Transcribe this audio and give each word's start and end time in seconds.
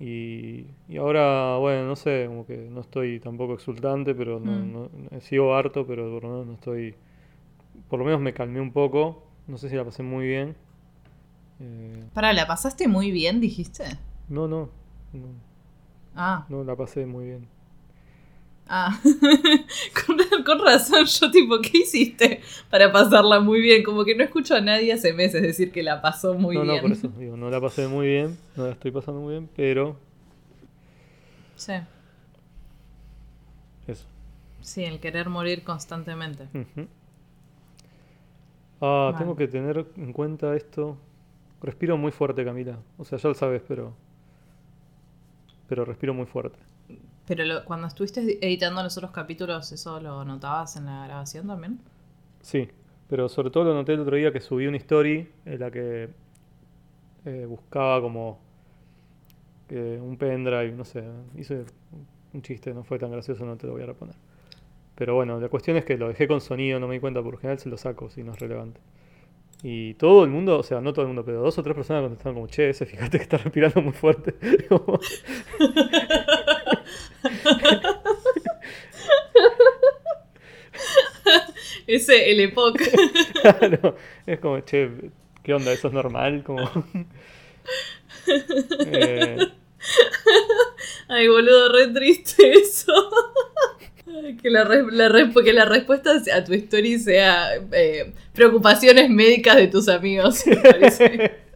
Y, 0.00 0.66
y 0.88 0.96
ahora, 0.98 1.56
bueno, 1.58 1.86
no 1.86 1.96
sé, 1.96 2.26
como 2.28 2.46
que 2.46 2.56
no 2.56 2.80
estoy 2.82 3.20
tampoco 3.20 3.54
exultante, 3.54 4.14
pero 4.14 4.38
no, 4.40 4.64
Mm. 4.64 4.72
no- 4.72 4.90
eh, 5.10 5.20
sigo 5.20 5.54
harto, 5.54 5.86
pero 5.86 6.10
por 6.12 6.22
lo 6.24 6.30
menos 6.30 6.46
no 6.46 6.54
estoy. 6.54 6.94
Por 7.90 7.98
lo 8.00 8.04
menos 8.06 8.20
me 8.20 8.34
calmé 8.34 8.60
un 8.60 8.72
poco. 8.72 9.24
No 9.48 9.58
sé 9.58 9.68
si 9.70 9.76
la 9.76 9.84
pasé 9.84 10.02
muy 10.04 10.26
bien. 10.28 10.56
Eh, 11.60 12.04
Para, 12.12 12.34
¿la 12.34 12.46
pasaste 12.46 12.86
muy 12.86 13.10
bien, 13.10 13.40
dijiste? 13.40 13.96
no, 14.28 14.46
no, 14.46 14.70
no, 15.12 15.28
Ah, 16.14 16.48
no 16.48 16.64
la 16.64 16.74
pasé 16.76 17.06
muy 17.06 17.26
bien. 17.26 17.48
Ah. 18.68 19.00
con, 20.06 20.16
con 20.44 20.58
razón, 20.64 21.06
yo 21.06 21.30
tipo, 21.30 21.60
¿qué 21.60 21.78
hiciste 21.78 22.40
para 22.70 22.92
pasarla 22.92 23.40
muy 23.40 23.60
bien? 23.60 23.82
Como 23.82 24.04
que 24.04 24.14
no 24.14 24.24
escucho 24.24 24.54
a 24.56 24.60
nadie 24.60 24.92
hace 24.92 25.12
meses 25.12 25.42
decir 25.42 25.72
que 25.72 25.82
la 25.82 26.00
pasó 26.02 26.34
muy 26.34 26.56
no, 26.56 26.62
bien. 26.62 26.76
no, 26.76 26.80
por 26.80 26.92
eso, 26.92 27.08
digo, 27.08 27.36
no 27.36 27.50
la 27.50 27.60
pasé 27.60 27.88
muy 27.88 28.06
bien, 28.06 28.38
no 28.56 28.66
la 28.66 28.72
estoy 28.72 28.90
pasando 28.90 29.20
muy 29.20 29.32
bien, 29.32 29.50
pero 29.56 29.96
Sí, 31.56 31.72
eso. 33.86 34.06
sí, 34.60 34.84
el 34.84 35.00
querer 35.00 35.28
morir 35.28 35.64
constantemente. 35.64 36.48
Ah, 38.80 39.12
Vale. 39.12 39.18
tengo 39.18 39.36
que 39.36 39.48
tener 39.48 39.86
en 39.96 40.12
cuenta 40.12 40.54
esto. 40.56 40.96
Respiro 41.62 41.96
muy 41.96 42.12
fuerte, 42.12 42.44
Camila. 42.44 42.78
O 42.98 43.04
sea, 43.04 43.18
ya 43.18 43.28
lo 43.28 43.34
sabes, 43.34 43.62
pero. 43.66 43.94
Pero 45.68 45.84
respiro 45.84 46.14
muy 46.14 46.26
fuerte. 46.26 46.58
Pero 47.28 47.44
lo- 47.44 47.64
cuando 47.64 47.86
estuviste 47.86 48.44
editando 48.44 48.82
los 48.82 48.96
otros 48.96 49.12
capítulos, 49.12 49.70
¿eso 49.70 50.00
lo 50.00 50.24
notabas 50.24 50.74
en 50.76 50.86
la 50.86 51.06
grabación 51.06 51.46
también? 51.46 51.78
Sí, 52.42 52.68
pero 53.08 53.28
sobre 53.28 53.50
todo 53.50 53.64
lo 53.64 53.74
noté 53.74 53.92
el 53.94 54.00
otro 54.00 54.16
día 54.16 54.32
que 54.32 54.40
subí 54.40 54.66
una 54.66 54.76
story 54.78 55.28
en 55.44 55.60
la 55.60 55.70
que 55.70 56.08
eh, 57.24 57.46
buscaba 57.48 58.00
como 58.00 58.38
eh, 59.68 59.98
un 60.02 60.16
pendrive, 60.16 60.72
no 60.72 60.84
sé, 60.84 61.04
hice 61.36 61.64
un 62.32 62.42
chiste, 62.42 62.72
no 62.74 62.84
fue 62.84 62.98
tan 62.98 63.10
gracioso, 63.10 63.44
no 63.44 63.56
te 63.56 63.66
lo 63.66 63.74
voy 63.74 63.82
a 63.82 63.86
reponer. 63.86 64.14
Pero 64.96 65.14
bueno, 65.16 65.40
la 65.40 65.48
cuestión 65.48 65.76
es 65.78 65.84
que 65.84 65.98
lo 65.98 66.08
dejé 66.08 66.28
con 66.28 66.40
sonido, 66.40 66.80
no 66.80 66.88
me 66.88 66.94
di 66.96 67.00
cuenta, 67.00 67.22
por 67.22 67.38
general 67.38 67.58
se 67.58 67.68
lo 67.70 67.78
saco 67.78 68.10
si 68.10 68.22
no 68.24 68.32
es 68.34 68.40
relevante. 68.40 68.80
Y 69.62 69.94
todo 69.94 70.24
el 70.24 70.30
mundo, 70.30 70.58
o 70.58 70.62
sea, 70.64 70.80
no 70.80 70.92
todo 70.92 71.02
el 71.04 71.08
mundo, 71.08 71.24
pero 71.24 71.42
dos 71.42 71.58
o 71.58 71.62
tres 71.64 71.74
personas 71.76 72.02
contestaron 72.02 72.36
como, 72.36 72.48
che, 72.48 72.70
ese 72.70 72.86
fíjate 72.86 73.18
que 73.18 73.24
está 73.24 73.38
respirando 73.38 73.82
muy 73.82 73.92
fuerte. 73.92 74.34
Ese, 81.86 82.30
el 82.30 82.40
EPOC. 82.40 82.80
Claro, 83.42 83.96
es 84.26 84.38
como, 84.40 84.60
che, 84.60 84.90
¿qué 85.42 85.54
onda? 85.54 85.72
¿Eso 85.72 85.88
es 85.88 85.94
normal? 85.94 86.42
Como... 86.44 86.68
Eh, 88.86 89.36
Ay, 91.08 91.28
boludo, 91.28 91.72
re 91.72 91.88
triste 91.88 92.52
eso. 92.52 92.92
Que 94.42 94.50
la, 94.50 94.64
re- 94.64 94.90
la 94.90 95.08
re- 95.08 95.30
que 95.44 95.52
la 95.52 95.64
respuesta 95.64 96.10
a 96.34 96.44
tu 96.44 96.52
story 96.54 96.98
sea 96.98 97.54
eh, 97.72 98.12
preocupaciones 98.34 99.08
médicas 99.08 99.56
de 99.56 99.68
tus 99.68 99.88
amigos. 99.88 100.46
me 100.46 100.56
parece. 100.56 101.47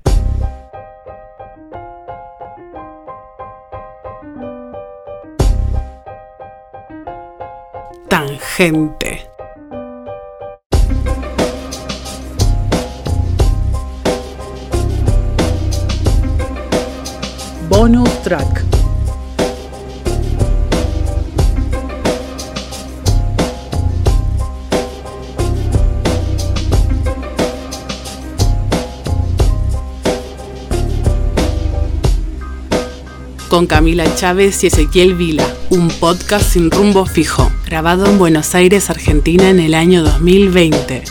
Tangente. 8.56 9.27
Bonus 17.70 18.11
track. 18.22 18.64
Con 33.48 33.66
Camila 33.66 34.04
Chávez 34.15 34.62
y 34.65 34.66
Ezequiel 34.66 35.15
Vila, 35.15 35.47
un 35.71 35.88
podcast 35.88 36.53
sin 36.53 36.71
rumbo 36.71 37.06
fijo, 37.06 37.50
grabado 37.72 38.05
en 38.05 38.19
Buenos 38.19 38.55
Aires, 38.55 38.91
Argentina 38.91 39.49
en 39.49 39.59
el 39.59 39.72
año 39.72 40.03
2020. 40.03 41.05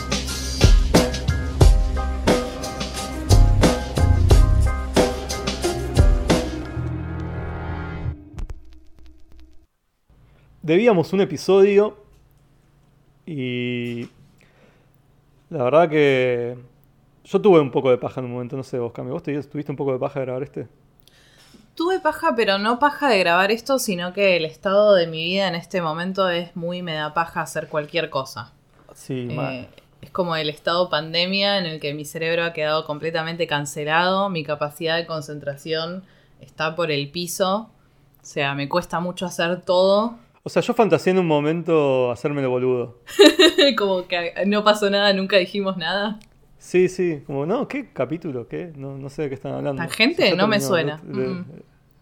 debíamos 10.62 11.12
un 11.14 11.22
episodio 11.22 11.98
y 13.26 14.08
la 15.50 15.64
verdad 15.64 15.90
que 15.90 16.56
yo 17.24 17.42
tuve 17.42 17.60
un 17.60 17.72
poco 17.72 17.90
de 17.90 17.98
paja 17.98 18.20
en 18.22 18.26
un 18.28 18.34
momento, 18.34 18.56
no 18.56 18.62
sé 18.62 18.78
vos, 18.78 18.92
Cami, 18.94 19.10
¿vos 19.10 19.24
te- 19.24 19.42
tuviste 19.42 19.72
un 19.72 19.76
poco 19.78 19.94
de 19.94 19.98
paja 19.98 20.20
de 20.20 20.26
grabar 20.28 20.44
este? 20.44 20.68
Tuve 21.84 22.00
paja, 22.00 22.36
pero 22.36 22.60
no 22.60 22.78
paja 22.78 23.10
de 23.10 23.18
grabar 23.18 23.50
esto, 23.52 23.80
sino 23.80 24.14
que 24.14 24.38
el 24.38 24.46
estado 24.46 24.94
de 24.94 25.08
mi 25.08 25.24
vida 25.26 25.48
en 25.48 25.56
este 25.56 25.82
momento 25.82 26.30
es 26.30 26.56
muy 26.56 26.84
me 26.84 26.94
da 26.94 27.16
paja 27.16 27.42
hacer 27.42 27.70
cualquier 27.70 28.12
cosa. 28.12 28.54
Sí, 28.94 29.28
Eh, 29.32 29.36
mal. 29.36 29.68
es 30.00 30.12
como 30.12 30.36
el 30.36 30.48
estado 30.52 30.90
pandemia 30.92 31.58
en 31.58 31.66
el 31.66 31.80
que 31.80 31.96
mi 31.96 32.06
cerebro 32.06 32.44
ha 32.44 32.54
quedado 32.54 32.86
completamente 32.86 33.48
cancelado, 33.48 34.30
mi 34.30 34.44
capacidad 34.44 34.96
de 34.96 35.08
concentración 35.08 36.04
está 36.40 36.76
por 36.76 36.92
el 36.92 37.10
piso, 37.10 37.72
o 38.22 38.24
sea, 38.26 38.54
me 38.54 38.70
cuesta 38.70 39.00
mucho 39.00 39.26
hacer 39.26 39.62
todo, 39.62 40.20
O 40.44 40.50
sea, 40.50 40.62
yo 40.62 40.76
fantaseé 40.76 41.14
en 41.14 41.20
un 41.20 41.26
momento 41.28 42.12
hacerme 42.12 42.42
el 42.44 42.48
boludo. 42.48 43.00
como 43.76 44.08
que 44.08 44.34
no 44.46 44.64
pasó 44.64 44.88
nada, 44.92 45.14
nunca 45.14 45.38
dijimos 45.38 45.78
nada. 45.78 46.20
Sí, 46.60 46.90
sí, 46.90 47.24
como, 47.26 47.48
no, 47.48 47.68
¿qué 47.68 47.92
capítulo? 47.92 48.48
¿Qué? 48.48 48.72
No, 48.76 48.96
no 48.96 49.10
sé 49.10 49.24
de 49.24 49.30
qué 49.30 49.36
están 49.36 49.54
hablando. 49.54 49.82
¿Tangente? 49.82 50.30
Ya 50.30 50.36
No 50.36 50.48
me 50.48 50.62
suena. 50.62 51.02
de- 51.04 51.22
de- 51.22 51.28
Mm. 51.28 51.46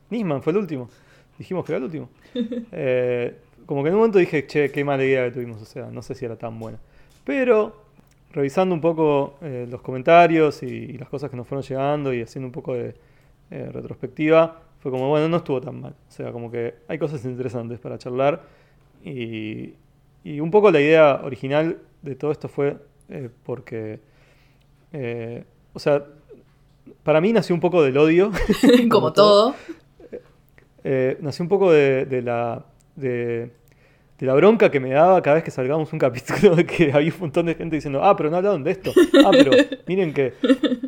Nisman 0.09 0.41
fue 0.41 0.51
el 0.51 0.57
último. 0.57 0.89
Dijimos 1.37 1.65
que 1.65 1.71
era 1.71 1.77
el 1.77 1.83
último. 1.85 2.09
Eh, 2.71 3.35
como 3.65 3.83
que 3.83 3.89
en 3.89 3.95
un 3.95 3.99
momento 3.99 4.17
dije, 4.17 4.47
che, 4.47 4.71
qué 4.71 4.83
mala 4.83 5.03
idea 5.03 5.25
que 5.25 5.31
tuvimos. 5.31 5.61
O 5.61 5.65
sea, 5.65 5.91
no 5.91 6.01
sé 6.01 6.15
si 6.15 6.25
era 6.25 6.35
tan 6.35 6.59
buena. 6.59 6.79
Pero, 7.23 7.83
revisando 8.31 8.73
un 8.73 8.81
poco 8.81 9.35
eh, 9.41 9.67
los 9.69 9.81
comentarios 9.81 10.63
y, 10.63 10.65
y 10.65 10.97
las 10.97 11.07
cosas 11.07 11.29
que 11.29 11.37
nos 11.37 11.47
fueron 11.47 11.63
llegando 11.63 12.13
y 12.13 12.21
haciendo 12.21 12.47
un 12.47 12.51
poco 12.51 12.73
de 12.73 12.95
eh, 13.51 13.69
retrospectiva, 13.71 14.61
fue 14.79 14.91
como, 14.91 15.09
bueno, 15.09 15.29
no 15.29 15.37
estuvo 15.37 15.61
tan 15.61 15.81
mal. 15.81 15.93
O 16.07 16.11
sea, 16.11 16.31
como 16.31 16.49
que 16.49 16.75
hay 16.87 16.97
cosas 16.97 17.23
interesantes 17.25 17.79
para 17.79 17.97
charlar. 17.99 18.41
Y, 19.03 19.73
y 20.23 20.39
un 20.39 20.49
poco 20.49 20.71
la 20.71 20.81
idea 20.81 21.21
original 21.23 21.77
de 22.01 22.15
todo 22.15 22.31
esto 22.31 22.49
fue 22.49 22.77
eh, 23.09 23.29
porque, 23.43 23.99
o 25.73 25.79
sea, 25.79 26.03
para 27.03 27.21
mí 27.21 27.33
nació 27.33 27.55
un 27.55 27.61
poco 27.61 27.83
del 27.83 27.97
odio. 27.97 28.31
como 28.89 29.13
todo. 29.13 29.55
Eh, 30.83 31.17
nació 31.21 31.43
un 31.43 31.49
poco 31.49 31.71
de, 31.71 32.05
de 32.05 32.21
la, 32.21 32.65
de, 32.95 33.51
de 34.17 34.25
la 34.25 34.33
bronca 34.33 34.69
que 34.71 34.79
me 34.79 34.89
daba 34.91 35.21
cada 35.21 35.35
vez 35.35 35.43
que 35.43 35.51
salgábamos 35.51 35.91
un 35.93 35.99
capítulo 36.07 36.55
de 36.55 36.65
que 36.65 36.91
había 36.93 37.11
un 37.13 37.19
montón 37.19 37.45
de 37.47 37.55
gente 37.55 37.75
diciendo, 37.75 38.03
ah, 38.03 38.15
pero 38.15 38.29
no 38.29 38.37
hablaron 38.37 38.63
de 38.63 38.71
esto. 38.71 38.91
Ah, 39.25 39.31
pero 39.31 39.51
miren 39.87 40.13
que 40.13 40.33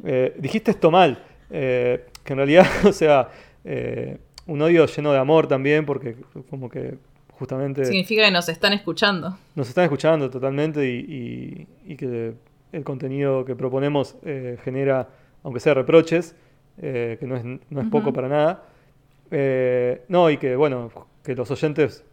eh, 0.06 0.34
dijiste 0.40 0.72
esto 0.72 0.92
mal. 0.92 1.22
Eh, 1.50 2.06
que 2.24 2.34
en 2.34 2.38
realidad, 2.38 2.66
o 2.86 2.94
sea, 2.94 3.28
eh, 3.66 4.18
un 4.48 4.62
odio 4.62 4.86
lleno 4.86 5.12
de 5.12 5.20
amor 5.20 5.48
también, 5.48 5.86
porque 5.86 6.16
como 6.50 6.70
que 6.70 6.96
justamente 7.32 7.86
Significa 7.86 8.24
que 8.26 8.32
nos 8.32 8.48
están 8.50 8.72
escuchando. 8.74 9.36
nos 9.56 9.68
están 9.68 9.84
escuchando 9.86 10.30
totalmente 10.30 10.88
y, 10.88 11.68
y- 11.86 11.92
y 11.94 11.96
que 11.98 12.34
el 12.72 12.84
contenido 12.84 13.44
que 13.46 13.56
proponemos 13.56 14.16
eh, 14.24 14.58
genera, 14.64 15.10
aunque 15.44 15.60
sea 15.60 15.74
reproches, 15.74 16.36
eh, 16.78 17.18
que 17.20 17.26
no 17.28 17.36
es, 17.36 17.44
no 17.44 17.82
es 17.82 17.88
poco 17.88 18.10
Ujú. 18.10 18.14
para 18.14 18.28
nada. 18.30 18.64
Eh, 19.32 20.04
no, 20.10 20.30
y 20.30 20.38
que 20.38 20.56
bueno, 20.56 20.92
que 21.24 21.36
los 21.36 21.50
oyentes, 21.52 22.04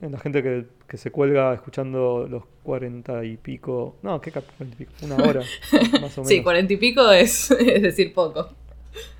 la 0.00 0.18
gente 0.18 0.42
que, 0.42 0.66
que 0.86 0.96
se 0.96 1.10
cuelga 1.10 1.52
escuchando 1.54 2.26
los 2.30 2.44
cuarenta 2.62 3.24
y 3.24 3.36
pico, 3.36 3.96
no, 4.02 4.20
¿qué 4.20 4.30
cap- 4.30 4.44
40 4.56 4.74
y 4.82 4.86
pico? 4.86 4.92
Una 5.02 5.16
hora, 5.16 5.40
más 6.00 6.16
o 6.18 6.22
menos. 6.22 6.28
Sí, 6.28 6.42
cuarenta 6.42 6.72
y 6.72 6.76
pico 6.76 7.10
es, 7.10 7.50
es 7.52 7.82
decir 7.82 8.14
poco. 8.14 8.48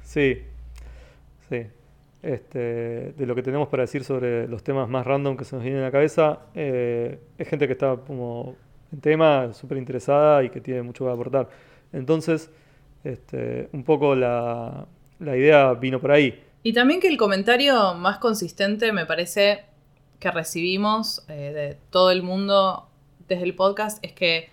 Sí, 0.04 0.38
sí. 1.48 1.66
Este, 2.20 2.58
de 3.16 3.26
lo 3.26 3.34
que 3.34 3.42
tenemos 3.42 3.68
para 3.68 3.84
decir 3.84 4.02
sobre 4.02 4.48
los 4.48 4.62
temas 4.64 4.88
más 4.88 5.06
random 5.06 5.36
que 5.36 5.44
se 5.44 5.54
nos 5.54 5.62
vienen 5.62 5.82
a 5.82 5.86
la 5.86 5.92
cabeza, 5.92 6.40
eh, 6.54 7.18
es 7.38 7.48
gente 7.48 7.66
que 7.66 7.74
está 7.74 7.96
como 7.96 8.56
en 8.92 9.00
tema, 9.00 9.52
súper 9.52 9.78
interesada 9.78 10.42
y 10.42 10.50
que 10.50 10.60
tiene 10.60 10.82
mucho 10.82 11.04
que 11.04 11.12
aportar. 11.12 11.48
Entonces, 11.92 12.50
este, 13.04 13.68
un 13.72 13.84
poco 13.84 14.14
la, 14.16 14.86
la 15.20 15.36
idea 15.36 15.72
vino 15.74 16.00
por 16.00 16.10
ahí. 16.10 16.42
Y 16.62 16.72
también 16.72 17.00
que 17.00 17.08
el 17.08 17.16
comentario 17.16 17.94
más 17.94 18.18
consistente 18.18 18.92
me 18.92 19.06
parece 19.06 19.64
que 20.18 20.30
recibimos 20.30 21.24
eh, 21.28 21.52
de 21.54 21.78
todo 21.90 22.10
el 22.10 22.22
mundo 22.22 22.88
desde 23.28 23.44
el 23.44 23.54
podcast 23.54 24.04
es 24.04 24.12
que 24.12 24.50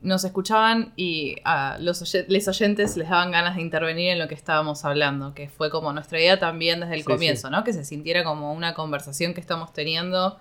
nos 0.00 0.24
escuchaban 0.24 0.92
y 0.96 1.36
a 1.44 1.78
los 1.78 2.02
les 2.28 2.48
oyentes 2.48 2.96
les 2.96 3.08
daban 3.08 3.30
ganas 3.30 3.54
de 3.54 3.62
intervenir 3.62 4.10
en 4.10 4.18
lo 4.18 4.26
que 4.26 4.34
estábamos 4.34 4.84
hablando, 4.84 5.32
que 5.32 5.48
fue 5.48 5.70
como 5.70 5.92
nuestra 5.92 6.18
idea 6.18 6.40
también 6.40 6.80
desde 6.80 6.94
el 6.94 7.00
Sí, 7.00 7.06
comienzo, 7.06 7.48
sí. 7.48 7.52
¿no? 7.52 7.62
Que 7.62 7.72
se 7.72 7.84
sintiera 7.84 8.24
como 8.24 8.52
una 8.52 8.74
conversación 8.74 9.32
que 9.32 9.40
estamos 9.40 9.72
teniendo, 9.72 10.40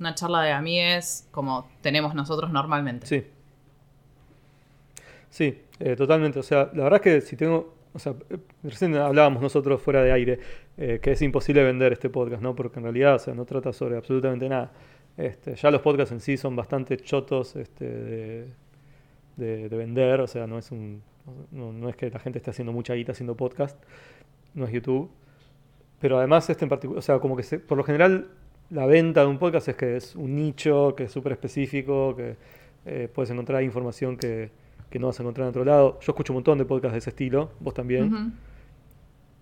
una 0.00 0.14
charla 0.14 0.42
de 0.42 0.52
amigues, 0.52 1.28
como 1.30 1.68
tenemos 1.82 2.14
nosotros 2.14 2.50
normalmente. 2.50 3.06
Sí. 3.06 3.26
Sí, 5.28 5.62
eh, 5.80 5.96
totalmente. 5.96 6.38
O 6.38 6.42
sea, 6.42 6.70
la 6.72 6.84
verdad 6.84 7.00
es 7.04 7.20
que 7.20 7.20
si 7.20 7.36
tengo. 7.36 7.75
O 7.96 7.98
sea, 7.98 8.14
eh, 8.30 8.36
recién 8.62 8.94
hablábamos 8.96 9.40
nosotros 9.42 9.80
fuera 9.80 10.02
de 10.02 10.12
aire 10.12 10.38
eh, 10.76 10.98
que 11.02 11.12
es 11.12 11.22
imposible 11.22 11.64
vender 11.64 11.92
este 11.94 12.10
podcast, 12.10 12.42
¿no? 12.42 12.54
Porque 12.54 12.78
en 12.78 12.84
realidad, 12.84 13.14
o 13.14 13.18
sea, 13.18 13.34
no 13.34 13.44
trata 13.46 13.72
sobre 13.72 13.96
absolutamente 13.96 14.48
nada. 14.48 14.70
Este, 15.16 15.54
ya 15.56 15.70
los 15.70 15.80
podcasts 15.80 16.12
en 16.12 16.20
sí 16.20 16.36
son 16.36 16.54
bastante 16.54 16.98
chotos 16.98 17.56
este, 17.56 17.86
de, 17.88 18.46
de- 19.36 19.68
de 19.70 19.76
vender, 19.76 20.20
o 20.20 20.26
sea, 20.26 20.46
no 20.46 20.58
es 20.58 20.70
un. 20.70 21.02
No, 21.50 21.72
no 21.72 21.88
es 21.88 21.96
que 21.96 22.08
la 22.10 22.18
gente 22.20 22.38
esté 22.38 22.50
haciendo 22.50 22.72
mucha 22.72 22.94
guita 22.94 23.12
haciendo 23.12 23.34
podcast, 23.34 23.82
no 24.54 24.66
es 24.66 24.72
YouTube. 24.72 25.10
Pero 26.00 26.18
además, 26.18 26.48
este 26.50 26.64
en 26.64 26.68
particular, 26.68 26.98
o 26.98 27.02
sea, 27.02 27.18
como 27.18 27.34
que 27.36 27.42
se- 27.42 27.58
por 27.58 27.78
lo 27.78 27.82
general 27.84 28.28
la 28.70 28.84
venta 28.86 29.22
de 29.22 29.26
un 29.28 29.38
podcast 29.38 29.68
es 29.68 29.76
que 29.76 29.96
es 29.96 30.14
un 30.16 30.36
nicho, 30.36 30.94
que 30.94 31.04
es 31.04 31.12
súper 31.12 31.32
específico, 31.32 32.14
que 32.14 32.36
eh, 32.84 33.08
puedes 33.12 33.30
encontrar 33.30 33.62
información 33.62 34.16
que, 34.18 34.50
que 34.90 34.98
no 34.98 35.08
vas 35.08 35.18
a 35.18 35.22
encontrar 35.22 35.44
en 35.46 35.50
otro 35.50 35.64
lado. 35.64 35.98
Yo 36.00 36.12
escucho 36.12 36.32
un 36.32 36.36
montón 36.38 36.58
de 36.58 36.64
podcasts 36.64 36.92
de 36.92 36.98
ese 36.98 37.10
estilo, 37.10 37.50
vos 37.60 37.74
también. 37.74 38.12
Ujú. 38.12 38.30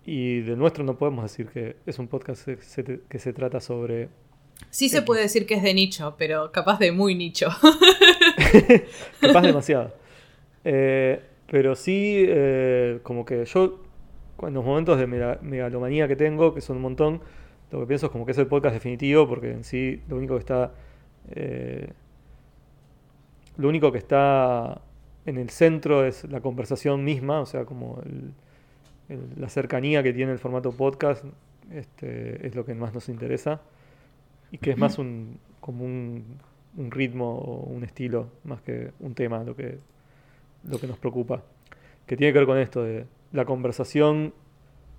Y 0.05 0.41
del 0.41 0.57
nuestro 0.59 0.83
no 0.83 0.97
podemos 0.97 1.23
decir 1.23 1.47
que 1.47 1.77
es 1.85 1.97
un 1.99 2.07
podcast 2.07 2.45
que 2.45 2.57
se, 2.61 2.83
que 3.09 3.19
se 3.19 3.33
trata 3.33 3.59
sobre... 3.59 4.09
Sí 4.69 4.87
se 4.89 4.97
X. 4.97 5.05
puede 5.05 5.21
decir 5.21 5.45
que 5.45 5.55
es 5.55 5.63
de 5.63 5.73
nicho, 5.73 6.15
pero 6.17 6.51
capaz 6.51 6.79
de 6.79 6.91
muy 6.91 7.13
nicho. 7.15 7.49
Capaz 9.21 9.41
demasiado. 9.41 9.93
Eh, 10.63 11.21
pero 11.47 11.75
sí, 11.75 12.23
eh, 12.27 12.99
como 13.03 13.25
que 13.25 13.45
yo, 13.45 13.83
en 14.41 14.53
los 14.53 14.63
momentos 14.63 14.97
de 14.97 15.07
mega- 15.07 15.39
megalomanía 15.41 16.07
que 16.07 16.15
tengo, 16.15 16.53
que 16.53 16.61
son 16.61 16.77
un 16.77 16.83
montón, 16.83 17.21
lo 17.71 17.79
que 17.81 17.85
pienso 17.87 18.05
es 18.07 18.11
como 18.11 18.25
que 18.25 18.31
es 18.31 18.37
el 18.37 18.47
podcast 18.47 18.73
definitivo, 18.73 19.27
porque 19.27 19.51
en 19.51 19.63
sí 19.63 20.01
lo 20.07 20.17
único 20.17 20.35
que 20.35 20.39
está. 20.39 20.71
eh, 21.31 21.89
lo 23.57 23.69
único 23.69 23.91
que 23.91 23.97
está 23.99 24.81
en 25.25 25.37
el 25.37 25.49
centro 25.49 26.05
es 26.05 26.23
la 26.29 26.41
conversación 26.41 27.03
misma, 27.03 27.41
o 27.41 27.45
sea, 27.45 27.65
como 27.65 28.01
el- 28.05 28.31
el- 29.09 29.29
la 29.41 29.49
cercanía 29.49 30.03
que 30.03 30.13
tiene 30.13 30.31
el 30.31 30.39
formato 30.39 30.71
podcast, 30.71 31.23
este, 31.71 32.45
es 32.47 32.55
lo 32.55 32.65
que 32.65 32.73
más 32.75 32.93
nos 32.93 33.09
interesa. 33.09 33.61
Y 34.51 34.57
que 34.59 34.71
es 34.71 34.77
más 34.77 34.97
un, 34.99 35.39
como 35.59 35.83
un, 35.83 36.23
un 36.77 36.91
ritmo 36.91 37.37
o 37.37 37.63
un 37.65 37.83
estilo, 37.83 38.27
más 38.43 38.61
que 38.61 38.91
un 38.99 39.13
tema, 39.15 39.43
lo 39.43 39.55
que, 39.55 39.79
lo 40.69 40.77
que 40.79 40.87
nos 40.87 40.97
preocupa. 40.99 41.43
Que 42.05 42.15
tiene 42.15 42.31
que 42.31 42.39
ver 42.39 42.47
con 42.47 42.57
esto 42.59 42.83
de 42.83 43.05
la 43.33 43.45
conversación 43.45 44.33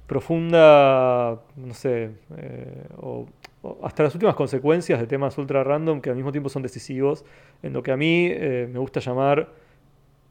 profunda, 0.06 1.40
no 1.56 1.74
sé, 1.74 2.10
eh, 2.36 2.84
o, 2.98 3.26
o 3.62 3.78
hasta 3.84 4.02
las 4.02 4.14
últimas 4.14 4.34
consecuencias 4.34 4.98
de 5.00 5.06
temas 5.06 5.36
ultra 5.38 5.62
random 5.64 6.00
que 6.00 6.10
al 6.10 6.16
mismo 6.16 6.32
tiempo 6.32 6.48
son 6.48 6.62
decisivos, 6.62 7.24
en 7.62 7.72
lo 7.72 7.82
que 7.82 7.92
a 7.92 7.96
mí 7.96 8.28
eh, 8.30 8.68
me 8.72 8.78
gusta 8.78 9.00
llamar 9.00 9.48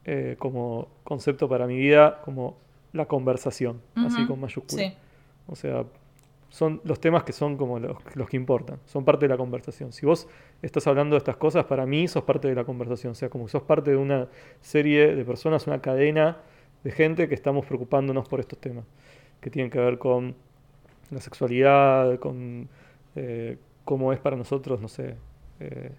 eh, 0.08 0.36
como 0.38 0.86
concepto 1.02 1.48
para 1.48 1.66
mi 1.66 1.76
vida 1.76 2.20
como 2.24 2.56
la 2.92 3.06
conversación, 3.06 3.82
así 3.96 4.24
con 4.26 4.40
mayúsculas. 4.40 4.86
Sí. 4.86 4.94
O 5.48 5.56
sea, 5.56 5.84
son 6.48 6.80
los 6.84 7.00
temas 7.00 7.24
que 7.24 7.32
son 7.32 7.56
como 7.56 7.80
los, 7.80 7.96
los 8.14 8.28
que 8.28 8.36
importan, 8.36 8.78
son 8.86 9.04
parte 9.04 9.26
de 9.26 9.30
la 9.30 9.36
conversación. 9.36 9.92
Si 9.92 10.06
vos 10.06 10.28
estás 10.62 10.86
hablando 10.86 11.14
de 11.14 11.18
estas 11.18 11.36
cosas, 11.36 11.64
para 11.64 11.86
mí 11.86 12.06
sos 12.06 12.22
parte 12.22 12.46
de 12.46 12.54
la 12.54 12.64
conversación, 12.64 13.10
o 13.10 13.14
sea, 13.16 13.28
como 13.28 13.46
que 13.46 13.50
sos 13.50 13.62
parte 13.62 13.90
de 13.90 13.96
una 13.96 14.28
serie 14.60 15.14
de 15.14 15.24
personas, 15.24 15.66
una 15.66 15.80
cadena 15.80 16.38
de 16.84 16.92
gente 16.92 17.28
que 17.28 17.34
estamos 17.34 17.66
preocupándonos 17.66 18.28
por 18.28 18.38
estos 18.38 18.60
temas, 18.60 18.84
que 19.40 19.50
tienen 19.50 19.72
que 19.72 19.80
ver 19.80 19.98
con 19.98 20.36
la 21.10 21.20
sexualidad, 21.20 22.18
con 22.20 22.68
eh, 23.16 23.58
cómo 23.84 24.12
es 24.12 24.20
para 24.20 24.36
nosotros, 24.36 24.80
no 24.80 24.86
sé, 24.86 25.16
eh, 25.58 25.90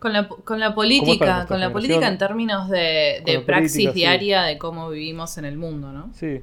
Con 0.00 0.12
la, 0.14 0.28
con 0.28 0.58
la 0.58 0.74
política, 0.74 1.46
con 1.46 1.60
la 1.60 1.70
política 1.72 2.08
en 2.08 2.18
términos 2.18 2.68
de, 2.70 3.22
de 3.24 3.40
praxis 3.46 3.72
política, 3.72 3.92
sí. 3.92 3.98
diaria 4.00 4.42
de 4.44 4.58
cómo 4.58 4.88
vivimos 4.90 5.36
en 5.38 5.44
el 5.44 5.58
mundo, 5.58 5.92
¿no? 5.92 6.10
Sí. 6.14 6.40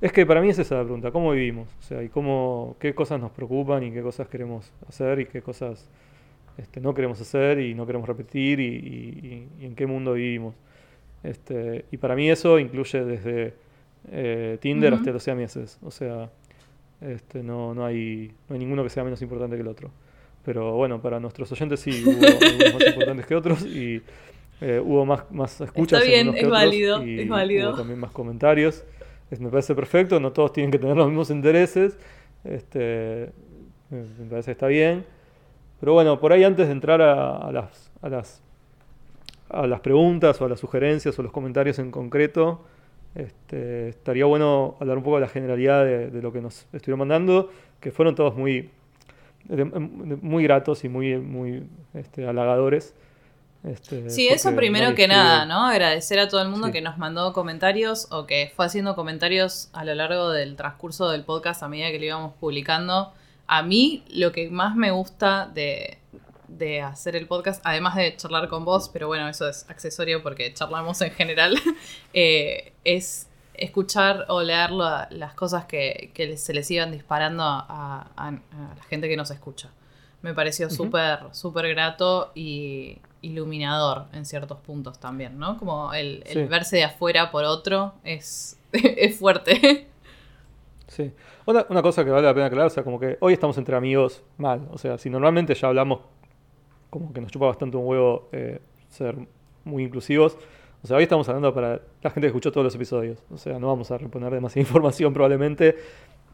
Es 0.00 0.12
que 0.12 0.26
para 0.26 0.40
mí 0.40 0.48
es 0.50 0.58
esa 0.58 0.74
la 0.76 0.82
pregunta, 0.82 1.12
¿cómo 1.12 1.30
vivimos? 1.30 1.68
O 1.78 1.82
sea, 1.82 2.02
y 2.02 2.08
cómo, 2.08 2.74
qué 2.80 2.94
cosas 2.94 3.20
nos 3.20 3.30
preocupan 3.30 3.84
y 3.84 3.92
qué 3.92 4.02
cosas 4.02 4.26
queremos 4.26 4.72
hacer 4.88 5.20
y 5.20 5.26
qué 5.26 5.40
cosas 5.42 5.88
este, 6.58 6.80
no 6.80 6.92
queremos 6.94 7.20
hacer 7.20 7.60
y 7.60 7.74
no 7.74 7.86
queremos 7.86 8.08
repetir 8.08 8.58
y, 8.58 8.64
y- 8.66 9.48
y- 9.60 9.62
y 9.62 9.66
en 9.66 9.74
qué 9.76 9.86
mundo 9.86 10.14
vivimos. 10.14 10.54
Este, 11.22 11.84
y 11.92 11.96
para 11.98 12.16
mí 12.16 12.28
eso 12.28 12.58
incluye 12.58 13.04
desde 13.04 13.54
eh, 14.10 14.58
Tinder 14.60 14.92
hasta 14.94 15.12
los 15.12 15.22
siameses. 15.22 15.78
O 15.82 15.92
sea, 15.92 16.28
este, 17.00 17.44
no, 17.44 17.72
no, 17.72 17.84
hay, 17.86 18.32
no 18.48 18.54
hay 18.54 18.58
ninguno 18.58 18.82
que 18.82 18.90
sea 18.90 19.04
menos 19.04 19.22
importante 19.22 19.54
que 19.54 19.62
el 19.62 19.68
otro. 19.68 19.92
Pero 20.44 20.72
bueno, 20.72 21.00
para 21.00 21.20
nuestros 21.20 21.50
oyentes 21.52 21.80
sí, 21.80 22.02
hubo 22.04 22.26
algunos 22.26 22.74
más 22.74 22.86
importantes 22.88 23.26
que 23.26 23.34
otros 23.36 23.62
y 23.64 24.02
eh, 24.60 24.80
hubo 24.84 25.04
más, 25.06 25.30
más 25.30 25.60
escuchas. 25.60 26.02
en 26.02 26.08
bien, 26.08 26.32
que 26.32 26.38
es 26.40 26.44
otros 26.46 26.52
válido, 26.60 27.04
y 27.06 27.20
es 27.20 27.28
válido. 27.28 27.70
Hubo 27.70 27.76
también 27.78 27.98
más 28.00 28.10
comentarios. 28.12 28.84
Es- 29.30 29.40
me 29.40 29.48
parece 29.50 29.74
perfecto, 29.74 30.18
no 30.20 30.32
todos 30.32 30.52
tienen 30.52 30.70
que 30.70 30.78
tener 30.78 30.96
los 30.96 31.06
mismos 31.06 31.30
intereses. 31.30 31.96
Este, 32.44 33.30
me 33.90 34.26
parece 34.28 34.46
que 34.46 34.52
está 34.52 34.66
bien. 34.66 35.04
Pero 35.80 35.92
bueno, 35.94 36.18
por 36.20 36.32
ahí 36.32 36.44
antes 36.44 36.66
de 36.66 36.72
entrar 36.72 37.00
a, 37.02 37.36
a 37.36 37.52
las, 37.52 37.90
a, 38.02 38.08
las, 38.08 38.42
a 39.48 39.66
las 39.66 39.80
preguntas 39.80 40.40
o 40.40 40.44
a 40.44 40.48
las 40.48 40.60
sugerencias 40.60 41.18
o 41.18 41.22
los 41.22 41.32
comentarios 41.32 41.78
en 41.78 41.90
concreto, 41.90 42.62
este, 43.14 43.88
estaría 43.88 44.24
bueno 44.24 44.76
hablar 44.80 44.96
un 44.98 45.02
poco 45.04 45.16
de 45.16 45.22
la 45.22 45.28
generalidad 45.28 45.84
de, 45.84 46.10
de 46.10 46.22
lo 46.22 46.32
que 46.32 46.40
nos 46.40 46.66
estuvieron 46.72 47.00
mandando, 47.00 47.50
que 47.80 47.90
fueron 47.90 48.14
todos 48.14 48.36
muy, 48.36 48.70
muy 49.48 50.42
gratos 50.44 50.84
y 50.84 50.88
muy, 50.88 51.16
muy 51.18 51.64
este, 51.94 52.26
halagadores. 52.26 52.94
Este, 53.64 54.10
Sí, 54.10 54.26
eso 54.28 54.56
primero 54.56 54.94
que 54.96 55.06
nada, 55.06 55.46
¿no? 55.46 55.66
Agradecer 55.66 56.18
a 56.18 56.28
todo 56.28 56.42
el 56.42 56.48
mundo 56.48 56.66
Sí. 56.68 56.72
que 56.72 56.80
nos 56.80 56.98
mandó 56.98 57.32
comentarios 57.32 58.08
o 58.10 58.26
que 58.26 58.52
fue 58.56 58.66
haciendo 58.66 58.96
comentarios 58.96 59.68
a 59.72 59.84
lo 59.84 59.94
largo 59.94 60.30
del 60.30 60.56
transcurso 60.56 61.10
del 61.10 61.22
podcast 61.24 61.62
a 61.62 61.68
medida 61.68 61.90
que 61.92 61.98
lo 62.00 62.04
íbamos 62.06 62.34
publicando. 62.40 63.12
A 63.46 63.62
mí 63.62 64.04
lo 64.08 64.32
que 64.32 64.50
más 64.50 64.74
me 64.74 64.90
gusta 64.90 65.48
de, 65.52 65.98
de 66.48 66.80
hacer 66.80 67.14
el 67.14 67.26
podcast, 67.26 67.60
además 67.64 67.94
de 67.94 68.16
charlar 68.16 68.48
con 68.48 68.64
vos, 68.64 68.88
pero 68.92 69.06
bueno, 69.06 69.28
eso 69.28 69.48
es 69.48 69.64
accesorio 69.68 70.22
porque 70.24 70.52
charlamos 70.54 71.00
en 71.02 71.10
general, 71.12 71.56
eh, 72.14 72.72
es 72.84 73.28
escuchar 73.54 74.26
o 74.28 74.42
leer 74.42 74.70
la- 74.70 75.08
las 75.10 75.34
cosas 75.34 75.64
que, 75.66 76.10
que 76.14 76.36
se 76.36 76.54
les 76.54 76.70
iban 76.70 76.90
disparando 76.92 77.42
a, 77.42 77.60
a- 78.16 78.28
a 78.28 78.30
la 78.30 78.82
gente 78.88 79.08
que 79.08 79.16
nos 79.16 79.30
escucha. 79.30 79.70
Me 80.22 80.34
pareció 80.34 80.70
súper, 80.70 81.18
súper 81.32 81.68
grato 81.74 82.30
y 82.34 82.98
iluminador 83.22 84.06
en 84.12 84.24
ciertos 84.24 84.58
puntos 84.60 84.98
también, 85.00 85.38
¿no? 85.38 85.58
Como 85.58 85.92
el, 85.94 86.22
el 86.26 86.32
Sí. 86.32 86.44
verse 86.44 86.76
de 86.76 86.84
afuera 86.84 87.30
por 87.30 87.44
otro 87.44 87.94
es, 88.04 88.56
es 88.72 89.18
fuerte. 89.18 89.88
Sí. 90.88 91.12
Una, 91.46 91.66
una 91.70 91.82
cosa 91.82 92.04
que 92.04 92.10
vale 92.10 92.26
la 92.26 92.34
pena 92.34 92.46
aclarar, 92.46 92.66
o 92.66 92.70
sea, 92.70 92.84
como 92.84 93.00
que 93.00 93.16
hoy 93.20 93.32
estamos 93.32 93.56
entre 93.58 93.74
amigos 93.76 94.22
mal. 94.38 94.68
O 94.70 94.78
sea, 94.78 94.98
si 94.98 95.10
normalmente 95.10 95.54
ya 95.54 95.68
hablamos 95.68 96.00
como 96.90 97.12
que 97.12 97.20
nos 97.20 97.32
chupa 97.32 97.46
bastante 97.46 97.76
un 97.76 97.86
huevo 97.86 98.28
eh, 98.32 98.60
ser 98.90 99.16
muy 99.64 99.84
inclusivos, 99.84 100.36
o 100.82 100.86
sea, 100.86 100.96
hoy 100.96 101.04
estamos 101.04 101.28
hablando 101.28 101.54
para 101.54 101.80
la 102.02 102.10
gente 102.10 102.22
que 102.22 102.26
escuchó 102.28 102.50
todos 102.50 102.64
los 102.64 102.74
episodios. 102.74 103.22
O 103.30 103.36
sea, 103.36 103.58
no 103.58 103.68
vamos 103.68 103.90
a 103.90 103.98
reponer 103.98 104.32
demasiada 104.32 104.60
información 104.68 105.12
probablemente. 105.12 105.76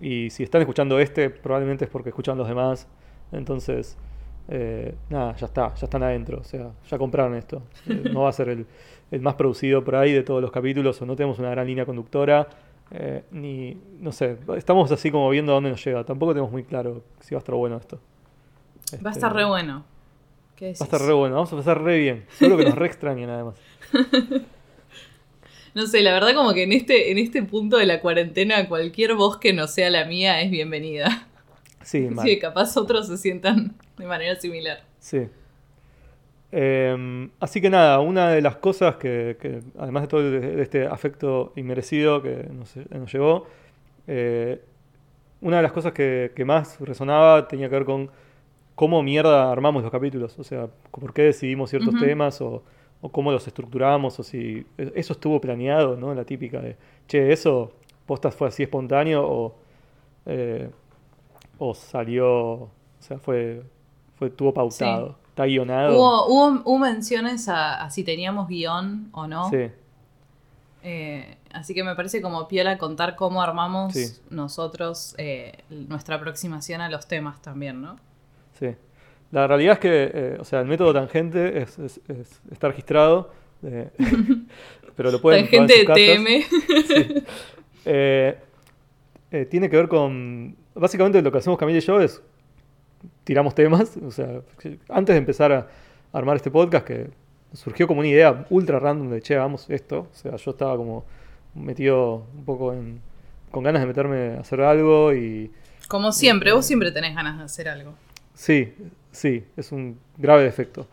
Y 0.00 0.30
si 0.30 0.42
están 0.42 0.60
escuchando 0.62 0.98
este, 1.00 1.28
probablemente 1.30 1.84
es 1.84 1.90
porque 1.90 2.08
escuchan 2.10 2.38
los 2.38 2.48
demás. 2.48 2.86
Entonces, 3.32 3.96
eh, 4.48 4.94
nada, 5.10 5.36
ya 5.36 5.46
está, 5.46 5.74
ya 5.74 5.84
están 5.84 6.02
adentro. 6.02 6.38
O 6.40 6.44
sea, 6.44 6.70
ya 6.88 6.98
compraron 6.98 7.34
esto. 7.34 7.62
Eh, 7.88 8.04
no 8.12 8.22
va 8.22 8.30
a 8.30 8.32
ser 8.32 8.48
el, 8.48 8.66
el 9.10 9.20
más 9.20 9.34
producido 9.34 9.84
por 9.84 9.96
ahí 9.96 10.12
de 10.12 10.22
todos 10.22 10.40
los 10.40 10.50
capítulos, 10.50 11.00
o 11.02 11.06
no 11.06 11.14
tenemos 11.16 11.38
una 11.38 11.50
gran 11.50 11.66
línea 11.66 11.84
conductora. 11.84 12.48
eh, 12.90 13.24
ni, 13.32 13.76
no 14.00 14.12
sé, 14.12 14.38
estamos 14.56 14.90
así 14.92 15.10
como 15.10 15.28
viendo 15.28 15.52
a 15.52 15.56
dónde 15.56 15.68
nos 15.70 15.84
llega. 15.84 16.04
Tampoco 16.04 16.32
tenemos 16.32 16.50
muy 16.50 16.64
claro 16.64 17.02
si 17.20 17.34
va 17.34 17.38
a 17.38 17.40
estar 17.40 17.54
bueno 17.54 17.76
esto. 17.76 17.96
Va 17.96 18.00
a 18.92 18.96
Este, 18.96 19.08
estar 19.10 19.34
re 19.34 19.44
bueno. 19.44 19.84
¿Qué 20.58 20.66
Va 20.66 20.70
a 20.80 20.84
estar 20.84 21.00
re 21.00 21.12
bueno, 21.12 21.36
vamos 21.36 21.52
a 21.52 21.56
pasar 21.56 21.80
re 21.80 21.98
bien. 21.98 22.24
Seguro 22.32 22.56
que 22.56 22.64
nos 22.64 22.74
re 22.74 22.86
extrañan 22.86 23.30
además. 23.30 23.54
No 25.74 25.86
sé, 25.86 26.02
la 26.02 26.12
verdad 26.12 26.34
como 26.34 26.54
que 26.54 26.64
en 26.64 26.72
este, 26.72 27.12
en 27.12 27.18
este 27.18 27.42
punto 27.44 27.76
de 27.76 27.86
la 27.86 28.00
cuarentena 28.00 28.68
cualquier 28.68 29.14
voz 29.14 29.36
que 29.36 29.52
no 29.52 29.68
sea 29.68 29.90
la 29.90 30.06
mía 30.06 30.40
es 30.40 30.50
bienvenida. 30.50 31.28
Sí, 31.82 32.00
mal. 32.10 32.26
Sí, 32.26 32.40
capaz 32.40 32.76
otros 32.76 33.06
se 33.06 33.16
sientan 33.16 33.76
de 33.96 34.06
manera 34.06 34.34
similar. 34.40 34.80
Sí. 34.98 35.28
Eh, 36.50 37.28
así 37.38 37.60
que 37.60 37.70
nada, 37.70 38.00
una 38.00 38.30
de 38.30 38.40
las 38.40 38.56
cosas 38.56 38.96
que, 38.96 39.36
que, 39.40 39.60
además 39.78 40.02
de 40.02 40.08
todo 40.08 40.28
de, 40.28 40.60
este 40.62 40.86
afecto 40.86 41.52
inmerecido 41.54 42.22
que 42.22 42.48
nos, 42.50 42.74
nos 42.90 43.12
llegó, 43.12 43.46
eh, 44.08 44.60
una 45.42 45.58
de 45.58 45.62
las 45.62 45.72
cosas 45.72 45.92
que, 45.92 46.32
que 46.34 46.44
más 46.44 46.80
resonaba 46.80 47.46
tenía 47.46 47.68
que 47.68 47.76
ver 47.76 47.84
con 47.84 48.10
cómo 48.80 49.02
mierda 49.02 49.50
armamos 49.50 49.82
los 49.82 49.90
capítulos, 49.90 50.38
o 50.38 50.44
sea, 50.44 50.68
por 50.92 51.12
qué 51.12 51.22
decidimos 51.22 51.70
ciertos 51.70 51.94
temas 51.98 52.40
o, 52.40 52.62
o 53.00 53.08
cómo 53.10 53.32
los 53.32 53.44
estructuramos, 53.50 54.20
o 54.20 54.22
si 54.22 54.64
e, 54.78 54.92
eso 54.94 55.12
estuvo 55.14 55.40
planeado, 55.40 55.96
¿no? 55.96 56.14
La 56.14 56.24
típica 56.24 56.60
de, 56.60 56.76
che, 57.08 57.32
eso 57.32 57.72
postas 58.06 58.34
fue 58.36 58.46
así 58.48 58.62
espontáneo 58.62 59.20
o, 59.26 59.54
eh, 60.26 60.70
o 61.58 61.74
salió, 61.74 62.28
o 62.30 62.70
sea, 63.00 63.18
fue, 63.18 63.62
fue 64.16 64.30
tuvo 64.30 64.52
pautado, 64.54 65.16
está 65.30 65.44
guionado. 65.44 65.94
Hubo, 65.98 66.26
hubo, 66.28 66.62
hubo 66.64 66.78
menciones 66.78 67.48
a, 67.48 67.82
a 67.82 67.90
si 67.90 68.04
teníamos 68.04 68.46
guion 68.48 69.08
o 69.12 69.26
no. 69.26 69.50
Sí, 69.50 69.70
Eh, 70.82 71.36
así 71.52 71.74
que 71.74 71.82
me 71.82 71.94
parece 71.96 72.22
como 72.22 72.46
piola 72.46 72.78
contar 72.78 73.16
cómo 73.16 73.42
armamos 73.42 73.92
Sí. 73.92 74.06
nosotros 74.30 75.14
eh, 75.18 75.52
nuestra 75.70 76.16
aproximación 76.16 76.80
a 76.80 76.88
los 76.88 77.08
temas 77.08 77.42
también, 77.42 77.82
¿no? 77.82 77.96
Sí. 78.58 78.74
La 79.30 79.46
realidad 79.46 79.74
es 79.74 79.78
que, 79.78 80.10
eh, 80.14 80.36
o 80.40 80.44
sea, 80.44 80.60
el 80.60 80.66
método 80.66 80.92
tangente 80.94 81.60
es, 81.62 81.78
es- 81.78 82.00
es- 82.08 82.40
está 82.50 82.68
registrado, 82.68 83.30
eh, 83.62 83.90
pero 84.96 85.10
lo 85.10 85.20
pueden 85.20 85.42
Tangente 85.44 85.84
casas. 85.84 85.96
TM. 86.02 86.42
Sí. 86.86 87.24
Eh, 89.30 89.46
tiene 89.50 89.68
que 89.68 89.76
ver 89.76 89.88
con. 89.88 90.56
Básicamente 90.74 91.20
lo 91.20 91.30
que 91.30 91.38
hacemos 91.38 91.58
Camila 91.58 91.78
y 91.78 91.82
yo 91.82 92.00
es. 92.00 92.22
Tiramos 93.24 93.54
temas. 93.54 93.96
O 93.98 94.10
sea, 94.10 94.40
antes 94.88 95.14
de 95.14 95.18
empezar 95.18 95.52
a 95.52 95.66
armar 96.12 96.36
este 96.36 96.50
podcast, 96.50 96.86
que 96.86 97.10
surgió 97.52 97.86
como 97.86 98.00
una 98.00 98.08
idea 98.08 98.46
ultra 98.50 98.78
random 98.78 99.10
de 99.10 99.20
che, 99.20 99.34
hagamos 99.36 99.68
esto. 99.68 100.08
O 100.10 100.14
sea, 100.14 100.36
yo 100.36 100.50
estaba 100.52 100.76
como 100.76 101.04
metido 101.54 102.26
un 102.34 102.44
poco 102.44 102.72
en. 102.72 103.00
con 103.50 103.62
ganas 103.64 103.82
de 103.82 103.86
meterme 103.86 104.36
a 104.36 104.40
hacer 104.40 104.60
algo 104.62 105.12
y. 105.12 105.50
Como 105.88 106.12
siempre, 106.12 106.52
vos 106.52 106.66
siempre 106.66 106.92
tenés 106.92 107.14
ganas 107.14 107.38
de 107.38 107.44
hacer 107.44 107.68
algo. 107.68 107.94
Sí, 108.38 108.72
sí, 109.10 109.42
es 109.56 109.72
un 109.72 109.98
grave 110.16 110.44
defecto. 110.44 110.86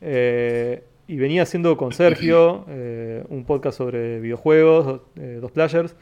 Eh, 0.00 0.80
y 1.08 1.16
venía 1.16 1.42
haciendo 1.42 1.76
con 1.76 1.92
Sergio 1.92 2.64
eh, 2.68 3.24
un 3.30 3.44
podcast 3.44 3.78
sobre 3.78 4.20
videojuegos, 4.20 5.00
eh, 5.16 5.38
dos 5.40 5.50
players, 5.50 5.96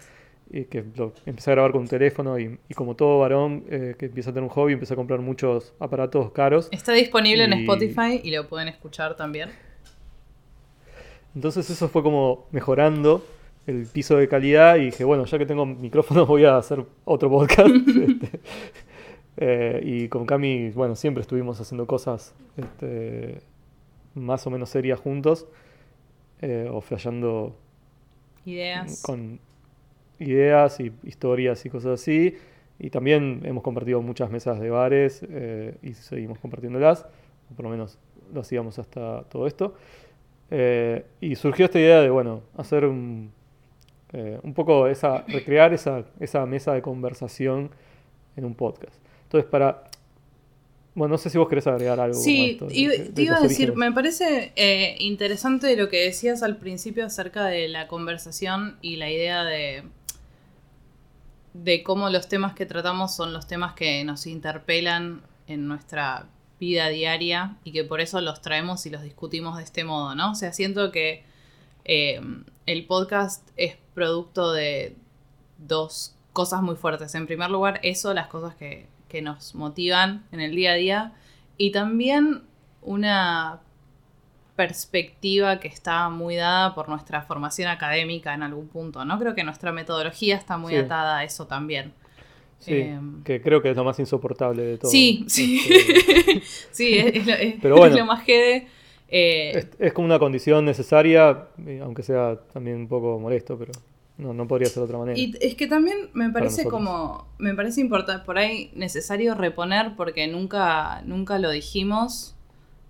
y 0.51 0.65
que 0.65 0.85
lo 0.95 1.15
empecé 1.25 1.51
a 1.51 1.55
grabar 1.55 1.73
con 1.73 1.81
un 1.81 1.89
teléfono 1.89 2.39
y, 2.39 2.59
y 2.69 2.75
como 2.75 2.95
todo 2.95 3.21
varón 3.21 3.65
eh, 3.71 3.95
que 3.99 4.05
empieza 4.05 4.29
a 4.29 4.33
tener 4.35 4.45
un 4.45 4.51
hobby, 4.51 4.75
empecé 4.75 4.93
a 4.93 4.97
comprar 4.97 5.21
muchos 5.21 5.73
aparatos 5.81 6.31
caros. 6.33 6.69
Está 6.71 6.93
disponible 6.93 7.45
en 7.45 7.55
Spotify 7.55 8.21
y 8.23 8.31
lo 8.31 8.47
pueden 8.47 8.69
escuchar 8.69 9.17
también. 9.17 9.49
Entonces 11.35 11.71
eso 11.71 11.89
fue 11.89 12.03
como 12.03 12.49
mejorando 12.53 13.25
el 13.67 13.87
piso 13.87 14.19
de 14.19 14.29
calidad 14.29 14.77
y 14.77 14.87
dije, 14.87 15.05
bueno, 15.05 15.25
ya 15.25 15.39
que 15.39 15.47
tengo 15.47 15.65
micrófono 15.65 16.27
voy 16.27 16.45
a 16.45 16.59
hacer 16.59 16.85
otro 17.07 17.31
podcast. 17.31 17.71
Eh, 19.37 19.81
y 19.85 20.09
con 20.09 20.25
Cami, 20.25 20.71
bueno, 20.71 20.95
siempre 20.97 21.21
estuvimos 21.21 21.61
haciendo 21.61 21.87
cosas 21.87 22.35
este, 22.57 23.41
más 24.15 24.47
o 24.47 24.51
menos 24.51 24.71
serias 24.71 24.99
juntos 24.99 25.47
eh, 26.41 26.69
o 26.71 26.81
flasheando 26.81 27.55
Ideas. 28.47 29.03
con 29.03 29.39
ideas 30.19 30.81
y 30.81 30.93
historias 31.05 31.65
y 31.67 31.71
cosas 31.71 32.01
así. 32.01 32.35
Y 32.79 32.91
también 32.91 33.43
hemos 33.45 33.63
compartido 33.63 34.01
muchas 34.03 34.31
mesas 34.31 34.61
de 34.61 34.71
bares 34.71 35.25
eh, 35.29 35.77
y 35.83 35.95
seguimos 35.95 36.39
compartiéndolas, 36.39 37.07
o 37.51 37.55
por 37.55 37.65
lo 37.65 37.71
menos 37.71 37.99
lo 38.33 38.41
hacíamos 38.41 38.79
hasta 38.79 39.23
todo 39.25 39.47
esto. 39.47 39.75
Y 41.21 41.35
surgió 41.35 41.65
esta 41.65 41.81
idea 41.81 42.01
de, 42.01 42.09
bueno, 42.09 42.43
hacer 42.57 42.85
un, 42.85 43.33
un 44.43 44.55
poco 44.55 44.87
esa, 44.87 45.25
recrear 45.27 45.75
esa, 45.75 46.05
esa 46.21 46.47
mesa 46.47 46.73
de 46.73 46.83
conversación 46.83 47.71
en 48.37 48.45
un 48.45 48.55
podcast. 48.55 49.06
Entonces, 49.27 49.49
para... 49.51 49.85
Bueno, 50.95 51.13
no 51.13 51.19
sé 51.19 51.29
si 51.29 51.37
vos 51.37 51.47
querés 51.49 51.67
agregar 51.67 52.01
algo. 52.01 52.15
Sí, 52.19 52.59
de- 52.59 52.89
de- 52.89 52.99
te 53.11 53.23
iba 53.23 53.37
a 53.37 53.41
decir, 53.41 53.71
orígenes. 53.71 53.77
me 53.91 53.93
parece 53.95 54.53
eh, 54.57 54.97
interesante 55.01 55.77
lo 55.77 55.91
que 55.91 55.99
decías 56.05 56.43
al 56.43 56.57
principio 56.57 57.05
acerca 57.05 57.45
de 57.45 57.69
la 57.69 57.87
conversación 57.87 58.79
y 58.81 58.97
la 58.97 59.11
idea 59.11 59.45
de, 59.45 59.83
de 61.53 61.83
cómo 61.83 62.09
los 62.11 62.29
temas 62.29 62.55
que 62.55 62.65
tratamos 62.67 63.15
son 63.15 63.33
los 63.33 63.47
temas 63.47 63.75
que 63.75 64.05
nos 64.05 64.27
interpelan 64.27 65.23
en 65.47 65.69
nuestra 65.69 66.27
vida 66.61 66.89
diaria 66.89 67.57
y 67.65 67.73
que 67.73 67.85
por 67.85 68.01
eso 68.01 68.21
los 68.23 68.41
traemos 68.41 68.87
y 68.87 68.91
los 68.91 69.03
discutimos 69.03 69.59
de 69.59 69.65
este 69.65 69.85
modo, 69.85 70.15
¿no? 70.15 70.33
O 70.33 70.35
sea, 70.35 70.55
siento 70.55 70.91
que 70.93 71.25
eh, 71.85 72.21
el 72.65 72.87
podcast 72.87 73.47
es 73.57 73.77
producto 73.95 74.53
de 74.53 74.97
dos 75.59 76.15
cosas 76.33 76.63
muy 76.63 76.77
fuertes. 76.77 77.15
En 77.15 77.27
primer 77.27 77.51
lugar, 77.51 77.81
eso, 77.83 78.15
las 78.15 78.29
cosas 78.29 78.55
que, 78.55 78.87
que 79.17 79.23
nos 79.23 79.55
motivan 79.55 80.25
en 80.31 80.41
el 80.41 80.55
día 80.55 80.73
a 80.73 80.75
día. 80.75 81.13
Y 81.57 81.71
también 81.73 82.43
una 82.83 83.61
perspectiva 84.57 85.59
que 85.59 85.69
está 85.69 86.09
muy 86.11 86.37
dada 86.37 86.75
por 86.75 86.89
nuestra 86.91 87.23
formación 87.23 87.69
académica 87.69 88.35
en 88.35 88.43
algún 88.43 88.69
punto, 88.69 89.05
¿no? 89.07 89.19
Creo 89.19 89.35
que 89.35 89.43
nuestra 89.45 89.73
metodología 89.73 90.37
está 90.37 90.59
muy 90.59 90.73
Sí. 90.75 90.79
atada 90.81 91.19
a 91.19 91.25
eso 91.25 91.47
también. 91.47 91.93
Sí, 92.59 92.75
em, 92.75 93.23
que 93.23 93.41
creo 93.43 93.61
que 93.63 93.71
es 93.71 93.77
lo 93.77 93.85
más 93.85 93.99
insoportable 93.99 94.63
de 94.63 94.79
todo. 94.79 94.91
Sí, 94.91 95.25
sí. 95.29 95.61
Este, 95.69 96.43
sí, 96.73 96.99
es, 96.99 97.17
es 97.17 97.27
lo, 97.27 97.33
es- 97.35 97.55
Pero 97.63 97.77
bueno. 97.77 97.95
es 97.95 98.01
lo 98.01 98.07
más 98.07 98.23
jede. 98.25 98.67
Eh, 99.09 99.53
Es, 99.55 99.69
es 99.79 99.93
como 99.93 100.07
una 100.07 100.19
condición 100.19 100.65
necesaria, 100.65 101.47
eh, 101.67 101.81
aunque 101.83 102.03
sea 102.03 102.39
también 102.53 102.77
un 102.79 102.89
poco 102.89 103.19
molesto, 103.21 103.57
pero 103.59 103.73
no, 104.19 104.33
no 104.33 104.49
podría 104.49 104.69
ser 104.69 104.77
de 104.79 104.85
otra 104.85 104.99
manera. 104.99 105.19
Y 105.19 105.35
es 105.41 105.55
que 105.55 105.67
también 105.67 106.11
me 106.15 106.31
parece 106.31 106.65
como, 106.65 107.27
me 107.39 107.55
parece 107.55 107.81
importante, 107.81 108.25
por 108.25 108.39
ahí 108.39 108.71
necesario 108.75 109.35
reponer 109.35 109.93
porque 109.97 110.27
nunca, 110.27 111.03
nunca 111.05 111.39
lo 111.39 111.51
dijimos, 111.51 112.35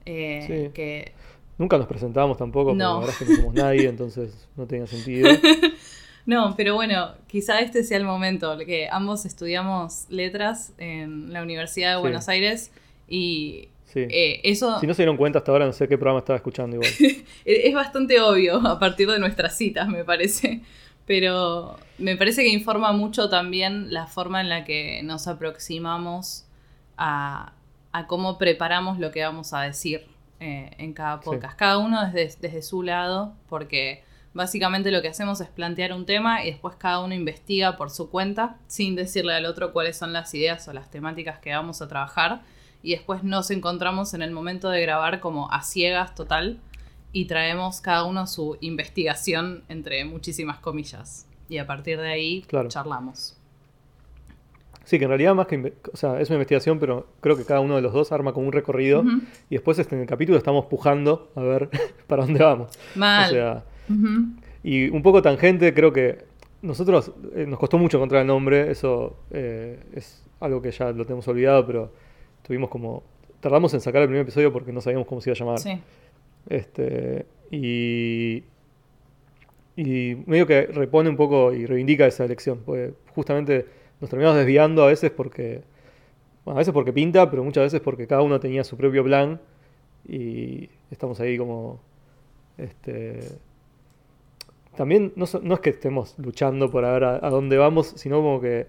eh, 0.04 0.44
Sí. 0.46 0.70
que 0.74 1.12
Nunca 1.58 1.78
nos 1.78 1.86
presentamos 1.86 2.36
tampoco, 2.36 2.66
porque 2.72 2.82
No. 2.82 3.00
la 3.00 3.06
verdad 3.06 3.16
es 3.18 3.26
que 3.26 3.32
no 3.32 3.36
somos 3.40 3.54
nadie, 3.64 3.88
entonces 3.88 4.46
no 4.56 4.66
tenía 4.66 4.86
sentido. 4.86 5.28
no, 6.26 6.54
pero 6.56 6.74
bueno, 6.74 7.12
quizá 7.26 7.60
este 7.60 7.82
sea 7.82 7.96
el 7.98 8.04
momento, 8.04 8.56
que 8.58 8.88
ambos 8.90 9.24
estudiamos 9.24 10.04
letras 10.10 10.72
en 10.78 11.32
la 11.32 11.42
Universidad 11.42 11.92
de 11.92 11.96
Sí. 11.96 12.00
Buenos 12.02 12.28
Aires 12.28 12.70
y 13.08 13.68
Sí. 13.84 14.00
eh, 14.10 14.40
eso 14.44 14.78
Si 14.80 14.86
no 14.86 14.92
se 14.92 15.02
dieron 15.02 15.16
cuenta 15.16 15.38
hasta 15.38 15.50
ahora, 15.52 15.64
no 15.64 15.72
sé 15.72 15.88
qué 15.88 15.96
programa 15.96 16.18
estaba 16.18 16.36
escuchando 16.36 16.76
igual. 16.76 16.90
es 17.46 17.74
bastante 17.74 18.20
obvio 18.20 18.56
a 18.66 18.78
partir 18.78 19.08
de 19.10 19.18
nuestras 19.18 19.56
citas, 19.56 19.88
me 19.88 20.04
parece. 20.04 20.60
Pero 21.06 21.76
me 21.98 22.16
parece 22.16 22.42
que 22.42 22.48
informa 22.48 22.92
mucho 22.92 23.28
también 23.28 23.92
la 23.92 24.06
forma 24.06 24.40
en 24.40 24.48
la 24.48 24.64
que 24.64 25.02
nos 25.04 25.28
aproximamos 25.28 26.44
a, 26.96 27.52
a 27.92 28.06
cómo 28.06 28.38
preparamos 28.38 28.98
lo 28.98 29.10
que 29.12 29.22
vamos 29.22 29.52
a 29.52 29.62
decir 29.62 30.06
eh, 30.40 30.70
en 30.78 30.92
cada 30.92 31.18
Sí. 31.18 31.24
podcast. 31.24 31.56
Cada 31.58 31.78
uno 31.78 32.04
desde, 32.10 32.36
desde 32.40 32.62
su 32.62 32.82
lado, 32.82 33.34
porque 33.48 34.02
básicamente 34.34 34.90
lo 34.90 35.00
que 35.00 35.08
hacemos 35.08 35.40
es 35.40 35.48
plantear 35.48 35.92
un 35.92 36.04
tema 36.06 36.44
y 36.44 36.50
después 36.50 36.74
cada 36.76 36.98
uno 37.00 37.14
investiga 37.14 37.76
por 37.76 37.90
su 37.90 38.10
cuenta, 38.10 38.56
sin 38.66 38.96
decirle 38.96 39.32
al 39.34 39.46
otro 39.46 39.72
cuáles 39.72 39.96
son 39.96 40.12
las 40.12 40.34
ideas 40.34 40.66
o 40.68 40.72
las 40.72 40.90
temáticas 40.90 41.38
que 41.38 41.54
vamos 41.54 41.80
a 41.82 41.88
trabajar. 41.88 42.42
Y 42.82 42.90
después 42.90 43.22
nos 43.24 43.50
encontramos 43.50 44.12
en 44.12 44.22
el 44.22 44.30
momento 44.32 44.68
de 44.70 44.82
grabar 44.82 45.20
como 45.20 45.50
a 45.52 45.62
ciegas 45.62 46.14
total 46.14 46.58
y 47.12 47.26
traemos 47.26 47.80
cada 47.80 48.04
uno 48.04 48.26
su 48.26 48.56
investigación 48.60 49.64
entre 49.68 50.04
muchísimas 50.04 50.58
comillas. 50.58 51.26
Y 51.48 51.58
a 51.58 51.66
partir 51.66 51.98
de 51.98 52.08
ahí 52.08 52.42
Claro. 52.46 52.68
charlamos. 52.68 53.36
Sí, 54.84 54.98
que 54.98 55.04
en 55.04 55.10
realidad 55.10 55.34
más 55.34 55.46
que... 55.48 55.72
O 55.92 55.96
sea, 55.96 56.20
es 56.20 56.28
una 56.30 56.36
investigación, 56.36 56.78
pero 56.78 57.08
creo 57.20 57.36
que 57.36 57.44
cada 57.44 57.58
uno 57.60 57.74
de 57.74 57.82
los 57.82 57.92
dos 57.92 58.12
arma 58.12 58.32
como 58.32 58.46
un 58.46 58.52
recorrido. 58.52 59.02
Y 59.50 59.56
después 59.56 59.78
este, 59.80 59.96
en 59.96 60.02
el 60.02 60.06
capítulo 60.06 60.38
estamos 60.38 60.66
pujando 60.66 61.30
a 61.34 61.40
ver 61.40 61.68
para 62.06 62.24
dónde 62.24 62.42
vamos. 62.42 62.70
Mal. 62.94 63.28
O 63.30 63.32
sea. 63.34 63.64
Y 64.62 64.88
un 64.90 65.02
poco 65.02 65.22
tangente, 65.22 65.74
creo 65.74 65.92
que 65.92 66.24
nosotros 66.62 67.10
eh, 67.34 67.46
nos 67.48 67.58
costó 67.58 67.78
mucho 67.78 67.96
encontrar 67.98 68.22
el 68.22 68.26
nombre, 68.28 68.70
eso 68.70 69.16
eh, 69.30 69.80
es 69.92 70.24
algo 70.40 70.60
que 70.62 70.70
ya 70.70 70.90
lo 70.92 71.04
tenemos 71.04 71.26
olvidado, 71.28 71.66
pero 71.66 71.92
tuvimos 72.46 72.70
como... 72.70 73.02
Tardamos 73.40 73.74
en 73.74 73.80
sacar 73.80 74.02
el 74.02 74.08
primer 74.08 74.22
episodio 74.22 74.52
porque 74.52 74.72
no 74.72 74.80
sabíamos 74.80 75.06
cómo 75.08 75.20
se 75.20 75.30
iba 75.30 75.34
a 75.34 75.38
llamar. 75.38 75.58
Sí. 75.58 75.80
Este, 76.48 77.26
y, 77.50 78.44
y 79.76 80.16
medio 80.26 80.46
que 80.46 80.66
repone 80.66 81.10
un 81.10 81.16
poco 81.16 81.52
y 81.52 81.66
reivindica 81.66 82.06
esa 82.06 82.24
elección, 82.24 82.62
porque 82.64 82.94
justamente 83.14 83.66
nos 84.00 84.10
terminamos 84.10 84.38
desviando 84.38 84.84
a 84.84 84.88
veces 84.88 85.10
porque, 85.10 85.62
bueno, 86.44 86.58
a 86.58 86.60
veces 86.60 86.72
porque 86.72 86.92
pinta, 86.92 87.30
pero 87.30 87.44
muchas 87.44 87.64
veces 87.64 87.80
porque 87.80 88.06
cada 88.06 88.22
uno 88.22 88.40
tenía 88.40 88.64
su 88.64 88.76
propio 88.76 89.04
plan 89.04 89.40
y 90.08 90.68
estamos 90.90 91.20
ahí 91.20 91.36
como, 91.36 91.80
este, 92.58 93.20
también 94.76 95.12
no, 95.16 95.26
no 95.42 95.54
es 95.54 95.60
que 95.60 95.70
estemos 95.70 96.14
luchando 96.18 96.70
por 96.70 96.84
ver 96.84 97.04
a, 97.04 97.26
a 97.26 97.30
dónde 97.30 97.56
vamos, 97.56 97.94
sino 97.96 98.16
como 98.16 98.40
que 98.40 98.68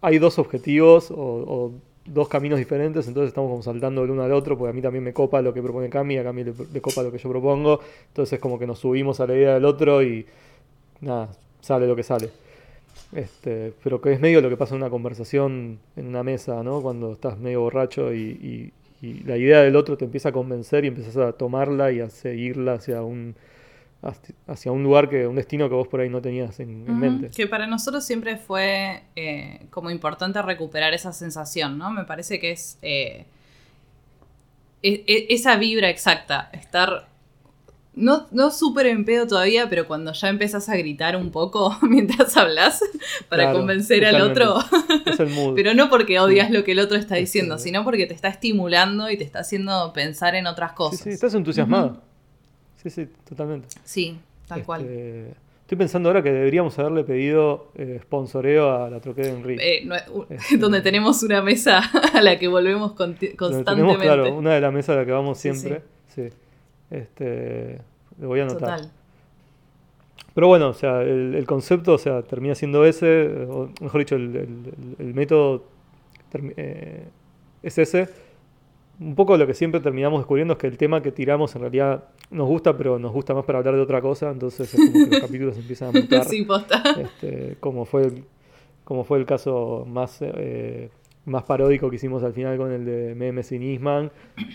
hay 0.00 0.18
dos 0.18 0.38
objetivos 0.38 1.10
o, 1.10 1.16
o 1.16 1.72
dos 2.06 2.28
caminos 2.28 2.58
diferentes, 2.58 3.06
entonces 3.08 3.28
estamos 3.28 3.50
como 3.50 3.62
saltando 3.62 4.02
del 4.02 4.10
uno 4.10 4.22
al 4.22 4.32
otro, 4.32 4.56
porque 4.58 4.70
a 4.70 4.72
mí 4.74 4.82
también 4.82 5.04
me 5.04 5.12
copa 5.12 5.40
lo 5.42 5.54
que 5.54 5.62
propone 5.62 5.88
Cami, 5.88 6.18
a 6.18 6.24
Cami 6.24 6.44
le, 6.44 6.80
copa 6.82 7.02
lo 7.02 7.10
que 7.12 7.18
yo 7.18 7.30
propongo, 7.30 7.80
entonces 8.08 8.38
como 8.40 8.58
que 8.58 8.66
nos 8.66 8.78
subimos 8.80 9.20
a 9.20 9.26
la 9.26 9.34
idea 9.34 9.54
del 9.54 9.64
otro 9.64 10.02
y 10.02 10.26
nada, 11.02 11.30
sale 11.60 11.86
lo 11.86 11.96
que 11.96 12.02
sale. 12.04 12.30
Este, 13.14 13.72
pero 13.82 14.00
que 14.00 14.12
es 14.12 14.20
medio 14.20 14.40
lo 14.40 14.48
que 14.50 14.56
pasa 14.56 14.74
en 14.74 14.82
una 14.82 14.90
conversación 14.90 15.78
en 15.96 16.06
una 16.06 16.22
mesa, 16.22 16.62
¿no? 16.62 16.80
Cuando 16.82 17.12
estás 17.12 17.38
medio 17.38 17.60
borracho 17.62 18.12
y, 18.12 18.18
y- 18.20 18.72
y 19.06 19.22
la 19.24 19.36
idea 19.36 19.60
del 19.62 19.76
otro 19.76 19.98
te 19.98 20.06
empieza 20.06 20.30
a 20.30 20.32
convencer 20.32 20.84
y 20.84 20.88
empiezas 20.88 21.16
a 21.18 21.32
tomarla 21.32 21.92
y 21.92 22.00
a 22.00 22.08
seguirla 22.10 22.74
hacia 22.74 23.02
un 23.02 23.34
hacia 24.46 24.70
un 24.72 24.82
lugar 24.82 25.08
que 25.08 25.26
un 25.26 25.34
destino 25.36 25.68
que 25.68 25.74
vos 25.74 25.88
por 25.88 26.00
ahí 26.00 26.08
no 26.10 26.20
tenías 26.20 26.60
en, 26.60 26.84
en 26.86 26.98
mente. 26.98 27.30
Que 27.34 27.46
para 27.46 27.66
nosotros 27.66 28.04
siempre 28.04 28.36
fue 28.36 29.02
eh, 29.16 29.66
como 29.70 29.90
importante 29.90 30.40
recuperar 30.42 30.92
esa 30.94 31.12
sensación, 31.12 31.78
¿no? 31.78 31.90
Me 31.90 32.04
parece 32.04 32.38
que 32.38 32.50
es 32.52 32.78
eh, 32.82 33.24
e- 34.82 35.04
e- 35.06 35.26
esa 35.30 35.56
vibra 35.56 35.88
exacta, 35.88 36.50
estar 36.52 37.08
no, 37.96 38.26
no 38.32 38.50
súper 38.50 38.86
en 38.86 39.04
pedo 39.04 39.26
todavía, 39.28 39.68
pero 39.70 39.86
cuando 39.86 40.12
ya 40.12 40.28
empezás 40.28 40.68
a 40.68 40.76
gritar 40.76 41.16
un 41.16 41.30
poco 41.30 41.76
mientras 41.82 42.36
hablas 42.36 42.80
para 43.28 43.44
Claro, 43.44 43.58
convencer 43.60 44.04
al 44.04 44.20
otro. 44.20 44.56
es 45.06 45.20
el 45.20 45.28
mood. 45.28 45.54
Pero 45.56 45.74
no 45.74 45.88
porque 45.88 46.18
odias 46.18 46.50
lo 46.50 46.64
que 46.64 46.72
el 46.72 46.80
otro 46.80 46.96
está 46.98 47.14
diciendo, 47.14 47.56
sino 47.56 47.84
porque 47.84 48.06
te 48.06 48.14
está 48.14 48.26
estimulando 48.28 49.08
y 49.10 49.16
te 49.16 49.22
está 49.22 49.38
haciendo 49.40 49.92
pensar 49.92 50.34
en 50.34 50.48
otras 50.48 50.72
cosas. 50.72 51.00
sí, 51.00 51.10
estás 51.10 51.34
entusiasmado 51.34 52.02
sí 52.84 52.90
sí 52.90 53.08
totalmente 53.28 53.66
Sí, 53.82 54.16
tal 54.46 54.62
cual. 54.62 54.82
Este, 54.82 55.34
Estoy 55.62 55.78
pensando 55.78 56.10
ahora 56.10 56.22
que 56.22 56.30
deberíamos 56.30 56.78
haberle 56.78 57.04
pedido 57.04 57.68
eh, 57.74 57.98
sponsoreo 58.02 58.70
a 58.84 58.90
la 58.90 59.00
Troquera 59.00 59.28
de 59.28 59.34
Enrique. 59.34 59.78
Eh, 59.78 59.84
no- 59.86 59.96
Este- 60.28 60.56
donde 60.58 60.82
tenemos 60.82 61.22
una 61.22 61.40
mesa 61.42 61.80
a 62.12 62.20
la 62.20 62.38
que 62.38 62.48
volvemos 62.48 62.92
constantemente. 62.92 63.64
tenemos, 63.74 63.96
claro, 63.96 64.34
una 64.36 64.52
de 64.54 64.60
las 64.60 64.72
mesas 64.74 64.94
a 64.96 65.00
la 65.00 65.06
que 65.06 65.12
vamos 65.12 65.38
Sí, 65.38 65.54
siempre. 65.54 65.82
Sí. 66.14 66.28
Este, 66.90 67.78
lo 68.20 68.28
voy 68.28 68.40
a 68.40 68.42
anotar. 68.44 68.76
Total. 68.80 68.92
Pero 70.34 70.48
bueno, 70.48 70.68
o 70.68 70.74
sea, 70.74 71.00
el, 71.00 71.34
el 71.34 71.46
concepto, 71.46 71.94
o 71.94 71.98
sea, 71.98 72.20
termina 72.22 72.54
siendo 72.54 72.84
ese, 72.84 73.46
o 73.48 73.70
mejor 73.80 74.00
dicho, 74.00 74.16
el, 74.16 74.36
el- 74.36 74.74
el- 74.98 75.14
método 75.14 75.64
eh, 76.56 77.04
es 77.62 77.78
ese. 77.78 78.08
Un 79.00 79.14
poco 79.16 79.36
lo 79.36 79.46
que 79.46 79.54
siempre 79.54 79.80
terminamos 79.80 80.20
descubriendo 80.20 80.52
es 80.54 80.58
que 80.58 80.66
el 80.68 80.78
tema 80.78 81.02
que 81.02 81.10
tiramos 81.10 81.54
en 81.56 81.62
realidad 81.62 82.04
nos 82.30 82.46
gusta, 82.48 82.76
pero 82.76 82.98
nos 82.98 83.12
gusta 83.12 83.34
más 83.34 83.44
para 83.44 83.58
hablar 83.58 83.74
de 83.74 83.80
otra 83.80 84.00
cosa, 84.00 84.30
entonces 84.30 84.72
es 84.72 84.80
como 84.80 85.04
que 85.04 85.10
los 85.10 85.20
capítulos 85.26 85.56
empiezan 85.58 85.88
a 85.96 86.24
sí, 86.24 86.42
posta. 86.44 86.82
este, 87.00 87.56
como 87.60 87.84
fue 87.84 88.02
el, 88.02 88.24
como 88.84 89.02
fue 89.04 89.18
el 89.18 89.26
caso 89.26 89.84
más 89.88 90.18
eh, 90.22 90.90
más 91.26 91.42
paródico 91.44 91.88
que 91.90 91.96
hicimos 91.96 92.22
al 92.22 92.34
final 92.34 92.56
con 92.58 92.70
el 92.70 92.84
de 92.84 93.14
Memes 93.14 93.50
y 93.52 93.58
Nisman, 93.58 94.10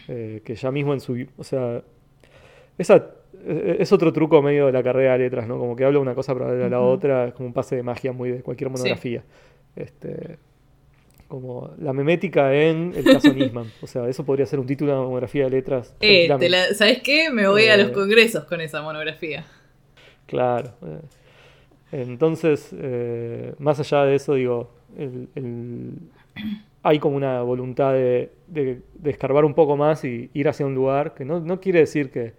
eh, 0.08 0.42
que 0.46 0.56
ya 0.56 0.72
mismo 0.72 0.94
en 0.94 1.00
su 1.02 1.26
o 1.38 1.44
sea 1.44 1.82
esa 2.78 3.08
eh, 3.46 3.78
es 3.80 3.92
otro 3.92 4.14
truco 4.14 4.42
medio 4.42 4.68
de 4.68 4.72
la 4.72 4.84
carrera 4.84 5.14
de 5.14 5.20
letras, 5.20 5.48
¿no? 5.48 5.58
Como 5.58 5.76
que 5.76 5.84
habla 5.84 6.00
una 6.00 6.14
cosa 6.16 6.34
para 6.34 6.46
hablar 6.46 6.64
de 6.64 6.70
la 6.70 6.80
otra, 6.82 7.28
es 7.28 7.34
como 7.34 7.48
un 7.48 7.54
pase 7.54 7.76
de 7.76 7.84
magia 7.84 8.12
muy 8.14 8.32
de 8.32 8.42
cualquier 8.42 8.70
Sí. 8.70 8.78
monografía. 8.78 9.24
Este, 9.76 10.38
como 11.30 11.74
la 11.80 11.94
memética 11.94 12.54
en 12.54 12.92
el 12.96 13.06
caso 13.06 13.32
Nisman. 13.34 13.68
O 13.82 13.88
sea, 13.88 14.10
eso 14.10 14.26
podría 14.26 14.46
ser 14.46 14.60
un 14.60 14.66
título 14.66 14.92
de 14.92 14.98
una 14.98 15.06
monografía 15.08 15.46
de 15.46 15.52
letras. 15.52 15.96
Eh, 16.02 16.24
te 16.24 16.28
tranquilamente. 16.28 16.50
la- 16.50 16.74
¿Sabes 16.76 17.02
qué? 17.02 17.30
Me 17.32 17.48
voy 17.48 17.68
a 17.68 17.78
los 17.78 17.90
Eh, 17.90 17.94
congresos 17.94 18.44
con 18.46 18.60
esa 18.60 18.82
monografía. 18.82 19.46
Claro. 20.26 20.74
eh. 20.86 21.00
Entonces, 21.92 22.70
eh, 22.78 23.54
más 23.60 23.80
allá 23.80 24.04
de 24.06 24.16
eso, 24.16 24.34
digo, 24.36 24.70
el- 24.98 25.28
el- 25.36 25.94
hay 26.84 27.00
como 27.00 27.16
una 27.16 27.42
voluntad 27.42 27.94
de, 27.94 28.32
de- 28.48 28.82
de 28.96 29.10
escarbar 29.10 29.44
un 29.46 29.54
poco 29.54 29.76
más 29.78 30.04
y 30.06 30.30
ir 30.34 30.48
hacia 30.48 30.66
un 30.66 30.76
lugar 30.76 31.14
que 31.14 31.26
no, 31.26 31.40
no 31.40 31.60
quiere 31.60 31.80
decir 31.80 32.10
que 32.12 32.34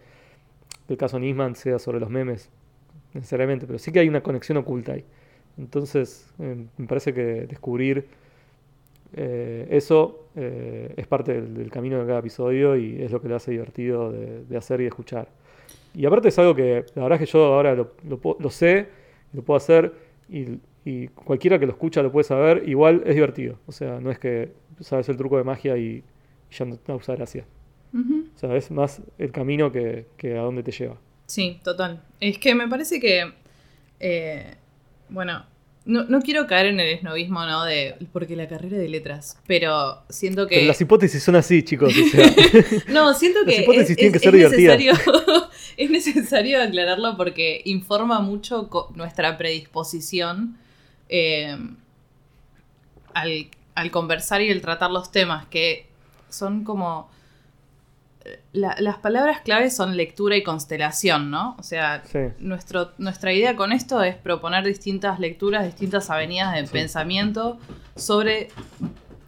el 0.89 0.97
caso 0.97 1.19
Nisman 1.19 1.55
sea 1.57 1.79
sobre 1.79 2.01
los 2.01 2.11
memes, 2.11 2.49
necesariamente, 3.15 3.67
pero 3.67 3.79
sí 3.79 3.93
que 3.93 4.01
hay 4.01 4.09
una 4.09 4.23
conexión 4.23 4.59
oculta 4.59 4.93
ahí. 4.93 5.05
Entonces, 5.59 6.33
me 6.39 6.87
parece 6.87 7.13
que 7.13 7.23
descubrir 7.47 8.07
eh, 9.15 9.67
eso 9.71 10.29
eh, 10.37 10.95
es 10.97 11.07
parte 11.07 11.33
del, 11.35 11.55
del 11.55 11.71
camino 11.71 11.99
de 12.01 12.07
cada 12.07 12.21
episodio 12.21 12.77
y 12.77 13.03
es 13.03 13.11
lo 13.11 13.21
que 13.21 13.29
le 13.29 13.35
hace 13.35 13.51
divertido 13.51 14.11
de, 14.13 14.45
de 14.45 14.57
hacer 14.57 14.81
y 14.81 14.85
de 14.85 14.89
escuchar. 14.89 15.29
Y 15.95 16.07
aparte 16.07 16.29
es 16.29 16.39
algo 16.39 16.55
que 16.55 16.85
la 16.95 17.03
verdad 17.03 17.21
es 17.21 17.29
que 17.29 17.33
yo 17.33 17.45
ahora 17.47 17.75
lo, 17.75 17.93
lo 18.09 18.37
lo 18.39 18.51
sé, 18.51 18.89
lo 19.33 19.43
puedo 19.43 19.57
hacer 19.57 19.93
y, 20.29 20.59
y 20.85 21.09
cualquiera 21.09 21.59
que 21.59 21.67
lo 21.67 21.73
escucha 21.73 22.03
lo 22.03 22.13
puede 22.13 22.25
saber, 22.25 22.69
igual 22.69 23.03
es 23.07 23.15
divertido. 23.15 23.59
O 23.67 23.73
sea, 23.73 24.01
no 24.01 24.11
es 24.11 24.19
que 24.19 24.53
sabes 24.81 25.09
el 25.09 25.17
truco 25.17 25.37
de 25.37 25.45
magia 25.45 25.77
y 25.77 26.05
ya 26.51 26.65
no 26.65 26.77
causa 26.79 27.15
gracia. 27.15 27.45
Ujú. 27.93 28.27
O 28.35 28.39
sea, 28.39 28.55
es 28.57 28.71
más 28.71 29.03
el 29.19 29.33
camino 29.33 29.73
que, 29.73 30.07
que 30.17 30.39
a 30.39 30.43
dónde 30.43 30.63
te 30.63 30.71
lleva. 30.71 30.97
Sí, 31.27 31.61
total. 31.63 32.03
Es 32.21 32.39
que 32.39 32.55
me 32.55 32.69
parece 32.69 33.01
que. 33.01 33.33
eh, 33.99 34.55
bueno, 35.09 35.45
no, 35.85 36.05
no 36.05 36.21
quiero 36.21 36.47
caer 36.47 36.67
en 36.67 36.81
el 36.81 36.89
esnovismo, 36.91 37.45
¿no? 37.47 37.65
De. 37.65 37.97
Porque 38.13 38.37
la 38.37 38.47
carrera 38.49 38.77
de 38.77 38.89
letras. 38.89 39.39
Pero 39.47 40.03
siento 40.09 40.47
que. 40.47 40.57
Pero 40.57 40.67
las 40.69 40.81
hipótesis 40.81 41.23
son 41.23 41.37
así, 41.37 41.63
chicos. 41.63 41.93
O 41.97 42.09
sea, 42.09 42.27
No, 42.89 43.15
siento 43.15 43.41
Las 43.45 43.55
que 43.55 43.63
hipótesis 43.63 43.91
es, 43.91 43.97
tienen 43.97 44.13
que 44.13 44.19
ser 44.19 44.35
es 44.35 44.51
divertidas. 44.53 44.79
necesario, 44.79 45.49
es 45.77 45.91
necesario 45.91 46.63
aclararlo 46.63 47.17
porque 47.17 47.63
informa 47.65 48.21
mucho 48.21 48.69
nuestra 48.95 49.39
predisposición 49.39 50.59
eh, 51.09 51.57
al, 53.15 53.49
al 53.75 53.91
conversar 53.91 54.43
y 54.43 54.51
el 54.51 54.61
tratar 54.61 54.91
los 54.91 55.11
temas, 55.11 55.47
que 55.47 55.87
son 56.29 56.65
como... 56.65 57.11
la- 58.53 58.77
las 58.79 58.99
palabras 58.99 59.41
claves 59.41 59.75
son 59.75 59.97
lectura 59.97 60.37
y 60.37 60.43
constelación, 60.43 61.31
¿no? 61.31 61.57
O 61.59 61.63
sea, 61.63 62.03
sí. 62.05 62.19
nuestro, 62.39 62.91
nuestra 62.99 63.33
idea 63.33 63.57
con 63.57 63.73
esto 63.73 64.03
es 64.03 64.15
proponer 64.17 64.65
distintas 64.65 65.19
lecturas, 65.21 65.65
distintas 65.65 66.11
avenidas 66.11 66.55
de 66.55 66.67
Sí. 66.67 66.73
pensamiento 66.73 67.59
sobre 67.97 68.49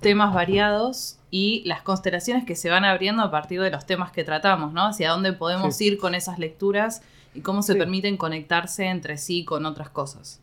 temas 0.00 0.34
variados 0.34 1.18
y 1.30 1.62
las 1.64 1.80
constelaciones 1.82 2.44
que 2.44 2.56
se 2.56 2.68
van 2.68 2.84
abriendo 2.84 3.22
a 3.22 3.30
partir 3.30 3.60
de 3.62 3.70
los 3.70 3.86
temas 3.86 4.10
que 4.12 4.24
tratamos, 4.24 4.72
¿no? 4.72 4.86
Hacia 4.88 5.10
dónde 5.10 5.32
podemos 5.32 5.76
Sí. 5.76 5.86
ir 5.86 5.98
con 5.98 6.14
esas 6.14 6.38
lecturas 6.38 7.02
y 7.34 7.40
cómo 7.40 7.62
se 7.62 7.74
permiten 7.76 8.16
conectarse 8.18 8.84
entre 8.86 9.16
sí 9.16 9.44
con 9.44 9.64
otras 9.64 9.88
cosas. 9.88 10.40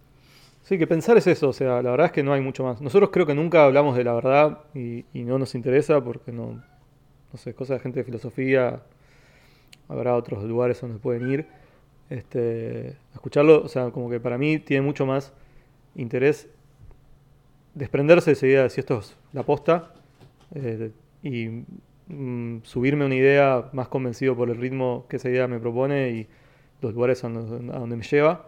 Sí, 0.64 0.78
que 0.78 0.88
pensar 0.88 1.18
es 1.18 1.28
eso, 1.28 1.50
o 1.50 1.54
sea, 1.54 1.82
la 1.82 1.92
verdad 1.92 2.08
es 2.08 2.12
que 2.12 2.24
no 2.24 2.34
hay 2.34 2.42
mucho 2.42 2.64
más. 2.64 2.80
Nosotros 2.82 3.10
creo 3.12 3.26
que 3.26 3.34
nunca 3.36 3.66
hablamos 3.66 3.96
de 3.96 4.04
la 4.04 4.14
verdad 4.14 4.60
y, 4.74 5.06
y 5.14 5.24
no 5.24 5.38
nos 5.38 5.54
interesa 5.56 6.02
porque 6.04 6.32
no, 6.32 6.62
no 7.32 7.38
sé, 7.38 7.54
cosas 7.54 7.78
de 7.78 7.84
gente 7.84 8.00
de 8.00 8.04
filosofía, 8.04 8.82
habrá 9.88 10.16
otros 10.16 10.44
lugares 10.44 10.80
donde 10.80 11.00
pueden 11.00 11.30
ir. 11.30 11.48
Este, 12.10 12.98
escucharlo, 13.14 13.64
o 13.64 13.68
sea, 13.68 13.92
como 13.92 14.10
que 14.10 14.20
para 14.20 14.38
mí 14.38 14.58
tiene 14.60 14.82
mucho 14.82 15.06
más 15.06 15.32
interés 15.96 16.48
desprenderse 17.76 18.32
de 18.32 18.34
esa 18.34 18.48
idea 18.48 18.64
de 18.64 18.70
si 18.70 18.80
esto 18.80 19.00
es 19.00 19.16
la 19.32 19.44
posta 19.44 19.94
eh, 20.56 20.92
y 21.22 21.64
mm, 22.08 22.64
subirme 22.64 23.06
una 23.06 23.16
idea 23.16 23.70
más 23.74 23.90
convencido 23.90 24.36
por 24.36 24.50
el 24.50 24.58
ritmo 24.58 25.06
que 25.08 25.18
esa 25.18 25.30
idea 25.30 25.48
me 25.48 25.60
propone 25.60 26.10
y 26.10 26.28
los 26.82 26.94
lugares 26.94 27.24
a 27.24 27.30
donde, 27.30 27.96
me 27.96 28.04
lleva. 28.04 28.48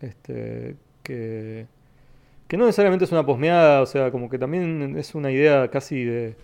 Este, 0.00 0.76
que, 1.02 1.66
que 2.46 2.56
no 2.58 2.66
necesariamente 2.66 3.06
es 3.06 3.12
una 3.12 3.24
posmeada, 3.24 3.80
o 3.80 3.86
sea, 3.86 4.10
como 4.10 4.28
que 4.28 4.38
también 4.38 4.98
es 4.98 5.14
una 5.14 5.30
idea 5.30 5.70
casi 5.70 6.04
de 6.04 6.36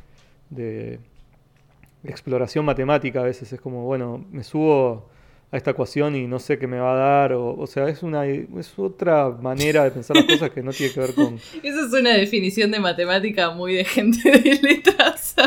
exploración 2.04 2.64
matemática 2.64 3.20
a 3.20 3.24
veces. 3.24 3.52
Es 3.52 3.60
como, 3.60 3.84
bueno, 3.84 4.24
me 4.30 4.44
subo 4.44 5.08
a 5.50 5.56
esta 5.56 5.72
ecuación 5.72 6.16
y 6.16 6.26
no 6.26 6.38
sé 6.38 6.58
qué 6.58 6.66
me 6.66 6.78
va 6.78 6.94
a 6.94 6.96
dar, 6.96 7.32
o, 7.34 7.54
o 7.54 7.66
sea, 7.66 7.86
es, 7.88 8.02
una, 8.02 8.26
es 8.26 8.78
otra 8.78 9.28
manera 9.28 9.84
de 9.84 9.90
pensar 9.90 10.16
las 10.16 10.24
cosas 10.24 10.50
que 10.50 10.62
no 10.62 10.72
tiene 10.72 10.94
que 10.94 11.00
ver 11.00 11.14
con... 11.14 11.34
Esa 11.62 11.86
es 11.86 11.92
una 11.92 12.14
definición 12.14 12.70
de 12.70 12.80
matemática 12.80 13.50
muy 13.50 13.74
de 13.74 13.84
gente 13.84 14.30
de 14.30 14.60
letras. 14.62 15.34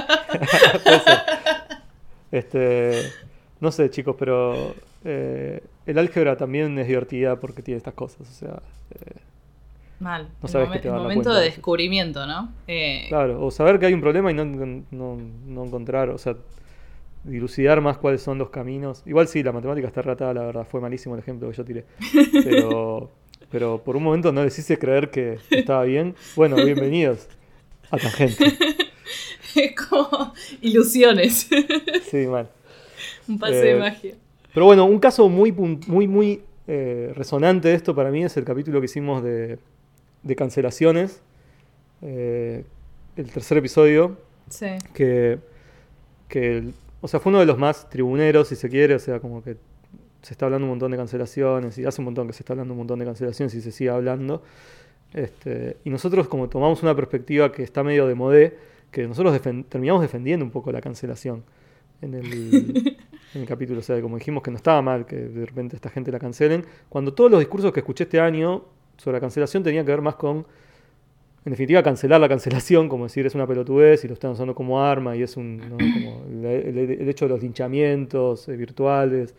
Este, 2.31 3.01
no 3.61 3.71
sé, 3.71 3.89
chicos, 3.89 4.17
pero 4.19 4.75
eh, 5.05 5.61
el 5.85 5.97
álgebra 5.97 6.35
también 6.35 6.77
es 6.79 6.87
divertida 6.87 7.39
porque 7.39 7.61
tiene 7.61 7.77
estas 7.77 7.93
cosas. 7.93 8.27
O 8.29 8.33
sea, 8.33 8.61
eh, 8.91 9.21
Mal. 9.99 10.23
No 10.23 10.29
el 10.43 10.49
sabes 10.49 10.67
momen- 10.69 10.73
que 10.73 10.79
te 10.79 10.89
va 10.89 10.95
a 10.95 10.97
el 10.97 11.03
dar 11.03 11.11
momento 11.11 11.29
cuenta 11.29 11.39
de 11.39 11.45
descubrimiento, 11.45 12.25
¿no? 12.27 12.51
Eh, 12.67 13.05
claro, 13.07 13.45
o 13.45 13.49
saber 13.51 13.79
que 13.79 13.85
hay 13.87 13.93
un 13.93 14.01
problema 14.01 14.29
y 14.31 14.33
no, 14.33 14.43
no, 14.45 15.17
no 15.47 15.63
encontrar, 15.65 16.09
o 16.09 16.17
sea, 16.17 16.35
dilucidar 17.23 17.81
más 17.81 17.97
cuáles 17.97 18.21
son 18.21 18.37
los 18.37 18.49
caminos. 18.49 19.01
Igual 19.05 19.27
sí, 19.27 19.41
la 19.41 19.51
matemática 19.51 19.87
está 19.87 20.01
ratada, 20.01 20.33
la 20.33 20.43
verdad, 20.43 20.67
fue 20.69 20.81
malísimo 20.81 21.15
el 21.15 21.21
ejemplo 21.21 21.49
que 21.49 21.55
yo 21.57 21.63
tiré. 21.65 21.85
Pero, 22.43 23.11
pero 23.49 23.81
por 23.83 23.95
un 23.95 24.03
momento 24.03 24.31
no 24.31 24.43
les 24.43 24.57
hice 24.59 24.77
creer 24.77 25.09
que 25.11 25.37
estaba 25.49 25.83
bien. 25.83 26.15
Bueno, 26.35 26.55
bienvenidos 26.57 27.27
a 27.91 27.97
Tangente. 27.97 28.53
Es 29.55 29.73
como 29.89 30.33
ilusiones. 30.61 31.47
Sí, 32.11 32.27
mal. 32.27 32.49
Un 33.27 33.39
pase 33.39 33.55
de 33.55 33.71
Eh, 33.71 33.79
magia. 33.79 34.15
Pero 34.53 34.65
bueno, 34.65 34.85
un 34.85 34.99
caso 34.99 35.29
muy, 35.29 35.51
muy, 35.51 36.07
muy 36.07 36.41
eh, 36.67 37.11
resonante 37.15 37.69
de 37.69 37.75
esto 37.75 37.93
para 37.95 38.09
mí 38.11 38.23
es 38.23 38.35
el 38.37 38.43
capítulo 38.45 38.79
que 38.81 38.85
hicimos 38.85 39.23
de, 39.23 39.59
de 40.25 40.35
cancelaciones. 40.35 41.21
Eh, 42.01 42.65
el 43.15 43.31
tercer 43.31 43.57
episodio, 43.59 44.17
Sí. 44.49 44.67
que, 44.93 45.39
que 46.27 46.63
o 47.01 47.07
sea, 47.07 47.19
fue 47.19 47.29
uno 47.31 47.39
de 47.39 47.45
los 47.45 47.57
más 47.57 47.89
tribuneros, 47.89 48.49
si 48.49 48.55
se 48.55 48.67
quiere, 48.69 48.95
o 48.95 48.99
sea, 48.99 49.19
como 49.19 49.41
que 49.41 49.55
se 50.21 50.33
está 50.33 50.45
hablando 50.45 50.65
un 50.65 50.71
montón 50.71 50.91
de 50.91 50.97
cancelaciones, 50.97 51.77
y 51.77 51.85
hace 51.85 52.01
un 52.01 52.05
montón 52.05 52.27
que 52.27 52.33
se 52.33 52.41
está 52.43 52.53
hablando 52.53 52.73
un 52.73 52.79
montón 52.79 52.99
de 52.99 53.05
cancelaciones 53.05 53.53
y 53.55 53.61
se 53.61 53.71
sigue 53.71 53.89
hablando. 53.91 54.43
Este, 55.13 55.77
y 55.85 55.89
nosotros 55.89 56.27
como 56.27 56.49
tomamos 56.49 56.83
una 56.83 56.95
perspectiva 56.95 57.51
que 57.51 57.63
está 57.63 57.83
medio 57.83 58.05
de 58.07 58.15
modé, 58.15 58.57
que 58.91 59.07
nosotros 59.07 59.33
defen- 59.39 59.65
terminamos 59.69 60.01
defendiendo 60.01 60.43
un 60.43 60.51
poco 60.51 60.71
la 60.71 60.81
cancelación 60.81 61.43
en 62.01 62.15
el, 62.15 62.33
en 63.33 63.41
el 63.41 63.47
capítulo. 63.47 63.79
O 63.79 63.83
sea, 63.83 64.01
como 64.01 64.17
dijimos 64.17 64.43
que 64.43 64.51
no 64.51 64.57
estaba 64.57 64.81
mal 64.81 65.05
que 65.05 65.15
de 65.15 65.45
repente 65.45 65.75
esta 65.75 65.89
gente 65.89 66.11
la 66.11 66.19
cancelen, 66.19 66.65
cuando 66.89 67.13
todos 67.13 67.29
los 67.31 67.39
discursos 67.39 67.71
que 67.71 67.79
escuché 67.81 68.03
este 68.05 68.19
año 68.19 68.63
sobre 68.97 69.17
la 69.17 69.21
cancelación 69.21 69.63
tenían 69.63 69.85
que 69.85 69.91
ver 69.91 70.01
más 70.01 70.15
con, 70.15 70.45
en 71.45 71.51
definitiva, 71.51 71.83
cancelar 71.83 72.19
la 72.19 72.29
cancelación, 72.29 72.89
como 72.89 73.05
decir 73.05 73.25
es 73.25 73.35
una 73.35 73.45
pelotudez 73.45 74.03
y 74.03 74.07
lo 74.07 74.13
están 74.15 74.31
usando 74.31 74.55
como 74.55 74.81
arma 74.81 75.15
y 75.15 75.23
es 75.23 75.37
un, 75.37 75.61
el, 76.41 77.09
hecho 77.09 77.25
de 77.25 77.29
los 77.29 77.41
linchamientos 77.41 78.47
eh, 78.47 78.55
virtuales, 78.55 79.35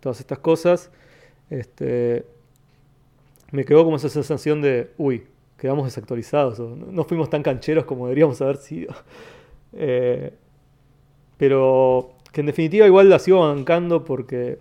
todas 0.00 0.20
estas 0.20 0.38
cosas. 0.38 0.90
Este, 1.50 2.24
me 3.50 3.64
quedó 3.64 3.84
como 3.84 3.96
esa 3.96 4.08
sensación 4.08 4.62
de, 4.62 4.90
uy, 4.96 5.24
quedamos 5.58 5.84
desactualizados, 5.84 6.58
no 6.58 7.04
fuimos 7.04 7.28
tan 7.28 7.42
cancheros 7.42 7.84
como 7.84 8.06
deberíamos 8.06 8.40
haber 8.40 8.56
sido. 8.56 8.94
Eh, 9.74 10.34
pero 11.38 12.12
que 12.30 12.40
en 12.40 12.46
definitiva 12.46 12.86
igual 12.86 13.08
la 13.08 13.18
sigo 13.18 13.40
bancando 13.40 14.04
porque 14.04 14.58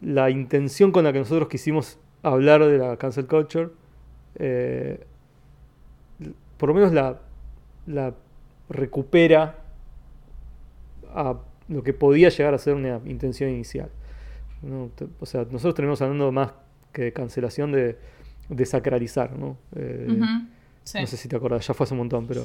la 0.00 0.30
intención 0.30 0.90
con 0.90 1.04
la 1.04 1.12
que 1.12 1.18
nosotros 1.18 1.48
quisimos 1.48 1.98
hablar 2.22 2.64
de 2.64 2.78
la 2.78 2.96
cancel 2.96 3.26
culture, 3.26 3.68
eh, 4.36 5.04
por 6.56 6.68
lo 6.68 6.74
menos 6.74 6.92
la, 6.92 7.18
la 7.86 8.14
recupera 8.68 9.58
a 11.14 11.36
lo 11.68 11.82
que 11.82 11.92
podía 11.92 12.28
llegar 12.28 12.54
a 12.54 12.58
ser 12.58 12.74
una 12.74 13.00
intención 13.06 13.50
inicial. 13.50 13.88
¿no? 14.62 14.90
O 15.20 15.26
sea, 15.26 15.42
nosotros 15.44 15.74
tenemos 15.74 16.02
hablando 16.02 16.30
más 16.32 16.52
que 16.92 17.02
de 17.02 17.12
cancelación 17.12 17.72
de 17.72 17.96
desacralizar, 18.48 19.38
¿no? 19.38 19.56
Eh, 19.76 20.08
sí. 20.84 20.98
no 21.00 21.06
sé 21.06 21.16
si 21.16 21.28
te 21.28 21.36
acordás, 21.36 21.66
ya 21.66 21.72
fue 21.72 21.84
hace 21.84 21.94
un 21.94 21.98
montón, 21.98 22.26
pero 22.26 22.44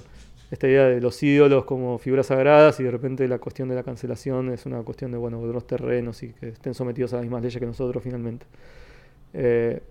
esta 0.51 0.67
idea 0.67 0.85
de 0.85 1.01
los 1.01 1.21
ídolos 1.23 1.65
como 1.65 1.97
figuras 1.97 2.27
sagradas 2.27 2.79
y 2.79 2.83
de 2.83 2.91
repente 2.91 3.27
la 3.27 3.39
cuestión 3.39 3.67
de 3.69 3.75
la 3.75 3.83
cancelación 3.83 4.51
es 4.51 4.65
una 4.65 4.81
cuestión 4.83 5.11
de, 5.11 5.17
bueno, 5.17 5.45
de 5.45 5.51
los 5.51 5.65
terrenos 5.65 6.21
y 6.21 6.29
que 6.29 6.49
estén 6.49 6.75
sometidos 6.75 7.13
a 7.13 7.17
las 7.17 7.25
mismas 7.25 7.41
leyes 7.41 7.59
que 7.59 7.65
nosotros 7.65 8.03
finalmente. 8.03 8.45
Eh, 9.37 9.81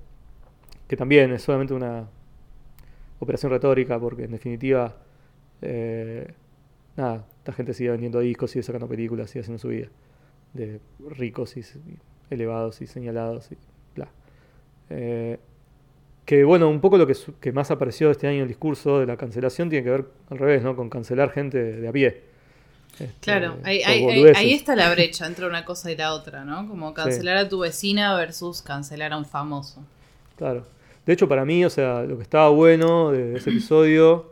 que 0.89 0.97
también 0.97 1.31
es 1.33 1.43
solamente 1.43 1.75
una 1.75 2.09
operación 3.19 3.53
retórica 3.53 3.99
porque 3.99 4.25
en 4.25 4.33
definitiva, 4.33 4.97
eh, 5.61 6.33
nada, 6.97 7.27
esta 7.39 7.53
gente 7.53 7.75
sigue 7.75 7.91
vendiendo 7.91 8.21
discos, 8.21 8.51
sigue 8.51 8.63
sacando 8.63 8.89
películas, 8.89 9.31
sigue 9.31 9.41
haciendo 9.41 9.59
su 9.59 9.69
vida 9.69 9.89
de 10.55 10.81
ricos 11.11 11.57
y, 11.59 11.63
elevados 12.31 12.81
y 12.81 12.87
señalados 12.87 13.53
y 13.53 13.57
bla. 13.95 14.09
Eh, 14.89 15.39
que 16.25 16.43
bueno, 16.45 16.71
un 16.71 16.81
poco 16.81 16.97
lo 16.97 17.07
que, 17.07 17.15
que 17.41 17.53
más 17.53 17.71
apareció 17.71 18.11
este 18.11 18.27
año 18.27 18.37
en 18.37 18.43
el 18.43 18.49
discurso 18.49 18.99
de 18.99 19.07
la 19.07 19.19
cancelación 19.19 19.69
tiene 19.69 19.85
que 19.85 19.91
ver 19.91 20.07
al 20.31 20.39
revés, 20.39 20.63
¿no? 20.63 20.75
Con 20.75 20.89
cancelar 20.89 21.31
gente 21.31 21.59
de 21.59 21.89
a 21.89 21.93
pie. 21.93 22.34
Este, 22.93 23.13
Claro, 23.21 23.57
ahí, 23.65 24.53
está 24.53 24.77
la 24.77 24.91
brecha 24.93 25.27
entre 25.27 25.47
una 25.47 25.65
cosa 25.65 25.91
y 25.91 25.97
la 25.97 26.15
otra, 26.15 26.45
¿no? 26.45 26.69
Como 26.69 26.95
cancelar 26.95 27.37
a 27.37 27.49
tu 27.49 27.59
vecina 27.61 28.15
versus 28.17 28.63
cancelar 28.63 29.13
a 29.13 29.19
un 29.19 29.25
famoso. 29.25 29.83
Claro. 30.37 30.65
De 31.05 31.13
hecho, 31.13 31.29
para 31.29 31.45
mí, 31.45 31.65
o 31.65 31.71
sea, 31.71 32.03
lo 32.03 32.17
que 32.17 32.23
estaba 32.23 32.49
bueno 32.51 33.11
de 33.11 33.37
ese 33.37 33.51
episodio 33.51 34.31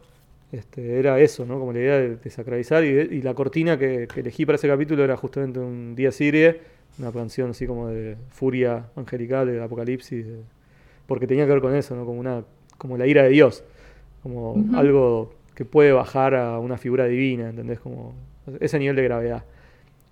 este, 0.52 0.98
era 0.98 1.18
eso, 1.20 1.44
¿no? 1.44 1.58
Como 1.58 1.72
la 1.72 1.78
idea 1.80 1.98
de 1.98 2.16
desacralizar. 2.16 2.84
Y, 2.84 2.88
y 2.88 3.22
la 3.22 3.34
cortina 3.34 3.78
que, 3.78 4.06
que 4.12 4.20
elegí 4.20 4.46
para 4.46 4.56
ese 4.56 4.68
capítulo 4.68 5.02
era 5.04 5.16
justamente 5.16 5.58
un 5.58 5.94
día 5.94 6.12
Sirie, 6.12 6.60
una 6.98 7.10
canción 7.12 7.50
así 7.50 7.66
como 7.66 7.88
de 7.88 8.16
furia 8.30 8.84
angelical, 8.96 9.46
de 9.48 9.62
apocalipsis, 9.62 10.26
de- 10.26 10.40
porque 11.06 11.26
tenía 11.26 11.46
que 11.46 11.52
ver 11.52 11.60
con 11.60 11.74
eso, 11.74 11.96
¿no? 11.96 12.06
Como, 12.06 12.20
una, 12.20 12.44
como 12.78 12.96
la 12.96 13.06
ira 13.06 13.22
de 13.24 13.30
Dios, 13.30 13.64
como 14.22 14.54
algo 14.74 15.34
que 15.54 15.64
puede 15.64 15.92
bajar 15.92 16.34
a 16.34 16.58
una 16.58 16.78
figura 16.78 17.06
divina, 17.06 17.50
¿entendés? 17.50 17.80
Como 17.80 18.14
ese 18.60 18.78
nivel 18.78 18.96
de 18.96 19.02
gravedad. 19.04 19.44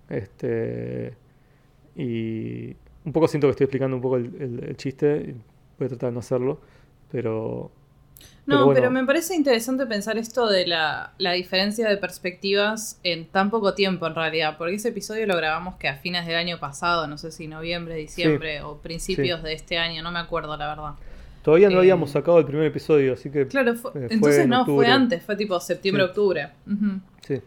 Este, 0.09 1.15
y 1.97 2.75
un 3.05 3.13
poco 3.13 3.29
siento 3.29 3.47
que 3.47 3.53
estoy 3.53 3.65
explicando 3.65 3.97
un 3.97 4.03
poco 4.03 4.17
el, 4.17 4.27
el- 4.41 4.65
el 4.69 4.77
chiste, 4.77 5.35
voy 5.79 5.87
a 5.87 5.89
tratar 5.89 6.11
de 6.11 6.15
no 6.15 6.21
hacerlo, 6.21 6.61
pero... 7.11 7.71
No, 8.47 8.73
pero 8.75 8.91
me 8.91 9.05
parece 9.05 9.37
interesante 9.37 9.87
pensar 9.87 10.19
esto 10.19 10.49
de 10.49 10.67
la, 10.67 11.13
la 11.19 11.33
diferencia 11.33 11.89
de 11.89 11.97
perspectivas 11.99 12.99
en 13.05 13.27
tan 13.27 13.49
poco 13.49 13.75
tiempo 13.75 14.07
en 14.09 14.15
realidad, 14.15 14.57
porque 14.59 14.75
ese 14.75 14.89
episodio 14.89 15.27
lo 15.27 15.37
grabamos 15.37 15.77
que 15.77 15.87
a 15.89 15.95
fines 15.95 16.27
del 16.27 16.35
año 16.35 16.59
pasado, 16.59 17.07
no 17.07 17.17
sé 17.17 17.31
si 17.31 17.47
noviembre, 17.47 17.95
diciembre 17.95 18.63
o 18.63 18.79
principios 18.79 19.43
de 19.45 19.53
este 19.53 19.79
año, 19.79 20.03
no 20.03 20.11
me 20.11 20.19
acuerdo 20.19 20.57
la 20.57 20.69
verdad. 20.69 20.95
Todavía 21.43 21.69
no 21.71 21.77
Eh, 21.77 21.81
habíamos 21.81 22.11
ssacado 22.11 22.39
el 22.41 22.45
primer 22.45 22.67
episodio, 22.67 23.13
así 23.15 23.31
que... 23.31 23.47
Claro, 23.47 23.75
fue- 23.77 23.91
Eh, 23.93 23.95
fue 23.95 24.09
entonces 24.11 24.39
en 24.45 24.51
no, 24.51 24.61
octubre. 24.63 24.87
fue 24.87 24.95
antes, 24.95 25.23
fue 25.23 25.37
tipo 25.37 25.61
septiembre, 25.61 26.03
Sí. 26.05 26.09
octubre. 26.09 26.49
Ujú. 26.67 27.01
Sí, 27.27 27.41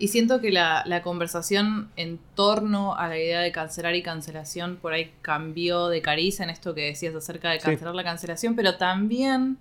Y 0.00 0.08
siento 0.08 0.40
que 0.40 0.50
la, 0.50 0.82
la 0.86 1.02
conversación 1.02 1.90
en 1.96 2.18
torno 2.34 2.96
a 2.96 3.06
la 3.08 3.18
idea 3.18 3.40
de 3.40 3.52
cancelar 3.52 3.94
y 3.94 4.02
cancelación 4.02 4.76
por 4.76 4.94
ahí 4.94 5.12
cambió 5.22 5.88
de 5.88 6.00
cariz 6.00 6.40
en 6.40 6.48
esto 6.50 6.74
que 6.74 6.86
decías 6.86 7.14
acerca 7.14 7.50
de 7.50 7.60
Sí. 7.60 7.66
cancelar 7.66 7.94
la 7.94 8.02
cancelación, 8.02 8.56
pero 8.56 8.76
también 8.78 9.58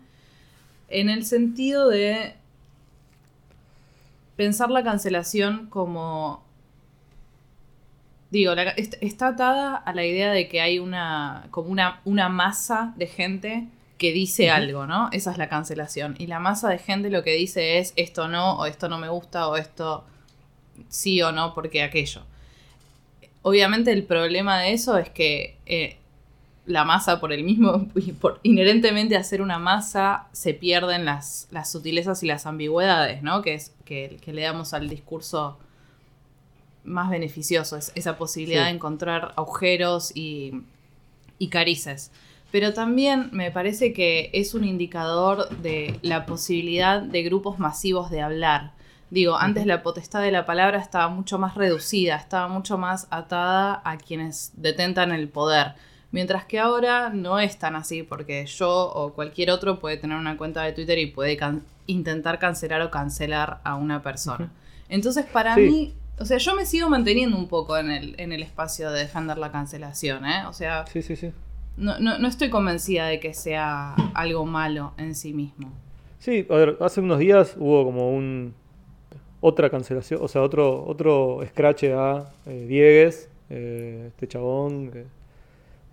en 0.88 1.10
el 1.10 1.26
sentido 1.26 1.90
de 1.90 2.36
pensar 4.36 4.72
la 4.72 4.84
cancelación 4.84 5.68
como... 5.68 6.44
Digo, 8.32 8.54
la- 8.56 8.64
est- 8.72 8.96
está 9.02 9.30
atada 9.30 9.76
a 9.76 9.94
la 9.94 10.06
idea 10.06 10.32
de 10.32 10.48
que 10.48 10.62
hay 10.62 10.80
una 10.80 11.48
como 11.52 11.70
una, 11.70 12.00
una 12.06 12.30
masa 12.30 12.94
de 12.96 13.08
gente 13.08 13.68
que 13.98 14.14
dice 14.14 14.50
algo, 14.52 14.86
¿no? 14.86 15.10
Esa 15.12 15.32
es 15.32 15.38
la 15.38 15.50
cancelación. 15.50 16.16
Y 16.20 16.28
la 16.28 16.40
masa 16.40 16.70
de 16.70 16.78
gente 16.78 17.10
lo 17.10 17.24
que 17.24 17.32
dice 17.34 17.80
es 17.80 17.92
esto 17.98 18.28
no, 18.30 18.54
o 18.60 18.66
esto 18.66 18.88
no 18.88 18.98
me 19.00 19.10
gusta, 19.10 19.48
o 19.50 19.58
esto 19.58 20.06
sí 20.88 21.22
o 21.22 21.32
no, 21.32 21.54
porque 21.54 21.84
aquello. 21.84 22.22
Obviamente 23.42 23.92
el 23.92 24.04
problema 24.04 24.60
de 24.60 24.74
eso 24.74 24.98
es 24.98 25.10
que 25.10 25.58
eh, 25.66 25.98
la 26.66 26.84
masa 26.84 27.20
por 27.20 27.32
el 27.34 27.44
mismo, 27.44 27.88
y 27.96 28.12
por 28.12 28.40
inherentemente 28.44 29.16
hacer 29.16 29.42
una 29.42 29.60
masa, 29.60 30.28
se 30.34 30.54
pierden 30.54 31.06
las, 31.06 31.48
las 31.52 31.72
sutilezas 31.72 32.22
y 32.24 32.28
las 32.28 32.46
ambigüedades, 32.46 33.24
¿no? 33.24 33.42
Que 33.42 33.54
es 33.56 33.74
que, 33.86 34.18
que 34.22 34.34
le 34.34 34.42
damos 34.44 34.74
al 34.74 34.90
discurso 34.90 35.58
más 36.84 37.10
beneficioso, 37.10 37.78
es 37.78 37.92
esa 37.96 38.18
posibilidad 38.18 38.64
Sí. 38.64 38.70
de 38.70 38.76
encontrar 38.76 39.34
agujeros 39.36 40.16
y, 40.16 40.62
y 41.38 41.50
carices. 41.50 42.12
Pero 42.52 42.74
también 42.74 43.30
me 43.32 43.52
parece 43.52 43.94
que 43.94 44.32
es 44.34 44.56
un 44.56 44.64
indicador 44.64 45.50
de 45.60 46.00
la 46.02 46.26
posibilidad 46.26 47.00
de 47.02 47.22
grupos 47.24 47.60
masivos 47.60 48.10
de 48.10 48.22
hablar. 48.22 48.72
Digo, 49.12 49.36
antes 49.38 49.66
la 49.66 49.82
potestad 49.82 50.22
de 50.22 50.32
la 50.32 50.46
palabra 50.46 50.78
estaba 50.80 51.08
mucho 51.10 51.40
más 51.40 51.56
reducida, 51.56 52.16
estaba 52.16 52.48
mucho 52.48 52.78
más 52.78 53.08
atada 53.10 53.82
a 53.84 53.98
quienes 53.98 54.52
detentan 54.56 55.12
el 55.12 55.28
poder. 55.30 55.74
Mientras 56.12 56.46
que 56.46 56.60
ahora 56.60 57.10
no 57.10 57.40
es 57.40 57.58
tan 57.58 57.76
así, 57.76 58.04
porque 58.04 58.46
yo 58.46 58.70
o 58.92 59.14
cualquier 59.14 59.52
otro 59.52 59.80
puede 59.80 59.98
tener 59.98 60.18
una 60.18 60.38
cuenta 60.38 60.64
de 60.64 60.74
Twitter 60.74 60.98
y 61.00 61.08
puede 61.08 61.38
can- 61.38 61.64
intentar 61.88 62.40
cancelar 62.40 62.82
o 62.82 62.92
cancelar 62.92 63.60
a 63.64 63.76
una 63.76 64.02
persona. 64.02 64.52
Entonces, 64.90 65.26
para 65.26 65.56
Sí. 65.56 65.62
mí, 65.62 65.94
o 66.20 66.26
sea, 66.26 66.38
yo 66.38 66.56
me 66.56 66.66
sigo 66.66 66.90
manteniendo 66.90 67.38
un 67.38 67.48
poco 67.48 67.78
en 67.78 67.92
el, 67.92 68.16
en 68.18 68.32
el 68.32 68.42
espacio 68.44 68.92
de 68.92 69.00
defender 69.00 69.38
la 69.38 69.52
cancelación, 69.52 70.26
¿eh? 70.26 70.46
O 70.48 70.54
sea, 70.54 70.86
sí, 70.88 71.02
sí, 71.02 71.16
sí. 71.16 71.32
no, 71.78 71.98
no, 72.00 72.18
no 72.20 72.28
estoy 72.28 72.50
convencida 72.50 73.06
de 73.08 73.20
que 73.20 73.34
sea 73.34 73.94
algo 74.14 74.46
malo 74.46 74.94
en 74.98 75.16
sí 75.16 75.34
mismo. 75.34 75.72
Sí, 76.20 76.46
a 76.50 76.56
ver, 76.56 76.78
hace 76.82 77.02
unos 77.02 77.20
días 77.20 77.56
hubo 77.58 77.86
como 77.86 78.12
un 78.14 78.54
otra 79.42 79.70
cancelación, 79.70 80.22
o 80.22 80.28
sea, 80.28 80.42
otro 80.42 80.84
otro 80.86 81.40
scratch 81.48 81.86
a 81.86 82.32
eh, 82.46 82.66
Diegues, 82.68 83.30
eh, 83.50 84.06
este 84.10 84.28
chabón. 84.28 84.92
que- 84.92 85.06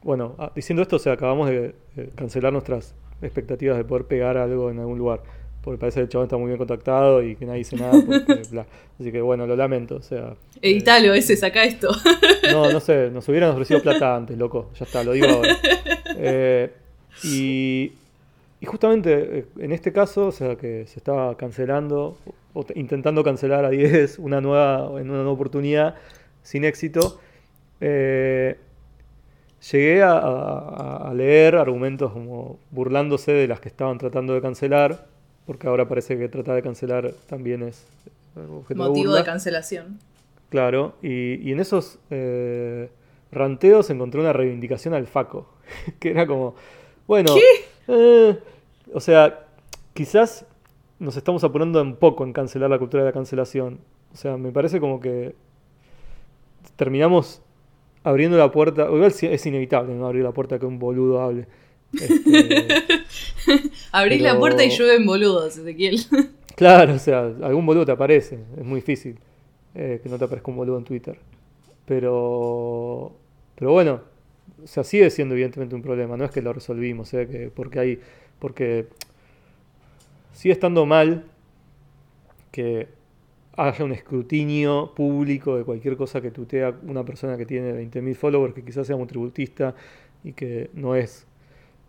bueno, 0.02 0.34
ah, 0.38 0.52
diciendo 0.54 0.82
esto, 0.82 0.96
o 0.96 0.98
sea, 1.00 1.14
acabamos 1.14 1.48
de, 1.50 1.74
cancelar 2.14 2.52
nuestras 2.52 2.94
expectativas 3.22 3.76
de 3.76 3.84
poder 3.84 4.04
pegar 4.04 4.36
algo 4.36 4.70
en 4.70 4.78
algún 4.78 4.98
lugar. 4.98 5.20
Porque 5.62 5.80
parece 5.80 5.98
que 5.98 6.02
el 6.04 6.08
chabón 6.08 6.26
está 6.26 6.36
muy 6.36 6.46
bien 6.46 6.58
contactado 6.58 7.24
y 7.24 7.34
que 7.34 7.44
nadie 7.44 7.58
dice 7.58 7.74
nada. 7.76 7.92
porque, 8.06 8.42
bla. 8.50 8.66
Así 9.00 9.10
que 9.10 9.20
bueno, 9.20 9.48
lo 9.48 9.56
lamento. 9.56 9.96
O 9.96 10.02
sea, 10.02 10.34
eh, 10.62 10.70
Editalo 10.70 11.12
ese, 11.12 11.36
saca 11.36 11.64
esto. 11.64 11.88
no, 12.52 12.70
no 12.70 12.78
sé, 12.78 13.10
nos 13.10 13.28
hubieran 13.28 13.50
ofrecido 13.50 13.82
plata 13.82 14.14
antes, 14.16 14.38
loco. 14.38 14.70
Ya 14.78 14.84
está, 14.84 15.02
lo 15.02 15.10
digo 15.12 15.26
ahora. 15.26 15.56
Eh, 16.18 16.70
y, 17.24 17.92
y 18.60 18.66
justamente 18.66 19.38
eh, 19.38 19.44
en 19.58 19.72
este 19.72 19.92
caso, 19.92 20.28
o 20.28 20.32
sea, 20.32 20.54
que 20.54 20.86
se 20.86 21.00
estaba 21.00 21.36
cancelando, 21.36 22.16
o 22.58 22.64
intentando 22.74 23.22
cancelar 23.22 23.64
a 23.66 23.70
10 23.70 24.18
una 24.18 24.40
nueva, 24.40 24.86
en 25.00 25.10
una 25.10 25.18
nueva 25.18 25.32
oportunidad, 25.32 25.94
sin 26.42 26.64
éxito, 26.64 27.20
eh, 27.80 28.56
llegué 29.70 30.02
a, 30.02 30.12
a- 30.12 31.10
a 31.10 31.14
leer 31.14 31.56
argumentos 31.56 32.12
como 32.12 32.58
burlándose 32.70 33.32
de 33.32 33.46
las 33.48 33.60
que 33.60 33.68
estaban 33.68 33.98
tratando 33.98 34.32
de 34.34 34.40
cancelar, 34.40 35.06
porque 35.44 35.66
ahora 35.68 35.86
parece 35.86 36.16
que 36.18 36.28
tratar 36.28 36.54
de 36.54 36.62
cancelar 36.62 37.12
también 37.28 37.62
es 37.62 37.86
objeto 38.36 38.82
Motivo 38.88 39.14
de 39.14 39.24
cancelación. 39.24 39.98
Claro, 40.48 40.94
y, 41.02 41.34
y 41.46 41.52
en 41.52 41.60
esos 41.60 41.98
eh, 42.10 42.88
ranteos 43.32 43.90
encontré 43.90 44.20
una 44.20 44.32
reivindicación 44.32 44.94
al 44.94 45.06
Faco, 45.06 45.48
que 46.00 46.10
era 46.10 46.26
como, 46.26 46.54
bueno, 47.06 47.34
eh, 47.88 48.38
o 48.94 49.00
sea, 49.00 49.40
quizás 49.94 50.44
nos 50.98 51.16
estamos 51.16 51.44
apurando 51.44 51.80
un 51.82 51.96
poco 51.96 52.24
en 52.24 52.32
cancelar 52.32 52.70
la 52.70 52.78
cultura 52.78 53.02
de 53.02 53.10
la 53.10 53.12
cancelación. 53.12 53.80
O 54.12 54.16
sea, 54.16 54.36
me 54.36 54.50
parece 54.50 54.80
como 54.80 55.00
que 55.00 55.34
terminamos 56.76 57.42
abriendo 58.02 58.38
la 58.38 58.50
puerta. 58.50 58.84
Igual 58.84 59.12
es 59.20 59.46
inevitable 59.46 59.94
no 59.94 60.06
abrir 60.06 60.22
la 60.22 60.32
puerta 60.32 60.58
que 60.58 60.66
un 60.66 60.78
boludo 60.78 61.20
hable. 61.20 61.46
Este, 61.92 62.66
Abrís 63.92 64.20
la 64.20 64.38
puerta 64.38 64.64
y 64.64 64.70
llueven 64.70 65.06
boludos, 65.06 65.56
Ezequiel. 65.56 66.00
claro, 66.56 66.94
o 66.94 66.98
sea, 66.98 67.32
algún 67.42 67.64
boludo 67.64 67.86
te 67.86 67.92
aparece. 67.92 68.40
Es 68.58 68.64
muy 68.64 68.80
difícil 68.80 69.18
eh, 69.74 70.00
que 70.02 70.08
no 70.08 70.18
te 70.18 70.24
aparezca 70.24 70.50
un 70.50 70.56
boludo 70.56 70.78
en 70.78 70.84
Twitter. 70.84 71.18
Pero. 71.86 73.12
Pero 73.54 73.72
bueno, 73.72 74.00
o 74.62 74.66
sea, 74.66 74.84
sigue 74.84 75.08
siendo 75.10 75.34
evidentemente 75.34 75.74
un 75.74 75.82
problema. 75.82 76.16
No 76.16 76.24
es 76.24 76.30
que 76.30 76.42
lo 76.42 76.52
resolvimos, 76.52 77.08
o 77.08 77.10
sea, 77.10 77.26
que 77.26 77.50
porque 77.54 77.78
hay. 77.78 78.00
Porque 78.38 78.88
sigue 80.36 80.52
estando 80.52 80.84
mal 80.86 81.24
que 82.52 82.88
haya 83.56 83.84
un 83.84 83.92
escrutinio 83.92 84.92
público 84.94 85.56
de 85.56 85.64
cualquier 85.64 85.96
cosa 85.96 86.20
que 86.20 86.30
tutea 86.30 86.74
una 86.86 87.04
persona 87.04 87.36
que 87.38 87.46
tiene 87.46 87.72
20.000 87.72 88.14
followers, 88.14 88.54
que 88.54 88.62
quizás 88.62 88.86
sea 88.86 88.96
monotributista 88.96 89.74
y 90.22 90.32
que 90.32 90.68
no 90.74 90.94
es 90.94 91.26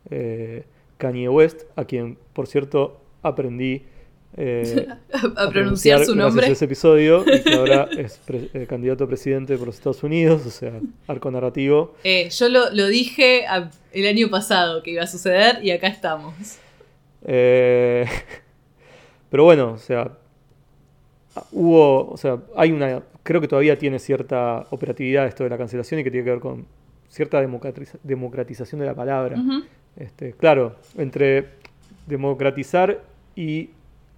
eh, 0.09 0.63
Kanye 0.97 1.27
West, 1.29 1.63
a 1.75 1.83
quien, 1.85 2.17
por 2.33 2.47
cierto, 2.47 3.01
aprendí 3.21 3.83
eh, 4.37 4.87
a, 5.35 5.49
pronunciar 5.49 6.05
su 6.05 6.15
nombre. 6.15 6.47
ese 6.49 6.65
episodio 6.65 7.23
y 7.27 7.41
que 7.43 7.53
ahora 7.53 7.89
es 7.97 8.17
pre- 8.25 8.49
eh, 8.53 8.65
candidato 8.65 9.03
a 9.03 9.07
presidente 9.07 9.57
por 9.57 9.67
los 9.67 9.75
Estados 9.75 10.03
Unidos, 10.03 10.45
o 10.45 10.49
sea, 10.49 10.79
arco 11.07 11.29
narrativo. 11.31 11.95
Eh, 12.05 12.29
yo 12.29 12.47
lo, 12.47 12.69
lo 12.71 12.87
dije 12.87 13.45
a- 13.45 13.69
el 13.91 14.07
año 14.07 14.29
pasado 14.29 14.83
que 14.83 14.91
iba 14.91 15.03
a 15.03 15.07
suceder 15.07 15.63
y 15.65 15.71
acá 15.71 15.87
estamos. 15.87 16.33
Eh, 17.27 18.05
pero 19.29 19.43
bueno, 19.43 19.73
o 19.73 19.77
sea, 19.77 20.11
hubo, 21.51 22.09
o 22.09 22.17
sea, 22.17 22.39
hay 22.55 22.71
una, 22.71 23.03
creo 23.23 23.41
que 23.41 23.47
todavía 23.47 23.77
tiene 23.77 23.99
cierta 23.99 24.65
operatividad 24.71 25.27
esto 25.27 25.43
de 25.43 25.49
la 25.49 25.57
cancelación 25.57 25.99
y 25.99 26.03
que 26.03 26.11
tiene 26.11 26.23
que 26.25 26.31
ver 26.31 26.39
con 26.39 26.65
cierta 27.09 27.41
democratiza- 27.41 27.99
democratización 28.03 28.79
de 28.79 28.87
la 28.87 28.95
palabra. 28.95 29.37
Este, 29.97 30.33
claro, 30.33 30.75
entre 30.97 31.49
democratizar 32.05 33.01
y 33.35 33.71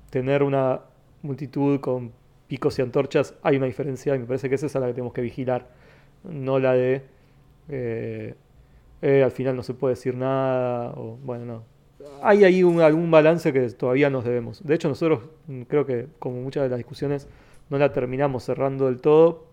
tener 0.09 0.43
una 0.43 0.81
multitud 1.21 1.79
con 1.79 2.11
picos 2.47 2.79
y 2.79 2.81
antorchas 2.81 3.35
hay 3.43 3.57
una 3.57 3.65
diferencia 3.67 4.15
y 4.15 4.19
me 4.19 4.25
parece 4.25 4.49
que 4.49 4.55
esa 4.55 4.65
es 4.65 4.75
a 4.75 4.79
la 4.79 4.87
que 4.87 4.93
tenemos 4.93 5.13
que 5.13 5.21
vigilar, 5.21 5.67
no 6.23 6.59
la 6.59 6.73
de 6.73 7.01
eh, 7.69 8.33
eh, 9.01 9.23
al 9.23 9.31
final 9.31 9.55
no 9.55 9.63
se 9.63 9.73
puede 9.73 9.95
decir 9.95 10.15
nada 10.15 10.91
o 10.97 11.17
bueno, 11.23 11.45
no. 11.45 11.63
Hay 12.23 12.43
ahí 12.43 12.63
un- 12.63 12.81
algún 12.81 13.09
balance 13.11 13.51
que 13.53 13.69
todavía 13.71 14.09
nos 14.09 14.23
debemos. 14.23 14.63
De 14.65 14.75
hecho, 14.75 14.87
nosotros 14.89 15.21
mm, 15.47 15.61
creo 15.63 15.85
que 15.85 16.07
como 16.19 16.41
muchas 16.41 16.63
de 16.63 16.69
las 16.69 16.77
discusiones 16.77 17.27
no 17.69 17.77
la 17.77 17.91
terminamos 17.93 18.43
cerrando 18.43 18.85
del 18.87 18.99
todo, 19.01 19.45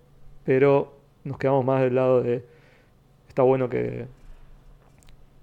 pero 0.45 0.95
nos 1.25 1.39
quedamos 1.39 1.65
más 1.65 1.81
del 1.83 1.95
lado 1.95 2.23
de 2.23 2.45
está 3.29 3.43
bueno 3.43 3.69
que 3.69 4.07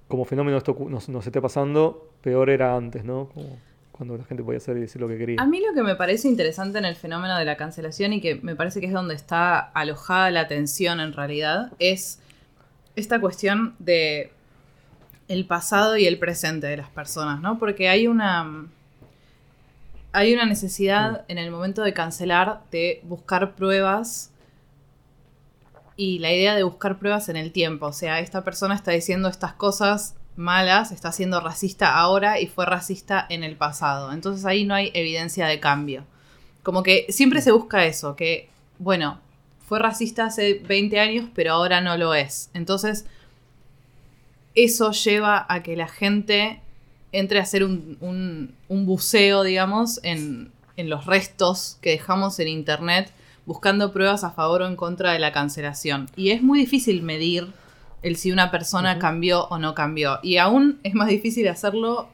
como 0.07 0.25
fenómeno 0.25 0.57
esto 0.57 0.75
nos, 0.89 1.09
nos 1.09 1.25
esté 1.25 1.41
pasando, 1.41 2.09
peor 2.21 2.49
era 2.49 2.75
antes, 2.75 3.03
¿no? 3.03 3.29
Como 3.33 3.57
cuando 3.91 4.17
la 4.17 4.23
gente 4.23 4.43
podía 4.43 4.57
hacer 4.57 4.75
y 4.77 4.81
decir 4.81 4.99
lo 5.01 5.07
que 5.07 5.17
quería. 5.17 5.41
A 5.41 5.45
mí 5.45 5.59
lo 5.65 5.73
que 5.75 5.83
me 5.83 5.95
parece 5.95 6.27
interesante 6.27 6.79
en 6.79 6.85
el 6.85 6.95
fenómeno 6.95 7.37
de 7.37 7.45
la 7.45 7.57
cancelación 7.57 8.11
y 8.13 8.21
que 8.21 8.35
me 8.35 8.55
parece 8.55 8.79
que 8.81 8.87
es 8.87 8.93
donde 8.93 9.13
está 9.13 9.59
alojada 9.59 10.31
la 10.31 10.47
tensión 10.47 10.99
en 10.99 11.13
realidad 11.13 11.71
es 11.79 12.19
esta 12.95 13.19
cuestión 13.21 13.75
de 13.79 14.31
el 15.33 15.45
pasado 15.45 15.97
y 15.97 16.05
el 16.05 16.19
presente 16.19 16.67
de 16.67 16.77
las 16.77 16.89
personas, 16.89 17.41
¿no? 17.41 17.59
Porque 17.59 17.89
hay 17.89 18.07
una 18.07 18.67
hay 20.11 20.33
una 20.33 20.45
necesidad 20.45 21.25
en 21.27 21.39
el 21.39 21.49
momento 21.49 21.81
de 21.81 21.93
cancelar 21.93 22.61
de 22.71 23.01
buscar 23.03 23.55
pruebas 23.55 24.29
y 25.95 26.19
la 26.19 26.31
idea 26.31 26.55
de 26.55 26.63
buscar 26.63 26.99
pruebas 26.99 27.29
en 27.29 27.35
el 27.35 27.51
tiempo, 27.51 27.87
o 27.87 27.93
sea, 27.93 28.19
esta 28.19 28.43
persona 28.43 28.75
está 28.75 28.91
diciendo 28.91 29.27
estas 29.27 29.53
cosas 29.53 30.15
malas, 30.35 30.91
está 30.91 31.11
siendo 31.11 31.39
racista 31.39 31.95
ahora 31.95 32.39
y 32.39 32.47
fue 32.47 32.65
racista 32.65 33.25
en 33.29 33.43
el 33.43 33.55
pasado. 33.55 34.11
Entonces 34.11 34.45
ahí 34.45 34.65
no 34.65 34.73
hay 34.73 34.91
evidencia 34.93 35.47
de 35.47 35.59
cambio. 35.59 36.05
Como 36.63 36.83
que 36.83 37.07
siempre 37.09 37.41
se 37.41 37.51
busca 37.51 37.85
eso, 37.85 38.15
que, 38.15 38.49
bueno, 38.79 39.19
fue 39.67 39.79
racista 39.79 40.25
hace 40.25 40.61
20 40.65 40.99
años, 40.99 41.29
pero 41.33 41.53
ahora 41.53 41.81
no 41.81 41.97
lo 41.97 42.13
es. 42.13 42.49
Entonces, 42.53 43.05
eso 44.55 44.91
lleva 44.91 45.45
a 45.49 45.63
que 45.63 45.75
la 45.75 45.87
gente 45.87 46.59
entre 47.11 47.39
a 47.39 47.43
hacer 47.43 47.63
un, 47.63 47.97
un- 48.01 48.55
un 48.69 48.85
buceo, 48.85 49.43
digamos, 49.43 49.99
en, 50.03 50.51
en 50.77 50.89
los 50.89 51.05
restos 51.05 51.77
que 51.81 51.91
dejamos 51.91 52.39
en 52.39 52.47
Internet, 52.47 53.11
buscando 53.45 53.91
pruebas 53.93 54.23
a 54.23 54.31
favor 54.31 54.61
o 54.63 54.67
en 54.67 54.75
contra 54.75 55.11
de 55.13 55.19
la 55.19 55.31
cancelación. 55.31 56.09
Y 56.15 56.31
es 56.31 56.41
muy 56.41 56.59
difícil 56.59 57.03
medir 57.03 57.47
el 58.01 58.15
si 58.15 58.31
una 58.31 58.49
persona 58.51 58.97
cambió 58.99 59.45
o 59.49 59.59
no 59.59 59.75
cambió. 59.75 60.19
Y 60.23 60.37
aún 60.37 60.79
es 60.83 60.93
más 60.95 61.07
difícil 61.07 61.47
hacerlo 61.47 62.09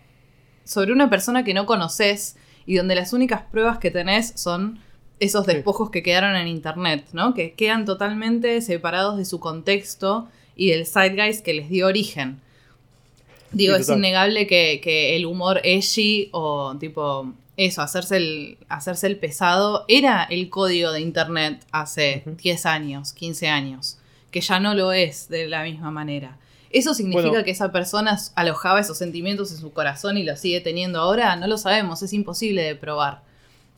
sobre 0.65 0.91
una 0.91 1.09
persona 1.09 1.43
que 1.43 1.53
no 1.53 1.65
conoces 1.65 2.35
y 2.65 2.75
donde 2.75 2.95
las 2.95 3.13
únicas 3.13 3.41
pruebas 3.43 3.77
que 3.79 3.91
tenés 3.91 4.33
son 4.35 4.79
esos 5.19 5.45
Sí. 5.45 5.53
despojos 5.53 5.89
que 5.91 6.03
quedaron 6.03 6.35
en 6.35 6.47
internet, 6.47 7.05
¿no? 7.13 7.33
Que 7.33 7.53
quedan 7.53 7.85
totalmente 7.85 8.61
separados 8.61 9.17
de 9.17 9.25
su 9.25 9.39
contexto 9.39 10.27
y 10.59 10.71
del 10.71 10.85
zeitgeist 10.85 11.43
que 11.43 11.53
les 11.53 11.69
dio 11.69 11.87
origen. 11.87 12.41
Digo, 13.51 13.75
Sí, 13.77 13.81
es 13.81 13.89
innegable 13.89 14.45
que, 14.45 14.81
que 14.83 15.15
el 15.15 15.25
humor 15.25 15.61
edgy 15.63 16.27
o 16.33 16.75
tipo 16.77 17.33
eso, 17.55 17.81
hacerse 17.81 18.17
el, 18.17 18.57
hacerse 18.67 19.07
el 19.07 19.17
pesado, 19.17 19.85
era 19.87 20.23
el 20.25 20.49
código 20.49 20.91
de 20.91 20.99
internet 21.01 21.65
hace 21.71 22.23
Ujú. 22.25 22.35
10 22.35 22.65
años, 22.65 23.13
15 23.13 23.47
años, 23.47 23.97
que 24.31 24.41
ya 24.41 24.59
no 24.59 24.75
lo 24.75 24.91
es 24.91 25.29
de 25.29 25.47
la 25.47 25.63
misma 25.63 25.91
manera. 25.91 26.37
¿Eso 26.71 26.93
significa 26.93 27.29
Bueno. 27.29 27.43
que 27.43 27.51
esa 27.51 27.71
persona 27.71 28.19
alojaba 28.35 28.79
esos 28.81 28.97
sentimientos 28.97 29.51
en 29.51 29.57
su 29.57 29.71
corazón 29.71 30.17
y 30.17 30.23
los 30.23 30.39
sigue 30.39 30.61
teniendo 30.61 30.99
ahora? 30.99 31.35
No 31.37 31.47
lo 31.47 31.57
sabemos, 31.57 32.03
es 32.03 32.13
imposible 32.13 32.61
de 32.63 32.75
probar. 32.75 33.23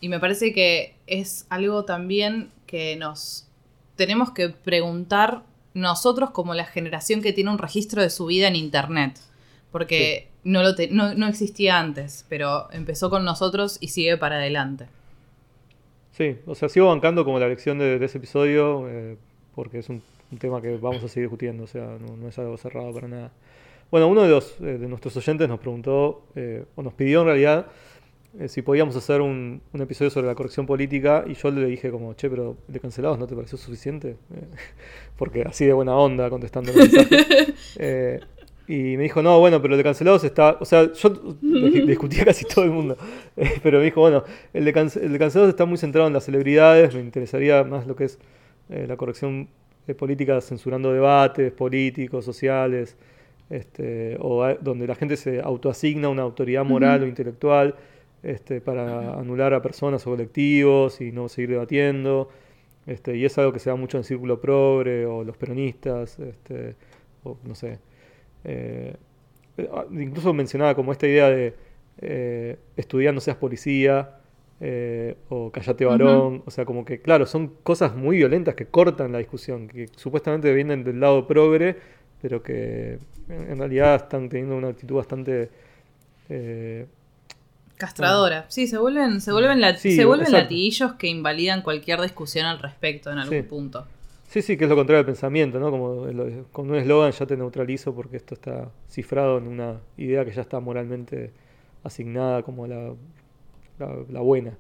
Y 0.02 0.10
me 0.10 0.20
parece 0.20 0.52
que 0.52 0.96
es 1.08 1.46
algo 1.50 1.86
también 1.86 2.50
que 2.66 2.96
nos 2.98 3.46
tenemos 3.96 4.32
que 4.32 4.50
preguntar 4.50 5.44
nosotros 5.74 6.32
como 6.32 6.54
la 6.54 6.66
generación 6.66 7.22
que 7.22 7.34
tiene 7.34 7.50
un 7.52 7.58
registro 7.58 8.02
de 8.02 8.10
su 8.10 8.26
vida 8.26 8.48
en 8.48 8.56
Internet. 8.56 9.20
Porque 9.72 10.28
no, 10.44 10.64
lo 10.64 10.76
te- 10.76 10.90
no, 10.90 11.14
no 11.14 11.28
existía 11.28 11.80
antes, 11.80 12.26
pero 12.28 12.70
empezó 12.72 13.10
con 13.10 13.24
nosotros 13.24 13.78
y 13.80 13.88
sigue 13.90 14.18
para 14.18 14.36
adelante. 14.36 14.88
Sí, 16.12 16.38
o 16.46 16.56
sea, 16.56 16.68
sigo 16.70 16.88
bancando 16.88 17.24
como 17.24 17.40
la 17.40 17.48
lección 17.48 17.80
de, 17.80 17.98
de 17.98 18.06
ese 18.06 18.18
episodio, 18.18 18.88
eh, 18.90 19.18
porque 19.56 19.80
es 19.80 19.90
un, 19.90 20.02
un 20.32 20.38
tema 20.38 20.62
que 20.62 20.76
vamos 20.78 21.04
a 21.04 21.08
seguir 21.08 21.30
discutiendo, 21.30 21.64
o 21.64 21.68
sea, 21.68 21.98
no, 22.00 22.18
no 22.18 22.28
es 22.28 22.38
algo 22.38 22.58
cerrado 22.58 22.94
para 22.94 23.08
nada. 23.08 23.32
Bueno, 23.90 24.08
uno 24.08 24.24
de, 24.24 24.30
los, 24.30 24.56
eh, 24.60 24.78
de 24.78 24.88
nuestros 24.88 25.16
oyentes 25.18 25.48
nos 25.48 25.60
preguntó, 25.60 26.24
eh, 26.36 26.66
o 26.76 26.84
nos 26.84 26.94
pidió 26.94 27.22
en 27.22 27.28
realidad, 27.28 27.68
eh, 28.40 28.48
si 28.48 28.62
podíamos 28.62 28.96
hacer 28.96 29.22
un, 29.22 29.62
un 29.74 29.82
episodio 29.82 30.10
sobre 30.10 30.28
la 30.28 30.36
corrección 30.36 30.66
política, 30.66 31.26
y 31.28 31.34
yo 31.34 31.52
le 31.52 31.66
dije 31.66 31.92
como, 31.92 32.14
che, 32.14 32.30
pero 32.30 32.58
de 32.68 32.80
cancelados 32.80 33.20
no 33.20 33.28
te 33.28 33.36
pareció 33.36 33.58
suficiente, 33.58 34.12
Eh, 34.34 34.44
porque 35.18 35.44
así 35.44 35.66
de 35.66 35.74
buena 35.74 35.96
onda 35.96 36.30
contestando. 36.30 36.72
Eh, 37.78 38.20
y 38.68 38.96
me 38.96 39.04
dijo, 39.04 39.22
no, 39.22 39.40
bueno, 39.40 39.62
pero 39.62 39.74
el 39.74 39.78
de 39.80 39.84
cancelados 39.84 40.24
está. 40.24 40.58
O 40.60 40.66
sea, 40.66 40.92
yo 40.94 41.10
discutía 41.42 42.24
casi 42.26 42.46
todo 42.46 42.64
el 42.66 42.72
mundo. 42.72 42.96
Eh, 43.36 43.60
pero 43.62 43.80
me 43.80 43.86
dijo, 43.86 44.02
bueno, 44.02 44.24
el 44.54 44.64
de, 44.66 44.74
cance- 44.74 45.02
el 45.04 45.12
de 45.12 45.20
cancelados 45.20 45.50
está 45.50 45.66
muy 45.66 45.78
centrado 45.78 46.08
en 46.08 46.14
las 46.14 46.24
celebridades. 46.26 46.94
Me 46.96 47.02
interesaría 47.02 47.64
más 47.64 47.86
lo 47.88 47.96
que 47.96 48.06
es 48.06 48.20
la 48.70 48.96
corrección 48.96 49.50
política 49.98 50.40
censurando 50.40 50.94
debates 50.94 51.52
políticos, 51.52 52.24
sociales, 52.24 52.96
este, 53.50 54.16
o 54.22 54.48
donde 54.62 54.88
la 54.88 54.96
gente 54.96 55.18
se 55.18 55.42
autoasigna 55.42 56.08
una 56.08 56.22
autoridad 56.22 56.64
moral 56.64 57.04
o 57.04 57.08
intelectual 57.08 57.76
este, 58.24 58.62
para 58.62 59.14
anular 59.20 59.54
a 59.54 59.62
personas 59.62 60.06
o 60.08 60.12
colectivos 60.12 61.02
y 61.02 61.12
no 61.12 61.30
seguir 61.30 61.52
debatiendo. 61.52 62.30
Este, 62.88 63.16
y 63.16 63.26
es 63.26 63.38
algo 63.38 63.54
que 63.54 63.60
se 63.60 63.70
da 63.70 63.76
mucho 63.76 63.98
en 63.98 64.00
el 64.00 64.06
círculo 64.06 64.40
progre 64.40 65.06
o 65.06 65.24
los 65.24 65.38
peronistas, 65.38 66.20
este, 66.20 66.76
o 67.24 67.38
no 67.44 67.56
sé. 67.56 67.80
Eh, 68.44 68.96
eh, 69.58 69.70
incluso 69.92 70.34
mencionaba 70.34 70.76
como 70.76 70.92
esta 70.92 71.08
idea 71.08 71.30
de 71.30 71.54
eh, 72.00 72.58
estudiar 72.78 73.14
no 73.14 73.20
seas 73.20 73.38
policía 73.38 74.18
eh, 74.60 75.16
o 75.30 75.52
callate 75.52 75.86
varón, 75.86 76.44
o 76.46 76.52
sea, 76.52 76.66
como 76.66 76.86
que 76.86 77.02
claro, 77.02 77.26
son 77.26 77.48
cosas 77.64 77.96
muy 77.96 78.18
violentas 78.18 78.56
que 78.56 78.68
cortan 78.68 79.12
la 79.12 79.18
discusión, 79.18 79.68
que 79.68 79.88
supuestamente 79.96 80.54
vienen 80.54 80.84
del 80.84 81.00
lado 81.00 81.28
progre, 81.28 81.76
pero 82.22 82.44
que 82.44 83.00
en 83.30 83.58
realidad 83.58 83.96
están 83.96 84.30
teniendo 84.30 84.56
una 84.58 84.70
actitud 84.70 84.96
bastante... 84.96 85.50
Castradora. 87.82 88.46
Sí, 88.48 88.68
se 88.68 88.78
vuelven, 88.78 89.22
se 89.22 89.32
vuelven, 89.32 89.60
Sí, 89.78 89.96
se 89.96 90.06
vuelven 90.06 90.32
latiguillos 90.32 90.94
que 90.94 91.08
invalidan 91.08 91.62
cualquier 91.64 92.00
discusión 92.02 92.46
al 92.46 92.60
respecto 92.60 93.12
en 93.12 93.18
algún 93.18 93.38
Sí. 93.38 93.44
punto. 93.44 93.86
Sí, 94.28 94.42
sí, 94.42 94.56
que 94.56 94.64
es 94.66 94.70
lo 94.70 94.76
contrario 94.76 94.98
del 95.00 95.06
pensamiento, 95.08 95.60
¿no? 95.60 95.72
Como 95.72 96.06
el- 96.08 96.46
con 96.52 96.70
un 96.70 96.76
eslogan 96.78 97.12
ya 97.12 97.26
te 97.26 97.36
neutralizo 97.36 97.94
porque 97.94 98.18
esto 98.18 98.36
está 98.36 98.70
cifrado 98.90 99.40
en 99.40 99.48
una 99.48 99.80
idea 99.98 100.24
que 100.24 100.32
ya 100.32 100.42
está 100.42 100.60
moralmente 100.60 101.32
asignada 101.84 102.44
como 102.44 102.68
la, 102.68 102.94
la, 103.80 103.96
la 104.10 104.20
buena. 104.22 104.52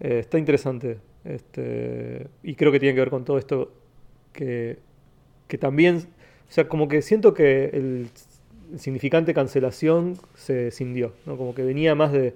Eh, 0.00 0.18
está 0.20 0.38
interesante. 0.38 0.98
Este, 1.24 2.26
y 2.42 2.54
creo 2.54 2.72
que 2.72 2.80
tiene 2.80 2.94
que 2.94 3.00
ver 3.00 3.10
con 3.10 3.24
todo 3.24 3.38
esto 3.38 3.70
que, 4.32 4.78
que 5.46 5.58
también, 5.58 5.96
o 6.48 6.52
sea, 6.52 6.68
como 6.68 6.88
que 6.88 7.02
siento 7.02 7.34
que 7.34 7.66
el, 7.66 8.08
el 8.72 8.78
significante 8.80 9.34
cancelación 9.34 10.18
se 10.34 10.70
cindió, 10.72 11.12
¿no? 11.26 11.36
Como 11.36 11.54
que 11.54 11.62
venía 11.62 11.94
más 11.94 12.12
de 12.12 12.34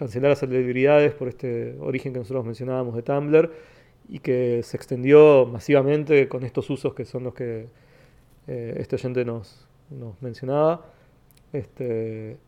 cancelar 0.00 0.30
a 0.30 0.34
celebridades 0.34 1.12
por 1.12 1.28
este 1.28 1.76
origen 1.78 2.14
que 2.14 2.20
nosotros 2.20 2.42
mencionábamos 2.46 2.96
de 2.96 3.02
Tumblr 3.02 3.52
y 4.08 4.20
que 4.20 4.62
se 4.62 4.78
extendió 4.78 5.44
masivamente 5.44 6.26
con 6.26 6.42
estos 6.42 6.70
usos 6.70 6.94
que 6.94 7.04
son 7.04 7.24
los 7.24 7.34
que 7.34 7.66
eh, 8.46 8.76
este 8.78 8.96
oyente 8.96 9.26
nos, 9.26 9.66
nos 9.90 10.14
mencionaba. 10.22 10.86
Este, 11.52 12.38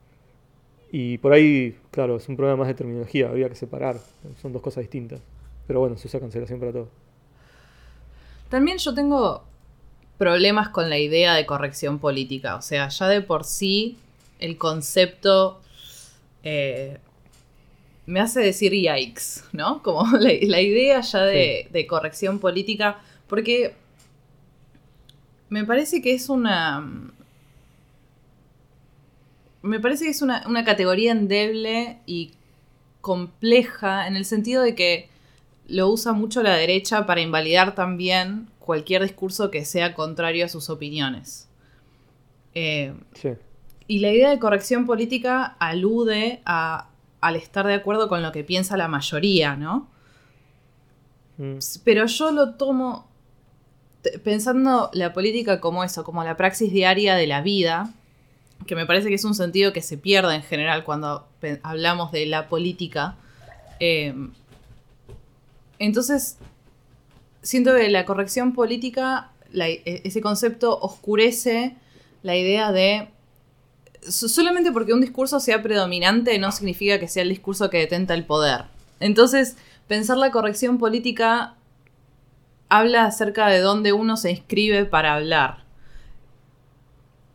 y 0.90 1.18
por 1.18 1.34
ahí, 1.34 1.76
claro, 1.90 2.16
es 2.16 2.26
un 2.26 2.36
problema 2.38 2.56
más 2.56 2.68
de 2.68 2.74
terminología, 2.74 3.28
había 3.28 3.50
que 3.50 3.54
separar, 3.54 3.96
son 4.40 4.54
dos 4.54 4.62
cosas 4.62 4.80
distintas. 4.80 5.20
Pero 5.66 5.80
bueno, 5.80 5.98
se 5.98 6.08
usa 6.08 6.20
cancelación 6.20 6.58
para 6.58 6.72
todo. 6.72 6.88
También 8.48 8.78
yo 8.78 8.94
tengo 8.94 9.44
problemas 10.16 10.70
con 10.70 10.88
la 10.88 10.98
idea 10.98 11.34
de 11.34 11.44
corrección 11.44 11.98
política. 11.98 12.56
O 12.56 12.62
sea, 12.62 12.88
ya 12.88 13.08
de 13.08 13.20
por 13.20 13.44
sí 13.44 13.98
el 14.38 14.56
concepto 14.56 15.60
eh, 16.42 16.96
me 18.06 18.20
hace 18.20 18.40
decir 18.40 18.72
yikes, 18.72 19.44
¿no? 19.52 19.82
Como 19.82 20.04
la, 20.18 20.30
la 20.42 20.60
idea 20.60 21.00
ya 21.00 21.22
de, 21.22 21.68
de 21.70 21.86
corrección 21.86 22.38
política, 22.38 23.00
porque 23.28 23.74
me 25.48 25.64
parece 25.64 26.00
que 26.02 26.14
es 26.14 26.28
una... 26.28 27.10
Me 29.62 29.78
parece 29.78 30.04
que 30.06 30.10
es 30.10 30.22
una, 30.22 30.42
una 30.48 30.64
categoría 30.64 31.12
endeble 31.12 31.98
y 32.04 32.32
compleja 33.00 34.08
en 34.08 34.16
el 34.16 34.24
sentido 34.24 34.62
de 34.62 34.74
que 34.74 35.08
lo 35.68 35.88
usa 35.88 36.12
mucho 36.12 36.42
la 36.42 36.56
derecha 36.56 37.06
para 37.06 37.20
invalidar 37.20 37.74
también 37.76 38.48
cualquier 38.58 39.02
discurso 39.02 39.50
que 39.50 39.64
sea 39.64 39.94
contrario 39.94 40.44
a 40.44 40.48
sus 40.48 40.68
opiniones. 40.68 41.48
Eh, 42.54 42.92
Sí. 43.14 43.30
y 43.86 44.00
la 44.00 44.10
idea 44.12 44.30
de 44.30 44.38
corrección 44.38 44.84
política 44.84 45.56
alude 45.60 46.40
a, 46.44 46.88
al 47.22 47.36
estar 47.36 47.66
de 47.66 47.74
acuerdo 47.74 48.08
con 48.08 48.20
lo 48.22 48.32
que 48.32 48.44
piensa 48.44 48.76
la 48.76 48.88
mayoría, 48.88 49.56
¿no? 49.56 49.88
Mm. 51.38 51.58
Pero 51.84 52.04
yo 52.06 52.30
lo 52.30 52.54
tomo 52.54 53.08
pensando 54.24 54.90
la 54.92 55.12
política 55.12 55.60
como 55.60 55.84
eso, 55.84 56.04
como 56.04 56.24
la 56.24 56.36
praxis 56.36 56.72
diaria 56.72 57.14
de 57.14 57.26
la 57.26 57.40
vida, 57.40 57.94
que 58.66 58.74
me 58.74 58.84
parece 58.84 59.08
que 59.08 59.14
es 59.14 59.24
un 59.24 59.34
sentido 59.34 59.72
que 59.72 59.80
se 59.80 59.96
pierde 59.96 60.34
en 60.34 60.42
general 60.42 60.84
cuando 60.84 61.26
hablamos 61.62 62.12
de 62.12 62.26
la 62.26 62.48
política. 62.48 63.16
Eh, 63.80 64.14
entonces, 65.78 66.38
siento 67.42 67.74
que 67.74 67.88
la 67.88 68.04
corrección 68.04 68.52
política, 68.52 69.30
la- 69.52 69.68
e- 69.68 70.02
ese 70.04 70.20
concepto 70.20 70.78
oscurece 70.80 71.76
la 72.22 72.36
idea 72.36 72.72
de... 72.72 73.08
so- 74.08 74.28
Solamente 74.28 74.72
porque 74.72 74.92
un 74.92 75.00
discurso 75.00 75.40
sea 75.40 75.62
predominante 75.62 76.38
no 76.38 76.52
significa 76.52 76.98
que 76.98 77.08
sea 77.08 77.22
el 77.22 77.28
discurso 77.30 77.70
que 77.70 77.78
detenta 77.78 78.14
el 78.14 78.24
poder. 78.24 78.64
Entonces, 79.00 79.56
pensar 79.88 80.16
la 80.16 80.30
corrección 80.30 80.78
política 80.78 81.54
habla 82.68 83.04
acerca 83.04 83.48
de 83.48 83.60
dónde 83.60 83.92
uno 83.92 84.16
se 84.16 84.30
inscribe 84.30 84.84
para 84.84 85.14
hablar. 85.14 85.64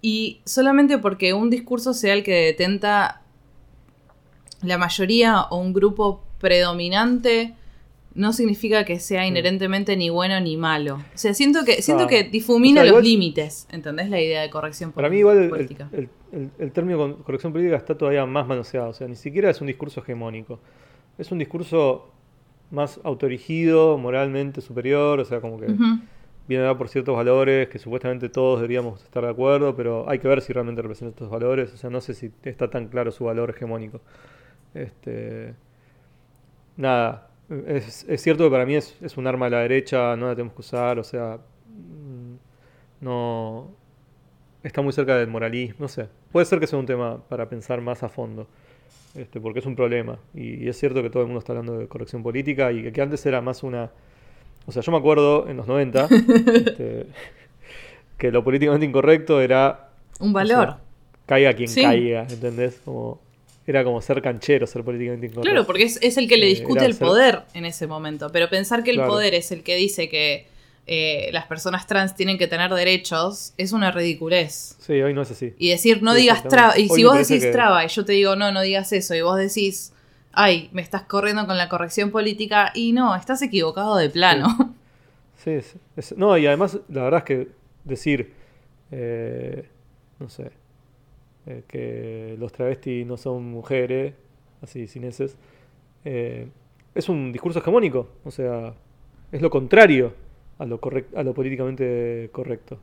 Y 0.01 0.41
solamente 0.45 0.97
porque 0.97 1.33
un 1.33 1.49
discurso 1.49 1.93
sea 1.93 2.13
el 2.13 2.23
que 2.23 2.33
detenta 2.45 3.21
la 4.61 4.77
mayoría 4.77 5.41
o 5.41 5.57
un 5.57 5.73
grupo 5.73 6.23
predominante, 6.39 7.55
no 8.17 8.33
significa 8.33 8.83
que 8.83 8.99
sea 8.99 9.25
inherentemente 9.25 9.95
ni 9.95 10.09
bueno 10.09 10.39
ni 10.41 10.57
malo. 10.57 10.95
O 10.95 11.17
sea, 11.17 11.33
siento 11.33 11.63
que, 11.63 11.81
siento 11.81 12.03
Ah. 12.03 12.07
que 12.07 12.23
difumina 12.23 12.81
O 12.81 12.83
sea, 12.83 12.93
los 12.93 13.03
límites. 13.03 13.67
¿Entendés 13.71 14.09
la 14.09 14.19
idea 14.19 14.41
de 14.41 14.49
corrección 14.49 14.91
Para 14.91 15.07
poli- 15.07 15.15
mí 15.15 15.19
igual 15.19 15.37
el, 15.43 15.49
política? 15.49 15.89
el- 15.93 16.09
el- 16.33 16.49
el 16.59 16.71
término 16.71 17.17
corrección 17.23 17.53
política 17.53 17.77
está 17.77 17.97
todavía 17.97 18.25
más 18.25 18.45
manoseado, 18.47 18.89
o 18.89 18.93
sea, 18.93 19.07
ni 19.07 19.15
siquiera 19.15 19.49
es 19.49 19.61
un 19.61 19.67
discurso 19.67 20.01
hegemónico. 20.01 20.59
Es 21.17 21.31
un 21.31 21.39
discurso 21.39 22.11
más 22.71 22.99
autorigido, 23.03 23.97
moralmente 23.97 24.59
superior, 24.61 25.19
o 25.21 25.25
sea, 25.25 25.39
como 25.39 25.59
que 25.59 25.67
viene 26.47 26.63
dado 26.63 26.77
por 26.77 26.89
ciertos 26.89 27.15
valores 27.15 27.69
que 27.69 27.77
supuestamente 27.79 28.29
todos 28.29 28.59
deberíamos 28.59 29.03
estar 29.03 29.23
de 29.23 29.29
acuerdo, 29.29 29.75
pero 29.75 30.09
hay 30.09 30.19
que 30.19 30.27
ver 30.27 30.41
si 30.41 30.53
realmente 30.53 30.81
representa 30.81 31.11
estos 31.11 31.29
valores, 31.29 31.73
o 31.73 31.77
sea, 31.77 31.89
no 31.89 32.01
sé 32.01 32.13
si 32.13 32.31
está 32.43 32.69
tan 32.69 32.87
claro 32.87 33.11
su 33.11 33.25
valor 33.25 33.49
hegemónico. 33.51 34.01
Este, 34.73 35.53
nada, 36.75 37.26
es, 37.67 38.05
es 38.07 38.21
cierto 38.21 38.43
que 38.43 38.49
para 38.51 38.65
mí 38.65 38.75
es, 38.75 38.95
es 39.01 39.17
un 39.17 39.27
arma 39.27 39.45
de 39.45 39.51
la 39.51 39.59
derecha, 39.61 40.15
no 40.15 40.27
la 40.27 40.35
tenemos 40.35 40.53
que 40.53 40.61
usar, 40.61 40.99
o 40.99 41.03
sea, 41.03 41.37
mm, 41.67 42.35
no 43.01 43.69
está 44.63 44.81
muy 44.81 44.91
cerca 44.93 45.15
del 45.17 45.27
moralismo, 45.29 45.77
no 45.79 45.87
sé. 45.87 46.07
Puede 46.31 46.45
ser 46.45 46.59
que 46.59 46.67
sea 46.67 46.77
un 46.79 46.85
tema 46.85 47.17
para 47.29 47.47
pensar 47.47 47.79
más 47.81 48.03
a 48.03 48.09
fondo, 48.09 48.47
este, 49.15 49.39
porque 49.39 49.59
es 49.59 49.65
un 49.65 49.75
problema. 49.75 50.19
Y, 50.33 50.63
y 50.65 50.67
es 50.67 50.77
cierto 50.77 51.01
que 51.01 51.09
todo 51.09 51.23
el 51.23 51.27
mundo 51.27 51.39
está 51.39 51.53
hablando 51.53 51.77
de 51.77 51.87
corrección 51.87 52.21
política 52.23 52.71
y 52.71 52.83
que, 52.83 52.91
que 52.91 53.01
antes 53.01 53.25
era 53.25 53.41
más 53.41 53.63
una... 53.63 53.91
O 54.65 54.71
sea, 54.73 54.81
yo 54.81 54.91
me 54.91 54.97
acuerdo 54.97 55.47
en 55.47 55.55
los 55.57 55.67
90 55.67 56.07
este, 56.53 57.07
que 58.17 58.31
lo 58.31 58.43
políticamente 58.43 58.85
incorrecto 58.85 59.39
era... 59.39 59.91
Un 60.19 60.33
valor. 60.33 60.57
o 60.57 60.63
sea, 60.63 60.79
caiga 61.25 61.53
quien 61.53 61.69
Sí. 61.69 61.81
caiga, 61.81 62.27
¿entendés? 62.29 62.81
Como, 62.83 63.21
era 63.67 63.83
como 63.83 64.01
ser 64.01 64.21
canchero, 64.21 64.65
ser 64.65 64.83
políticamente 64.83 65.27
incorrecto. 65.27 65.49
Claro, 65.51 65.67
porque 65.67 65.83
es, 65.83 65.99
es 66.01 66.17
el 66.17 66.27
que 66.27 66.37
le 66.37 66.45
Eh, 66.47 66.49
discute 66.55 66.85
el 66.85 66.93
ser- 66.93 67.05
poder 67.05 67.41
en 67.53 67.65
ese 67.65 67.85
momento. 67.85 68.31
Pero 68.31 68.49
pensar 68.49 68.81
que 68.83 68.89
el 68.91 68.95
Claro. 68.97 69.11
poder 69.11 69.35
es 69.35 69.51
el 69.51 69.61
que 69.63 69.75
dice 69.75 70.07
que 70.09 70.47
eh, 70.89 71.29
las 71.33 71.45
personas 71.47 71.85
trans 71.85 72.15
tienen 72.15 72.37
que 72.37 72.47
tener 72.47 72.73
derechos 72.73 73.53
es 73.57 73.73
una 73.73 73.91
ridiculez. 73.91 74.77
Sí, 74.79 74.93
hoy 74.93 75.13
no 75.13 75.23
es 75.23 75.31
así. 75.31 75.53
Y 75.59 75.69
decir, 75.69 76.01
no 76.01 76.13
Sí, 76.13 76.21
digas 76.21 76.43
traba. 76.47 76.79
Y 76.79 76.83
Hoy 76.89 76.95
si 76.95 77.03
vos 77.03 77.17
decís 77.27 77.43
que- 77.43 77.51
traba 77.51 77.83
y 77.83 77.89
yo 77.89 78.05
te 78.05 78.13
digo, 78.13 78.37
no, 78.37 78.53
no 78.53 78.61
digas 78.61 78.93
eso, 78.93 79.13
y 79.13 79.19
vos 79.21 79.37
decís, 79.37 79.91
ay, 80.31 80.69
me 80.71 80.81
estás 80.81 81.01
corriendo 81.01 81.45
con 81.45 81.57
la 81.57 81.67
corrección 81.67 82.09
política, 82.09 82.71
y 82.73 82.93
no, 82.93 83.13
estás 83.17 83.41
equivocado 83.41 83.97
de 83.97 84.09
plano. 84.09 84.73
Sí, 85.43 85.51
es- 85.97 86.15
no, 86.17 86.37
y 86.37 86.47
además 86.47 86.79
la 86.87 87.03
verdad 87.03 87.17
es 87.19 87.23
que 87.25 87.47
decir, 87.83 88.31
eh, 88.91 89.67
no 90.19 90.29
sé, 90.29 90.51
eh, 91.47 91.63
que 91.67 92.35
los 92.37 92.51
travestis 92.51 93.05
no 93.07 93.17
son 93.17 93.45
mujeres, 93.49 94.13
así 94.61 94.85
sin 94.87 95.03
eses, 95.05 95.35
eh, 96.05 96.47
es 96.93 97.09
un 97.09 97.31
discurso 97.31 97.59
hegemónico, 97.59 98.09
o 98.25 98.31
sea, 98.31 98.73
es 99.31 99.41
lo 99.41 99.49
contrario 99.49 100.13
a 100.59 100.65
lo, 100.65 100.79
correc- 100.81 101.15
a 101.15 101.23
lo 101.23 101.33
políticamente 101.33 102.29
correcto, 102.31 102.79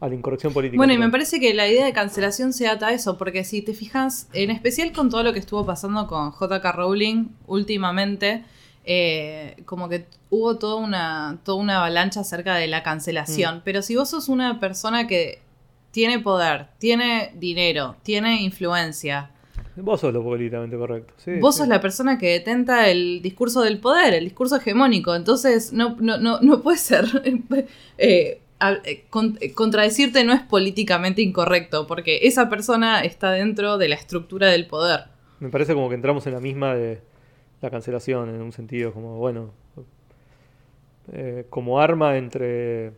a 0.00 0.08
la 0.08 0.14
incorrección 0.14 0.52
política. 0.52 0.76
Bueno, 0.76 0.92
y 0.92 0.98
me 0.98 1.08
parece 1.10 1.40
que 1.40 1.54
la 1.54 1.66
idea 1.66 1.84
de 1.86 1.92
cancelación 1.92 2.52
se 2.52 2.68
ata 2.68 2.88
a 2.88 2.92
eso, 2.92 3.16
porque 3.18 3.42
si 3.44 3.62
te 3.62 3.74
fijas, 3.74 4.28
en 4.32 4.50
especial 4.50 4.92
con 4.92 5.08
todo 5.10 5.22
lo 5.22 5.32
que 5.32 5.38
estuvo 5.38 5.64
pasando 5.66 6.06
con 6.06 6.30
JK 6.32 6.64
Rowling 6.74 7.28
últimamente, 7.46 8.44
eh, 8.84 9.56
como 9.66 9.88
que 9.88 10.06
hubo 10.30 10.56
toda 10.58 10.76
una, 10.76 11.38
toda 11.44 11.58
una 11.58 11.78
avalancha 11.78 12.20
acerca 12.20 12.54
de 12.54 12.66
la 12.68 12.82
cancelación. 12.82 13.60
Pero 13.64 13.82
si 13.82 13.96
vos 13.96 14.08
sos 14.10 14.28
una 14.28 14.60
persona 14.60 15.06
que 15.06 15.40
tiene 15.98 16.20
poder, 16.20 16.68
tiene 16.78 17.32
dinero, 17.34 17.96
tiene 18.04 18.40
influencia, 18.42 19.32
Vos 19.74 20.00
sos 20.00 20.12
lo 20.12 20.22
políticamente 20.22 20.76
correcto. 20.76 21.12
sí, 21.16 21.40
vos 21.40 21.56
sí. 21.56 21.58
sos 21.58 21.68
la 21.68 21.80
persona 21.80 22.18
que 22.18 22.28
detenta 22.28 22.88
el 22.88 23.20
discurso 23.20 23.62
del 23.62 23.80
poder, 23.80 24.14
el 24.14 24.24
discurso 24.24 24.56
hegemónico. 24.56 25.16
Entonces, 25.16 25.72
no, 25.72 25.96
no, 25.98 26.18
no, 26.18 26.40
no 26.40 26.62
puede 26.62 26.78
ser. 26.78 27.04
eh, 27.98 28.40
eh, 28.60 29.04
eh, 29.40 29.52
contradecirte 29.54 30.22
no 30.22 30.32
es 30.32 30.42
políticamente 30.42 31.20
incorrecto, 31.20 31.88
porque 31.88 32.20
esa 32.28 32.48
persona 32.48 33.00
está 33.00 33.32
dentro 33.32 33.76
de 33.76 33.88
la 33.88 33.96
estructura 33.96 34.46
del 34.48 34.68
poder. 34.68 35.06
Me 35.40 35.48
parece 35.48 35.74
como 35.74 35.88
que 35.88 35.96
entramos 35.96 36.28
en 36.28 36.34
la 36.34 36.40
misma 36.40 36.76
de 36.76 37.00
la 37.60 37.70
cancelación, 37.70 38.28
en 38.28 38.40
un 38.40 38.52
sentido 38.52 38.92
como, 38.92 39.16
bueno, 39.18 39.50
eh, 41.12 41.44
como 41.50 41.80
arma 41.80 42.16
entre, 42.18 42.92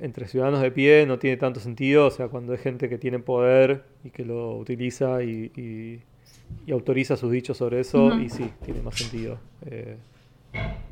entre 0.00 0.26
ciudadanos 0.26 0.60
de 0.60 0.70
pie 0.70 1.06
no 1.06 1.18
tiene 1.18 1.36
tanto 1.36 1.60
sentido, 1.60 2.06
o 2.06 2.10
sea, 2.10 2.28
cuando 2.28 2.52
hay 2.52 2.58
gente 2.58 2.88
que 2.88 2.98
tiene 2.98 3.18
poder 3.20 3.84
y 4.04 4.10
que 4.10 4.24
lo 4.24 4.56
utiliza 4.56 5.22
y, 5.22 5.52
y- 5.56 6.00
y 6.66 6.72
autoriza 6.72 7.16
sus 7.16 7.30
dichos 7.30 7.58
sobre 7.58 7.80
eso, 7.80 8.18
y 8.18 8.28
sí, 8.30 8.54
tiene 8.62 8.80
más 8.82 8.94
sentido 8.96 9.38
eh, 9.66 9.96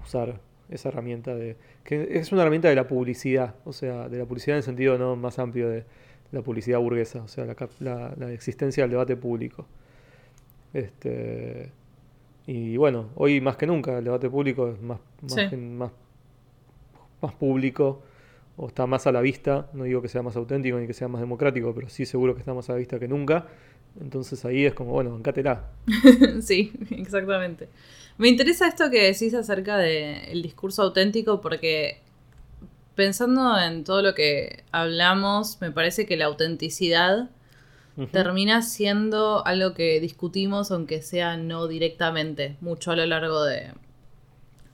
usar 0.05 0.41
esa 0.69 0.89
herramienta 0.91 1.35
de... 1.35 1.57
que 1.85 2.19
es 2.19 2.33
una 2.33 2.43
herramienta 2.43 2.69
de 2.69 2.75
la 2.75 2.87
publicidad, 2.87 3.55
o 3.65 3.73
sea, 3.73 4.09
de 4.09 4.19
la 4.19 4.25
publicidad 4.27 4.57
en 4.57 4.59
el 4.59 4.63
sentido 4.65 4.99
no 4.99 5.17
más 5.17 5.39
amplio 5.39 5.69
de 5.69 5.85
la 6.31 6.43
publicidad 6.43 6.79
burguesa, 6.79 7.23
o 7.23 7.29
sea, 7.29 7.45
la, 7.47 7.57
la- 7.81 8.15
la 8.19 8.33
existencia 8.33 8.85
del 8.85 8.91
debate 8.93 9.17
público. 9.17 9.67
Este, 10.73 11.71
y 12.47 12.77
bueno, 12.77 13.11
hoy 13.17 13.41
más 13.41 13.57
que 13.57 13.67
nunca 13.67 13.99
el 13.99 14.05
debate 14.05 14.31
público 14.31 14.69
es 14.69 14.81
más, 14.81 15.01
más, 15.23 15.35
Sí. 15.35 15.47
gen- 15.49 15.77
más, 15.77 15.93
más 17.21 17.33
público 17.35 18.03
o 18.57 18.69
está 18.69 18.87
más 18.87 19.07
a 19.07 19.13
la 19.13 19.21
vista. 19.21 19.69
No 19.73 19.85
digo 19.85 20.03
que 20.03 20.09
sea 20.09 20.23
más 20.23 20.37
auténtico 20.37 20.79
ni 20.79 20.87
que 20.87 20.95
sea 20.95 21.09
más 21.09 21.21
democrático, 21.21 21.75
pero 21.75 21.89
sí 21.89 22.07
seguro 22.07 22.35
que 22.35 22.41
está 22.41 22.55
más 22.55 22.69
a 22.71 22.73
la 22.73 22.79
vista 22.79 22.99
que 22.99 23.09
nunca. 23.09 23.47
Entonces 24.01 24.45
ahí 24.45 24.65
es 24.65 24.75
como, 24.75 24.93
bueno, 24.93 25.11
bancátela. 25.11 25.71
sí, 26.41 26.73
exactamente. 26.91 27.69
Me 28.19 28.29
interesa 28.29 28.69
esto 28.69 28.91
que 28.91 29.03
decís 29.03 29.35
acerca 29.35 29.79
del 29.79 30.43
discurso 30.43 30.83
auténtico 30.83 31.41
porque 31.41 32.01
pensando 32.95 33.59
en 33.59 33.85
todo 33.85 34.03
lo 34.03 34.15
que 34.15 34.65
hablamos, 34.71 35.59
me 35.61 35.71
parece 35.71 36.07
que 36.07 36.17
la 36.17 36.27
autenticidad 36.27 37.31
termina 38.11 38.63
siendo 38.63 39.47
algo 39.47 39.75
que 39.75 40.01
discutimos, 40.01 40.71
aunque 40.71 41.03
sea 41.03 41.37
no 41.37 41.69
directamente, 41.69 42.57
mucho 42.61 42.91
a 42.91 42.97
lo 42.97 43.05
largo 43.05 43.45
de, 43.45 43.73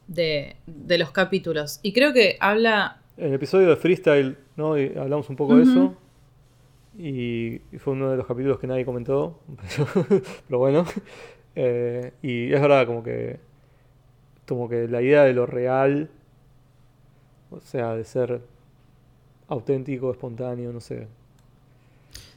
de, 0.06 0.56
de 0.66 0.98
los 0.98 1.10
capítulos. 1.10 1.80
Y 1.82 1.92
creo 1.92 2.12
que 2.12 2.36
habla... 2.40 2.97
En 3.18 3.26
el 3.26 3.34
episodio 3.34 3.68
de 3.68 3.76
Freestyle, 3.76 4.38
¿no? 4.56 4.78
Y 4.78 4.96
hablamos 4.96 5.28
un 5.28 5.36
poco 5.36 5.56
de 5.56 5.64
eso. 5.64 5.94
Y, 6.96 7.60
y 7.72 7.78
fue 7.78 7.94
uno 7.94 8.10
de 8.10 8.16
los 8.16 8.26
capítulos 8.26 8.60
que 8.60 8.68
nadie 8.68 8.84
comentó. 8.84 9.40
Pero 10.46 10.58
bueno. 10.58 10.84
Eh, 11.56 12.12
y 12.22 12.52
es 12.52 12.60
verdad, 12.60 12.86
como 12.86 13.02
que. 13.02 13.40
Como 14.46 14.68
que 14.68 14.86
la 14.86 15.02
idea 15.02 15.24
de 15.24 15.32
lo 15.32 15.46
real. 15.46 16.08
O 17.50 17.58
sea, 17.58 17.96
de 17.96 18.04
ser 18.04 18.40
auténtico, 19.48 20.12
espontáneo, 20.12 20.72
no 20.72 20.80
sé. 20.80 21.08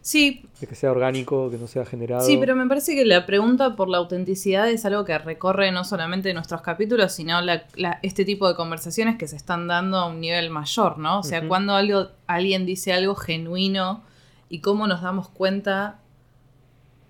Sí, 0.03 0.43
De 0.59 0.65
que 0.67 0.73
sea 0.73 0.91
orgánico, 0.91 1.51
que 1.51 1.57
no 1.57 1.67
sea 1.67 1.85
generado. 1.85 2.25
Sí, 2.25 2.37
pero 2.37 2.55
me 2.55 2.65
parece 2.67 2.95
que 2.95 3.05
la 3.05 3.25
pregunta 3.27 3.75
por 3.75 3.87
la 3.87 3.99
autenticidad 3.99 4.67
es 4.69 4.83
algo 4.85 5.05
que 5.05 5.15
recorre 5.19 5.71
no 5.71 5.83
solamente 5.83 6.33
nuestros 6.33 6.61
capítulos, 6.61 7.11
sino 7.11 7.39
la- 7.41 7.65
la- 7.75 7.99
este 8.01 8.25
tipo 8.25 8.47
de 8.47 8.55
conversaciones 8.55 9.17
que 9.17 9.27
se 9.27 9.35
están 9.35 9.67
dando 9.67 9.97
a 9.97 10.07
un 10.07 10.19
nivel 10.19 10.49
mayor, 10.49 10.97
¿no? 10.97 11.19
O 11.19 11.23
sea, 11.23 11.47
cuando 11.47 11.75
algo, 11.75 12.07
alguien 12.25 12.65
dice 12.65 12.93
algo 12.93 13.13
genuino 13.15 14.03
y 14.49 14.59
cómo 14.59 14.87
nos 14.87 15.01
damos 15.03 15.29
cuenta 15.29 15.99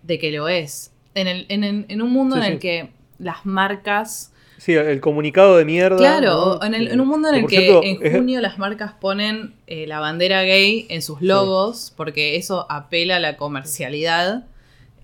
de 0.04 0.20
que 0.20 0.32
lo 0.32 0.48
es. 0.50 0.92
En, 1.14 1.28
el, 1.28 1.46
en, 1.50 1.64
el- 1.64 1.86
en 1.88 2.02
un 2.02 2.12
mundo 2.12 2.36
Sí, 2.38 2.42
en 2.46 2.52
el 2.54 2.60
que 2.60 2.92
las 3.20 3.46
marcas 3.46 4.31
Sí, 4.64 4.74
el 4.74 5.01
comunicado 5.01 5.57
de 5.57 5.66
mierda. 5.66 5.97
Claro, 5.97 6.59
¿no? 6.62 6.64
en, 6.68 6.76
el- 6.76 6.91
en 6.91 7.01
un 7.01 7.07
mundo 7.07 7.30
en 7.30 7.34
el 7.36 7.47
que 7.47 7.57
cierto, 7.62 7.82
en 7.84 7.97
es- 7.99 8.14
junio 8.16 8.41
las 8.41 8.59
marcas 8.59 8.91
ponen 8.93 9.55
eh, 9.66 9.88
la 9.88 9.99
bandera 9.99 10.43
gay 10.43 10.86
en 10.89 11.01
sus 11.01 11.20
logos, 11.24 11.91
porque 11.97 12.36
eso 12.36 12.68
apela 12.70 13.16
a 13.16 13.20
la 13.20 13.38
comercialidad, 13.38 14.45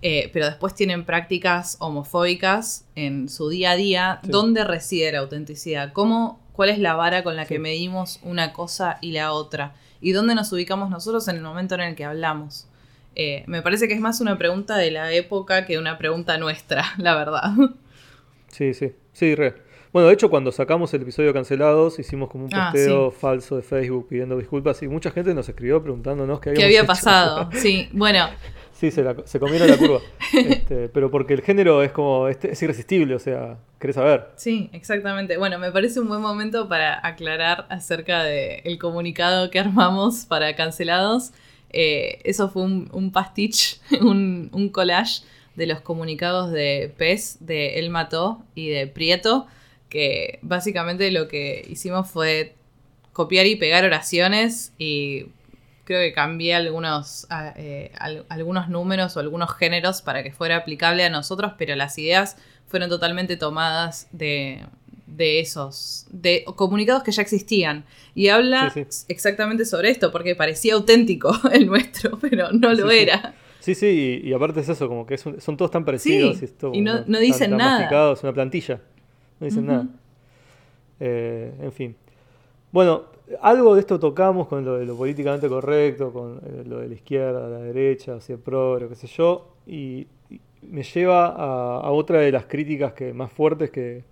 eh, 0.00 0.30
pero 0.32 0.46
después 0.46 0.76
tienen 0.76 1.04
prácticas 1.04 1.76
homofóbicas 1.80 2.84
en 2.94 3.28
su 3.28 3.48
día 3.48 3.72
a 3.72 3.76
día. 3.76 4.20
Sí. 4.22 4.30
¿Dónde 4.30 4.62
reside 4.62 5.10
la 5.10 5.18
autenticidad? 5.18 5.92
¿Cómo, 5.92 6.40
¿Cuál 6.52 6.68
es 6.68 6.78
la 6.78 6.94
vara 6.94 7.24
con 7.24 7.34
la 7.34 7.44
que 7.44 7.58
medimos 7.58 8.20
una 8.22 8.52
cosa 8.52 8.98
y 9.00 9.10
la 9.10 9.32
otra? 9.32 9.74
¿Y 10.00 10.12
dónde 10.12 10.36
nos 10.36 10.52
ubicamos 10.52 10.88
nosotros 10.88 11.26
en 11.26 11.34
el 11.34 11.42
momento 11.42 11.74
en 11.74 11.80
el 11.80 11.96
que 11.96 12.04
hablamos? 12.04 12.68
Eh, 13.16 13.42
me 13.48 13.60
parece 13.62 13.88
que 13.88 13.94
es 13.94 14.00
más 14.00 14.20
una 14.20 14.38
pregunta 14.38 14.76
de 14.76 14.92
la 14.92 15.10
época 15.12 15.66
que 15.66 15.78
una 15.78 15.98
pregunta 15.98 16.38
nuestra, 16.38 16.84
la 16.98 17.16
verdad. 17.16 17.50
Sí, 18.46 18.72
sí, 18.72 18.92
sí, 19.18 19.34
re. 19.34 19.54
Bueno, 19.92 20.08
de 20.08 20.14
hecho, 20.14 20.28
cuando 20.28 20.52
sacamos 20.52 20.92
el 20.92 21.00
episodio 21.02 21.32
cancelados, 21.32 21.98
hicimos 21.98 22.28
como 22.28 22.44
un 22.44 22.50
Ah, 22.52 22.68
posteo 22.70 23.10
falso 23.10 23.56
de 23.56 23.62
Facebook 23.62 24.06
pidiendo 24.08 24.36
disculpas 24.36 24.82
y 24.82 24.88
mucha 24.88 25.10
gente 25.10 25.32
nos 25.34 25.48
escribió 25.48 25.82
preguntándonos 25.82 26.40
qué 26.40 26.52
¿Qué 26.52 26.62
habíamos 26.64 26.66
había 26.66 26.78
hecho. 26.80 26.86
pasado? 26.86 27.50
Sí, 27.54 27.88
bueno, 27.92 28.28
Sí, 28.72 28.92
se, 28.92 29.02
la- 29.02 29.16
se 29.24 29.40
comieron 29.40 29.66
la 29.68 29.76
curva. 29.76 29.98
Este, 30.32 30.88
pero 30.90 31.10
porque 31.10 31.34
el 31.34 31.42
género 31.42 31.82
es 31.82 31.90
como, 31.90 32.28
este- 32.28 32.52
es 32.52 32.62
irresistible, 32.62 33.14
o 33.16 33.18
sea, 33.18 33.58
querés 33.80 33.96
saber. 33.96 34.28
Sí, 34.36 34.70
exactamente. 34.72 35.36
Bueno, 35.36 35.58
me 35.58 35.72
parece 35.72 35.98
un 35.98 36.06
buen 36.06 36.20
momento 36.20 36.68
para 36.68 37.04
aclarar 37.04 37.66
acerca 37.70 38.22
del 38.22 38.78
comunicado 38.78 39.50
que 39.50 39.58
armamos 39.58 40.26
para 40.26 40.54
cancelados. 40.54 41.32
Eh, 41.70 42.20
eso 42.24 42.48
fue 42.50 42.62
un, 42.62 42.88
un 42.92 43.10
pastiche, 43.10 43.78
un, 44.00 44.48
un 44.52 44.68
collage 44.68 45.22
de 45.58 45.66
los 45.66 45.80
comunicados 45.82 46.50
de 46.52 46.94
Pez, 46.96 47.36
de 47.40 47.78
Él 47.78 47.90
Mató 47.90 48.42
y 48.54 48.68
de 48.68 48.86
Prieto, 48.86 49.46
que 49.90 50.38
básicamente 50.42 51.10
lo 51.10 51.28
que 51.28 51.66
hicimos 51.68 52.08
fue 52.08 52.54
copiar 53.12 53.46
y 53.46 53.56
pegar 53.56 53.84
oraciones 53.84 54.72
y 54.78 55.26
creo 55.84 56.00
que 56.00 56.12
cambié 56.12 56.54
algunos, 56.54 57.26
eh, 57.56 57.90
al- 57.98 58.24
algunos 58.28 58.68
números 58.68 59.16
o 59.16 59.20
algunos 59.20 59.50
géneros 59.56 60.02
para 60.02 60.22
que 60.22 60.30
fuera 60.32 60.56
aplicable 60.56 61.02
a 61.04 61.10
nosotros, 61.10 61.52
pero 61.58 61.74
las 61.74 61.98
ideas 61.98 62.36
fueron 62.66 62.88
totalmente 62.90 63.36
tomadas 63.38 64.06
de, 64.12 64.60
de 65.06 65.40
esos, 65.40 66.06
de 66.10 66.44
comunicados 66.54 67.02
que 67.02 67.10
ya 67.12 67.22
existían. 67.22 67.84
Y 68.14 68.28
habla 68.28 68.70
Sí, 68.74 68.84
sí. 68.90 69.04
exactamente 69.08 69.64
sobre 69.64 69.88
esto, 69.90 70.12
porque 70.12 70.36
parecía 70.36 70.74
auténtico 70.74 71.32
el 71.52 71.66
nuestro, 71.66 72.18
pero 72.20 72.52
no 72.52 72.72
lo 72.74 72.90
sí. 72.90 72.98
era. 72.98 73.34
Sí, 73.68 73.74
sí, 73.74 74.20
y, 74.24 74.28
y 74.28 74.32
aparte 74.32 74.60
es 74.60 74.68
eso, 74.70 74.88
como 74.88 75.04
que 75.04 75.14
es 75.14 75.26
un- 75.26 75.40
son 75.40 75.56
todos 75.56 75.70
tan 75.70 75.84
parecidos. 75.84 76.38
Sí, 76.38 76.44
y, 76.74 76.78
y 76.78 76.80
no- 76.80 77.04
dicen 77.20 77.50
tan 77.50 77.58
nada. 77.58 78.12
es 78.14 78.22
una 78.22 78.32
plantilla. 78.32 78.80
No 79.40 79.44
dicen 79.44 79.66
nada. 79.66 79.86
Eh, 81.00 81.52
en 81.60 81.72
fin. 81.72 81.96
Bueno, 82.72 83.02
algo 83.40 83.74
de 83.74 83.80
esto 83.80 83.98
tocamos 84.00 84.48
con 84.48 84.64
lo 84.64 84.78
de 84.78 84.86
lo 84.86 84.96
políticamente 84.96 85.48
correcto, 85.48 86.12
con 86.12 86.38
eh, 86.44 86.64
lo 86.66 86.78
de 86.78 86.88
la 86.88 86.94
izquierda, 86.94 87.48
la 87.48 87.58
derecha, 87.58 88.14
hacia 88.16 88.34
el 88.34 88.40
progre, 88.40 88.88
qué 88.88 88.94
sé 88.94 89.06
yo, 89.06 89.54
y, 89.66 90.06
y 90.30 90.40
me 90.62 90.82
lleva 90.82 91.26
a, 91.26 91.80
a 91.80 91.90
otra 91.90 92.20
de 92.20 92.32
las 92.32 92.46
críticas 92.46 92.92
que 92.94 93.12
más 93.12 93.30
fuertes 93.30 93.70
que, 93.70 94.02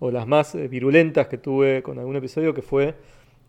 o 0.00 0.10
las 0.10 0.26
más 0.26 0.54
eh, 0.54 0.66
virulentas 0.68 1.28
que 1.28 1.38
tuve 1.38 1.82
con 1.82 1.98
algún 1.98 2.16
episodio, 2.16 2.52
que 2.54 2.62
fue 2.62 2.94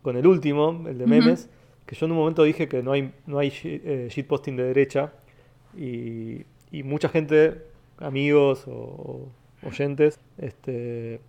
con 0.02 0.16
el 0.16 0.26
último, 0.26 0.84
el 0.88 0.98
de 0.98 1.06
memes, 1.06 1.48
que 1.86 1.96
yo 1.96 2.06
en 2.06 2.12
un 2.12 2.18
momento 2.18 2.42
dije 2.44 2.68
que 2.68 2.82
no 2.82 2.92
hay, 2.92 3.12
no 3.26 3.38
hay 3.38 3.48
shi- 3.50 3.80
eh, 3.84 4.08
shitposting 4.10 4.56
de 4.56 4.62
derecha, 4.64 5.12
y, 5.76 6.44
y 6.70 6.82
mucha 6.82 7.08
gente, 7.08 7.62
amigos 7.98 8.64
o, 8.66 8.72
o 8.72 9.32
oyentes, 9.66 10.18
este, 10.38 11.20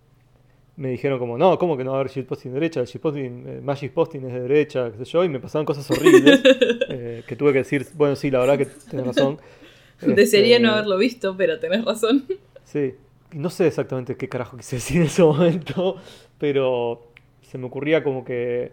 me 0.78 0.90
dijeron 0.90 1.18
como, 1.18 1.36
no, 1.36 1.58
¿cómo 1.58 1.76
que 1.76 1.82
no 1.82 1.90
va 1.90 1.96
a 1.98 2.00
haber 2.00 2.12
shitposting 2.12 2.52
de 2.52 2.60
derecha? 2.60 2.80
El 2.80 2.86
shitposting, 2.86 3.44
eh, 3.48 3.60
más 3.60 3.80
shitposting 3.80 4.24
es 4.26 4.32
de 4.32 4.40
derecha, 4.42 4.92
qué 4.92 4.98
sé 4.98 5.04
yo, 5.04 5.24
y 5.24 5.28
me 5.28 5.40
pasaban 5.40 5.66
cosas 5.66 5.90
horribles, 5.90 6.40
eh, 6.88 7.24
que 7.26 7.34
tuve 7.34 7.52
que 7.52 7.58
decir, 7.58 7.84
bueno, 7.94 8.14
sí, 8.14 8.30
la 8.30 8.38
verdad 8.38 8.58
que 8.58 8.66
tenés 8.66 9.06
razón. 9.06 9.38
Desearía 10.00 10.56
Este, 10.56 10.66
no 10.66 10.72
haberlo 10.72 10.96
visto, 10.96 11.36
pero 11.36 11.58
tenés 11.58 11.84
razón. 11.84 12.24
Sí, 12.64 12.96
no 13.32 13.48
sé 13.48 13.66
exactamente 13.66 14.18
qué 14.18 14.28
carajo 14.28 14.58
quise 14.58 14.76
decir 14.76 14.98
en 14.98 15.04
ese 15.04 15.22
momento, 15.22 15.96
pero 16.36 17.10
se 17.40 17.56
me 17.56 17.64
ocurría 17.64 18.04
como 18.04 18.26
que, 18.26 18.72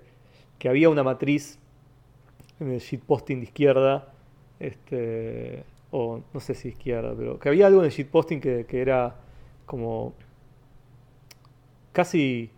que 0.60 0.68
había 0.68 0.90
una 0.90 1.02
matriz 1.02 1.60
en 2.60 2.72
el 2.72 2.82
shitposting 2.82 3.40
de 3.40 3.46
izquierda, 3.46 4.14
este, 4.60 5.64
o 5.92 6.22
no 6.34 6.40
sé 6.40 6.54
si 6.56 6.70
izquierda, 6.70 7.14
pero 7.18 7.40
que 7.40 7.50
había 7.50 7.68
algo 7.68 7.80
en 7.82 7.86
el 7.86 7.92
shitposting 7.92 8.42
que, 8.42 8.66
que 8.66 8.82
era 8.82 9.16
como 9.66 10.14
casi 11.94 12.52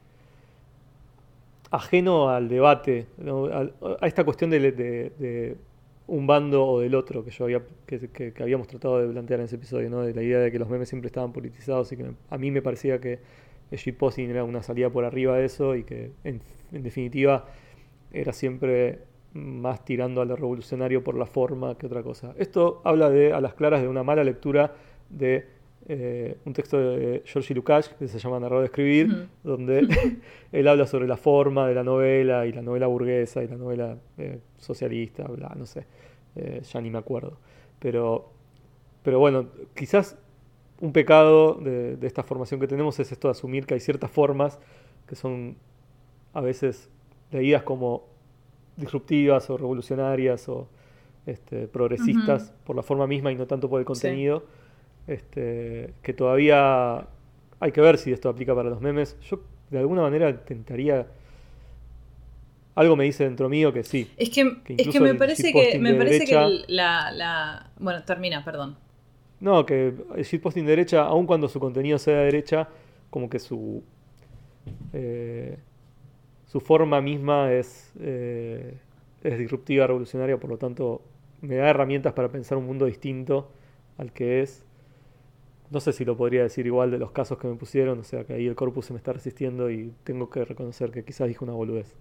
ajeno 1.72 2.30
al 2.30 2.48
debate, 2.48 3.08
a 4.00 4.08
esta 4.08 4.24
cuestión 4.24 4.50
de, 4.50 4.60
de- 4.72 5.58
un 6.08 6.26
bando 6.26 6.66
o 6.66 6.80
del 6.80 6.96
otro 6.96 7.26
que 7.26 7.32
yo 7.32 7.44
había 7.44 7.62
que, 7.86 8.00
que- 8.10 8.34
habíamos 8.42 8.68
tratado 8.68 9.00
de 9.06 9.12
plantear 9.12 9.42
en 9.42 9.48
ese 9.48 9.58
episodio, 9.58 9.90
¿no? 9.90 10.04
de 10.04 10.14
la 10.14 10.24
idea 10.24 10.40
de 10.40 10.52
que 10.54 10.58
los 10.60 10.70
memes 10.70 10.88
siempre 10.88 11.08
estaban 11.08 11.34
politizados 11.34 11.92
y 11.92 11.98
que 11.98 12.06
a 12.30 12.38
mí 12.38 12.50
me 12.50 12.62
parecía 12.62 13.02
que 13.02 13.20
el 13.72 13.78
shitposting 13.78 14.30
era 14.30 14.46
una 14.46 14.64
salida 14.64 14.90
por 14.90 15.04
arriba 15.04 15.36
de 15.38 15.44
eso 15.46 15.76
y 15.76 15.84
que 15.84 16.12
en 16.24 16.40
definitiva 16.72 17.46
era 18.14 18.32
siempre 18.34 19.00
más 19.38 19.86
tirando 19.86 20.22
a 20.22 20.26
lo 20.26 20.36
revolucionario 20.36 21.04
por 21.04 21.16
la 21.16 21.26
forma 21.26 21.78
que 21.78 21.86
otra 21.86 22.04
cosa. 22.04 22.34
Esto 22.38 22.82
habla 22.84 23.10
de 23.10 23.34
a 23.34 23.42
las 23.42 23.54
claras 23.54 23.82
de 23.82 23.88
una 23.88 24.04
mala 24.04 24.24
lectura 24.24 24.74
de 25.10 25.46
eh, 25.90 26.38
un 26.44 26.54
texto 26.54 26.78
de 26.78 27.22
Georgi 27.26 27.54
Lukács 27.54 27.90
que 27.90 28.08
se 28.08 28.20
llama 28.20 28.40
Narrador 28.40 28.64
de 28.64 28.66
Escribir, 28.66 29.30
donde 29.44 29.88
él 30.52 30.68
habla 30.68 30.86
sobre 30.86 31.08
la 31.08 31.16
forma 31.16 31.68
de 31.68 31.76
la 31.76 31.84
novela 31.84 32.46
y 32.46 32.52
la 32.52 32.62
novela 32.62 32.88
burguesa 32.88 33.44
y 33.44 33.48
la 33.48 33.56
novela 33.56 33.98
eh, 34.18 34.40
socialista, 34.58 35.24
bla, 35.28 35.54
no 35.56 35.66
sé, 35.66 35.86
eh, 36.36 36.62
ya 36.62 36.82
ni 36.82 36.90
me 36.90 36.98
acuerdo. 36.98 37.38
Pero, 37.80 38.32
pero 39.04 39.20
bueno, 39.20 39.48
quizás 39.76 40.18
un 40.82 40.92
pecado 40.92 41.54
de, 41.54 41.96
de 41.96 42.08
esta 42.08 42.24
formación 42.24 42.60
que 42.60 42.68
tenemos 42.68 43.00
es 43.00 43.12
esto 43.12 43.30
de 43.30 43.32
asumir 43.32 43.66
que 43.66 43.76
hay 43.76 43.80
ciertas 43.80 44.12
formas 44.12 44.60
que 45.08 45.16
son 45.16 45.56
a 46.34 46.42
veces 46.42 46.90
leídas 47.32 47.64
como 47.64 48.17
disruptivas 48.78 49.50
o 49.50 49.58
revolucionarias 49.58 50.48
o 50.50 50.68
este, 51.26 51.68
progresistas 51.68 52.54
por 52.64 52.76
la 52.76 52.84
forma 52.84 53.06
misma 53.08 53.32
y 53.32 53.36
no 53.36 53.46
tanto 53.48 53.70
por 53.70 53.80
el 53.80 53.86
contenido. 53.86 54.44
Este, 55.08 55.94
que 56.02 56.14
todavía 56.14 57.06
hay 57.60 57.72
que 57.72 57.82
ver 57.82 57.98
si 57.98 58.12
esto 58.14 58.30
aplica 58.30 58.54
para 58.56 58.70
los 58.70 58.80
memes. 58.82 59.18
Yo 59.22 59.40
de 59.70 59.80
alguna 59.80 60.02
manera 60.02 60.30
intentaría... 60.30 61.08
Algo 62.76 62.96
me 62.96 63.06
dice 63.06 63.24
dentro 63.24 63.50
mío 63.50 63.74
que 63.74 63.84
sí. 63.84 64.08
Es 64.18 64.30
que, 64.30 64.62
Que 64.64 64.76
es 64.78 64.88
que 64.90 65.00
me 65.00 65.16
parece 65.16 65.52
que, 65.52 65.80
me 65.80 65.94
de 65.94 65.98
parece 65.98 66.20
derecha- 66.26 66.40
que 66.40 66.46
el- 66.46 66.66
la, 66.68 67.12
la... 67.12 67.70
Bueno, 67.80 68.04
termina, 68.04 68.46
perdón. 68.46 68.78
No, 69.40 69.66
que 69.66 69.94
el 70.16 70.24
shitposting 70.24 70.64
de 70.66 70.72
derecha, 70.72 71.04
aun 71.04 71.26
cuando 71.26 71.48
su 71.50 71.60
contenido 71.60 71.98
sea 71.98 72.18
de 72.20 72.26
derecha, 72.26 72.68
como 73.10 73.30
que 73.30 73.40
su 73.40 73.84
eh, 74.94 75.58
su 76.48 76.62
forma 76.62 77.02
misma 77.02 77.52
es, 77.54 77.92
eh, 78.00 78.74
es 79.24 79.38
disruptiva, 79.38 79.86
revolucionaria, 79.86 80.38
por 80.38 80.50
lo 80.50 80.58
tanto 80.58 81.02
me 81.42 81.56
da 81.56 81.70
herramientas 81.70 82.14
para 82.14 82.30
pensar 82.30 82.58
un 82.58 82.66
mundo 82.66 82.86
distinto 82.86 83.50
al 83.98 84.12
que 84.12 84.42
es. 84.42 84.64
No 85.70 85.82
sé 85.82 85.92
si 85.92 86.06
lo 86.06 86.16
podría 86.16 86.44
decir 86.44 86.66
igual 86.66 86.92
de 86.92 86.98
los 86.98 87.12
casos 87.12 87.38
que 87.38 87.48
me 87.48 87.56
pusieron, 87.56 88.00
o 88.00 88.04
sea 88.04 88.24
que 88.24 88.34
ahí 88.34 88.48
el 88.48 88.56
corpus 88.56 88.86
se 88.86 88.94
me 88.94 88.98
está 88.98 89.12
resistiendo 89.12 89.70
y 89.70 89.92
tengo 90.06 90.30
que 90.30 90.46
reconocer 90.46 90.92
que 90.92 91.04
quizás 91.04 91.28
dije 91.28 91.44
una 91.44 91.54
boludez. 91.54 91.94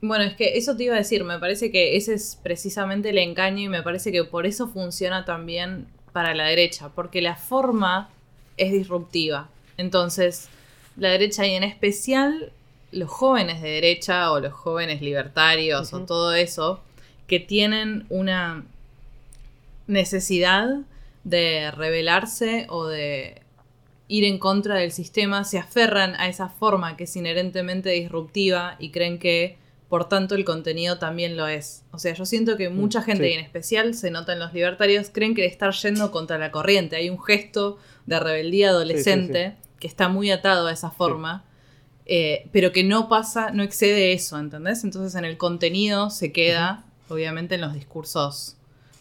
Bueno, 0.00 0.24
es 0.24 0.34
que 0.34 0.56
eso 0.56 0.76
te 0.76 0.84
iba 0.84 0.94
a 0.94 0.98
decir, 0.98 1.24
me 1.24 1.38
parece 1.38 1.72
que 1.72 1.96
ese 1.96 2.14
es 2.14 2.38
precisamente 2.40 3.10
el 3.10 3.18
engaño 3.18 3.64
y 3.64 3.68
me 3.68 3.82
parece 3.82 4.12
que 4.12 4.22
por 4.22 4.46
eso 4.46 4.68
funciona 4.68 5.24
también 5.24 5.86
para 6.12 6.34
la 6.34 6.46
derecha, 6.46 6.90
porque 6.94 7.20
la 7.20 7.34
forma 7.34 8.10
es 8.56 8.70
disruptiva. 8.70 9.48
Entonces, 9.76 10.48
la 10.96 11.08
derecha 11.08 11.46
y 11.46 11.54
en 11.54 11.64
especial 11.64 12.52
los 12.94 13.10
jóvenes 13.10 13.60
de 13.60 13.70
derecha 13.70 14.32
o 14.32 14.40
los 14.40 14.52
jóvenes 14.52 15.02
libertarios 15.02 15.92
o 15.92 16.00
todo 16.00 16.34
eso, 16.34 16.80
que 17.26 17.40
tienen 17.40 18.06
una 18.08 18.64
necesidad 19.86 20.68
de 21.24 21.70
rebelarse 21.70 22.66
o 22.68 22.86
de 22.86 23.42
ir 24.08 24.24
en 24.24 24.38
contra 24.38 24.76
del 24.76 24.92
sistema, 24.92 25.44
se 25.44 25.58
aferran 25.58 26.14
a 26.16 26.28
esa 26.28 26.48
forma 26.48 26.96
que 26.96 27.04
es 27.04 27.16
inherentemente 27.16 27.90
disruptiva 27.90 28.76
y 28.78 28.90
creen 28.90 29.18
que 29.18 29.56
por 29.88 30.08
tanto 30.08 30.34
el 30.34 30.44
contenido 30.44 30.98
también 30.98 31.36
lo 31.36 31.46
es. 31.46 31.84
O 31.92 31.98
sea, 31.98 32.14
yo 32.14 32.26
siento 32.26 32.56
que 32.56 32.68
mucha 32.68 33.00
Mm, 33.00 33.04
gente, 33.04 33.24
sí. 33.24 33.30
y 33.30 33.34
en 33.34 33.40
especial 33.40 33.94
se 33.94 34.10
nota 34.10 34.32
en 34.32 34.40
los 34.40 34.52
libertarios, 34.52 35.08
creen 35.12 35.34
que 35.34 35.44
estar 35.46 35.72
yendo 35.72 36.10
contra 36.10 36.36
la 36.38 36.50
corriente. 36.50 36.96
Hay 36.96 37.10
un 37.10 37.22
gesto 37.22 37.78
de 38.06 38.18
rebeldía 38.20 38.70
adolescente 38.70 39.54
que 39.78 39.86
está 39.86 40.08
muy 40.08 40.30
atado 40.30 40.66
a 40.66 40.72
esa 40.72 40.90
forma, 40.90 41.44
eh, 42.06 42.48
pero 42.52 42.72
que 42.72 42.84
no 42.84 43.08
pasa, 43.08 43.50
no 43.50 43.62
excede 43.62 44.12
eso, 44.12 44.38
¿entendés? 44.38 44.84
Entonces 44.84 45.14
en 45.14 45.24
el 45.24 45.36
contenido 45.36 46.10
se 46.10 46.32
queda, 46.32 46.84
obviamente, 47.08 47.54
en 47.54 47.62
los 47.62 47.72
discursos 47.74 48.56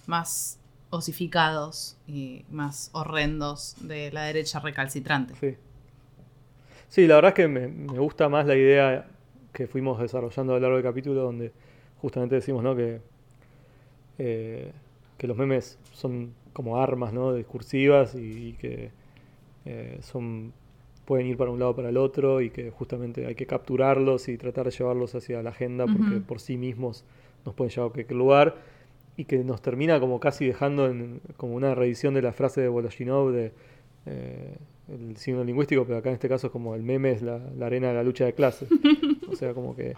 más 0.07 0.59
osificados 0.89 1.97
y 2.07 2.45
más 2.51 2.89
horrendos 2.93 3.75
de 3.81 4.11
la 4.11 4.23
derecha 4.23 4.59
recalcitrante. 4.59 5.33
Sí. 5.39 5.57
Sí, 6.87 7.07
la 7.07 7.15
verdad 7.15 7.29
es 7.29 7.35
que 7.35 7.47
me, 7.47 7.67
me 7.67 7.97
gusta 7.97 8.29
más 8.29 8.45
la 8.45 8.55
idea 8.55 9.07
que 9.51 9.67
fuimos 9.67 9.99
desarrollando 9.99 10.53
a 10.53 10.55
lo 10.57 10.61
largo 10.61 10.75
del 10.75 10.83
capítulo, 10.83 11.23
donde 11.23 11.51
justamente 12.01 12.35
decimos 12.35 12.63
¿no? 12.63 12.75
que, 12.75 13.01
eh, 14.19 14.71
que 15.17 15.27
los 15.27 15.37
memes 15.37 15.79
son 15.93 16.33
como 16.53 16.81
armas 16.81 17.13
¿no? 17.13 17.33
discursivas 17.33 18.13
y, 18.13 18.49
y 18.49 18.53
que 18.53 18.91
eh, 19.65 19.97
son 20.01 20.53
pueden 21.05 21.27
ir 21.27 21.37
para 21.37 21.51
un 21.51 21.59
lado 21.59 21.71
o 21.71 21.75
para 21.75 21.89
el 21.89 21.97
otro 21.97 22.41
y 22.41 22.49
que 22.49 22.69
justamente 22.71 23.25
hay 23.25 23.35
que 23.35 23.45
capturarlos 23.45 24.29
y 24.29 24.37
tratar 24.37 24.65
de 24.65 24.71
llevarlos 24.71 25.15
hacia 25.15 25.41
la 25.43 25.49
agenda 25.49 25.85
porque 25.85 26.15
Ujú. 26.17 26.23
por 26.23 26.39
sí 26.39 26.57
mismos 26.57 27.03
nos 27.45 27.53
pueden 27.55 27.71
llevar 27.71 27.89
a 27.89 27.93
cualquier 27.93 28.17
lugar 28.17 28.55
y 29.17 29.25
que 29.25 29.43
nos 29.43 29.61
termina 29.61 29.99
como 29.99 30.19
casi 30.19 30.45
dejando 30.45 30.87
en, 30.87 31.19
como 31.37 31.55
una 31.55 31.75
reedición 31.75 32.13
de 32.13 32.21
la 32.21 32.31
frase 32.33 32.61
de 32.61 32.67
Voloshinov 32.69 33.31
de 33.31 33.51
eh, 34.05 34.55
el 34.89 35.15
signo 35.17 35.43
lingüístico, 35.43 35.85
pero 35.85 35.97
acá 35.99 36.09
en 36.09 36.15
este 36.15 36.27
caso 36.29 36.47
es 36.47 36.51
como 36.51 36.73
el 36.75 36.83
meme 36.83 37.11
es 37.11 37.21
la, 37.21 37.39
la 37.57 37.65
arena 37.67 37.89
de 37.89 37.93
la 37.95 38.03
lucha 38.03 38.25
de 38.25 38.33
clases. 38.33 38.69
O 39.31 39.35
sea, 39.35 39.53
como 39.53 39.75
que 39.75 39.93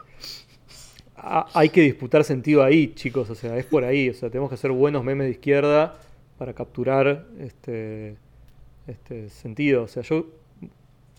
ha- 1.18 1.48
hay 1.54 1.70
que 1.70 1.82
disputar 1.82 2.24
sentido 2.24 2.64
ahí, 2.64 2.94
chicos, 2.94 3.30
o 3.30 3.36
sea, 3.36 3.58
es 3.58 3.66
por 3.66 3.84
ahí, 3.84 4.10
o 4.10 4.14
sea, 4.14 4.30
tenemos 4.30 4.50
que 4.50 4.56
hacer 4.56 4.72
buenos 4.72 5.04
memes 5.04 5.26
de 5.26 5.32
izquierda 5.32 5.98
para 6.38 6.54
capturar 6.54 7.26
este, 7.40 8.16
este 8.88 9.30
sentido. 9.30 9.84
O 9.84 9.88
sea, 9.88 10.04
yo 10.04 10.26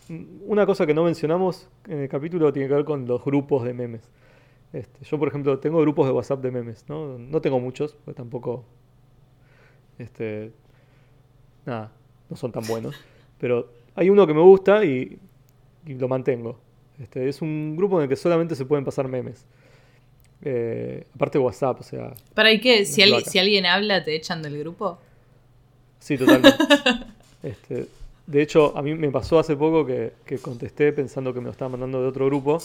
una 0.09 0.67
cosa 0.67 0.87
que 0.87 0.95
no 0.95 1.05
mencionamos 1.05 1.69
en 1.89 2.01
el 2.01 2.09
capítulo 2.09 2.53
tiene 2.53 2.69
que 2.69 2.75
ver 2.75 2.85
con 2.85 3.07
los 3.07 3.25
grupos 3.25 3.65
de 3.65 3.75
memes. 3.75 4.11
Este, 4.73 5.05
yo, 5.05 5.19
por 5.19 5.29
ejemplo, 5.29 5.59
tengo 5.59 5.81
grupos 5.81 6.07
de 6.07 6.13
WhatsApp 6.13 6.41
de 6.43 6.51
memes, 6.51 6.85
¿no? 6.89 7.19
No 7.19 7.41
tengo 7.41 7.61
muchos, 7.61 7.97
porque 8.05 8.17
tampoco. 8.17 8.65
Este. 9.99 10.53
Nada, 11.65 11.93
no 12.29 12.37
son 12.37 12.53
tan 12.53 12.65
buenos. 12.67 12.95
Pero 13.39 13.69
hay 13.95 14.11
uno 14.11 14.27
que 14.27 14.35
me 14.35 14.43
gusta 14.43 14.85
y, 14.85 15.19
y 15.87 15.95
lo 15.95 16.09
mantengo. 16.09 16.59
Este, 17.01 17.29
es 17.29 17.43
un 17.43 17.77
grupo 17.77 17.99
en 17.99 18.05
el 18.05 18.09
que 18.09 18.17
solamente 18.17 18.55
se 18.55 18.65
pueden 18.65 18.85
pasar 18.85 19.09
memes. 19.09 19.47
Eh, 20.43 21.07
aparte 21.15 21.39
WhatsApp, 21.39 21.81
o 21.81 21.83
sea. 21.83 22.15
¿Para 22.35 22.53
y 22.53 22.61
qué? 22.61 22.85
Si, 22.85 23.03
cloaca. 23.03 23.31
si 23.31 23.39
alguien 23.39 23.67
habla, 23.67 24.05
te 24.05 24.15
echan 24.15 24.43
del 24.43 24.59
grupo. 24.59 24.99
Sí, 25.99 26.17
totalmente. 26.17 26.57
Este, 27.43 27.87
de 28.27 28.43
hecho, 28.43 28.77
a 28.77 28.83
mí 28.83 28.95
me 28.95 29.11
pasó 29.11 29.39
hace 29.39 29.57
poco 29.57 29.87
que, 29.87 30.12
que 30.24 30.39
contesté 30.39 30.93
pensando 30.93 31.33
que 31.33 31.41
me 31.41 31.47
lo 31.47 31.53
estaban 31.53 31.72
mandando 31.72 32.01
de 32.03 32.09
otro 32.09 32.27
grupo. 32.27 32.59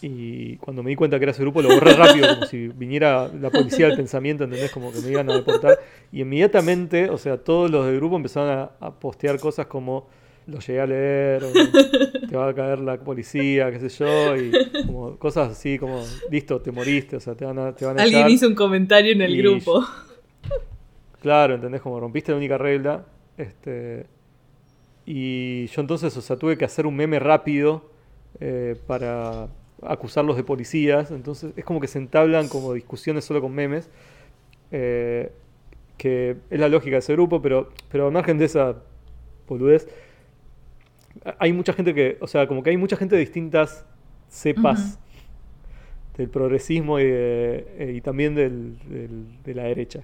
Y 0.00 0.56
cuando 0.56 0.82
me 0.82 0.88
di 0.90 0.96
cuenta 0.96 1.18
que 1.18 1.24
era 1.24 1.32
ese 1.32 1.42
grupo, 1.42 1.60
lo 1.60 1.68
borré 1.68 1.92
rápido, 1.94 2.26
como 2.34 2.46
si 2.46 2.68
viniera 2.68 3.28
la 3.28 3.50
policía 3.50 3.86
del 3.88 3.96
pensamiento, 3.96 4.44
¿entendés? 4.44 4.70
Como 4.70 4.90
que 4.90 5.00
me 5.00 5.10
iban 5.10 5.28
a 5.30 5.34
deportar. 5.34 5.78
Y 6.10 6.22
inmediatamente, 6.22 7.10
o 7.10 7.18
sea, 7.18 7.36
todos 7.36 7.70
los 7.70 7.84
del 7.86 7.96
grupo 7.96 8.16
empezaron 8.16 8.48
a, 8.58 8.70
a 8.80 8.92
postear 8.98 9.38
cosas 9.38 9.66
como 9.66 10.06
lo 10.46 10.58
llegué 10.60 10.80
a 10.80 10.86
leer, 10.86 11.44
o 11.44 11.50
te 12.28 12.36
va 12.36 12.48
a 12.48 12.54
caer 12.54 12.78
la 12.78 12.98
policía, 12.98 13.70
qué 13.70 13.80
sé 13.80 13.88
yo, 14.04 14.36
y 14.36 14.52
como 14.86 15.16
cosas 15.18 15.50
así 15.52 15.78
como, 15.78 16.02
listo, 16.30 16.60
te 16.60 16.70
moriste, 16.70 17.16
o 17.16 17.20
sea, 17.20 17.34
te 17.34 17.44
van 17.46 17.58
a, 17.58 17.74
te 17.74 17.84
van 17.86 17.98
a 17.98 18.02
Alguien 18.02 18.20
echar. 18.20 18.30
hizo 18.30 18.48
un 18.48 18.54
comentario 18.54 19.12
en 19.12 19.22
el 19.22 19.34
y- 19.34 19.38
grupo. 19.42 19.82
Claro, 21.20 21.54
¿entendés? 21.54 21.80
Como 21.80 21.98
rompiste 22.00 22.32
la 22.32 22.38
única 22.38 22.58
regla. 22.58 23.04
Este, 23.38 24.06
y 25.06 25.66
yo 25.66 25.80
entonces, 25.82 26.16
o 26.16 26.20
sea, 26.22 26.36
tuve 26.36 26.56
que 26.58 26.64
hacer 26.64 26.86
un 26.86 26.96
meme 26.96 27.18
rápido 27.18 27.82
eh, 28.40 28.76
para 28.86 29.48
acusarlos 29.82 30.36
de 30.36 30.44
policías. 30.44 31.10
Entonces 31.10 31.52
es 31.56 31.64
como 31.64 31.80
que 31.80 31.88
se 31.88 31.98
entablan 31.98 32.48
como 32.48 32.72
discusiones 32.72 33.24
solo 33.24 33.40
con 33.40 33.52
memes. 33.54 33.90
eh, 34.72 35.30
que 35.98 36.36
es 36.50 36.58
la 36.60 36.68
lógica 36.68 36.96
de 36.96 36.98
ese 37.00 37.12
grupo, 37.12 37.40
pero, 37.40 37.70
pero 37.90 38.06
al 38.06 38.12
margen 38.12 38.36
de 38.38 38.46
esa 38.46 38.76
boludez, 39.48 39.88
hay 41.38 41.52
mucha 41.52 41.72
gente 41.72 41.94
que, 41.94 42.18
o 42.20 42.26
sea, 42.26 42.46
como 42.46 42.62
que 42.62 42.70
hay 42.70 42.76
mucha 42.76 42.96
gente 42.96 43.14
de 43.14 43.20
distintas 43.20 43.86
cepas 44.28 44.98
del 46.16 46.28
progresismo 46.28 46.98
y, 47.00 47.04
de- 47.04 47.66
eh, 47.78 47.92
y 47.96 48.00
también 48.00 48.34
del- 48.34 48.78
del- 48.88 49.42
de 49.44 49.54
la 49.54 49.64
derecha 49.64 50.00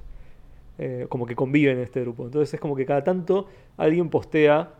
eh, 0.79 1.07
como 1.11 1.27
que 1.27 1.37
conviven 1.37 1.77
en 1.79 1.85
este 1.85 2.01
grupo. 2.01 2.25
Entonces 2.25 2.55
es 2.55 2.61
como 2.61 2.75
que 2.75 2.87
cada 2.87 3.05
tanto 3.05 3.49
alguien 3.77 4.09
postea 4.09 4.71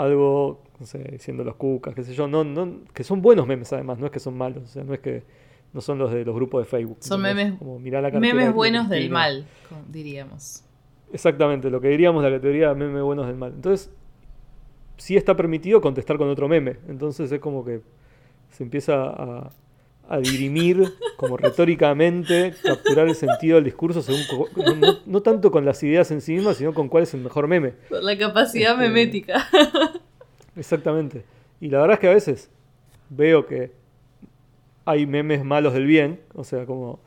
algo, 0.00 0.62
no 0.80 0.86
sé, 0.86 0.98
diciendo 1.12 1.44
los 1.44 1.56
cucas, 1.56 1.94
qué 1.94 2.02
sé 2.04 2.14
yo, 2.14 2.28
no, 2.28 2.44
no, 2.44 2.80
que 2.94 3.04
son 3.04 3.20
buenos 3.22 3.46
memes 3.46 3.72
además, 3.72 3.98
no 3.98 4.06
es 4.06 4.12
que 4.12 4.20
son 4.20 4.36
malos, 4.36 4.62
o 4.64 4.66
sea, 4.66 4.84
no 4.84 4.94
es 4.94 5.00
que 5.00 5.22
no 5.72 5.80
son 5.80 5.98
los 5.98 6.10
de 6.12 6.24
los 6.24 6.34
grupos 6.34 6.62
de 6.64 6.70
Facebook. 6.70 6.98
Son 7.00 7.20
memes- 7.20 7.58
Como, 7.58 7.78
mirá 7.78 8.00
la 8.00 8.10
Memes 8.10 8.46
de 8.46 8.52
buenos 8.52 8.88
del 8.88 9.10
mal, 9.10 9.46
diríamos. 9.88 10.64
Exactamente, 11.12 11.68
lo 11.70 11.80
que 11.80 11.88
diríamos 11.88 12.22
la 12.22 12.30
categoría 12.30 12.68
de 12.70 12.74
meme 12.74 13.02
buenos 13.02 13.26
del 13.26 13.36
mal. 13.36 13.52
Entonces, 13.54 13.90
sí 14.96 15.16
está 15.16 15.36
permitido 15.36 15.80
contestar 15.80 16.16
con 16.18 16.28
otro 16.28 16.48
meme. 16.48 16.76
Entonces 16.88 17.30
es 17.32 17.40
como 17.40 17.64
que 17.64 17.80
se 18.50 18.62
empieza 18.64 19.04
a, 19.04 19.50
a 20.08 20.18
dirimir 20.18 20.94
como 21.16 21.36
retóricamente, 21.36 22.54
capturar 22.62 23.08
el 23.08 23.14
sentido 23.14 23.56
del 23.56 23.64
discurso 23.64 24.00
según 24.02 24.22
no, 24.56 24.74
no- 24.76 24.98
no 25.04 25.22
tanto 25.22 25.50
con 25.50 25.64
las 25.64 25.82
ideas 25.82 26.10
en 26.10 26.20
sí 26.22 26.32
mismas, 26.34 26.56
sino 26.56 26.72
con 26.72 26.88
cuál 26.88 27.02
es 27.02 27.12
el 27.14 27.20
mejor 27.20 27.46
meme. 27.46 27.72
Por 27.88 28.02
la 28.02 28.16
capacidad 28.16 28.72
Este- 28.72 28.82
memética. 28.88 29.46
Exactamente. 30.56 31.24
Y 31.60 31.68
la 31.68 31.80
verdad 31.80 31.94
es 31.94 32.00
que 32.00 32.08
a 32.08 32.14
veces 32.14 32.50
veo 33.10 33.46
que 33.46 33.72
hay 34.84 35.06
memes 35.06 35.44
malos 35.44 35.74
del 35.74 35.86
bien, 35.86 36.20
o 36.34 36.44
sea, 36.44 36.64
como 36.66 37.00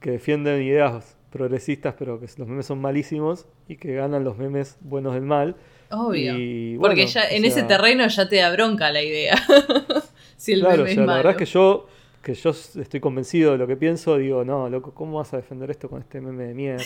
que 0.00 0.12
defienden 0.12 0.62
ideas 0.62 1.16
progresistas, 1.30 1.94
pero 1.98 2.20
que 2.20 2.26
los 2.36 2.48
memes 2.48 2.66
son 2.66 2.80
malísimos 2.80 3.46
y 3.68 3.76
que 3.76 3.94
ganan 3.94 4.24
los 4.24 4.36
memes 4.38 4.76
buenos 4.80 5.14
del 5.14 5.22
mal. 5.22 5.56
Obvio. 5.90 6.34
Y, 6.38 6.76
Porque 6.78 7.06
ya 7.06 7.22
en 7.28 7.44
ese 7.44 7.62
terreno 7.62 8.06
ya 8.08 8.28
te 8.28 8.36
da 8.36 8.50
bronca 8.52 8.90
la 8.90 9.02
idea. 9.02 9.36
si 10.36 10.52
el 10.52 10.60
Claro, 10.60 10.82
o 10.82 10.84
meme 10.84 10.90
es 10.90 10.94
sea, 10.94 11.00
la 11.02 11.06
malo. 11.06 11.16
verdad 11.18 11.32
es 11.32 11.38
que 11.38 11.52
yo, 11.52 11.86
que 12.24 12.34
yo 12.34 12.50
estoy 12.50 13.00
convencido 13.00 13.52
de 13.52 13.58
lo 13.58 13.66
que 13.66 13.76
pienso, 13.76 14.16
digo, 14.16 14.44
no, 14.44 14.68
loco, 14.68 14.92
¿cómo 14.94 15.18
vas 15.18 15.32
a 15.34 15.36
defender 15.36 15.70
esto 15.70 15.88
con 15.88 16.00
este 16.00 16.20
meme 16.20 16.44
de 16.46 16.54
mierda? 16.54 16.84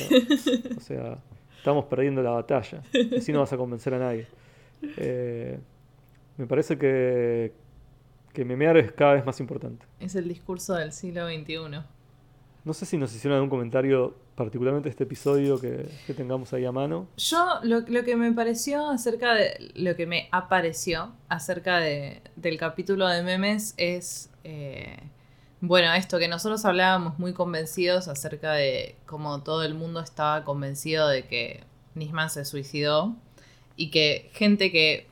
O 0.76 0.80
sea, 0.80 1.18
estamos 1.56 1.84
perdiendo 1.86 2.22
la 2.22 2.30
batalla. 2.30 2.82
Así 3.16 3.32
no 3.32 3.40
vas 3.40 3.52
a 3.52 3.56
convencer 3.56 3.94
a 3.94 3.98
nadie. 3.98 4.26
Eh, 4.96 5.58
me 6.36 6.46
parece 6.46 6.76
que, 6.76 7.52
que 8.32 8.44
memear 8.44 8.76
es 8.76 8.92
cada 8.92 9.14
vez 9.14 9.24
más 9.24 9.38
importante. 9.40 9.86
Es 10.00 10.14
el 10.16 10.28
discurso 10.28 10.74
del 10.74 10.92
siglo 10.92 11.26
XXI. 11.28 11.82
No 12.64 12.74
sé 12.74 12.84
si 12.84 12.98
nos 12.98 13.14
hicieron 13.14 13.36
algún 13.36 13.48
comentario, 13.48 14.14
particularmente 14.34 14.88
este 14.88 15.04
episodio, 15.04 15.60
que, 15.60 15.88
que 16.06 16.14
tengamos 16.14 16.52
ahí 16.52 16.64
a 16.64 16.72
mano. 16.72 17.06
Yo, 17.16 17.44
lo, 17.62 17.80
lo 17.80 18.04
que 18.04 18.16
me 18.16 18.32
pareció 18.32 18.90
acerca 18.90 19.34
de. 19.34 19.70
Lo 19.76 19.94
que 19.96 20.06
me 20.06 20.28
apareció 20.32 21.12
acerca 21.28 21.78
de, 21.78 22.20
del 22.36 22.58
capítulo 22.58 23.06
de 23.08 23.22
memes 23.22 23.74
es. 23.76 24.30
eh, 24.44 24.96
bueno, 25.60 25.92
esto 25.94 26.18
que 26.18 26.28
nosotros 26.28 26.64
hablábamos 26.64 27.18
muy 27.18 27.32
convencidos 27.32 28.08
acerca 28.08 28.52
de 28.52 28.94
cómo 29.06 29.42
todo 29.42 29.64
el 29.64 29.74
mundo 29.74 30.00
estaba 30.00 30.44
convencido 30.44 31.08
de 31.08 31.24
que 31.26 31.60
Nisman 31.94 32.30
se 32.30 32.44
suicidó 32.44 33.16
y 33.76 33.90
que 33.90 34.30
gente 34.34 34.70
que 34.70 35.06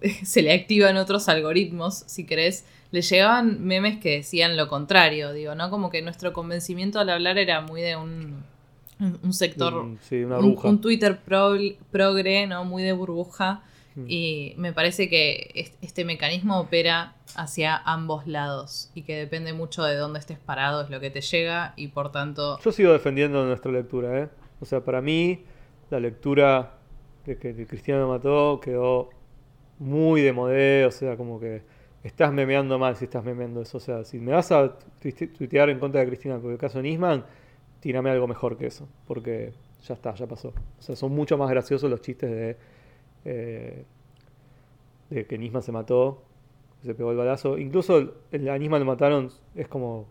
se 0.24 0.42
le 0.42 0.52
activan 0.52 0.96
otros 0.96 1.28
algoritmos, 1.28 2.04
si 2.06 2.24
querés, 2.26 2.64
le 2.90 3.02
llegaban 3.02 3.64
memes 3.64 3.98
que 4.00 4.16
decían 4.16 4.56
lo 4.56 4.66
contrario, 4.68 5.32
digo, 5.32 5.54
¿no? 5.54 5.70
Como 5.70 5.90
que 5.90 6.02
nuestro 6.02 6.32
convencimiento 6.32 6.98
al 6.98 7.10
hablar 7.10 7.38
era 7.38 7.60
muy 7.60 7.80
de 7.82 7.96
un 7.96 8.42
sector, 9.32 9.72
un- 9.74 9.98
sí, 10.02 10.24
una 10.24 10.38
un, 10.38 10.44
un 10.68 10.80
Twitter 10.80 11.18
pro- 11.20 11.56
progre, 11.90 12.46
¿no? 12.46 12.64
Muy 12.64 12.82
de 12.82 12.92
burbuja. 12.92 13.62
Mm. 14.00 14.06
Y 14.08 14.54
me 14.56 14.72
parece 14.72 15.08
que 15.08 15.50
es- 15.54 15.72
este 15.82 16.04
mecanismo 16.04 16.60
opera 16.60 17.14
hacia 17.36 17.76
ambos 17.76 18.26
lados 18.26 18.90
y 18.94 19.02
que 19.02 19.16
depende 19.16 19.52
mucho 19.52 19.82
de 19.84 19.96
dónde 19.96 20.18
estés 20.18 20.38
parado, 20.38 20.82
es 20.82 20.90
lo 20.90 21.00
que 21.00 21.10
te 21.10 21.20
llega 21.20 21.74
y 21.76 21.88
por 21.88 22.10
tanto... 22.12 22.58
Yo 22.60 22.72
sigo 22.72 22.92
defendiendo 22.92 23.44
nuestra 23.44 23.70
lectura, 23.72 24.18
¿eh? 24.20 24.28
O 24.60 24.64
sea, 24.64 24.80
para 24.84 25.00
mí, 25.00 25.44
la 25.90 26.00
lectura 26.00 26.74
de 27.26 27.38
que 27.38 27.66
Cristiano 27.66 28.06
me 28.06 28.12
mató 28.14 28.60
quedó 28.60 29.10
muy 29.78 30.20
de 30.20 30.32
modé, 30.32 30.84
o 30.84 30.90
sea, 30.90 31.16
como 31.16 31.40
que 31.40 31.62
estás 32.02 32.32
memeando 32.32 32.78
mal 32.78 32.96
si 32.96 33.04
estás 33.04 33.24
memeando 33.24 33.62
eso. 33.62 33.78
O 33.78 33.80
sea, 33.80 34.04
si 34.04 34.18
me 34.18 34.32
vas 34.32 34.50
a 34.52 34.76
tuite- 35.00 35.28
tuitear 35.28 35.70
en 35.70 35.78
contra 35.78 36.00
de 36.00 36.06
Cristina 36.08 36.38
por 36.38 36.52
el 36.52 36.58
caso 36.58 36.78
de 36.78 36.84
Nisman, 36.84 37.24
tírame 37.80 38.10
algo 38.10 38.26
mejor 38.26 38.56
que 38.58 38.66
eso, 38.66 38.88
porque 39.06 39.52
ya 39.86 39.94
está, 39.94 40.14
ya 40.14 40.26
pasó. 40.26 40.48
O 40.78 40.82
sea, 40.82 40.96
son 40.96 41.12
mucho 41.12 41.38
más 41.38 41.48
graciosos 41.50 41.90
los 41.90 42.00
chistes 42.02 42.30
de, 42.30 42.56
eh, 43.24 43.84
de 45.10 45.26
que 45.26 45.38
Nisman 45.38 45.62
se 45.62 45.72
mató, 45.72 46.22
se 46.84 46.94
pegó 46.94 47.10
el 47.10 47.16
balazo. 47.16 47.58
Incluso 47.58 48.14
el, 48.30 48.48
a 48.48 48.58
Nisman 48.58 48.80
lo 48.80 48.86
mataron, 48.86 49.30
es 49.54 49.68
como 49.68 50.06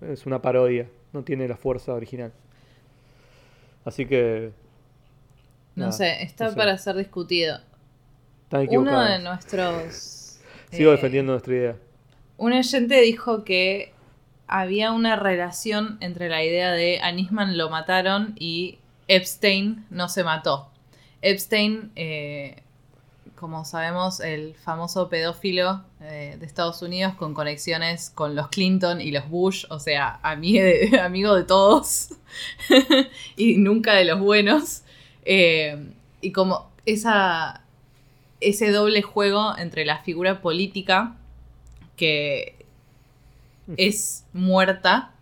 es 0.00 0.26
una 0.26 0.40
parodia, 0.40 0.88
no 1.12 1.22
tiene 1.24 1.48
la 1.48 1.56
fuerza 1.56 1.94
original. 1.94 2.32
Así 3.84 4.06
que. 4.06 4.52
No 5.74 5.86
nada, 5.86 5.92
sé, 5.92 6.22
está 6.22 6.44
no 6.44 6.50
sé. 6.50 6.56
para 6.56 6.78
ser 6.78 6.96
discutido. 6.96 7.58
Están 8.44 8.66
Uno 8.76 9.04
de 9.04 9.18
nuestros... 9.18 10.40
Sigo 10.70 10.90
eh, 10.90 10.94
defendiendo 10.94 11.32
nuestra 11.32 11.54
idea. 11.54 11.76
Un 12.36 12.52
oyente 12.52 13.00
dijo 13.00 13.44
que 13.44 13.92
había 14.46 14.92
una 14.92 15.16
relación 15.16 15.98
entre 16.00 16.28
la 16.28 16.42
idea 16.42 16.72
de 16.72 17.00
a 17.00 17.12
Nisman 17.12 17.58
lo 17.58 17.68
mataron 17.70 18.34
y 18.38 18.78
Epstein 19.06 19.84
no 19.90 20.08
se 20.08 20.24
mató. 20.24 20.70
Epstein, 21.22 21.90
eh, 21.96 22.62
como 23.36 23.64
sabemos, 23.64 24.20
el 24.20 24.54
famoso 24.54 25.08
pedófilo 25.08 25.84
eh, 26.00 26.36
de 26.38 26.46
Estados 26.46 26.82
Unidos 26.82 27.14
con 27.14 27.34
conexiones 27.34 28.10
con 28.10 28.34
los 28.34 28.48
Clinton 28.48 29.00
y 29.00 29.10
los 29.12 29.28
Bush, 29.28 29.64
o 29.70 29.78
sea, 29.78 30.20
ami- 30.22 30.98
amigo 31.00 31.34
de 31.34 31.44
todos 31.44 32.08
y 33.36 33.56
nunca 33.58 33.94
de 33.94 34.04
los 34.04 34.18
buenos. 34.20 34.82
Eh, 35.24 35.92
y 36.20 36.32
como 36.32 36.70
esa, 36.86 37.62
ese 38.40 38.70
doble 38.72 39.02
juego 39.02 39.56
entre 39.58 39.84
la 39.84 39.98
figura 39.98 40.40
política 40.40 41.16
que 41.96 42.54
es 43.76 44.24
muerta 44.32 45.12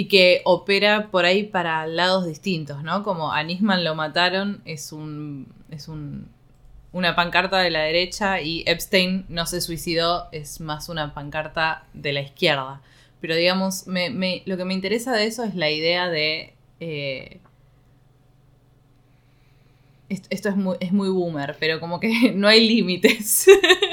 y 0.00 0.08
que 0.08 0.40
opera 0.44 1.08
por 1.10 1.24
ahí 1.24 1.42
para 1.44 1.86
lados 1.86 2.26
distintos, 2.26 2.82
¿no? 2.82 3.02
Como 3.02 3.32
a 3.32 3.42
Nisman 3.42 3.84
lo 3.84 3.94
mataron, 3.94 4.62
es 4.64 4.92
un. 4.92 5.46
es 5.70 5.88
un. 5.88 6.28
una 6.92 7.14
pancarta 7.16 7.58
de 7.58 7.70
la 7.70 7.80
derecha 7.82 8.40
y 8.40 8.64
Epstein 8.66 9.24
no 9.28 9.46
se 9.46 9.60
suicidó, 9.60 10.28
es 10.32 10.60
más 10.60 10.88
una 10.88 11.14
pancarta 11.14 11.84
de 11.94 12.12
la 12.12 12.20
izquierda. 12.22 12.80
Pero 13.20 13.34
digamos, 13.36 13.84
lo 13.86 14.56
que 14.56 14.64
me 14.64 14.74
interesa 14.74 15.12
de 15.12 15.26
eso 15.26 15.44
es 15.44 15.54
la 15.54 15.70
idea 15.70 16.08
de. 16.08 16.54
eh, 16.80 17.40
est- 20.08 20.26
esto 20.30 20.48
es 20.48 20.56
muy, 20.56 20.76
es 20.80 20.92
muy 20.92 21.08
boomer, 21.08 21.56
pero 21.58 21.80
como 21.80 22.00
que 22.00 22.32
no 22.34 22.48
hay 22.48 22.66
límites. 22.66 23.46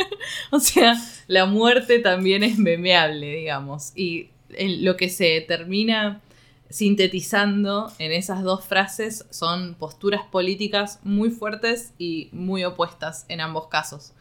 o 0.51 0.59
sea, 0.59 0.95
la 1.27 1.45
muerte 1.45 1.99
también 1.99 2.43
es 2.43 2.57
memeable, 2.57 3.35
digamos. 3.35 3.91
Y 3.95 4.29
el- 4.55 4.83
lo 4.85 4.95
que 4.97 5.09
se 5.09 5.41
termina 5.41 6.21
sintetizando 6.69 7.91
en 7.99 8.11
esas 8.11 8.43
dos 8.43 8.65
frases 8.65 9.25
son 9.29 9.75
posturas 9.75 10.21
políticas 10.31 10.99
muy 11.03 11.29
fuertes 11.29 11.93
y 11.97 12.29
muy 12.31 12.63
opuestas 12.63 13.25
en 13.29 13.41
ambos 13.41 13.67
casos. 13.67 14.13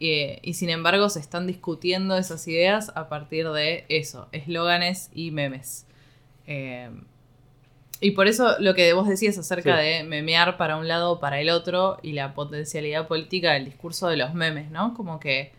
Eh, 0.00 0.40
y 0.42 0.54
sin 0.54 0.70
embargo 0.70 1.08
se 1.08 1.20
están 1.20 1.46
discutiendo 1.46 2.16
esas 2.16 2.46
ideas 2.48 2.90
a 2.96 3.08
partir 3.08 3.48
de 3.50 3.84
eso, 3.88 4.28
eslóganes 4.32 5.10
y 5.14 5.30
memes. 5.30 5.86
Eh, 6.46 6.90
y 8.00 8.12
por 8.12 8.26
eso 8.26 8.56
lo 8.58 8.74
que 8.74 8.92
vos 8.94 9.06
decías 9.08 9.38
acerca 9.38 9.76
Sí. 9.78 9.84
de 9.86 10.02
memear 10.04 10.56
para 10.56 10.76
un 10.76 10.88
lado 10.88 11.12
o 11.12 11.20
para 11.20 11.40
el 11.40 11.50
otro 11.50 11.98
y 12.02 12.12
la 12.14 12.34
potencialidad 12.34 13.06
política 13.06 13.52
del 13.52 13.64
discurso 13.64 14.08
de 14.08 14.16
los 14.16 14.34
memes, 14.34 14.70
¿no? 14.72 14.94
Como 14.94 15.20
que 15.20 15.52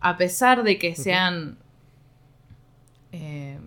a 0.00 0.16
pesar 0.18 0.62
de 0.62 0.78
que 0.78 0.94
sean 0.94 1.56
eh, 3.12 3.58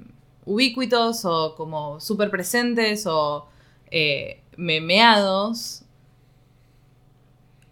ubicuitos 0.45 1.25
o 1.25 1.55
como 1.55 1.99
súper 1.99 2.29
presentes 2.29 3.05
o 3.07 3.47
eh, 3.91 4.41
memeados, 4.57 5.83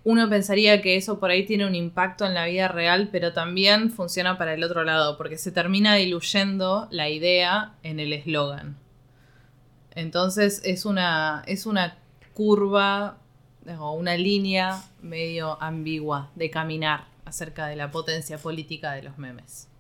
uno 0.04 0.30
pensaría 0.30 0.82
que 0.82 0.96
eso 0.96 1.20
por 1.20 1.30
ahí 1.30 1.46
tiene 1.46 1.66
un 1.66 1.76
impacto 1.76 2.26
en 2.26 2.34
la 2.34 2.46
vida 2.46 2.68
real, 2.68 3.10
pero 3.12 3.34
también 3.34 3.92
funciona 3.92 4.38
para 4.38 4.54
el 4.54 4.64
otro 4.64 4.84
lado, 4.84 5.18
porque 5.18 5.38
se 5.38 5.52
termina 5.52 5.96
diluyendo 5.96 6.88
la 6.92 7.10
idea 7.10 7.76
en 7.84 8.00
el 8.00 8.14
eslogan. 8.14 8.78
Entonces 9.94 10.62
es 10.64 10.86
una, 10.86 11.44
es 11.46 11.66
una 11.66 11.98
curva 12.34 13.18
o 13.80 13.92
una 13.92 14.16
línea 14.16 14.82
medio 15.02 15.62
ambigua 15.62 16.32
de 16.36 16.50
caminar 16.50 17.06
acerca 17.26 17.68
de 17.68 17.76
la 17.76 17.92
potencia 17.92 18.38
política 18.38 18.94
de 18.94 19.04
los 19.04 19.18
memes. 19.18 19.71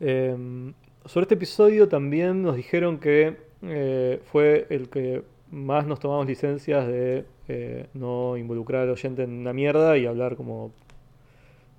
Eh, 0.00 0.72
sobre 1.06 1.24
este 1.24 1.34
episodio 1.34 1.88
también 1.88 2.42
nos 2.42 2.56
dijeron 2.56 2.98
que 2.98 3.36
eh, 3.62 4.20
fue 4.30 4.66
el 4.70 4.88
que 4.88 5.22
más 5.50 5.86
nos 5.86 6.00
tomamos 6.00 6.26
licencias 6.26 6.86
de 6.86 7.24
eh, 7.48 7.86
no 7.94 8.36
involucrar 8.36 8.82
al 8.82 8.90
oyente 8.90 9.24
en 9.24 9.32
una 9.32 9.52
mierda 9.52 9.98
y 9.98 10.06
hablar 10.06 10.36
como, 10.36 10.72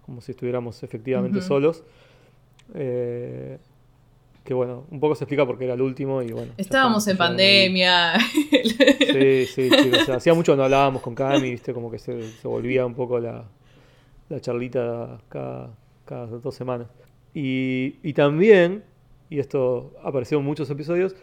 como 0.06 0.22
si 0.22 0.32
estuviéramos 0.32 0.84
efectivamente 0.84 1.42
solos. 1.42 1.84
Eh, 2.74 3.58
que 4.44 4.54
bueno, 4.56 4.86
un 4.90 5.00
poco 5.00 5.14
se 5.14 5.24
explica 5.24 5.46
porque 5.46 5.66
era 5.66 5.76
el 5.76 5.82
último 5.82 6.22
y 6.24 6.32
bueno. 6.32 6.52
Estábamos 6.58 7.08
en 7.08 7.14
ahí. 7.14 7.18
pandemia. 7.18 8.14
Sí, 9.12 9.46
sí, 9.46 9.70
chicos. 9.70 10.02
o 10.02 10.06
sea, 10.06 10.16
hacía 10.16 10.34
mucho 10.34 10.54
que 10.54 10.58
no 10.58 10.64
hablábamos 10.64 11.02
con 11.02 11.14
Cami, 11.14 11.52
viste, 11.52 11.74
como 11.74 11.92
que 11.92 12.00
se, 12.00 12.24
se 12.24 12.48
volvía 12.48 12.86
un 12.86 12.96
poco 12.96 13.20
la, 13.20 13.46
la 14.30 14.40
charlita 14.40 15.20
cada, 15.30 15.70
cada 16.06 16.26
dos 16.26 16.56
semanas. 16.56 16.88
Y, 17.34 17.96
y 18.04 18.14
también, 18.14 18.84
y 19.30 19.40
esto 19.40 19.94
apareció 20.04 20.40
en 20.40 20.46
muchos 20.46 20.70
episodios, 20.70 21.16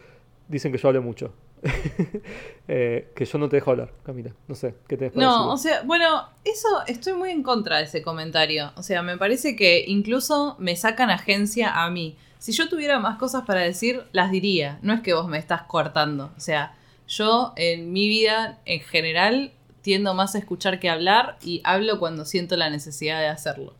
dicen 0.48 0.72
que 0.72 0.78
yo 0.78 0.88
hablo 0.88 1.02
mucho. 1.02 1.32
Eh, 2.70 3.12
que 3.16 3.24
yo 3.24 3.38
no 3.38 3.48
te 3.48 3.56
dejo 3.56 3.70
hablar, 3.70 3.94
Camila. 4.02 4.30
No 4.46 4.54
sé, 4.54 4.74
¿qué 4.86 4.98
te 4.98 5.08
parece? 5.08 5.18
No, 5.18 5.50
o 5.50 5.56
sea, 5.56 5.80
bueno, 5.84 6.28
eso 6.44 6.68
estoy 6.86 7.14
muy 7.14 7.30
en 7.30 7.42
contra 7.42 7.78
de 7.78 7.84
ese 7.84 8.02
comentario. 8.02 8.72
O 8.76 8.82
sea, 8.82 9.00
me 9.02 9.16
parece 9.16 9.56
que 9.56 9.86
incluso 9.86 10.54
me 10.58 10.76
sacan 10.76 11.08
agencia 11.08 11.82
a 11.82 11.90
mí. 11.90 12.18
Si 12.38 12.52
yo 12.52 12.68
tuviera 12.68 12.98
más 13.00 13.16
cosas 13.16 13.44
para 13.46 13.62
decir, 13.62 14.04
las 14.12 14.30
diría. 14.30 14.78
No 14.82 14.92
es 14.92 15.00
que 15.00 15.14
vos 15.14 15.28
me 15.28 15.38
estás 15.38 15.62
cortando. 15.62 16.30
O 16.36 16.40
sea, 16.40 16.76
yo 17.06 17.54
en 17.56 17.90
mi 17.90 18.06
vida 18.06 18.58
en 18.66 18.80
general 18.80 19.52
tiendo 19.80 20.12
más 20.12 20.34
a 20.34 20.38
escuchar 20.38 20.78
que 20.80 20.90
a 20.90 20.92
hablar 20.92 21.38
y 21.42 21.62
hablo 21.64 21.98
cuando 21.98 22.26
siento 22.26 22.58
la 22.58 22.68
necesidad 22.68 23.20
de 23.20 23.28
hacerlo. 23.28 23.74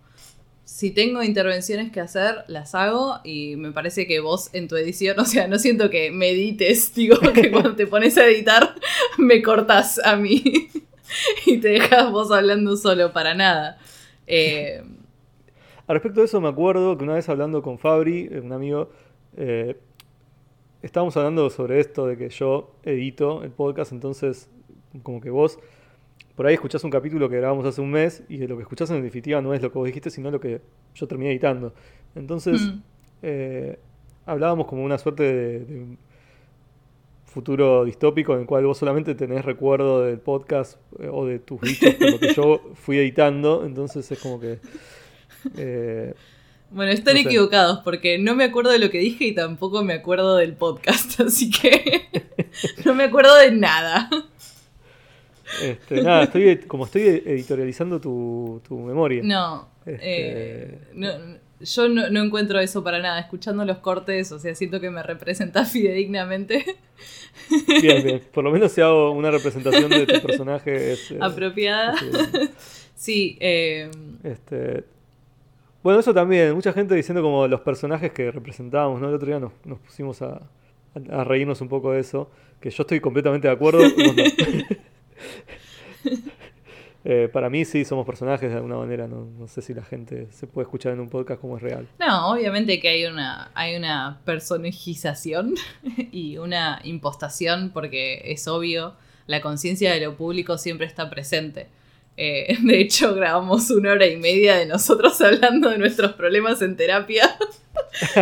Si 0.69 0.91
tengo 0.91 1.23
intervenciones 1.23 1.91
que 1.91 1.99
hacer, 1.99 2.45
las 2.47 2.75
hago 2.75 3.21
y 3.25 3.57
me 3.57 3.73
parece 3.73 4.07
que 4.07 4.21
vos 4.21 4.51
en 4.53 4.69
tu 4.69 4.77
edición, 4.77 5.19
o 5.19 5.25
sea, 5.25 5.49
no 5.49 5.59
siento 5.59 5.89
que 5.89 6.11
me 6.11 6.29
edites, 6.29 6.95
digo 6.95 7.17
que 7.33 7.51
cuando 7.51 7.75
te 7.75 7.87
pones 7.87 8.19
a 8.19 8.27
editar 8.27 8.75
me 9.17 9.41
cortás 9.41 9.99
a 9.99 10.17
mí 10.17 10.69
y 11.47 11.57
te 11.57 11.69
dejas 11.69 12.13
vos 12.13 12.31
hablando 12.31 12.77
solo 12.77 13.15
para 13.15 13.35
nada. 13.35 13.79
Eh, 14.27 14.83
Al 15.87 15.95
respecto 15.97 16.21
de 16.21 16.27
eso, 16.27 16.39
me 16.39 16.49
acuerdo 16.49 16.99
que 16.99 17.05
una 17.05 17.15
vez 17.15 17.27
hablando 17.31 17.63
con 17.63 17.79
Fabri, 17.79 18.29
eh, 18.31 18.41
un 18.41 18.53
amigo, 18.53 18.91
eh, 19.39 19.75
estábamos 20.83 21.17
hablando 21.17 21.49
sobre 21.49 21.81
esto 21.81 22.07
de 22.07 22.19
que 22.19 22.29
yo 22.29 22.75
edito 22.83 23.43
el 23.43 23.53
podcast, 23.53 23.93
entonces, 23.93 24.51
como 25.03 25.23
que 25.23 25.31
vos 25.31 25.59
por 26.39 26.47
ahí 26.47 26.55
escuchás 26.55 26.85
un 26.85 26.91
capítulo 26.91 27.29
que 27.29 27.37
grabamos 27.37 27.67
hace 27.67 27.81
un 27.81 27.91
mes 27.91 28.23
y 28.29 28.39
lo 28.47 28.57
que 28.57 28.63
escuchás 28.63 28.89
en 28.93 29.03
definitiva 29.03 29.41
no 29.43 29.53
es 29.55 29.61
lo 29.61 29.73
que 29.73 29.79
vos 29.79 29.87
dijiste, 29.87 30.09
sino 30.09 30.31
lo 30.31 30.39
que 30.41 30.61
yo 30.95 31.09
terminé 31.09 31.33
editando. 31.33 31.75
Entonces, 32.15 32.61
Mm. 32.63 32.79
eh, 33.23 33.79
hablábamos 34.25 34.69
como 34.69 34.85
una 34.85 34.99
suerte 34.99 35.25
de, 35.25 35.59
de 35.65 35.81
un 35.81 35.99
futuro 37.27 37.85
distópico 37.85 38.35
en 38.35 38.41
el 38.43 38.47
cual 38.47 38.65
vos 38.67 38.79
solamente 38.79 39.15
tenés 39.17 39.45
recuerdo 39.45 40.03
del 40.05 40.19
podcast 40.21 40.79
eh, 41.01 41.09
o 41.11 41.27
de 41.27 41.41
tus 41.41 41.61
dichos 41.61 41.95
por 41.97 42.11
lo 42.13 42.19
que 42.21 42.33
yo 42.35 42.61
fui 42.75 42.99
editando, 42.99 43.65
entonces 43.67 44.09
es 44.11 44.19
como 44.21 44.39
que... 44.41 44.61
eh, 45.57 46.15
bueno, 46.71 46.93
están 46.93 47.15
No 47.15 47.23
sé. 47.23 47.27
equivocados 47.29 47.81
porque 47.85 48.19
no 48.19 48.35
me 48.35 48.45
acuerdo 48.45 48.71
de 48.71 48.79
lo 48.79 48.91
que 48.91 48.99
dije 48.99 49.25
y 49.27 49.35
tampoco 49.35 49.83
me 49.83 49.95
acuerdo 49.95 50.37
del 50.37 50.53
podcast, 50.55 51.21
así 51.27 51.51
que 51.51 52.03
no 52.85 52.95
me 52.95 53.05
acuerdo 53.05 53.35
de 53.37 53.51
nada. 53.53 54.09
Este, 55.63 56.03
nada, 56.03 56.25
estoy, 56.25 56.57
como 56.59 56.85
estoy 56.85 57.03
editorializando 57.25 58.01
tu, 58.01 58.61
tu 58.67 58.79
memoria. 58.79 59.23
No, 59.25 59.69
Este- 59.87 59.99
eh, 60.03 60.79
no, 60.95 61.09
yo 61.61 61.89
no, 61.89 62.09
no 62.11 62.23
encuentro 62.23 62.61
eso 62.61 62.85
para 62.85 62.99
nada. 63.01 63.19
Escuchando 63.21 63.65
los 63.65 63.79
cortes, 63.79 64.31
o 64.33 64.39
sea, 64.39 64.55
siento 64.55 64.81
que 64.81 64.91
me 64.91 65.03
representa 65.03 65.65
fidedignamente. 65.65 66.65
Bien, 67.83 68.03
bien. 68.05 68.23
Por 68.33 68.45
lo 68.45 68.51
menos 68.51 68.73
si 68.73 68.81
hago 68.81 69.11
una 69.13 69.31
representación 69.31 69.91
de 69.91 70.07
tu 70.07 70.21
personaje 70.27 70.93
es, 70.93 71.11
eh, 71.13 71.19
Apropiada. 71.21 71.95
es- 71.95 72.51
Sí, 72.95 73.37
eh, 73.41 73.91
este, 74.25 74.85
bueno, 75.85 76.01
eso 76.01 76.13
también. 76.13 76.53
Mucha 76.55 76.73
gente 76.73 76.95
diciendo 76.97 77.23
como 77.23 77.47
los 77.47 77.61
personajes 77.61 78.11
que 78.13 78.31
representábamos, 78.33 79.01
¿no? 79.01 79.09
El 79.09 79.15
otro 79.15 79.29
día 79.29 79.39
nos, 79.39 79.53
nos 79.65 79.79
pusimos 79.79 80.21
a, 80.23 80.43
a 81.11 81.25
reírnos 81.25 81.61
un 81.61 81.69
poco 81.69 81.93
de 81.93 82.01
eso. 82.01 82.29
Que 82.61 82.71
yo 82.71 82.83
estoy 82.83 82.99
completamente 82.99 83.47
de 83.47 83.55
acuerdo. 83.55 83.79
Eh, 87.05 87.29
para 87.33 87.49
mí 87.49 87.65
sí 87.65 87.85
somos 87.85 88.05
personajes 88.05 88.51
de 88.51 88.57
alguna 88.57 88.77
manera. 88.77 89.07
No, 89.07 89.47
sé 89.47 89.63
si 89.63 89.73
la 89.73 89.85
gente 89.85 90.27
se 90.31 90.47
puede 90.47 90.65
escuchar 90.65 90.93
en 90.93 91.01
un 91.01 91.09
podcast 91.09 91.41
como 91.41 91.57
es 91.57 91.63
real. 91.63 91.87
no, 91.99 92.33
obviamente 92.33 92.81
que 92.81 92.89
hay 92.89 93.07
una, 93.07 93.51
hay 93.55 93.77
una 93.77 94.21
personificación 94.25 95.55
y 96.11 96.37
una 96.39 96.81
impostación, 96.85 97.71
porque 97.73 98.21
es 98.25 98.47
obvio, 98.49 98.95
la 99.27 99.41
conciencia 99.41 99.93
de 99.93 100.01
lo 100.01 100.17
público 100.17 100.59
siempre 100.59 100.87
está 100.87 101.09
presente. 101.09 101.69
Eh, 102.19 102.59
de 102.63 102.81
hecho, 102.81 103.15
grabamos 103.15 103.71
una 103.71 103.93
hora 103.93 104.07
y 104.07 104.17
media 104.17 104.57
de 104.57 104.67
nosotros 104.67 105.19
hablando 105.21 105.71
de 105.71 105.79
nuestros 105.79 106.13
problemas 106.13 106.61
en 106.63 106.77
terapia 106.77 107.39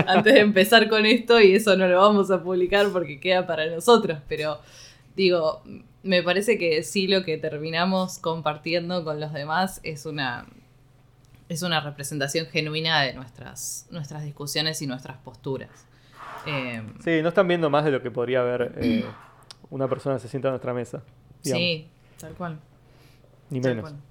antes 0.07 0.35
de 0.35 0.41
empezar 0.41 0.89
con 0.89 1.07
esto 1.07 1.41
y 1.41 1.55
eso 1.55 1.77
no 1.77 1.89
lo 1.89 1.99
vamos 1.99 2.31
a 2.31 2.43
publicar 2.43 2.89
porque 2.93 3.19
queda 3.19 3.47
para 3.47 3.67
nosotros, 3.67 4.19
pero 4.29 4.61
digo, 5.17 5.63
me 6.07 6.23
parece 6.23 6.57
que 6.59 6.83
sí 6.83 7.07
lo 7.09 7.25
que 7.25 7.37
terminamos 7.39 8.19
compartiendo 8.19 9.05
con 9.05 9.21
los 9.21 9.33
demás 9.33 9.81
es 9.83 10.07
una 10.07 10.47
es 11.49 11.63
una 11.63 11.81
representación 11.81 12.47
genuina 12.47 13.03
de 13.03 13.13
nuestras 13.15 13.87
nuestras 13.91 14.25
discusiones 14.25 14.81
y 14.83 14.87
nuestras 14.87 15.17
posturas. 15.19 15.71
Eh, 16.47 16.83
Sí, 17.05 17.23
no 17.23 17.29
están 17.29 17.47
viendo 17.49 17.71
más 17.71 17.85
de 17.85 17.91
lo 17.91 18.03
que 18.03 18.11
podría 18.11 18.41
haber 18.41 18.73
eh, 18.79 19.05
una 19.71 19.89
persona 19.89 20.17
que 20.17 20.23
se 20.23 20.29
sienta 20.29 20.49
a 20.49 20.53
nuestra 20.53 20.73
mesa. 20.75 21.03
digamos, 21.43 21.63
sí, 21.63 21.89
tal 22.21 22.33
cual. 22.35 22.59
Ni 23.51 23.61
tal 23.61 23.77
menos. 23.77 23.91
cual. 23.91 24.03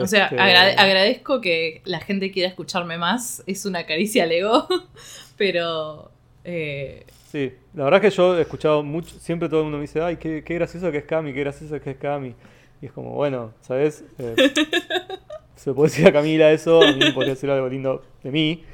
O 0.00 0.06
sea, 0.06 0.24
Este, 0.24 0.36
agrade- 0.38 0.74
agradezco 0.78 1.40
que 1.40 1.80
la 1.84 2.00
gente 2.00 2.30
quiera 2.30 2.48
escucharme 2.48 2.98
más, 2.98 3.42
es 3.46 3.64
una 3.66 3.84
caricia 3.86 4.24
al 4.24 4.32
ego, 4.32 4.66
pero 5.36 6.10
eh, 6.44 7.04
Sí, 7.30 7.52
la 7.74 7.84
verdad 7.84 8.02
es 8.02 8.10
que 8.10 8.16
yo 8.16 8.38
he 8.38 8.40
escuchado 8.40 8.82
mucho, 8.82 9.18
siempre 9.18 9.50
todo 9.50 9.60
el 9.60 9.64
mundo 9.64 9.76
me 9.76 9.82
dice, 9.82 10.00
ay, 10.00 10.16
qué, 10.16 10.42
qué 10.42 10.54
gracioso 10.54 10.90
que 10.90 10.96
es 10.96 11.04
Cami, 11.04 11.34
qué 11.34 11.40
gracioso 11.40 11.78
que 11.78 11.90
es 11.90 11.98
Cami. 11.98 12.34
Y 12.80 12.86
es 12.86 12.92
como, 12.92 13.10
bueno, 13.10 13.52
¿sabes? 13.60 14.02
Eh, 14.18 14.34
se 15.54 15.74
puede 15.74 15.90
decir 15.90 16.06
a 16.06 16.12
Camila 16.12 16.50
eso, 16.50 16.82
a 16.82 16.90
mí 16.90 16.98
me 16.98 17.12
podría 17.12 17.34
decir 17.34 17.50
algo 17.50 17.68
lindo 17.68 18.02
de 18.22 18.30
mí. 18.30 18.64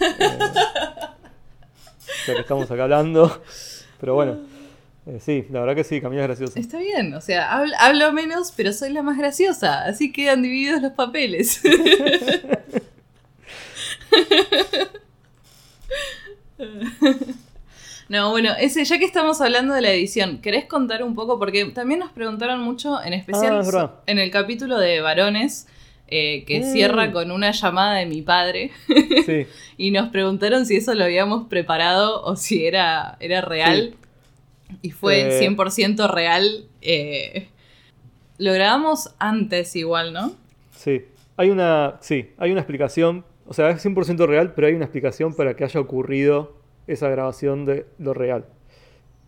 Eh, 0.00 0.38
ya 2.26 2.34
que 2.34 2.40
estamos 2.40 2.68
acá 2.68 2.82
hablando. 2.82 3.42
Pero 4.00 4.14
bueno, 4.14 4.40
eh, 5.06 5.20
sí, 5.20 5.46
la 5.50 5.60
verdad 5.60 5.76
que 5.76 5.84
sí, 5.84 6.00
Camila 6.00 6.22
es 6.22 6.28
graciosa. 6.28 6.58
está 6.58 6.78
bien, 6.78 7.14
o 7.14 7.20
sea, 7.20 7.52
hablo, 7.52 7.74
hablo 7.78 8.12
menos, 8.12 8.52
pero 8.56 8.72
soy 8.72 8.92
la 8.92 9.02
más 9.02 9.18
graciosa, 9.18 9.84
así 9.84 10.10
quedan 10.10 10.42
divididos 10.42 10.82
los 10.82 10.92
papeles. 10.94 11.62
No, 18.10 18.30
bueno, 18.30 18.50
ese, 18.58 18.84
ya 18.84 18.98
que 18.98 19.04
estamos 19.04 19.40
hablando 19.40 19.72
de 19.72 19.82
la 19.82 19.92
edición, 19.92 20.38
¿querés 20.42 20.64
contar 20.64 21.04
un 21.04 21.14
poco? 21.14 21.38
Porque 21.38 21.64
también 21.66 22.00
nos 22.00 22.10
preguntaron 22.10 22.60
mucho, 22.60 23.00
en 23.02 23.12
especial 23.12 23.62
Ah, 23.72 24.00
en 24.06 24.18
el 24.18 24.32
capítulo 24.32 24.78
de 24.78 25.00
varones, 25.00 25.68
eh, 26.08 26.42
que 26.44 26.58
Mm. 26.58 26.72
cierra 26.72 27.12
con 27.12 27.30
una 27.30 27.52
llamada 27.52 27.94
de 27.98 28.06
mi 28.06 28.20
padre, 28.22 28.72
Sí, 29.24 29.46
y 29.78 29.92
nos 29.92 30.08
preguntaron 30.08 30.66
si 30.66 30.74
eso 30.74 30.92
lo 30.96 31.04
habíamos 31.04 31.46
preparado 31.46 32.24
o 32.24 32.34
si 32.34 32.66
era, 32.66 33.16
era 33.20 33.42
real. 33.42 33.94
Y 34.82 34.90
fue 34.90 35.28
Eh. 35.36 35.38
100% 35.38 36.08
real. 36.08 36.64
eh, 36.82 37.46
lo 38.38 38.52
grabamos 38.54 39.14
antes 39.20 39.76
igual, 39.76 40.12
¿no? 40.12 40.32
sí. 40.72 41.02
Hay 41.36 41.48
una, 41.50 41.96
sí, 42.00 42.30
hay 42.38 42.50
una 42.50 42.60
explicación, 42.60 43.24
o 43.46 43.54
sea, 43.54 43.70
es 43.70 43.80
100% 43.82 44.26
real, 44.26 44.52
pero 44.52 44.66
hay 44.66 44.74
una 44.74 44.84
explicación 44.84 45.32
para 45.34 45.54
que 45.54 45.64
haya 45.64 45.78
ocurrido 45.80 46.59
esa 46.92 47.08
grabación 47.08 47.64
de 47.64 47.86
lo 47.98 48.14
real. 48.14 48.46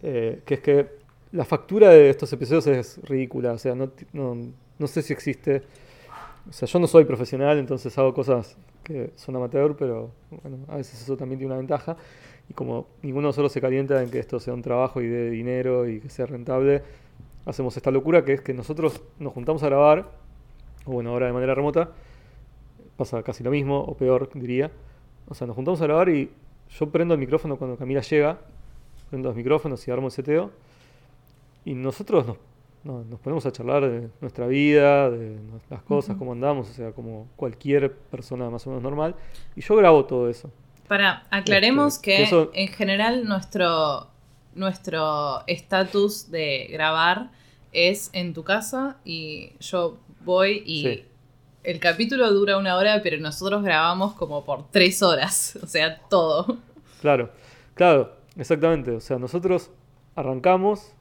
Eh, 0.02 0.42
que 0.44 0.54
es 0.54 0.60
que 0.60 0.88
la 1.32 1.44
factura 1.44 1.90
de 1.90 2.10
estos 2.10 2.32
episodios 2.32 2.66
es 2.66 3.00
ridícula, 3.04 3.52
o 3.52 3.58
sea, 3.58 3.74
no, 3.74 3.90
no, 4.12 4.36
no 4.78 4.86
sé 4.86 5.02
si 5.02 5.12
existe. 5.12 5.62
O 6.48 6.52
sea, 6.52 6.66
yo 6.66 6.78
no 6.78 6.86
soy 6.86 7.04
profesional, 7.04 7.58
entonces 7.58 7.96
hago 7.98 8.12
cosas 8.12 8.56
que 8.82 9.12
son 9.16 9.36
amateur, 9.36 9.76
pero 9.76 10.10
bueno, 10.42 10.58
a 10.68 10.76
veces 10.76 11.00
eso 11.00 11.16
también 11.16 11.38
tiene 11.38 11.52
una 11.52 11.58
ventaja. 11.58 11.96
Y 12.48 12.54
como 12.54 12.88
ninguno 13.02 13.28
de 13.28 13.30
nosotros 13.30 13.52
se 13.52 13.60
calienta 13.60 14.02
en 14.02 14.10
que 14.10 14.18
esto 14.18 14.40
sea 14.40 14.52
un 14.52 14.62
trabajo 14.62 15.00
y 15.00 15.06
de 15.06 15.30
dinero 15.30 15.88
y 15.88 16.00
que 16.00 16.08
sea 16.08 16.26
rentable, 16.26 16.82
hacemos 17.46 17.76
esta 17.76 17.90
locura 17.90 18.24
que 18.24 18.34
es 18.34 18.40
que 18.40 18.52
nosotros 18.52 19.00
nos 19.18 19.32
juntamos 19.32 19.62
a 19.62 19.66
grabar, 19.66 20.10
o 20.84 20.92
bueno, 20.92 21.10
ahora 21.10 21.26
de 21.26 21.32
manera 21.32 21.54
remota, 21.54 21.90
pasa 22.96 23.22
casi 23.22 23.44
lo 23.44 23.50
mismo, 23.50 23.80
o 23.80 23.96
peor, 23.96 24.28
diría. 24.34 24.70
O 25.28 25.34
sea, 25.34 25.46
nos 25.46 25.56
juntamos 25.56 25.80
a 25.80 25.86
grabar 25.86 26.08
y 26.08 26.30
yo 26.78 26.90
prendo 26.90 27.14
el 27.14 27.20
micrófono 27.20 27.56
cuando 27.56 27.76
Camila 27.76 28.00
llega, 28.00 28.38
prendo 29.10 29.28
los 29.28 29.36
micrófonos 29.36 29.86
y 29.86 29.90
armo 29.90 30.06
el 30.06 30.12
seteo, 30.12 30.50
y 31.64 31.74
nosotros 31.74 32.26
nos, 32.26 32.36
no- 32.84 33.04
nos 33.04 33.20
ponemos 33.20 33.44
a 33.46 33.52
charlar 33.52 33.88
de 33.88 34.08
nuestra 34.20 34.46
vida, 34.46 35.10
de 35.10 35.36
las 35.70 35.82
cosas, 35.82 36.10
Ujú. 36.10 36.18
cómo 36.20 36.32
andamos, 36.32 36.68
o 36.70 36.72
sea, 36.72 36.92
como 36.92 37.28
cualquier 37.36 37.92
persona 37.92 38.48
más 38.50 38.66
o 38.66 38.70
menos 38.70 38.82
normal, 38.82 39.14
y 39.54 39.60
yo 39.60 39.76
grabo 39.76 40.04
todo 40.06 40.28
eso. 40.28 40.50
Para, 40.88 41.26
aclaremos 41.30 41.94
Este, 41.96 42.10
que, 42.10 42.16
que 42.18 42.22
eso- 42.24 42.50
en 42.54 42.68
general 42.68 43.24
nuestro 43.26 44.08
nuestro 44.54 45.46
estatus 45.46 46.30
de 46.30 46.68
grabar 46.70 47.30
es 47.72 48.10
en 48.12 48.34
tu 48.34 48.44
casa 48.44 48.98
y 49.02 49.52
yo 49.60 49.96
voy 50.26 50.62
y 50.66 50.82
Sí. 50.82 51.04
El 51.64 51.78
capítulo 51.78 52.30
dura 52.32 52.58
una 52.58 52.76
hora, 52.76 53.00
pero 53.02 53.18
nosotros 53.18 53.62
grabamos 53.62 54.14
como 54.14 54.44
por 54.44 54.68
tres 54.70 55.02
horas, 55.02 55.58
o 55.62 55.66
sea, 55.66 55.98
todo. 56.08 56.58
Claro, 57.00 57.30
claro, 57.74 58.12
exactamente. 58.36 58.90
O 58.92 59.00
sea, 59.00 59.18
nosotros 59.18 59.70
arrancamos, 60.14 60.92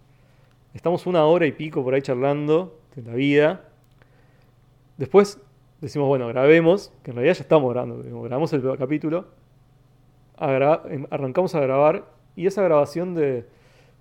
estamos 0.74 1.06
una 1.08 1.26
hora 1.26 1.46
y 1.46 1.52
pico 1.52 1.84
por 1.84 1.94
ahí 1.94 2.02
charlando 2.02 2.80
de 2.96 3.02
la 3.04 3.14
vida. 3.14 3.62
Después 4.98 5.40
decimos, 5.80 6.08
bueno, 6.08 6.28
grabemos, 6.28 6.92
que 7.04 7.12
en 7.12 7.16
realidad 7.18 7.36
ya 7.36 7.42
estamos 7.42 7.72
grabando, 7.72 7.98
grabamos 8.22 8.54
el 8.54 8.78
capítulo, 8.78 9.26
em- 10.90 11.08
arrancamos 11.10 11.56
a 11.56 11.60
grabar 11.60 12.06
y 12.36 12.48
esa 12.48 12.62
grabación 12.62 13.16
de 13.16 13.46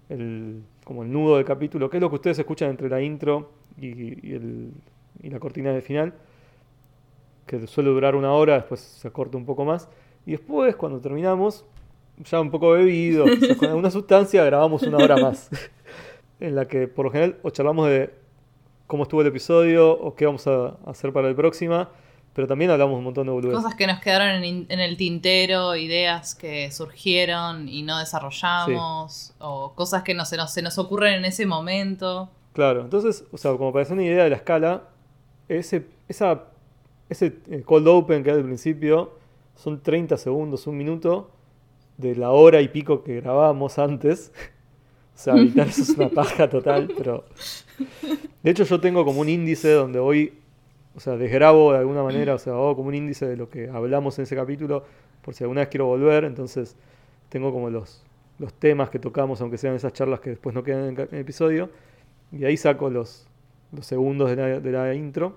el, 0.08 0.62
como 0.84 1.02
el 1.02 1.12
nudo 1.12 1.36
del 1.36 1.44
capítulo, 1.44 1.88
que 1.88 1.96
es 1.98 2.00
lo 2.00 2.08
que 2.10 2.16
ustedes 2.16 2.38
escuchan 2.38 2.70
entre 2.70 2.88
la 2.88 3.00
intro 3.00 3.50
y, 3.78 3.86
y 4.28 4.34
el- 4.34 4.72
y 5.22 5.30
la 5.30 5.38
cortina 5.38 5.72
de 5.72 5.80
final, 5.82 6.14
que 7.46 7.66
suele 7.66 7.90
durar 7.90 8.14
una 8.14 8.32
hora, 8.32 8.54
después 8.54 8.80
se 8.80 9.10
corta 9.10 9.36
un 9.36 9.44
poco 9.44 9.64
más. 9.64 9.88
Y 10.26 10.32
después, 10.32 10.76
cuando 10.76 11.00
terminamos, 11.00 11.64
ya 12.18 12.40
un 12.40 12.50
poco 12.50 12.70
bebido, 12.70 13.24
quizás 13.40 13.56
con 13.56 13.68
alguna 13.68 13.90
sustancia, 13.90 14.44
grabamos 14.44 14.82
una 14.82 14.98
hora 14.98 15.16
más. 15.16 15.50
en 16.40 16.54
la 16.54 16.66
que 16.66 16.88
por 16.88 17.04
lo 17.04 17.12
general 17.12 17.36
o 17.42 17.50
charlamos 17.50 17.88
de 17.88 18.14
cómo 18.86 19.04
estuvo 19.04 19.20
el 19.20 19.28
episodio 19.28 19.92
o 19.92 20.14
qué 20.14 20.26
vamos 20.26 20.46
a 20.46 20.78
hacer 20.86 21.12
para 21.12 21.28
el 21.28 21.36
próxima, 21.36 21.90
pero 22.32 22.48
también 22.48 22.70
hablamos 22.70 22.98
un 22.98 23.04
montón 23.04 23.26
de 23.26 23.32
boludeces. 23.32 23.62
Cosas 23.62 23.76
que 23.76 23.86
nos 23.86 24.00
quedaron 24.00 24.42
en, 24.42 24.66
en 24.68 24.80
el 24.80 24.96
tintero, 24.96 25.76
ideas 25.76 26.34
que 26.34 26.70
surgieron 26.72 27.68
y 27.68 27.82
no 27.82 27.98
desarrollamos, 27.98 29.34
o 29.38 29.74
cosas 29.74 30.02
que 30.02 30.14
no, 30.14 30.24
se, 30.24 30.36
nos, 30.36 30.52
se 30.52 30.62
nos 30.62 30.78
ocurren 30.78 31.14
en 31.14 31.24
ese 31.24 31.46
momento. 31.46 32.30
Claro, 32.52 32.82
entonces, 32.82 33.24
o 33.30 33.38
sea, 33.38 33.52
como 33.52 33.72
para 33.72 33.82
hacer 33.82 33.94
una 33.94 34.04
idea 34.04 34.24
de 34.24 34.30
la 34.30 34.36
escala, 34.36 34.84
ese, 35.48 35.86
esa, 36.08 36.44
ese 37.10 37.34
eh, 37.50 37.62
cold 37.62 37.86
open 37.88 38.22
que 38.22 38.30
hay 38.30 38.38
al 38.38 38.44
principio 38.44 39.12
son 39.56 39.82
30 39.82 40.16
segundos, 40.16 40.66
un 40.66 40.78
minuto 40.78 41.30
de 41.98 42.16
la 42.16 42.30
hora 42.30 42.62
y 42.62 42.68
pico 42.68 43.02
que 43.02 43.20
grabábamos 43.20 43.78
antes. 43.78 44.32
O 45.12 45.22
sea, 45.22 45.34
evitar 45.36 45.68
eso 45.68 45.82
es 45.82 45.90
una 45.90 46.08
paja 46.14 46.48
total, 46.48 46.90
pero... 46.96 47.26
De 48.42 48.50
hecho, 48.52 48.64
yo 48.64 48.80
tengo 48.80 49.04
como 49.04 49.20
un 49.20 49.28
índice 49.28 49.70
donde 49.70 50.00
voy, 50.00 50.32
o 50.94 51.00
sea, 51.00 51.18
desgrabo 51.18 51.72
de 51.72 51.80
alguna 51.80 52.02
manera, 52.02 52.36
o 52.36 52.38
sea, 52.38 52.54
hago 52.54 52.74
como 52.74 52.88
un 52.88 52.94
índice 52.94 53.26
de 53.26 53.36
lo 53.36 53.50
que 53.50 53.68
hablamos 53.68 54.18
en 54.18 54.22
ese 54.22 54.34
capítulo, 54.34 54.82
por 55.20 55.34
si 55.34 55.44
alguna 55.44 55.60
vez 55.60 55.68
quiero 55.68 55.84
volver, 55.84 56.24
entonces 56.24 56.74
tengo 57.28 57.52
como 57.52 57.68
los, 57.68 58.02
los 58.38 58.54
temas 58.54 58.88
que 58.88 58.98
tocamos, 58.98 59.42
aunque 59.42 59.58
sean 59.58 59.74
esas 59.74 59.92
charlas 59.92 60.20
que 60.20 60.30
después 60.30 60.54
no 60.54 60.62
quedan 60.62 60.98
en 60.98 61.08
el 61.12 61.20
episodio, 61.20 61.68
y 62.32 62.46
ahí 62.46 62.56
saco 62.56 62.88
los, 62.88 63.26
los 63.72 63.84
segundos 63.84 64.30
de 64.30 64.36
la, 64.36 64.60
de 64.60 64.72
la 64.72 64.94
intro. 64.94 65.36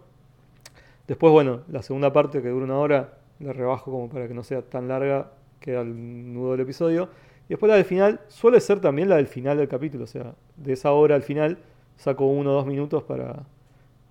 Después, 1.08 1.32
bueno, 1.32 1.62
la 1.68 1.82
segunda 1.82 2.14
parte 2.14 2.42
que 2.42 2.50
dura 2.50 2.66
una 2.66 2.78
hora, 2.78 3.18
la 3.40 3.54
rebajo 3.54 3.92
como 3.92 4.10
para 4.10 4.28
que 4.28 4.34
no 4.34 4.44
sea 4.44 4.62
tan 4.62 4.88
larga, 4.88 5.32
queda 5.60 5.82
el 5.82 6.34
nudo 6.34 6.52
del 6.52 6.62
episodio. 6.62 7.10
Y 7.48 7.50
después 7.50 7.70
la 7.70 7.76
del 7.76 7.86
final 7.86 8.22
suele 8.30 8.60
ser 8.62 8.80
también 8.80 9.10
la 9.10 9.18
del 9.18 9.28
final 9.28 9.58
del 9.58 9.68
capítulo, 9.68 10.06
o 10.06 10.08
sea, 10.08 10.34
de 10.56 10.74
esa 10.74 10.92
hora 10.94 11.16
al 11.16 11.24
final 11.24 11.58
saco 11.98 12.26
uno 12.26 12.52
o 12.52 12.54
dos 12.54 12.66
minutos 12.66 13.04
para, 13.04 13.44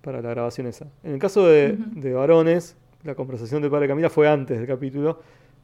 para 0.01 0.21
la 0.21 0.29
grabación 0.29 0.67
esa. 0.67 0.87
En 1.03 1.13
el 1.13 1.19
caso 1.19 1.47
de, 1.47 1.77
de 1.77 2.13
varones, 2.13 2.77
la 3.03 3.15
conversación 3.15 3.61
de 3.61 3.69
padre 3.69 3.87
Camila 3.87 4.09
fue 4.09 4.27
antes 4.27 4.57
del 4.57 4.67
capítulo, 4.67 5.19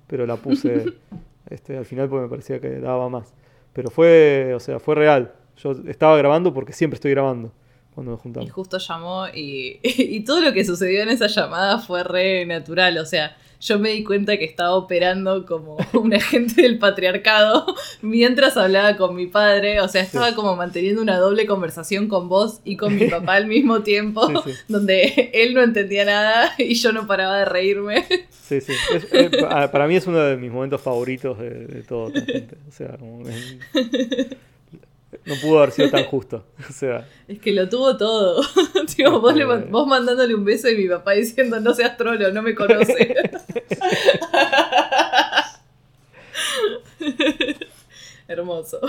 pero 0.08 0.26
la 0.26 0.36
puse 0.36 0.94
este, 1.50 1.78
al 1.78 1.86
final 1.86 2.10
porque 2.10 2.24
me 2.24 2.30
parecía 2.30 2.60
que 2.60 2.80
daba 2.80 3.08
más. 3.08 3.34
Pero 3.74 3.92
fue, 3.92 4.54
o 4.56 4.60
sea, 4.60 4.80
fue 4.80 4.96
real. 4.96 5.34
Yo 5.58 5.72
estaba 5.88 6.18
grabando 6.18 6.54
porque 6.54 6.74
siempre 6.74 6.96
estoy 6.96 7.12
grabando 7.12 7.52
cuando 7.94 8.20
nos 8.24 8.44
Y 8.46 8.48
justo 8.50 8.78
llamó 8.78 9.28
y, 9.28 9.80
y 9.84 10.22
todo 10.22 10.42
lo 10.42 10.54
que 10.54 10.64
sucedió 10.66 11.02
en 11.04 11.10
esa 11.10 11.28
llamada 11.28 11.80
fue 11.80 12.04
re 12.04 12.46
natural. 12.46 12.98
O 13.00 13.06
sea, 13.06 13.36
yo 13.62 13.78
me 13.78 13.90
di 13.90 14.06
cuenta 14.06 14.38
que 14.38 14.46
estaba 14.46 14.74
operando 14.76 15.46
como 15.46 15.76
un 15.94 16.14
agente 16.14 16.62
del 16.62 16.78
patriarcado 16.80 17.66
mientras 18.02 18.56
hablaba 18.56 18.96
con 18.96 19.16
mi 19.16 19.28
padre. 19.28 19.82
O 19.82 19.88
sea, 19.90 20.02
estaba 20.02 20.34
como 20.34 20.56
manteniendo 20.56 21.02
una 21.02 21.18
doble 21.18 21.46
conversación 21.46 22.08
con 22.08 22.30
vos 22.30 22.62
y 22.64 22.78
con 22.78 22.96
mi 22.96 23.08
papá 23.08 23.34
al 23.36 23.48
mismo 23.48 23.82
tiempo, 23.82 24.28
Sí, 24.46 24.52
sí. 24.52 24.58
donde 24.70 25.32
él 25.34 25.54
no 25.54 25.62
entendía 25.62 26.06
nada 26.06 26.52
y 26.58 26.76
yo 26.76 26.94
no 26.94 27.06
paraba 27.06 27.40
de 27.40 27.46
reírme. 27.46 28.06
Sí, 28.30 28.62
sí. 28.62 28.72
Es- 29.12 29.30
pa- 29.42 29.70
para 29.72 29.88
mí 29.88 29.96
es 29.98 30.08
uno 30.08 30.20
de 30.20 30.38
mis 30.38 30.52
momentos 30.52 30.80
favoritos 30.82 31.38
de, 31.38 31.50
de 31.68 31.84
todo. 31.84 32.06
O 32.08 32.72
sea, 32.72 32.96
como 32.98 33.24
no 35.26 35.36
pudo 35.42 35.58
haber 35.60 35.72
sido 35.72 35.90
tan 35.90 36.04
justo. 36.12 36.46
O 36.70 36.74
sea, 36.74 37.08
Es 37.28 37.40
que 37.40 37.52
lo 37.52 37.68
tuvo 37.70 37.98
todo. 37.98 38.42
Tipo, 38.96 39.20
vos, 39.20 39.36
le 39.36 39.46
man- 39.46 39.68
vos 39.72 39.88
mandándole 39.88 40.36
un 40.36 40.46
beso 40.46 40.70
y 40.70 40.76
mi 40.78 40.88
papá 40.88 41.12
diciendo 41.14 41.60
no 41.60 41.74
seas 41.74 41.98
trolo, 41.98 42.32
no 42.32 42.42
me 42.42 42.54
conoce. 42.56 43.16
Hermoso. 48.28 48.80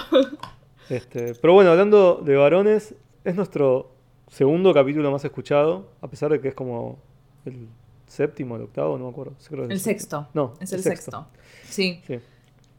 este, 0.88 1.34
pero 1.40 1.54
bueno, 1.54 1.70
hablando 1.70 2.20
de 2.24 2.36
varones, 2.36 2.94
es 3.24 3.34
nuestro 3.34 3.90
segundo 4.28 4.74
capítulo 4.74 5.10
más 5.10 5.24
escuchado, 5.24 5.88
a 6.00 6.08
pesar 6.08 6.30
de 6.30 6.40
que 6.40 6.48
es 6.48 6.54
como 6.54 6.98
el 7.44 7.66
séptimo, 8.06 8.56
el 8.56 8.62
octavo, 8.62 8.98
no 8.98 9.04
me 9.04 9.10
acuerdo. 9.10 9.32
Creo 9.48 9.64
El 9.64 9.80
sexto. 9.80 10.28
No, 10.34 10.54
Es 10.60 10.72
el 10.72 10.82
sexto. 10.82 11.26
Sí. 11.64 12.02
Sí. 12.06 12.18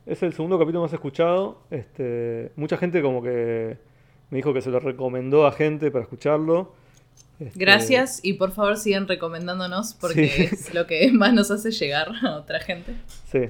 Es 0.06 0.24
el 0.24 0.34
segundo 0.34 0.58
capítulo 0.58 0.82
más 0.84 0.94
escuchado. 0.94 1.62
Este, 1.70 2.52
mucha 2.56 2.78
gente 2.78 3.02
como 3.02 3.22
que 3.22 3.78
me 4.30 4.38
dijo 4.38 4.54
que 4.54 4.62
se 4.62 4.70
lo 4.70 4.80
recomendó 4.80 5.46
a 5.46 5.52
gente 5.52 5.92
para 5.92 6.04
escucharlo. 6.04 6.74
Este, 7.40 7.60
Gracias 7.60 8.20
y 8.24 8.34
por 8.34 8.52
favor 8.52 8.78
sigan 8.78 9.08
recomendándonos 9.08 9.94
porque 9.96 10.28
Sí. 10.28 10.44
es 10.52 10.74
lo 10.74 10.88
que 10.88 11.12
más 11.14 11.34
nos 11.34 11.52
hace 11.52 11.72
llegar 11.72 12.10
a 12.24 12.36
otra 12.38 12.60
gente. 12.60 12.96
Sí. 13.32 13.50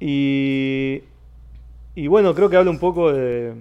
Y, 0.00 1.02
y 1.98 2.08
bueno, 2.08 2.34
creo 2.34 2.50
que 2.50 2.56
habla 2.56 2.70
un 2.70 2.78
poco 2.78 3.10
de. 3.10 3.54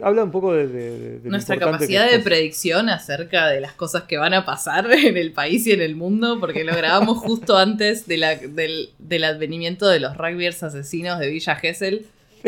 Habla 0.00 0.24
un 0.24 0.30
poco 0.30 0.54
de. 0.54 1.20
Nuestra 1.24 1.58
capacidad 1.58 2.10
de 2.10 2.20
predicción 2.20 2.88
acerca 2.88 3.48
de 3.48 3.60
las 3.60 3.74
cosas 3.74 4.04
que 4.04 4.16
van 4.16 4.32
a 4.32 4.46
pasar 4.46 4.90
en 4.92 5.18
el 5.18 5.32
país 5.32 5.66
y 5.66 5.72
en 5.72 5.82
el 5.82 5.94
mundo, 5.94 6.40
porque 6.40 6.64
lo 6.64 6.74
grabamos 6.74 7.18
justo 7.22 7.54
antes 7.54 8.06
de 8.06 8.16
la- 8.16 8.36
del, 8.36 8.88
del 8.98 9.24
advenimiento 9.24 9.86
de 9.88 10.00
los 10.00 10.16
rugbyers 10.16 10.62
asesinos 10.62 11.18
de 11.18 11.28
Villa 11.28 11.54
Gesell. 11.56 12.06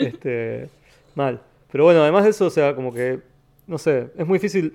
este, 0.00 0.68
mal. 1.14 1.40
Pero 1.72 1.84
bueno, 1.84 2.02
además 2.02 2.24
de 2.24 2.30
eso, 2.30 2.44
o 2.46 2.50
sea, 2.50 2.74
como 2.74 2.92
que. 2.92 3.20
No 3.66 3.78
sé, 3.78 4.08
es 4.18 4.26
muy 4.26 4.36
difícil. 4.38 4.74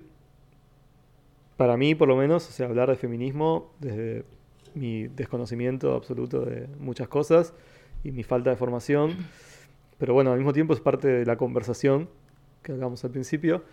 Para 1.58 1.78
mí, 1.78 1.94
por 1.94 2.08
lo 2.08 2.16
menos, 2.16 2.50
o 2.50 2.52
sea, 2.52 2.66
hablar 2.66 2.90
de 2.90 2.96
feminismo 2.96 3.72
desde 3.80 4.24
mi 4.74 5.08
desconocimiento 5.10 5.94
absoluto 5.94 6.42
de 6.42 6.66
muchas 6.80 7.08
cosas 7.08 7.54
y 8.04 8.12
mi 8.12 8.24
falta 8.24 8.50
de 8.50 8.56
formación. 8.56 9.16
Pero 9.98 10.14
bueno, 10.14 10.32
al 10.32 10.38
mismo 10.38 10.54
tiempo 10.54 10.74
es 10.74 10.80
parte 10.80 11.08
de 11.08 11.26
la 11.26 11.38
conversación 11.38 12.10
que 12.64 12.72
hablamos 12.72 13.04
al 13.04 13.12
principio. 13.12 13.64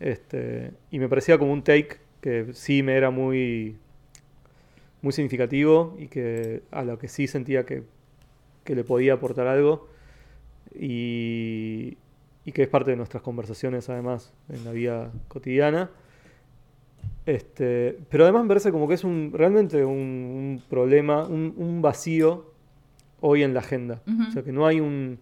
Este, 0.00 0.72
y 0.90 0.98
me 0.98 1.08
parecía 1.08 1.38
como 1.38 1.52
un 1.52 1.62
take 1.62 1.98
que 2.20 2.48
sí 2.54 2.82
me 2.82 2.96
era 2.96 3.10
muy, 3.10 3.76
muy 5.02 5.12
significativo 5.12 5.96
y 5.98 6.08
que 6.08 6.62
a 6.70 6.82
lo 6.82 6.98
que 6.98 7.08
sí 7.08 7.26
sentía 7.26 7.64
que, 7.64 7.84
que 8.64 8.74
le 8.74 8.84
podía 8.84 9.14
aportar 9.14 9.46
algo 9.46 9.88
y, 10.74 11.96
y 12.44 12.52
que 12.52 12.62
es 12.62 12.68
parte 12.68 12.90
de 12.90 12.96
nuestras 12.96 13.22
conversaciones 13.22 13.88
además 13.88 14.32
en 14.48 14.64
la 14.64 14.72
vida 14.72 15.12
cotidiana. 15.28 15.90
Este, 17.26 17.98
pero 18.08 18.24
además 18.24 18.42
me 18.42 18.48
parece 18.48 18.72
como 18.72 18.88
que 18.88 18.94
es 18.94 19.04
un, 19.04 19.32
realmente 19.34 19.84
un, 19.84 19.94
un 19.94 20.62
problema, 20.68 21.26
un, 21.26 21.54
un 21.56 21.82
vacío 21.82 22.49
hoy 23.20 23.42
en 23.42 23.54
la 23.54 23.60
agenda. 23.60 24.02
O 24.28 24.32
sea, 24.32 24.42
que 24.42 24.52
no 24.52 24.66
hay 24.66 24.80
un 24.80 25.18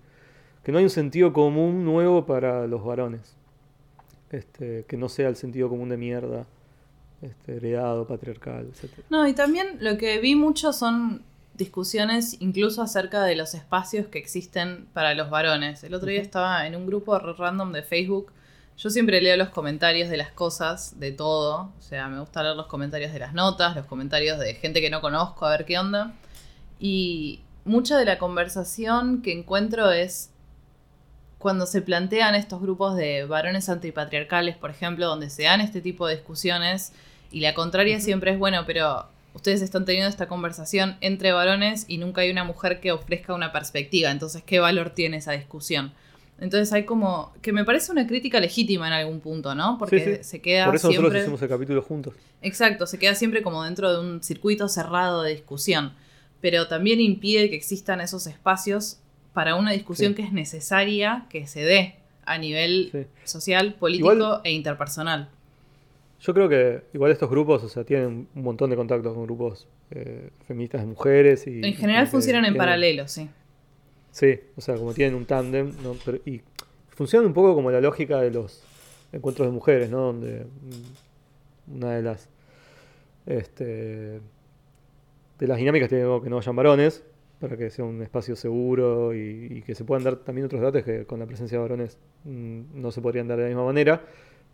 que 0.63 0.73
no 0.73 0.79
hay 0.79 0.85
un 0.85 0.91
sentido 0.91 1.33
común 1.33 1.85
nuevo 1.85 2.27
para 2.27 2.67
los 2.67 2.85
varones. 2.85 3.37
Este, 4.31 4.85
que 4.87 4.99
no 4.99 5.09
sea 5.09 5.29
el 5.29 5.37
sentido 5.37 5.71
común 5.71 5.89
de 5.89 5.97
mierda, 5.97 6.45
este, 7.23 7.57
heredado, 7.57 8.07
patriarcal, 8.07 8.67
etc. 8.67 8.93
No, 9.09 9.27
y 9.27 9.33
también 9.33 9.79
lo 9.81 9.97
que 9.97 10.19
vi 10.19 10.35
mucho 10.35 10.75
son 10.75 11.23
discusiones 11.55 12.37
incluso 12.41 12.83
acerca 12.83 13.25
de 13.25 13.35
los 13.35 13.55
espacios 13.55 14.07
que 14.09 14.19
existen 14.19 14.87
para 14.93 15.15
los 15.15 15.31
varones. 15.31 15.83
El 15.83 15.95
otro 15.95 16.11
día 16.11 16.21
estaba 16.21 16.67
en 16.67 16.77
un 16.77 16.87
grupo 16.87 17.19
random 17.19 17.73
de 17.73 17.83
Facebook. 17.83 18.33
Yo 18.77 18.91
siempre 18.91 19.21
leo 19.23 19.37
los 19.37 19.49
comentarios 19.49 20.11
de 20.11 20.19
las 20.19 20.31
cosas, 20.31 21.01
de 21.01 21.11
todo. 21.11 21.73
O 21.79 21.83
sea, 21.83 22.09
me 22.09 22.21
gusta 22.21 22.43
leer 22.43 22.55
los 22.55 22.67
comentarios 22.67 23.13
de 23.13 23.19
las 23.19 23.33
notas, 23.33 23.75
los 23.75 23.87
comentarios 23.87 24.39
de 24.39 24.55
gente 24.55 24.83
que 24.83 24.91
no 24.91 25.01
conozco, 25.01 25.47
a 25.47 25.51
ver 25.51 25.65
qué 25.65 25.79
onda. 25.79 26.13
Y 26.79 27.41
mucha 27.69 27.97
de 27.99 28.05
la 28.05 28.19
conversación 28.19 29.23
que 29.23 29.33
encuentro 29.33 29.93
es 29.93 30.31
cuando 31.39 31.67
se 31.67 31.83
plantean 31.83 32.35
estos 32.35 32.61
grupos 32.61 32.97
de 32.97 33.25
varones 33.25 33.69
antipatriarcales, 33.69 34.57
por 34.57 34.71
ejemplo, 34.71 35.07
donde 35.07 35.31
se 35.31 35.45
dan 35.45 35.61
este 35.61 35.81
tipo 35.81 36.07
de 36.07 36.17
discusiones, 36.17 36.93
y 37.31 37.41
la 37.41 37.55
contraria 37.55 38.01
siempre 38.01 38.33
es, 38.33 38.39
bueno, 38.39 38.65
pero 38.67 39.07
ustedes 39.35 39.63
están 39.63 39.85
teniendo 39.85 40.09
esta 40.09 40.27
conversación 40.27 40.97
entre 41.01 41.31
varones 41.31 41.85
y 41.87 41.99
nunca 41.99 42.23
hay 42.23 42.31
una 42.31 42.43
mujer 42.43 42.81
que 42.81 42.91
ofrezca 42.91 43.35
una 43.35 43.53
perspectiva, 43.53 44.11
entonces, 44.11 44.43
¿qué 44.45 44.59
valor 44.59 44.91
tiene 44.91 45.19
esa 45.19 45.33
discusión? 45.33 45.93
Entonces 46.41 46.73
hay 46.73 46.85
como, 46.85 47.33
que 47.43 47.53
me 47.53 47.65
parece 47.65 47.91
una 47.93 48.07
crítica 48.07 48.41
legítima 48.41 48.87
en 48.87 48.93
algún 48.93 49.21
punto, 49.21 49.55
¿no? 49.55 49.77
Porque 49.77 50.05
Sí, 50.05 50.17
sí. 50.17 50.25
se 50.25 50.41
queda 50.41 50.67
Por 50.67 50.77
eso 50.77 50.89
nosotros 50.89 51.11
siempre... 51.11 51.21
hicimos 51.21 51.43
el 51.43 51.49
capítulo 51.49 51.83
juntos. 51.83 52.15
Exacto, 52.43 52.87
se 52.87 52.99
queda 52.99 53.15
siempre 53.15 53.43
como 53.43 53.63
dentro 53.65 53.93
de 53.93 54.01
un 54.01 54.23
circuito 54.23 54.69
cerrado 54.69 55.23
de 55.23 55.33
discusión, 55.33 55.95
pero 56.41 56.69
también 56.69 57.01
impide 57.01 57.51
que 57.51 57.57
existan 57.57 58.01
esos 58.01 58.27
espacios 58.27 59.01
para 59.35 59.55
una 59.57 59.73
discusión 59.73 60.13
Sí. 60.13 60.17
que 60.17 60.23
es 60.23 60.33
necesaria 60.33 61.27
que 61.31 61.47
se 61.47 61.61
dé 61.65 61.97
a 62.27 62.39
nivel 62.39 62.91
Sí. 62.93 62.99
social, 63.25 63.75
político 63.75 64.13
Igual- 64.13 64.41
e 64.45 64.53
interpersonal. 64.53 65.29
Yo 66.21 66.35
creo 66.35 66.49
que 66.49 66.83
igual 66.95 67.13
estos 67.13 67.31
grupos, 67.31 67.63
o 67.63 67.69
sea, 67.69 67.85
tienen 67.85 68.27
un 68.35 68.43
montón 68.43 68.71
de 68.71 68.77
contactos 68.77 69.15
con 69.15 69.25
grupos 69.25 69.67
eh, 69.91 70.29
feministas 70.47 70.83
de 70.83 70.87
mujeres 70.89 71.47
y... 71.47 71.61
En 71.65 71.73
general 71.75 72.05
y 72.05 72.09
funcionan 72.09 72.45
en 72.45 72.53
tienen- 72.53 72.59
paralelo, 72.59 73.09
sí. 73.09 73.29
Sí, 74.11 74.39
o 74.57 74.61
sea, 74.61 74.75
como 74.75 74.93
tienen 74.93 75.15
un 75.15 75.25
tándem, 75.25 75.73
¿no? 75.83 75.95
Pero- 76.05 76.19
y 76.27 76.43
funcionan 76.91 77.27
un 77.29 77.33
poco 77.33 77.55
como 77.55 77.71
la 77.71 77.81
lógica 77.81 78.21
de 78.21 78.31
los 78.31 78.63
encuentros 79.13 79.47
de 79.49 79.53
mujeres, 79.53 79.89
¿no? 79.91 79.99
Donde 80.03 80.45
mm, 80.45 81.77
una 81.77 81.93
de 81.95 82.03
las 82.03 82.29
este, 83.27 84.21
de 85.39 85.47
las 85.47 85.59
dinámicas 85.59 85.89
tiene 85.89 86.05
que 86.23 86.31
no 86.31 86.39
hayan 86.39 86.57
varones 86.57 87.05
para 87.41 87.57
que 87.57 87.71
sea 87.71 87.85
un 87.85 88.03
espacio 88.03 88.35
seguro 88.35 89.15
y, 89.15 89.47
y 89.59 89.63
que 89.63 89.75
se 89.75 89.85
puedan 89.85 90.03
dar 90.05 90.17
también 90.17 90.47
otros 90.47 90.61
debates 90.61 90.85
que 90.85 91.05
con 91.07 91.21
la 91.21 91.27
presencia 91.27 91.57
de 91.59 91.63
varones 91.63 91.99
mm, 92.25 92.61
no 92.75 92.91
se 92.91 93.01
podrían 93.01 93.29
dar 93.29 93.39
de 93.39 93.45
la 93.45 93.49
misma 93.51 93.65
manera, 93.65 94.03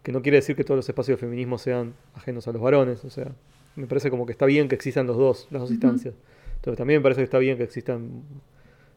que 0.02 0.12
no 0.12 0.20
quiere 0.20 0.36
decir 0.36 0.54
que 0.54 0.64
todos 0.64 0.76
los 0.76 0.88
espacios 0.88 1.18
de 1.18 1.26
feminismo 1.26 1.56
sean 1.56 1.94
ajenos 2.14 2.46
a 2.46 2.52
los 2.52 2.60
varones, 2.60 3.04
o 3.06 3.10
sea, 3.10 3.32
me 3.76 3.86
parece 3.86 4.10
como 4.10 4.26
que 4.26 4.32
está 4.32 4.44
bien 4.46 4.68
que 4.68 4.74
existan 4.74 5.06
los 5.06 5.16
dos, 5.16 5.48
las 5.50 5.62
dos 5.62 5.70
instancias. 5.70 6.14
Entonces 6.56 6.76
también 6.78 7.00
me 7.00 7.02
parece 7.02 7.20
que 7.20 7.24
está 7.24 7.38
bien 7.38 7.56
que 7.56 7.64
existan 7.64 8.22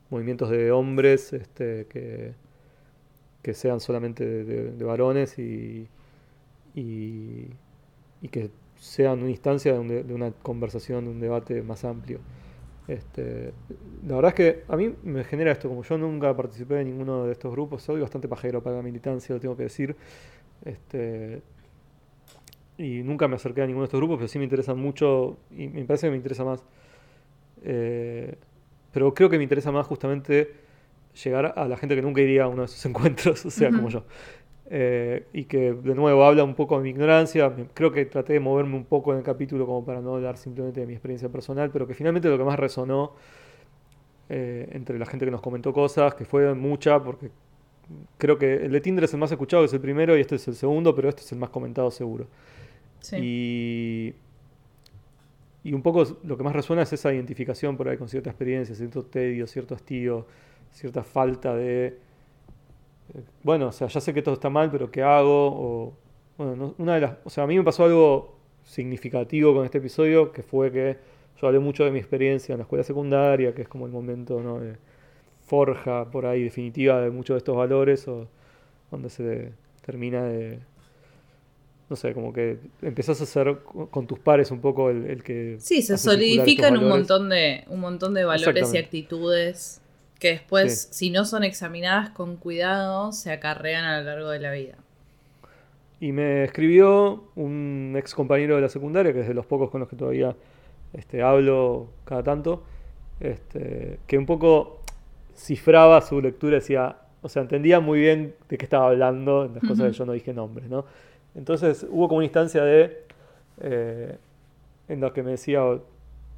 movimientos 0.10 0.50
de 0.50 0.72
hombres 0.72 1.32
este, 1.34 1.86
que, 1.90 2.34
que 3.42 3.54
sean 3.54 3.80
solamente 3.80 4.26
de, 4.26 4.44
de- 4.44 4.72
de 4.74 4.84
varones 4.86 5.40
y, 5.40 5.88
y, 6.76 7.48
y 8.22 8.28
que 8.30 8.50
sean 8.80 9.22
una 9.22 9.30
instancia 9.32 9.74
de, 9.74 9.80
un 9.80 9.88
de- 9.88 10.04
de 10.04 10.14
una 10.14 10.32
conversación, 10.32 11.06
de 11.06 11.12
un 11.12 11.20
debate 11.20 11.62
más 11.64 11.84
amplio. 11.86 12.20
Este, 12.88 13.54
la 14.08 14.16
verdad 14.16 14.30
es 14.30 14.36
que 14.36 14.64
a 14.70 14.78
mí 14.78 14.96
me 15.04 15.24
genera 15.26 15.52
esto, 15.52 15.70
como 15.70 15.84
yo 15.84 15.98
nunca 15.98 16.36
participé 16.36 16.76
de 16.76 16.86
ninguno 16.86 17.26
de 17.26 17.34
estos 17.34 17.52
grupos, 17.52 17.84
soy 17.84 18.02
bastante 18.02 18.28
pajero 18.30 18.64
para 18.64 18.78
la 18.78 18.84
militancia, 18.84 19.36
lo 19.36 19.42
tengo 19.42 19.58
que 19.58 19.64
decir. 19.64 19.96
Este, 20.66 21.42
y 22.78 23.02
nunca 23.04 23.28
me 23.28 23.36
acerqué 23.36 23.62
a 23.62 23.66
ninguno 23.66 23.84
de 23.84 23.88
estos 23.88 24.00
grupos, 24.00 24.18
pero 24.18 24.28
sí 24.28 24.38
me 24.38 24.44
interesan 24.44 24.78
mucho 24.78 25.38
y 25.52 25.68
me 25.68 25.84
parece 25.86 26.08
que 26.08 26.12
me 26.12 26.18
interesa 26.18 26.44
más. 26.44 26.64
Eh, 27.64 28.36
pero 28.94 29.14
creo 29.14 29.30
que 29.30 29.38
me 29.38 29.44
interesa 29.44 29.72
más 29.72 29.86
justamente 29.88 30.54
llegar 31.24 31.54
a 31.58 31.68
la 31.68 31.78
gente 31.78 31.96
que 31.96 32.02
nunca 32.04 32.22
iría 32.22 32.46
a 32.46 32.48
uno 32.48 32.64
de 32.64 32.68
esos 32.68 32.86
encuentros, 32.88 33.46
o 33.46 33.52
sea, 33.52 33.70
Ujú. 33.70 33.76
como 33.76 33.90
yo. 33.90 34.06
Eh, 34.70 35.28
y 35.32 35.46
que 35.46 35.72
de 35.72 35.96
nuevo 35.96 36.26
habla 36.26 36.44
un 36.44 36.54
poco 36.54 36.78
de 36.78 36.84
mi 36.84 36.90
ignorancia. 36.90 37.54
Creo 37.74 37.92
que 37.92 38.06
traté 38.06 38.34
de 38.34 38.40
moverme 38.40 38.76
un 38.76 38.86
poco 38.86 39.14
en 39.14 39.20
el 39.20 39.24
capítulo 39.24 39.66
como 39.66 39.86
para 39.86 40.02
no 40.02 40.16
hablar 40.16 40.38
simplemente 40.38 40.82
de 40.82 40.88
mi 40.88 40.94
experiencia 40.94 41.30
personal, 41.30 41.70
pero 41.72 41.88
que 41.88 41.94
finalmente 41.94 42.28
lo 42.28 42.38
que 42.38 42.44
más 42.44 42.60
resonó 42.60 43.14
eh, 44.30 44.68
entre 44.74 45.00
la 45.00 45.06
gente 45.06 45.24
que 45.24 45.32
nos 45.32 45.42
comentó 45.42 45.72
cosas, 45.72 46.16
que 46.16 46.26
fue 46.26 46.54
mucha, 46.54 47.02
porque 47.02 47.32
creo 48.18 48.38
que 48.38 48.56
el 48.56 48.72
de 48.74 48.82
Tinder 48.82 49.06
es 49.06 49.14
el 49.14 49.20
más 49.20 49.32
escuchado, 49.32 49.64
que 49.64 49.68
es 49.68 49.74
el 49.74 49.80
primero, 49.80 50.18
y 50.18 50.22
este 50.22 50.36
es 50.36 50.46
el 50.50 50.56
segundo, 50.56 50.94
pero 50.94 51.08
este 51.08 51.22
es 51.22 51.32
el 51.32 51.40
más 51.40 51.50
comentado 51.50 51.90
seguro. 51.90 52.28
Sí. 53.00 53.16
Y, 53.22 54.16
y 55.64 55.74
un 55.74 55.82
poco 55.82 56.04
lo 56.24 56.36
que 56.36 56.44
más 56.44 56.54
resuena 56.54 56.82
es 56.82 56.92
esa 56.92 57.14
identificación 57.14 57.78
por 57.78 57.88
ahí 57.88 57.98
con 57.98 58.10
cierta 58.10 58.30
experiencia, 58.30 58.76
cierto 58.76 59.04
tedio, 59.04 59.48
cierto 59.48 59.76
hastío, 59.76 60.26
cierta 60.72 61.04
falta 61.04 61.56
de... 61.56 62.06
Bueno, 63.44 63.68
o 63.68 63.72
sea, 63.72 63.88
ya 63.88 64.00
sé 64.02 64.14
que 64.14 64.22
todo 64.22 64.36
está 64.36 64.50
mal, 64.50 64.70
pero 64.72 64.92
¿qué 64.92 65.02
hago? 65.02 65.48
O, 65.48 65.94
bueno, 66.38 66.56
no- 66.56 66.76
una 66.78 66.96
de 66.96 67.02
las, 67.02 67.14
o 67.24 67.30
sea, 67.30 67.44
a 67.46 67.48
mí 67.48 67.58
me 67.58 67.64
pasó 67.64 67.86
algo 67.86 68.36
significativo 68.66 69.54
con 69.54 69.66
este 69.66 69.78
episodio, 69.80 70.32
que 70.32 70.44
fue 70.44 70.72
que 70.72 70.98
yo 71.42 71.48
hablé 71.48 71.60
mucho 71.60 71.86
de 71.86 71.92
mi 71.92 72.00
experiencia 72.00 72.54
en 72.54 72.60
la 72.60 72.64
escuela 72.64 72.84
secundaria, 72.84 73.54
que 73.54 73.62
es 73.64 73.68
como 73.68 73.86
el 73.86 73.92
momento 73.92 74.42
¿no? 74.42 74.60
de 74.60 74.76
forja 75.46 76.10
por 76.12 76.26
ahí 76.26 76.44
definitiva 76.44 77.00
de 77.02 77.10
muchos 77.10 77.36
de 77.36 77.38
estos 77.40 77.56
valores, 77.56 78.08
o 78.08 78.28
donde 78.92 79.10
se 79.10 79.52
termina 79.86 80.24
de, 80.24 80.60
no 81.90 81.96
sé, 81.96 82.14
como 82.14 82.34
que 82.34 82.58
empezás 82.82 83.22
a 83.22 83.26
ser 83.26 83.60
co- 83.60 83.88
con 83.90 84.08
tus 84.08 84.20
pares 84.20 84.52
un 84.52 84.60
poco 84.60 84.90
el, 84.90 85.06
el 85.06 85.24
que... 85.24 85.56
Sí, 85.60 85.82
se 85.82 85.98
solidifican 85.98 86.74
un 86.78 86.90
montón 86.90 87.30
de, 87.30 87.64
un 87.70 87.80
montón 87.80 88.14
de 88.14 88.26
valores 88.26 88.74
y 88.74 88.78
actitudes 88.78 89.82
que 90.20 90.30
después, 90.30 90.84
Sí. 90.84 90.88
si 90.92 91.10
no 91.10 91.26
son 91.26 91.44
examinadas 91.44 92.10
con 92.10 92.38
cuidado, 92.38 93.12
se 93.12 93.32
acarrean 93.32 93.86
a 93.86 94.00
lo 94.00 94.06
largo 94.06 94.30
de 94.30 94.40
la 94.40 94.52
vida. 94.52 94.76
Y 96.00 96.12
me 96.12 96.44
escribió 96.44 97.24
un 97.36 97.96
ex 97.98 98.14
compañero 98.14 98.56
de 98.56 98.62
la 98.62 98.70
secundaria, 98.70 99.14
que 99.14 99.22
es 99.22 99.28
de 99.28 99.34
los 99.34 99.46
pocos 99.46 99.70
con 99.70 99.80
los 99.80 99.90
que 99.90 99.96
todavía 99.96 100.36
este, 100.94 101.22
hablo 101.22 101.88
cada 102.06 102.24
tanto, 102.24 102.64
este, 103.20 104.00
que 104.08 104.18
un 104.18 104.26
poco 104.26 104.82
cifraba 105.36 106.02
su 106.02 106.22
lectura, 106.22 106.56
decía, 106.56 106.98
o 107.22 107.30
sea, 107.30 107.42
entendía 107.42 107.80
muy 107.80 108.00
bien 108.00 108.36
de 108.48 108.58
qué 108.58 108.66
estaba 108.66 108.88
hablando, 108.88 109.46
en 109.46 109.56
las 109.56 109.64
cosas 109.64 109.88
que 109.88 109.94
yo 109.94 110.06
no 110.06 110.14
dije 110.14 110.34
nombres, 110.34 110.70
¿no? 110.70 110.86
Entonces 111.36 111.86
hubo 111.90 112.08
como 112.08 112.18
una 112.18 112.26
instancia 112.26 112.64
de, 112.64 113.04
eh, 113.62 114.18
en 114.88 115.02
la 115.02 115.12
que 115.14 115.24
me 115.24 115.32
decía 115.32 115.62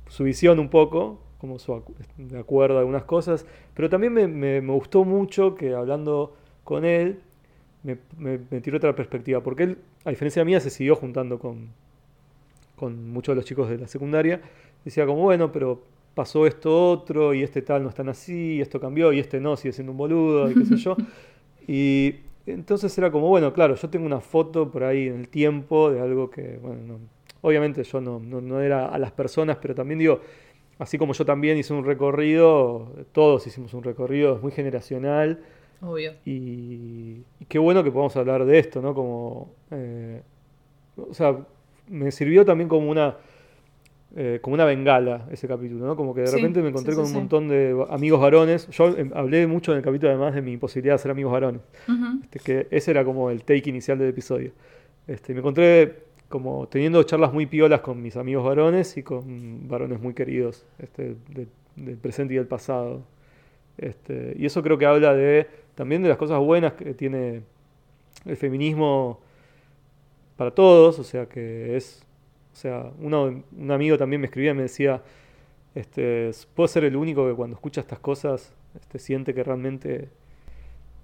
su 0.07 0.23
visión 0.23 0.59
un 0.59 0.69
poco, 0.69 1.19
como 1.39 1.57
su 1.59 1.81
de 2.17 2.39
acuerdo 2.39 2.77
a 2.77 2.79
algunas 2.81 3.03
cosas, 3.05 3.45
pero 3.73 3.89
también 3.89 4.13
me, 4.13 4.27
me- 4.27 4.61
me 4.61 4.73
gustó 4.73 5.03
mucho 5.05 5.55
que 5.55 5.73
hablando 5.73 6.35
con 6.63 6.85
él, 6.85 7.19
me, 7.83 7.97
me- 8.17 8.61
tiró 8.61 8.77
otra 8.77 8.95
perspectiva, 8.95 9.41
porque 9.41 9.63
él, 9.63 9.77
a 10.05 10.09
diferencia 10.11 10.43
mía, 10.45 10.59
se 10.59 10.69
siguió 10.69 10.95
juntando 10.95 11.39
con, 11.39 11.69
con 12.75 13.09
muchos 13.11 13.33
de 13.33 13.37
los 13.37 13.45
chicos 13.45 13.69
de 13.69 13.77
la 13.77 13.87
secundaria. 13.87 14.41
Decía 14.85 15.05
como, 15.05 15.21
bueno, 15.23 15.51
pero 15.51 15.81
pasó 16.15 16.45
esto 16.47 16.91
otro, 16.91 17.33
y 17.33 17.43
este 17.43 17.61
tal 17.61 17.83
no 17.83 17.89
es 17.89 17.95
tan 17.95 18.09
así, 18.09 18.55
y 18.55 18.61
esto 18.61 18.79
cambió, 18.79 19.11
y 19.13 19.19
este 19.19 19.39
no, 19.39 19.55
sigue 19.57 19.73
siendo 19.73 19.91
un 19.91 19.97
boludo, 19.97 20.49
y 20.49 20.55
qué 20.55 20.65
sé 20.65 20.77
yo. 20.77 20.95
Y 21.71 22.15
entonces 22.47 22.97
era 22.97 23.11
como, 23.11 23.27
bueno, 23.27 23.53
claro, 23.53 23.75
yo 23.75 23.89
tengo 23.91 24.05
una 24.07 24.21
foto 24.21 24.71
por 24.71 24.83
ahí 24.83 25.07
en 25.07 25.19
el 25.19 25.27
tiempo 25.27 25.91
de 25.91 26.01
algo 26.01 26.31
que, 26.31 26.57
bueno, 26.61 26.81
no- 26.87 26.99
obviamente 27.41 27.83
yo 27.83 28.01
no, 28.01 28.19
no, 28.19 28.41
no 28.41 28.59
era 28.61 28.87
a 28.87 28.97
las 28.97 29.11
personas, 29.11 29.57
pero 29.61 29.75
también 29.75 29.99
digo, 29.99 30.19
así 30.79 30.97
como 30.97 31.13
yo 31.13 31.25
también 31.25 31.57
hice 31.57 31.73
un 31.73 31.85
recorrido, 31.85 32.91
todos 33.11 33.45
hicimos 33.45 33.73
un 33.75 33.83
recorrido, 33.83 34.35
es 34.37 34.41
muy 34.41 34.51
generacional. 34.51 35.39
Obvio. 35.81 36.13
Y, 36.25 37.23
y 37.39 37.45
qué 37.47 37.59
bueno 37.59 37.83
que 37.83 37.91
podamos 37.91 38.15
hablar 38.17 38.45
de 38.45 38.59
esto, 38.59 38.81
¿no? 38.81 38.93
Como, 38.93 39.53
eh, 39.71 40.21
o 40.97 41.13
sea, 41.13 41.37
me 41.87 42.11
sirvió 42.11 42.43
también 42.45 42.67
como 42.67 42.89
una, 42.89 43.15
eh, 44.15 44.39
como 44.41 44.55
una 44.55 44.65
bengala 44.65 45.27
ese 45.31 45.47
capítulo, 45.47 45.85
¿no? 45.85 45.95
Como 45.95 46.13
que 46.15 46.21
de 46.21 46.27
Sí, 46.27 46.35
repente 46.35 46.61
me 46.61 46.69
encontré 46.69 46.93
sí, 46.93 46.97
con 46.97 47.05
un 47.05 47.13
montón 47.13 47.47
de 47.47 47.85
amigos 47.89 48.19
varones. 48.19 48.67
Yo 48.69 48.89
eh, 48.89 49.09
hablé 49.13 49.47
mucho 49.47 49.71
en 49.71 49.77
el 49.77 49.83
capítulo 49.83 50.09
además 50.09 50.33
de 50.35 50.41
mi 50.41 50.53
imposibilidad 50.53 50.95
de 50.95 50.99
ser 50.99 51.11
amigos 51.11 51.31
varones. 51.31 51.61
Este, 52.23 52.39
que 52.39 52.67
ese 52.71 52.91
era 52.91 53.05
como 53.05 53.29
el 53.29 53.43
take 53.43 53.69
inicial 53.69 53.97
del 53.99 54.09
episodio. 54.09 54.51
Este, 55.07 55.33
me 55.33 55.39
encontré 55.39 56.08
como 56.29 56.67
teniendo 56.67 57.01
charlas 57.03 57.33
muy 57.33 57.45
piolas 57.47 57.81
con 57.81 58.01
mis 58.01 58.15
amigos 58.15 58.45
varones 58.45 58.95
y 58.97 59.03
con 59.03 59.67
varones 59.67 59.99
muy 59.99 60.13
queridos 60.13 60.65
este, 60.79 61.15
de- 61.29 61.47
del 61.75 61.97
presente 61.97 62.33
y 62.33 62.37
del 62.37 62.47
pasado. 62.47 63.01
Este, 63.77 64.35
y 64.37 64.45
eso 64.45 64.61
creo 64.61 64.77
que 64.77 64.85
habla 64.85 65.13
de 65.13 65.47
también 65.75 66.03
de 66.03 66.09
las 66.09 66.17
cosas 66.17 66.39
buenas 66.39 66.73
que 66.73 66.93
tiene 66.93 67.41
el 68.25 68.37
feminismo 68.37 69.19
para 70.35 70.51
todos, 70.51 70.99
o 70.99 71.03
sea 71.03 71.25
que 71.27 71.75
es, 71.77 72.05
o 72.53 72.55
sea, 72.55 72.91
un 72.99 73.71
amigo 73.71 73.97
también 73.97 74.21
me 74.21 74.27
escribía 74.27 74.51
y 74.51 74.55
me 74.55 74.63
decía, 74.63 75.01
este, 75.75 76.31
puedo 76.55 76.67
ser 76.67 76.83
el 76.83 76.95
único 76.95 77.27
que 77.27 77.33
cuando 77.35 77.55
escucha 77.55 77.81
estas 77.81 77.99
cosas 77.99 78.53
este, 78.75 78.99
siente 78.99 79.33
que 79.33 79.43
realmente 79.43 80.09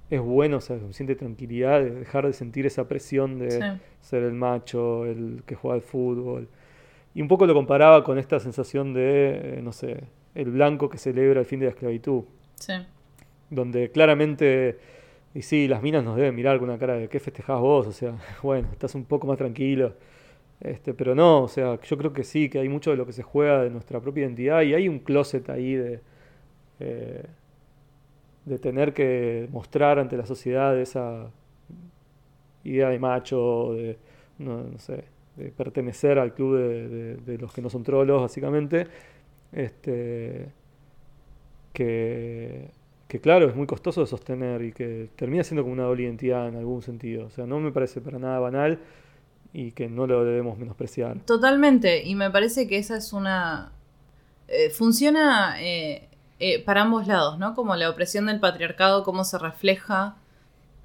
es 0.10 0.22
bueno, 0.22 0.58
o 0.58 0.62
sea, 0.62 0.78
siente 0.92 1.16
tranquilidad 1.16 1.82
de 1.82 1.92
dejar 1.92 2.26
de 2.28 2.34
sentir 2.34 2.66
esa 2.66 2.88
presión 2.88 3.40
de 3.40 3.52
Sí. 3.52 3.60
ser 4.02 4.24
el 4.24 4.34
macho, 4.34 5.06
el 5.06 5.42
que 5.46 5.56
juega 5.56 5.76
al 5.76 5.82
fútbol. 5.82 6.48
Y 7.14 7.22
un 7.22 7.28
poco 7.28 7.46
lo 7.46 7.54
comparaba 7.54 8.04
con 8.04 8.18
esta 8.20 8.40
sensación 8.40 8.94
de, 8.94 9.58
eh, 9.58 9.62
no 9.64 9.72
sé, 9.72 10.04
el 10.36 10.52
blanco 10.52 10.90
que 10.90 10.98
celebra 10.98 11.40
el 11.40 11.46
fin 11.46 11.60
de 11.60 11.66
la 11.68 11.72
esclavitud, 11.72 12.24
Sí. 12.56 12.74
donde 13.50 13.90
claramente, 13.92 14.78
y 15.34 15.42
sí, 15.42 15.68
las 15.68 15.82
minas 15.82 16.04
nos 16.04 16.18
deben 16.18 16.36
mirar 16.36 16.60
con 16.60 16.70
una 16.70 16.78
cara 16.78 16.96
de 16.96 17.08
¿qué 17.08 17.20
festejás 17.20 17.60
vos? 17.60 17.88
O 17.88 17.92
sea, 17.92 18.14
bueno, 18.44 18.68
estás 18.72 18.94
un 18.96 19.06
poco 19.06 19.28
más 19.28 19.38
tranquilo. 19.38 19.94
Este, 20.62 20.94
pero 20.94 21.16
no, 21.16 21.44
o 21.44 21.48
sea, 21.50 21.80
yo 21.82 21.98
creo 21.98 22.14
que 22.14 22.24
sí, 22.24 22.50
que 22.50 22.60
hay 22.60 22.70
mucho 22.70 22.92
de 22.92 22.98
lo 22.98 23.06
que 23.06 23.12
se 23.12 23.24
juega 23.24 23.64
de 23.64 23.70
nuestra 23.70 24.00
propia 24.00 24.22
identidad 24.24 24.62
y 24.62 24.74
hay 24.74 24.88
un 24.88 25.00
closet 25.00 25.50
ahí 25.50 25.74
de, 25.76 26.00
eh, 26.80 27.24
de 28.46 28.60
tener 28.60 28.94
que 28.94 29.48
mostrar 29.52 30.00
ante 30.00 30.18
la 30.18 30.26
sociedad 30.26 30.78
esa 30.80 31.30
idea 32.64 32.90
de 32.90 33.00
macho, 33.00 33.74
de, 33.74 33.98
no, 34.40 34.64
sé, 34.80 35.04
de 35.36 35.50
pertenecer 35.52 36.18
al 36.20 36.34
club 36.34 36.58
de, 36.58 36.88
de- 36.90 37.16
de 37.18 37.38
los 37.38 37.54
que 37.54 37.62
no 37.62 37.70
son 37.70 37.84
trolos, 37.84 38.22
básicamente. 38.22 38.88
Este, 39.52 40.48
que, 41.74 42.70
que 43.08 43.20
claro, 43.20 43.48
es 43.48 43.56
muy 43.56 43.68
costoso 43.68 44.02
de 44.02 44.08
sostener 44.08 44.62
y 44.64 44.72
que 44.72 45.10
termina 45.16 45.44
siendo 45.44 45.64
como 45.64 45.74
una 45.74 45.84
doble 45.84 46.04
identidad 46.04 46.48
en 46.48 46.56
algún 46.56 46.82
sentido. 46.82 47.26
O 47.28 47.30
sea, 47.30 47.46
no 47.46 47.60
me 47.60 47.72
parece 47.72 48.02
para 48.02 48.20
nada 48.20 48.40
banal 48.40 48.80
y 49.54 49.72
que 49.72 49.88
no 49.90 50.08
lo 50.08 50.24
debemos 50.26 50.58
menospreciar. 50.58 51.18
Totalmente, 51.26 52.04
y 52.04 52.16
me 52.16 52.30
parece 52.30 52.68
que 52.68 52.78
esa 52.78 52.98
es 52.98 53.14
una... 53.14 53.72
eh, 54.48 54.70
funciona 54.70 55.56
eh, 55.62 56.08
eh, 56.40 56.64
para 56.64 56.82
ambos 56.82 57.08
lados, 57.08 57.40
¿no? 57.40 57.56
Como 57.56 57.76
la 57.76 57.90
opresión 57.90 58.26
del 58.26 58.40
patriarcado, 58.40 59.04
cómo 59.04 59.24
se 59.24 59.38
refleja 59.38 60.16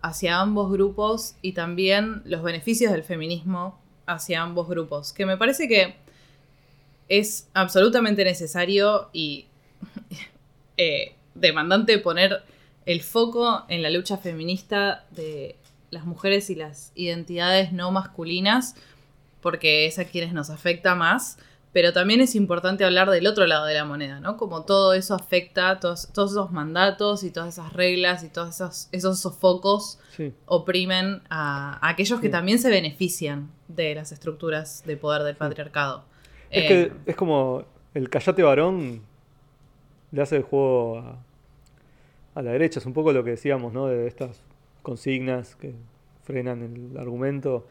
hacia 0.02 0.40
ambos 0.40 0.70
grupos 0.70 1.34
y 1.42 1.52
también 1.52 2.22
los 2.24 2.42
beneficios 2.42 2.92
del 2.92 3.02
feminismo 3.02 3.78
hacia 4.06 4.42
ambos 4.42 4.68
grupos, 4.68 5.12
que 5.12 5.26
me 5.26 5.36
parece 5.36 5.68
que 5.68 5.96
es 7.08 7.48
absolutamente 7.54 8.24
necesario 8.24 9.10
y 9.12 9.46
eh, 10.76 11.14
demandante 11.34 11.98
poner 11.98 12.42
el 12.86 13.02
foco 13.02 13.64
en 13.68 13.82
la 13.82 13.90
lucha 13.90 14.16
feminista 14.16 15.04
de 15.10 15.56
las 15.90 16.06
mujeres 16.06 16.50
y 16.50 16.54
las 16.54 16.92
identidades 16.94 17.72
no 17.72 17.90
masculinas, 17.90 18.76
porque 19.40 19.86
es 19.86 19.98
a 19.98 20.04
quienes 20.04 20.32
nos 20.32 20.50
afecta 20.50 20.94
más, 20.94 21.38
pero 21.72 21.92
también 21.92 22.20
es 22.20 22.34
importante 22.34 22.84
hablar 22.84 23.10
del 23.10 23.26
otro 23.26 23.46
lado 23.46 23.64
de 23.66 23.74
la 23.74 23.84
moneda, 23.84 24.18
¿no? 24.20 24.36
Como 24.36 24.64
todo 24.64 24.92
eso 24.92 25.14
afecta, 25.14 25.78
todos, 25.78 26.08
todos 26.12 26.32
esos 26.32 26.50
mandatos 26.50 27.22
y 27.22 27.30
todas 27.30 27.54
esas 27.54 27.72
reglas 27.72 28.24
y 28.24 28.28
todos 28.28 28.56
esos, 28.56 28.88
esos 28.92 29.20
sofocos 29.20 29.98
Sí, 30.16 30.32
oprimen 30.46 31.22
a, 31.30 31.78
a 31.86 31.90
aquellos 31.90 32.20
que 32.20 32.28
también 32.28 32.58
se 32.58 32.70
benefician 32.70 33.50
de 33.68 33.94
las 33.94 34.10
estructuras 34.12 34.82
de 34.84 34.96
poder 34.96 35.22
del 35.22 35.36
patriarcado. 35.36 36.04
es 36.50 36.64
Eh, 36.64 36.68
que 37.04 37.10
es 37.10 37.16
como 37.16 37.64
el 37.94 38.08
callate 38.08 38.42
varón 38.42 39.02
le 40.10 40.22
hace 40.22 40.36
el 40.36 40.42
juego 40.42 40.98
a, 40.98 41.18
a 42.34 42.42
la 42.42 42.50
derecha. 42.52 42.80
Es 42.80 42.86
un 42.86 42.92
poco 42.92 43.12
lo 43.12 43.22
que 43.22 43.30
decíamos, 43.30 43.72
¿no? 43.72 43.86
De 43.86 44.08
estas 44.08 44.40
consignas 44.82 45.54
que 45.54 45.74
frenan 46.24 46.62
el 46.62 46.96
argumento. 46.98 47.66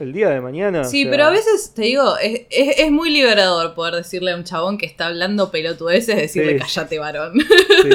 El 0.00 0.12
día 0.12 0.30
de 0.30 0.40
mañana. 0.40 0.82
Sí, 0.84 1.02
o 1.02 1.04
sea, 1.04 1.10
pero 1.12 1.24
a 1.26 1.30
veces, 1.30 1.72
te 1.74 1.82
digo, 1.82 2.16
es, 2.18 2.42
es- 2.50 2.78
es 2.78 2.90
muy 2.90 3.10
liberador 3.10 3.74
poder 3.74 3.94
decirle 3.94 4.32
a 4.32 4.36
un 4.36 4.44
chabón 4.44 4.78
que 4.78 4.86
está 4.86 5.06
hablando 5.06 5.50
pelotudeces, 5.50 6.16
decirle 6.16 6.54
Sí. 6.54 6.58
callate 6.58 6.98
varón. 6.98 7.34
Sí, 7.38 7.90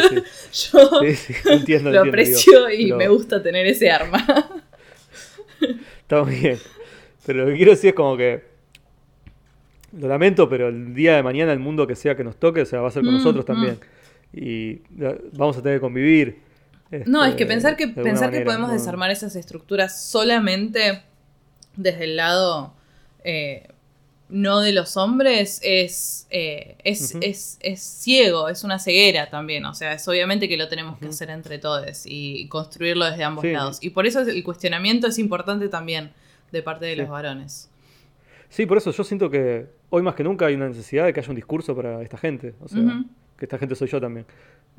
sí, 0.52 0.72
Yo 0.74 1.02
entiendo, 1.02 1.52
lo 1.52 1.56
entiendo, 1.58 2.02
aprecio 2.02 2.68
digo, 2.68 2.70
y 2.70 2.84
pero 2.86 2.98
me 2.98 3.08
gusta 3.08 3.42
tener 3.44 3.66
ese 3.68 3.90
arma. 3.90 4.24
Está 6.02 6.22
bien. 6.24 6.60
Pero 7.26 7.40
lo 7.46 7.52
que 7.52 7.56
quiero 7.58 7.72
decir 7.72 7.90
es 7.90 7.96
como 7.96 8.16
que. 8.18 8.44
Lo 10.00 10.08
lamento, 10.10 10.50
pero 10.50 10.68
el 10.68 10.94
día 10.94 11.16
de 11.16 11.24
mañana 11.24 11.54
el 11.54 11.60
mundo 11.60 11.88
que 11.88 11.96
sea 11.96 12.16
que 12.18 12.24
nos 12.24 12.36
toque, 12.38 12.62
o 12.62 12.66
sea, 12.66 12.82
va 12.82 12.90
a 12.90 12.92
ser 12.92 13.02
con 13.04 13.14
Mm, 13.14 13.18
nosotros 13.18 13.46
mm. 13.46 13.48
también. 13.48 13.80
Y 14.34 14.82
vamos 15.38 15.58
a 15.58 15.62
tener 15.64 15.78
que 15.78 15.82
convivir. 15.82 16.40
No, 17.06 17.24
este, 17.24 17.30
es 17.32 17.36
que 17.38 17.46
pensar 17.46 17.76
que, 17.78 17.88
pensar 17.88 18.30
que 18.32 18.42
podemos 18.42 18.68
¿no? 18.68 18.74
desarmar 18.74 19.10
esas 19.10 19.36
estructuras 19.36 20.06
solamente 20.08 21.02
desde 21.78 22.04
el 22.06 22.16
lado 22.18 22.74
eh, 23.24 23.68
no 24.30 24.60
de 24.62 24.72
los 24.72 24.98
hombres 24.98 25.60
es, 25.64 26.26
eh, 26.32 26.76
es, 26.84 27.16
es, 27.22 27.58
es 27.62 27.82
ciego, 27.82 28.50
es 28.50 28.64
una 28.64 28.80
ceguera 28.80 29.30
también. 29.30 29.66
O 29.66 29.74
sea, 29.76 29.94
es 29.94 30.08
obviamente 30.08 30.50
que 30.50 30.58
lo 30.58 30.68
tenemos 30.68 30.98
que 30.98 31.08
hacer 31.08 31.30
entre 31.30 31.60
todos 31.60 32.04
y 32.06 32.48
construirlo 32.48 33.06
desde 33.06 33.24
ambos 33.24 33.44
Sí. 33.44 33.52
lados. 33.52 33.78
Y 33.82 33.92
por 33.92 34.08
eso 34.08 34.22
el 34.22 34.44
cuestionamiento 34.44 35.08
es 35.08 35.20
importante 35.20 35.70
también 35.70 36.12
de 36.52 36.64
parte 36.64 36.86
de 36.86 36.94
Sí. 36.94 37.02
los 37.02 37.10
varones. 37.10 37.70
Sí, 38.50 38.66
por 38.66 38.78
eso 38.78 38.92
yo 38.92 39.04
siento 39.04 39.30
que 39.30 39.68
hoy 39.90 40.02
más 40.02 40.16
que 40.16 40.24
nunca 40.24 40.46
hay 40.48 40.56
una 40.56 40.70
necesidad 40.70 41.06
de 41.06 41.14
que 41.14 41.20
haya 41.20 41.30
un 41.30 41.36
discurso 41.36 41.76
para 41.76 42.02
esta 42.02 42.18
gente. 42.18 42.56
O 42.62 42.68
sea, 42.68 43.04
que 43.38 43.46
esta 43.46 43.58
gente 43.60 43.76
soy 43.76 43.90
yo 43.90 44.00
también. 44.02 44.26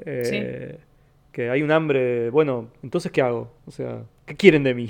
Eh, 0.05 0.79
Que 1.33 1.51
hay 1.51 1.61
un 1.63 1.71
hambre, 1.71 2.31
bueno, 2.31 2.71
entonces 2.83 3.13
¿qué 3.13 3.21
hago? 3.21 3.53
O 3.67 3.71
sea, 3.71 4.03
¿qué 4.25 4.35
quieren 4.35 4.63
de 4.65 4.73
mí? 4.75 4.89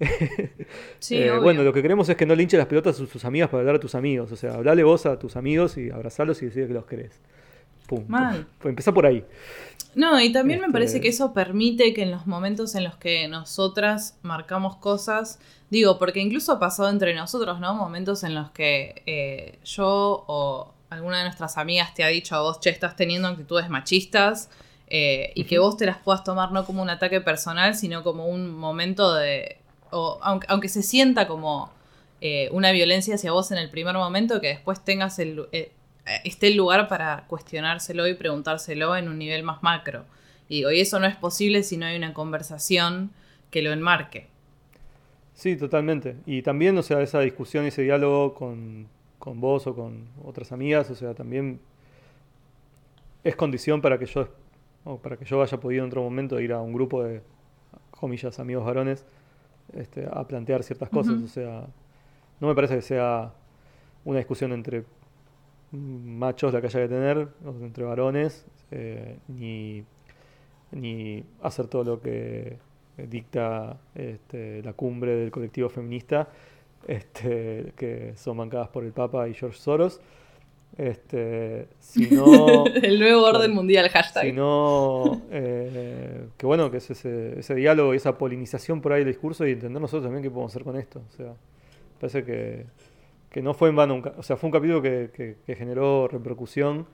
Sí, 0.98 1.16
Eh, 1.16 1.30
obvio. 1.30 1.42
bueno, 1.42 1.62
lo 1.62 1.72
que 1.72 1.82
queremos 1.82 2.08
es 2.08 2.16
que 2.16 2.26
no 2.26 2.34
linche 2.34 2.56
las 2.56 2.66
pelotas 2.66 3.00
a 3.00 3.06
sus, 3.06 3.24
amigas 3.24 3.48
para 3.50 3.60
hablar 3.60 3.76
a 3.76 3.80
tus 3.80 3.94
amigos. 3.94 4.30
O 4.32 4.36
sea, 4.36 4.54
hablale 4.54 4.82
vos 4.84 5.06
a 5.06 5.18
tus 5.18 5.36
amigos 5.36 5.76
y 5.76 5.90
abrazalos 5.90 6.42
y 6.42 6.46
decirle 6.46 6.68
que 6.68 6.74
los 6.74 6.86
querés. 6.86 7.20
Punto. 7.86 8.04
Mal. 8.08 8.46
Empezá 8.64 8.92
por 8.92 9.06
ahí. 9.06 9.24
No, 9.94 10.20
y 10.20 10.30
también 10.32 10.60
me 10.60 10.66
Este- 10.66 10.72
parece 10.72 11.00
que 11.00 11.08
eso 11.08 11.32
permite 11.32 11.94
que 11.94 12.02
en 12.02 12.10
los 12.10 12.26
momentos 12.26 12.74
en 12.74 12.84
los 12.84 12.96
que 12.96 13.26
nosotras 13.28 14.18
marcamos 14.22 14.76
cosas, 14.76 15.40
digo, 15.70 15.98
porque 15.98 16.20
incluso 16.20 16.52
ha 16.52 16.58
pasado 16.60 16.90
entre 16.90 17.14
nosotros, 17.14 17.58
¿no? 17.58 17.74
Momentos 17.74 18.22
en 18.22 18.34
los 18.34 18.50
que 18.50 19.02
eh, 19.06 19.58
yo 19.64 20.24
o 20.28 20.74
alguna 20.90 21.18
de 21.18 21.24
nuestras 21.24 21.56
amigas 21.58 21.94
te 21.94 22.04
ha 22.04 22.08
dicho 22.08 22.36
a 22.36 22.42
vos, 22.42 22.60
che, 22.60 22.70
estás 22.70 22.96
teniendo 22.96 23.28
actitudes 23.28 23.68
machistas, 23.70 24.50
eh, 24.88 25.32
y 25.34 25.44
que 25.44 25.58
vos 25.58 25.76
te 25.76 25.84
las 25.86 25.98
puedas 25.98 26.22
tomar 26.24 26.52
no 26.52 26.64
como 26.64 26.80
un 26.82 26.88
ataque 26.90 27.20
personal, 27.20 27.74
sino 27.74 28.02
como 28.02 28.26
un 28.26 28.54
momento 28.54 29.14
de... 29.14 29.58
O, 29.90 30.18
aunque, 30.22 30.46
aunque 30.50 30.68
se 30.68 30.82
sienta 30.82 31.26
como 31.26 31.70
eh, 32.20 32.48
una 32.52 32.72
violencia 32.72 33.14
hacia 33.14 33.32
vos 33.32 33.50
en 33.52 33.58
el 33.58 33.70
primer 33.70 33.94
momento, 33.94 34.40
que 34.40 34.48
después 34.48 34.84
tengas 34.84 35.18
el, 35.18 35.46
eh, 35.52 35.72
esté 36.24 36.48
el 36.48 36.56
lugar 36.56 36.88
para 36.88 37.24
cuestionárselo 37.28 38.06
y 38.06 38.14
preguntárselo 38.14 38.96
en 38.96 39.08
un 39.08 39.18
nivel 39.18 39.42
más 39.42 39.62
macro. 39.62 40.04
Y 40.48 40.56
digo, 40.56 40.70
eso 40.70 40.98
no 40.98 41.06
es 41.06 41.16
posible 41.16 41.62
si 41.62 41.76
no 41.76 41.86
hay 41.86 41.96
una 41.96 42.14
conversación 42.14 43.10
que 43.50 43.62
lo 43.62 43.72
enmarque. 43.72 44.28
Sí, 45.34 45.56
totalmente. 45.56 46.16
Y 46.26 46.42
también, 46.42 46.76
o 46.78 46.82
sea, 46.82 47.00
esa 47.00 47.20
discusión, 47.20 47.64
ese 47.64 47.82
diálogo 47.82 48.34
con, 48.34 48.88
con 49.18 49.40
vos 49.40 49.66
o 49.66 49.74
con 49.74 50.08
otras 50.24 50.50
amigas, 50.52 50.90
o 50.90 50.94
sea, 50.94 51.14
también 51.14 51.60
es 53.22 53.36
condición 53.36 53.80
para 53.80 53.98
que 53.98 54.06
yo, 54.06 54.28
para 55.02 55.16
que 55.16 55.24
yo 55.24 55.42
haya 55.42 55.60
podido 55.60 55.84
en 55.84 55.88
otro 55.88 56.02
momento 56.02 56.40
ir 56.40 56.52
a 56.52 56.60
un 56.60 56.72
grupo 56.72 57.04
de, 57.04 57.22
comillas, 57.90 58.38
amigos 58.38 58.64
varones, 58.64 59.04
este, 59.72 60.08
a 60.10 60.26
plantear 60.26 60.62
ciertas 60.62 60.88
cosas. 60.88 61.22
O 61.22 61.28
sea, 61.28 61.66
no 62.40 62.48
me 62.48 62.54
parece 62.54 62.76
que 62.76 62.82
sea 62.82 63.32
una 64.04 64.18
discusión 64.18 64.52
entre 64.52 64.84
machos 65.72 66.52
la 66.52 66.60
que 66.60 66.68
haya 66.68 66.80
que 66.80 66.88
tener, 66.88 67.28
entre 67.60 67.84
varones, 67.84 68.46
eh, 68.70 69.18
ni, 69.28 69.84
ni 70.72 71.24
hacer 71.42 71.66
todo 71.66 71.84
lo 71.84 72.00
que 72.00 72.58
dicta 72.96 73.76
este, 73.94 74.62
la 74.62 74.72
cumbre 74.72 75.14
del 75.14 75.30
colectivo 75.30 75.68
feminista, 75.68 76.28
este, 76.86 77.72
que 77.76 78.14
son 78.16 78.38
bancadas 78.38 78.68
por 78.68 78.84
el 78.84 78.92
Papa 78.92 79.28
y 79.28 79.34
George 79.34 79.58
Soros, 79.58 80.00
este, 80.78 81.66
sino, 81.80 82.64
el 82.82 82.98
nuevo 83.00 83.24
orden 83.26 83.52
mundial, 83.52 83.88
hashtag. 83.90 84.24
sino 84.24 85.22
eh, 85.30 86.28
que 86.36 86.46
bueno, 86.46 86.70
que 86.70 86.76
es 86.78 86.90
ese, 86.90 87.38
ese 87.40 87.54
diálogo 87.56 87.92
y 87.92 87.96
esa 87.98 88.16
polinización 88.16 88.80
por 88.80 88.92
ahí 88.92 89.00
del 89.00 89.08
discurso 89.12 89.46
y 89.46 89.52
entender 89.52 89.82
nosotros 89.82 90.04
también 90.04 90.22
qué 90.22 90.30
podemos 90.30 90.52
hacer 90.52 90.62
con 90.64 90.76
esto. 90.76 91.02
O 91.08 91.12
sea, 91.16 91.34
parece 92.00 92.24
que, 92.24 92.66
que 93.28 93.42
no 93.42 93.54
fue 93.54 93.68
en 93.70 93.76
vano, 93.76 93.94
un 93.96 94.12
o 94.16 94.22
sea, 94.22 94.36
fue 94.36 94.46
un 94.48 94.52
capítulo 94.52 94.80
que, 94.80 95.10
que- 95.12 95.36
que 95.44 95.54
generó 95.56 96.06
repercusión 96.08 96.86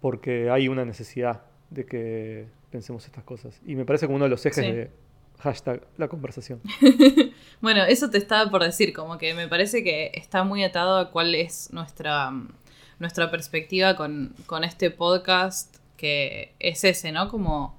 porque 0.00 0.50
hay 0.50 0.68
una 0.68 0.84
necesidad 0.84 1.42
de 1.70 1.84
que 1.84 2.46
pensemos 2.70 3.04
estas 3.06 3.24
cosas. 3.24 3.60
Y 3.66 3.74
me 3.76 3.84
parece 3.84 4.06
como 4.06 4.16
uno 4.16 4.24
de 4.26 4.30
los 4.30 4.44
ejes 4.46 4.64
Sí. 4.64 4.72
de 4.72 4.90
hashtag 5.38 5.82
la 5.96 6.08
conversación. 6.08 6.60
Bueno, 7.60 7.84
eso 7.84 8.10
te 8.10 8.18
estaba 8.18 8.50
por 8.50 8.62
decir, 8.62 8.92
como 8.92 9.16
que 9.16 9.32
me 9.32 9.48
parece 9.48 9.82
que 9.82 10.12
está 10.14 10.44
muy 10.44 10.62
atado 10.62 10.98
a 10.98 11.10
cuál 11.10 11.34
es 11.34 11.72
nuestra, 11.72 12.30
mm, 12.30 12.52
nuestra 12.98 13.30
perspectiva 13.30 13.96
con, 13.96 14.34
con 14.44 14.62
este 14.62 14.90
podcast, 14.90 15.76
que 15.96 16.54
es 16.58 16.84
ese, 16.84 17.12
¿no? 17.12 17.28
Como... 17.28 17.74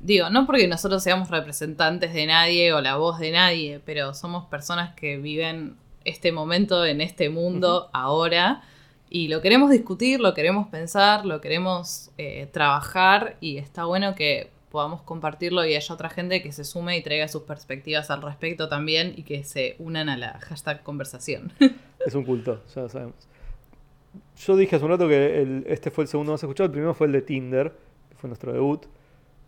Digo, 0.00 0.30
no 0.30 0.46
porque 0.46 0.66
nosotros 0.66 1.02
seamos 1.02 1.30
representantes 1.30 2.14
de 2.14 2.26
nadie 2.26 2.72
o 2.72 2.80
la 2.80 2.96
voz 2.96 3.18
de 3.18 3.32
nadie, 3.32 3.80
pero 3.84 4.14
somos 4.14 4.46
personas 4.46 4.94
que 4.94 5.18
viven 5.18 5.76
este 6.04 6.32
momento 6.32 6.84
en 6.84 7.00
este 7.00 7.28
mundo 7.28 7.90
ahora 7.92 8.62
y 9.08 9.28
lo 9.28 9.40
queremos 9.40 9.70
discutir, 9.70 10.20
lo 10.20 10.34
queremos 10.34 10.68
pensar, 10.68 11.24
lo 11.24 11.40
queremos 11.40 12.10
eh, 12.18 12.48
trabajar 12.52 13.36
y 13.40 13.58
está 13.58 13.84
bueno 13.84 14.14
que 14.14 14.50
podamos 14.74 15.02
compartirlo 15.02 15.64
y 15.64 15.76
haya 15.76 15.94
otra 15.94 16.10
gente 16.10 16.42
que 16.42 16.50
se 16.50 16.64
sume 16.64 16.98
y 16.98 17.02
traiga 17.04 17.28
sus 17.28 17.42
perspectivas 17.44 18.10
al 18.10 18.22
respecto 18.22 18.68
también 18.68 19.14
y 19.16 19.22
que 19.22 19.44
se 19.44 19.76
unan 19.78 20.08
a 20.08 20.16
la 20.16 20.40
hashtag 20.40 20.82
conversación. 20.82 21.52
Es 22.04 22.14
un 22.16 22.24
culto, 22.24 22.60
ya 22.74 22.82
lo 22.82 22.88
sabemos. 22.88 23.14
Yo 24.36 24.56
dije 24.56 24.74
hace 24.74 24.84
un 24.84 24.90
rato 24.90 25.06
que 25.08 25.40
el- 25.42 25.64
este 25.68 25.92
fue 25.92 26.02
el 26.04 26.08
segundo 26.08 26.32
más 26.32 26.42
escuchado. 26.42 26.66
El 26.66 26.72
primero 26.72 26.92
fue 26.92 27.06
el 27.06 27.12
de 27.12 27.22
Tinder, 27.22 27.72
que 28.10 28.16
fue 28.16 28.28
nuestro 28.28 28.52
debut. 28.52 28.84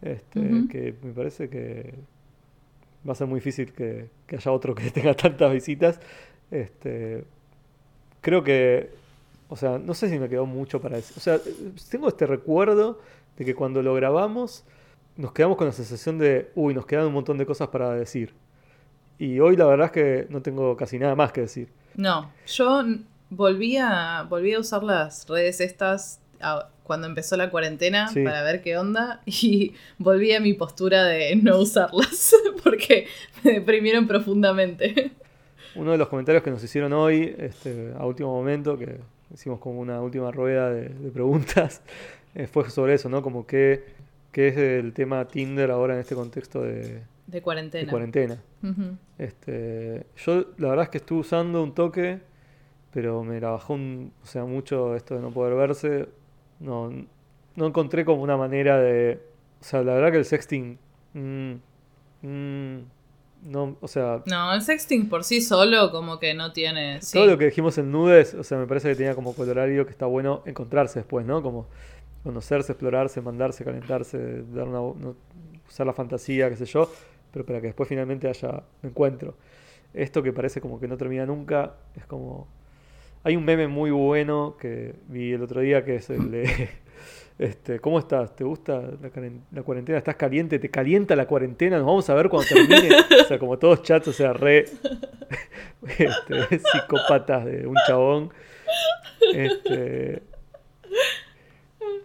Este. 0.00 0.40
Que 0.70 0.94
me 1.02 1.12
parece 1.12 1.48
que 1.50 1.92
va 3.06 3.12
a 3.12 3.16
ser 3.16 3.26
muy 3.26 3.40
difícil 3.40 3.72
que, 3.72 4.08
que 4.28 4.36
haya 4.36 4.52
otro 4.52 4.74
que 4.76 4.90
tenga 4.92 5.14
tantas 5.14 5.52
visitas. 5.52 5.98
Este, 6.52 7.24
creo 8.20 8.44
que, 8.44 8.90
o 9.48 9.56
sea, 9.56 9.78
no 9.78 9.92
sé 9.92 10.08
si 10.08 10.18
me 10.20 10.28
quedó 10.28 10.46
mucho 10.46 10.80
para 10.80 10.96
decir. 10.96 11.14
O 11.16 11.20
sea, 11.20 11.40
tengo 11.90 12.06
este 12.08 12.26
recuerdo 12.26 13.00
de 13.36 13.44
que 13.44 13.54
cuando 13.56 13.82
lo 13.82 13.92
grabamos 13.94 14.64
nos 15.16 15.32
quedamos 15.32 15.56
con 15.56 15.66
la 15.66 15.72
sensación 15.72 16.18
de, 16.18 16.50
uy, 16.54 16.74
nos 16.74 16.86
quedan 16.86 17.06
un 17.06 17.12
montón 17.14 17.38
de 17.38 17.46
cosas 17.46 17.68
para 17.68 17.90
decir. 17.92 18.34
Y 19.18 19.40
hoy 19.40 19.56
la 19.56 19.64
verdad 19.66 19.86
es 19.86 19.92
que 19.92 20.26
no 20.28 20.42
tengo 20.42 20.76
casi 20.76 20.98
nada 20.98 21.14
más 21.14 21.32
que 21.32 21.42
decir. 21.42 21.68
No, 21.94 22.30
yo 22.46 22.82
volví 23.30 23.76
a, 23.78 24.26
volví 24.28 24.52
a 24.54 24.58
usar 24.60 24.82
las 24.82 25.26
redes 25.28 25.60
estas 25.60 26.20
a- 26.40 26.68
cuando 26.82 27.06
empezó 27.08 27.36
la 27.36 27.50
cuarentena 27.50 28.08
Sí. 28.08 28.22
para 28.22 28.42
ver 28.42 28.62
qué 28.62 28.76
onda 28.78 29.22
y 29.26 29.72
volví 29.98 30.32
a 30.34 30.40
mi 30.40 30.52
postura 30.52 31.04
de 31.04 31.34
no 31.36 31.58
usarlas 31.58 32.34
porque 32.62 33.06
me 33.42 33.52
deprimieron 33.54 34.06
profundamente. 34.06 35.12
Uno 35.74 35.92
de 35.92 35.98
los 35.98 36.08
comentarios 36.08 36.42
que 36.44 36.50
nos 36.50 36.62
hicieron 36.62 36.92
hoy, 36.92 37.34
este, 37.38 37.92
a 37.98 38.04
último 38.06 38.32
momento, 38.32 38.78
que 38.78 38.98
hicimos 39.34 39.58
como 39.60 39.80
una 39.80 40.00
última 40.00 40.30
rueda 40.30 40.70
de, 40.70 40.88
de 40.90 41.10
preguntas, 41.10 41.82
eh, 42.34 42.46
fue 42.46 42.68
sobre 42.70 42.94
eso, 42.94 43.08
¿no? 43.08 43.22
Como 43.22 43.46
que, 43.46 43.95
que 44.36 44.48
es 44.48 44.56
el 44.58 44.92
tema 44.92 45.26
Tinder 45.26 45.70
ahora 45.70 45.94
en 45.94 46.00
este 46.00 46.14
contexto 46.14 46.60
de, 46.60 46.72
De 46.82 47.02
de 47.26 47.40
cuarentena. 47.40 47.90
cuarentena. 47.90 48.42
Ujú. 48.62 48.98
Este, 49.16 50.04
yo 50.14 50.44
la 50.58 50.68
verdad 50.68 50.82
es 50.82 50.90
que 50.90 50.98
estuve 50.98 51.20
usando 51.20 51.62
un 51.62 51.74
toque, 51.74 52.20
pero 52.92 53.24
me 53.24 53.40
la 53.40 53.48
bajó 53.52 53.72
un, 53.72 54.12
o 54.22 54.26
sea, 54.26 54.44
mucho 54.44 54.94
esto 54.94 55.14
de 55.14 55.22
no 55.22 55.30
poder 55.30 55.54
verse. 55.54 56.10
No, 56.60 56.90
no 57.54 57.66
encontré 57.66 58.04
como 58.04 58.20
una 58.20 58.36
manera 58.36 58.78
de, 58.78 59.22
o 59.58 59.64
sea, 59.64 59.82
la 59.82 59.94
verdad 59.94 60.12
que 60.12 60.18
el 60.18 60.26
sexting, 60.26 60.78
mm, 61.14 61.52
mm, 62.20 62.76
no, 63.44 63.78
o 63.80 63.88
sea, 63.88 64.22
No, 64.26 64.52
el 64.52 64.60
sexting 64.60 65.08
por 65.08 65.24
sí 65.24 65.40
solo 65.40 65.90
como 65.90 66.18
que 66.18 66.34
no 66.34 66.52
tiene... 66.52 67.00
sí. 67.00 67.16
Todo 67.16 67.26
lo 67.26 67.38
que 67.38 67.46
dijimos 67.46 67.78
en 67.78 67.90
nudes, 67.90 68.34
o 68.34 68.42
sea, 68.44 68.58
me 68.58 68.66
parece 68.66 68.90
que 68.90 68.96
tenía 68.96 69.14
como 69.14 69.34
colorario 69.34 69.86
que 69.86 69.92
está 69.92 70.04
bueno 70.04 70.42
encontrarse 70.44 70.98
después, 70.98 71.24
¿no? 71.24 71.40
Como 71.42 71.68
conocerse, 72.26 72.72
explorarse, 72.72 73.20
mandarse, 73.20 73.64
calentarse, 73.64 74.42
dar 74.52 74.66
una, 74.66 74.80
usar 75.68 75.86
la 75.86 75.92
fantasía, 75.92 76.50
qué 76.50 76.56
sé 76.56 76.64
yo, 76.64 76.90
pero 77.32 77.46
para 77.46 77.60
que 77.60 77.68
después 77.68 77.88
finalmente 77.88 78.26
haya 78.28 78.64
un 78.82 78.90
encuentro. 78.90 79.36
Esto 79.94 80.24
que 80.24 80.32
parece 80.32 80.60
como 80.60 80.80
que 80.80 80.88
no 80.88 80.96
termina 80.96 81.24
nunca, 81.24 81.74
es 81.94 82.04
como... 82.04 82.48
Hay 83.22 83.36
un 83.36 83.44
meme 83.44 83.68
muy 83.68 83.92
bueno 83.92 84.56
que 84.60 84.96
vi 85.06 85.32
el 85.34 85.42
otro 85.42 85.60
día 85.60 85.84
que 85.84 85.96
es 85.96 86.10
el 86.10 86.30
de... 86.30 86.68
Este, 87.38 87.80
¿Cómo 87.80 87.98
estás? 87.98 88.34
¿Te 88.34 88.44
gusta 88.44 88.80
la 89.52 89.62
cuarentena? 89.62 89.98
¿Estás 89.98 90.16
caliente? 90.16 90.58
¿Te 90.58 90.70
calienta 90.70 91.14
la 91.14 91.26
cuarentena? 91.26 91.76
Nos 91.76 91.84
vamos 91.84 92.08
a 92.08 92.14
ver 92.14 92.30
cuando 92.30 92.48
termine. 92.48 92.88
O 93.22 93.24
sea, 93.28 93.38
como 93.38 93.58
todos 93.58 93.82
chats, 93.82 94.08
o 94.08 94.12
sea, 94.14 94.32
re 94.32 94.60
este, 95.98 96.58
psicópatas 96.58 97.44
de 97.44 97.66
un 97.66 97.76
chabón. 97.86 98.32
Este, 99.34 100.22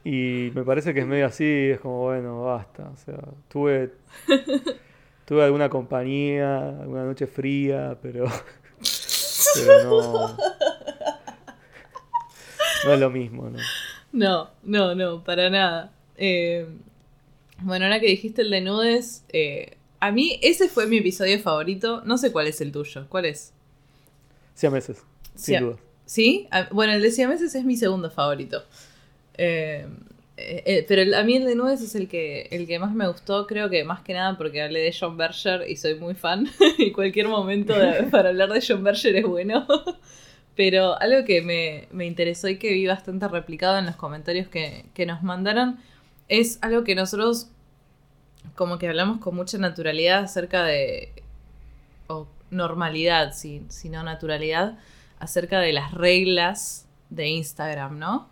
y 0.03 0.51
me 0.55 0.63
parece 0.63 0.93
que 0.93 1.01
es 1.01 1.07
medio 1.07 1.25
así, 1.27 1.45
es 1.45 1.79
como, 1.79 2.01
bueno, 2.01 2.43
basta. 2.43 2.89
O 2.89 2.97
sea, 2.97 3.19
tuve, 3.49 3.93
tuve 5.25 5.43
alguna 5.43 5.69
compañía, 5.69 6.69
alguna 6.81 7.03
noche 7.05 7.27
fría, 7.27 7.97
pero, 8.01 8.25
pero 9.55 9.83
no, 9.83 10.37
no 12.85 12.93
es 12.93 12.99
lo 12.99 13.09
mismo, 13.09 13.49
¿no? 13.49 13.59
No, 14.11 14.49
no, 14.63 14.95
no, 14.95 15.23
para 15.23 15.49
nada. 15.49 15.91
Eh, 16.17 16.67
bueno, 17.59 17.85
ahora 17.85 17.99
que 17.99 18.07
dijiste 18.07 18.41
el 18.41 18.49
de 18.51 18.61
nudes, 18.61 19.23
eh, 19.29 19.77
a 19.99 20.11
mí 20.11 20.39
ese 20.41 20.67
fue 20.67 20.87
mi 20.87 20.97
episodio 20.97 21.39
favorito. 21.39 22.01
No 22.05 22.17
sé 22.17 22.31
cuál 22.31 22.47
es 22.47 22.59
el 22.59 22.71
tuyo. 22.71 23.05
¿Cuál 23.07 23.25
es? 23.25 23.53
Sí, 24.55 24.67
a 24.67 24.71
meses, 24.71 25.03
sin 25.35 25.57
Sí, 25.57 25.63
duda. 25.63 25.77
¿Sí? 26.05 26.47
Ah, 26.51 26.67
Bueno, 26.71 26.93
el 26.93 27.01
de 27.01 27.11
siameses 27.11 27.55
es 27.55 27.63
mi 27.63 27.77
segundo 27.77 28.09
favorito. 28.11 28.63
Eh, 29.37 29.87
Eh, 30.37 30.63
eh, 30.65 30.85
pero 30.87 31.03
el- 31.03 31.13
a 31.13 31.23
mí 31.23 31.35
el 31.35 31.45
de 31.45 31.53
nubes 31.55 31.81
es 31.81 31.93
el 31.93 32.07
que, 32.07 32.47
el 32.51 32.65
que 32.65 32.79
más 32.79 32.93
me 32.95 33.07
gustó, 33.07 33.45
creo 33.45 33.69
que 33.69 33.83
más 33.83 34.01
que 34.01 34.13
nada 34.13 34.37
porque 34.37 34.61
hablé 34.63 34.79
de 34.79 34.95
John 34.97 35.15
Berger 35.17 35.69
y 35.69 35.75
soy 35.77 35.95
muy 35.99 36.15
fan. 36.15 36.47
y 36.79 36.91
cualquier 36.91 37.27
momento 37.27 37.77
de- 37.77 38.03
para 38.11 38.29
hablar 38.29 38.49
de 38.51 38.63
John 38.67 38.83
Berger 38.83 39.15
es 39.17 39.25
bueno. 39.25 39.67
pero 40.55 40.99
algo 40.99 41.25
que 41.25 41.41
me, 41.43 41.87
me 41.91 42.05
interesó 42.07 42.47
y 42.49 42.57
que 42.57 42.73
vi 42.73 42.87
bastante 42.87 43.27
replicado 43.27 43.77
en 43.79 43.85
los 43.85 43.95
comentarios 43.97 44.47
que, 44.47 44.85
que 44.95 45.05
nos 45.05 45.21
mandaron 45.23 45.79
es 46.27 46.57
algo 46.61 46.83
que 46.83 46.95
nosotros 46.95 47.49
como 48.55 48.77
que 48.77 48.87
hablamos 48.87 49.19
con 49.19 49.35
mucha 49.35 49.57
naturalidad 49.57 50.23
acerca 50.23 50.63
de... 50.63 51.11
o 52.07 52.27
normalidad, 52.51 53.33
si, 53.33 53.63
si 53.69 53.89
no 53.89 54.03
naturalidad, 54.03 54.79
acerca 55.19 55.59
de 55.61 55.73
las 55.73 55.93
reglas 55.93 56.87
de 57.11 57.27
Instagram, 57.29 57.99
¿no? 57.99 58.29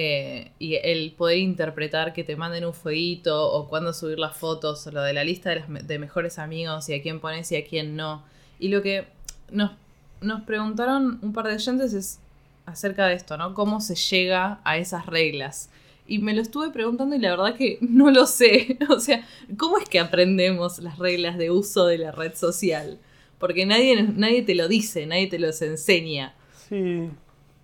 Eh, 0.00 0.52
y 0.60 0.76
el 0.76 1.10
poder 1.10 1.38
interpretar 1.38 2.12
que 2.12 2.22
te 2.22 2.36
manden 2.36 2.64
un 2.64 2.72
fueguito 2.72 3.50
o 3.50 3.68
cuándo 3.68 3.92
subir 3.92 4.16
las 4.16 4.36
fotos 4.36 4.86
o 4.86 4.92
lo 4.92 5.02
de 5.02 5.12
la 5.12 5.24
lista 5.24 5.50
de, 5.50 5.56
las 5.56 5.68
mejores 5.68 6.38
amigos 6.38 6.88
y 6.88 6.94
a 6.94 7.02
quién 7.02 7.18
pones 7.18 7.50
y 7.50 7.56
a 7.56 7.64
quién 7.66 7.96
no. 7.96 8.22
Y 8.60 8.68
lo 8.68 8.80
que 8.80 9.08
nos, 9.50 9.72
nos 10.20 10.42
preguntaron 10.42 11.18
un 11.20 11.32
par 11.32 11.48
de 11.48 11.54
oyentes 11.54 11.94
es 11.94 12.20
acerca 12.64 13.08
de 13.08 13.14
esto, 13.14 13.36
¿no? 13.36 13.54
¿Cómo 13.54 13.80
se 13.80 13.96
llega 13.96 14.60
a 14.62 14.78
esas 14.78 15.04
reglas? 15.06 15.68
Y 16.06 16.20
me 16.20 16.32
lo 16.32 16.42
estuve 16.42 16.70
preguntando 16.70 17.16
y 17.16 17.18
la 17.18 17.30
verdad 17.30 17.56
que 17.56 17.78
no 17.80 18.12
lo 18.12 18.26
sé. 18.26 18.78
O 18.90 19.00
sea, 19.00 19.26
¿cómo 19.56 19.78
es 19.78 19.88
que 19.88 19.98
aprendemos 19.98 20.78
las 20.78 21.00
reglas 21.00 21.38
de 21.38 21.50
uso 21.50 21.86
de 21.86 21.98
la 21.98 22.12
red 22.12 22.36
social? 22.36 23.00
Porque 23.40 23.66
nadie, 23.66 24.00
nadie 24.00 24.42
te 24.42 24.54
lo 24.54 24.68
dice, 24.68 25.06
nadie 25.06 25.26
te 25.26 25.40
los 25.40 25.60
enseña. 25.60 26.36
Sí. 26.68 27.10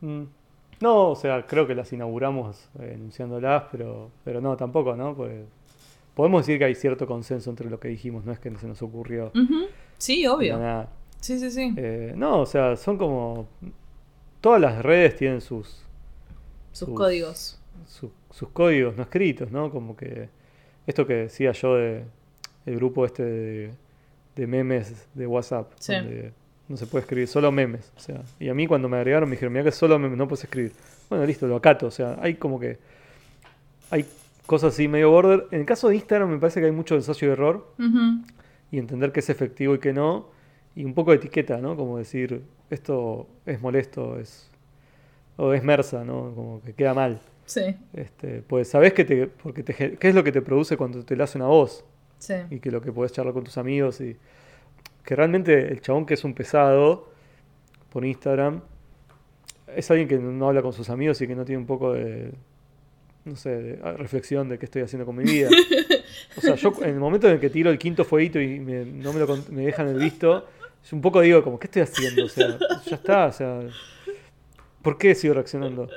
mm. 0.00 0.24
No, 0.80 1.10
o 1.10 1.16
sea, 1.16 1.46
creo 1.46 1.66
que 1.66 1.74
las 1.74 1.92
inauguramos 1.92 2.68
eh, 2.80 2.92
enunciándolas, 2.94 3.64
pero, 3.70 4.10
pero 4.24 4.40
no, 4.40 4.56
tampoco, 4.56 4.96
¿no? 4.96 5.14
Pues 5.14 5.44
podemos 6.14 6.46
decir 6.46 6.58
que 6.58 6.64
hay 6.66 6.74
cierto 6.74 7.06
consenso 7.06 7.50
entre 7.50 7.70
lo 7.70 7.78
que 7.80 7.88
dijimos, 7.88 8.24
no 8.24 8.32
es 8.32 8.38
que 8.38 8.54
se 8.56 8.66
nos 8.66 8.82
ocurrió. 8.82 9.32
Sí, 9.98 10.26
obvio. 10.26 10.58
nada. 10.58 10.88
Sí, 11.20 11.38
sí, 11.38 11.50
sí. 11.50 11.72
Eh, 11.76 12.12
no, 12.16 12.40
o 12.40 12.46
sea, 12.46 12.76
son 12.76 12.98
como. 12.98 13.48
Todas 14.40 14.60
las 14.60 14.82
redes 14.82 15.16
tienen 15.16 15.40
sus, 15.40 15.82
Sus 16.72 16.88
sus- 16.88 16.96
códigos. 16.96 17.58
su- 17.86 18.12
sus 18.30 18.48
códigos 18.50 18.94
no 18.96 19.02
escritos, 19.04 19.50
¿no? 19.50 19.70
Como 19.70 19.96
que. 19.96 20.28
Esto 20.86 21.06
que 21.06 21.14
decía 21.14 21.52
yo 21.52 21.76
de 21.76 22.04
el 22.66 22.76
grupo 22.76 23.06
este 23.06 23.22
de, 23.24 23.70
de 24.36 24.46
memes 24.46 25.08
de 25.14 25.26
WhatsApp, 25.26 25.72
Sí. 25.78 25.94
donde 25.94 26.32
no 26.68 26.76
se 26.76 26.86
puede 26.86 27.02
escribir, 27.02 27.28
solo 27.28 27.52
memes. 27.52 27.92
O 27.96 28.00
sea, 28.00 28.22
y 28.40 28.48
a 28.48 28.54
mí 28.54 28.66
cuando 28.66 28.88
me 28.88 28.96
agregaron 28.96 29.28
me 29.28 29.36
dijeron, 29.36 29.52
mira 29.52 29.64
que 29.64 29.72
solo 29.72 29.98
memes, 29.98 30.16
no 30.16 30.26
puedes 30.26 30.44
escribir. 30.44 30.72
Bueno, 31.08 31.26
listo, 31.26 31.46
lo 31.46 31.56
acato. 31.56 31.86
O 31.86 31.90
sea, 31.90 32.18
hay 32.20 32.34
como 32.34 32.58
que. 32.58 32.78
Hay 33.90 34.06
cosas 34.46 34.74
así 34.74 34.88
medio 34.88 35.10
border. 35.10 35.46
En 35.50 35.60
el 35.60 35.66
caso 35.66 35.88
de 35.88 35.96
Instagram 35.96 36.30
me 36.30 36.38
parece 36.38 36.60
que 36.60 36.66
hay 36.66 36.72
mucho 36.72 36.94
ensayo 36.94 37.28
y 37.28 37.30
error 37.30 37.66
y 38.70 38.78
entender 38.78 39.12
qué 39.12 39.20
es 39.20 39.30
efectivo 39.30 39.74
y 39.74 39.78
qué 39.78 39.92
no. 39.92 40.28
Y 40.74 40.84
un 40.84 40.94
poco 40.94 41.12
de 41.12 41.18
etiqueta, 41.18 41.58
¿no? 41.58 41.76
Como 41.76 41.98
decir, 41.98 42.42
esto 42.70 43.28
es 43.46 43.60
molesto, 43.60 44.18
es. 44.18 44.50
O 45.36 45.52
es 45.52 45.62
mersa, 45.62 46.04
¿no? 46.04 46.32
Como 46.34 46.62
que 46.62 46.72
queda 46.72 46.94
mal. 46.94 47.20
Sí, 47.46 47.76
Este, 47.92 48.42
pues 48.46 48.68
sabés 48.68 48.94
que 48.94 49.04
te, 49.04 49.26
porque 49.26 49.62
te, 49.62 49.74
qué 49.98 50.08
es 50.08 50.14
lo 50.14 50.24
que 50.24 50.32
te 50.32 50.40
produce 50.40 50.76
cuando 50.78 51.04
te 51.04 51.14
la 51.14 51.24
hace 51.24 51.36
una 51.36 51.46
voz 51.46 51.84
sí. 52.18 52.34
y 52.50 52.58
que 52.58 52.70
lo 52.70 52.80
que 52.80 52.90
podés 52.90 53.12
charlar 53.12 53.34
con 53.34 53.44
tus 53.44 53.58
amigos 53.58 54.00
y 54.00 54.16
que 55.04 55.14
realmente 55.16 55.70
el 55.72 55.80
chabón 55.80 56.06
que 56.06 56.14
es 56.14 56.24
un 56.24 56.34
pesado 56.34 57.10
por 57.90 58.04
Instagram 58.04 58.60
es 59.76 59.90
alguien 59.90 60.08
que 60.08 60.18
no 60.18 60.48
habla 60.48 60.62
con 60.62 60.72
sus 60.72 60.88
amigos 60.90 61.20
y 61.20 61.26
que 61.26 61.34
no 61.34 61.44
tiene 61.44 61.58
un 61.60 61.66
poco 61.66 61.92
de 61.92 62.32
no 63.24 63.36
sé, 63.36 63.50
de 63.50 63.78
ah, 63.82 63.92
reflexión 63.92 64.48
de 64.50 64.58
qué 64.58 64.66
estoy 64.66 64.82
haciendo 64.82 65.06
con 65.06 65.16
mi 65.16 65.24
vida. 65.24 65.48
O 66.36 66.40
sea, 66.42 66.56
yo 66.56 66.72
en 66.82 66.90
el 66.90 67.00
momento 67.00 67.26
en 67.26 67.34
el 67.34 67.40
que 67.40 67.48
tiro 67.48 67.70
el 67.70 67.78
quinto 67.78 68.04
fueguito 68.04 68.38
y 68.40 68.60
me, 68.60 68.84
no 68.84 69.12
me 69.14 69.20
lo 69.20 69.26
me 69.50 69.64
dejan 69.64 69.88
el 69.88 69.98
visto, 69.98 70.46
yo 70.90 70.96
un 70.96 71.00
poco 71.00 71.22
digo 71.22 71.42
como, 71.42 71.58
¿qué 71.58 71.66
estoy 71.66 71.82
haciendo? 71.82 72.26
O 72.26 72.28
sea, 72.28 72.58
ya 72.86 72.96
está, 72.96 73.26
o 73.26 73.32
sea, 73.32 73.60
¿por 74.82 74.98
qué 74.98 75.14
sigo 75.14 75.32
reaccionando? 75.34 75.88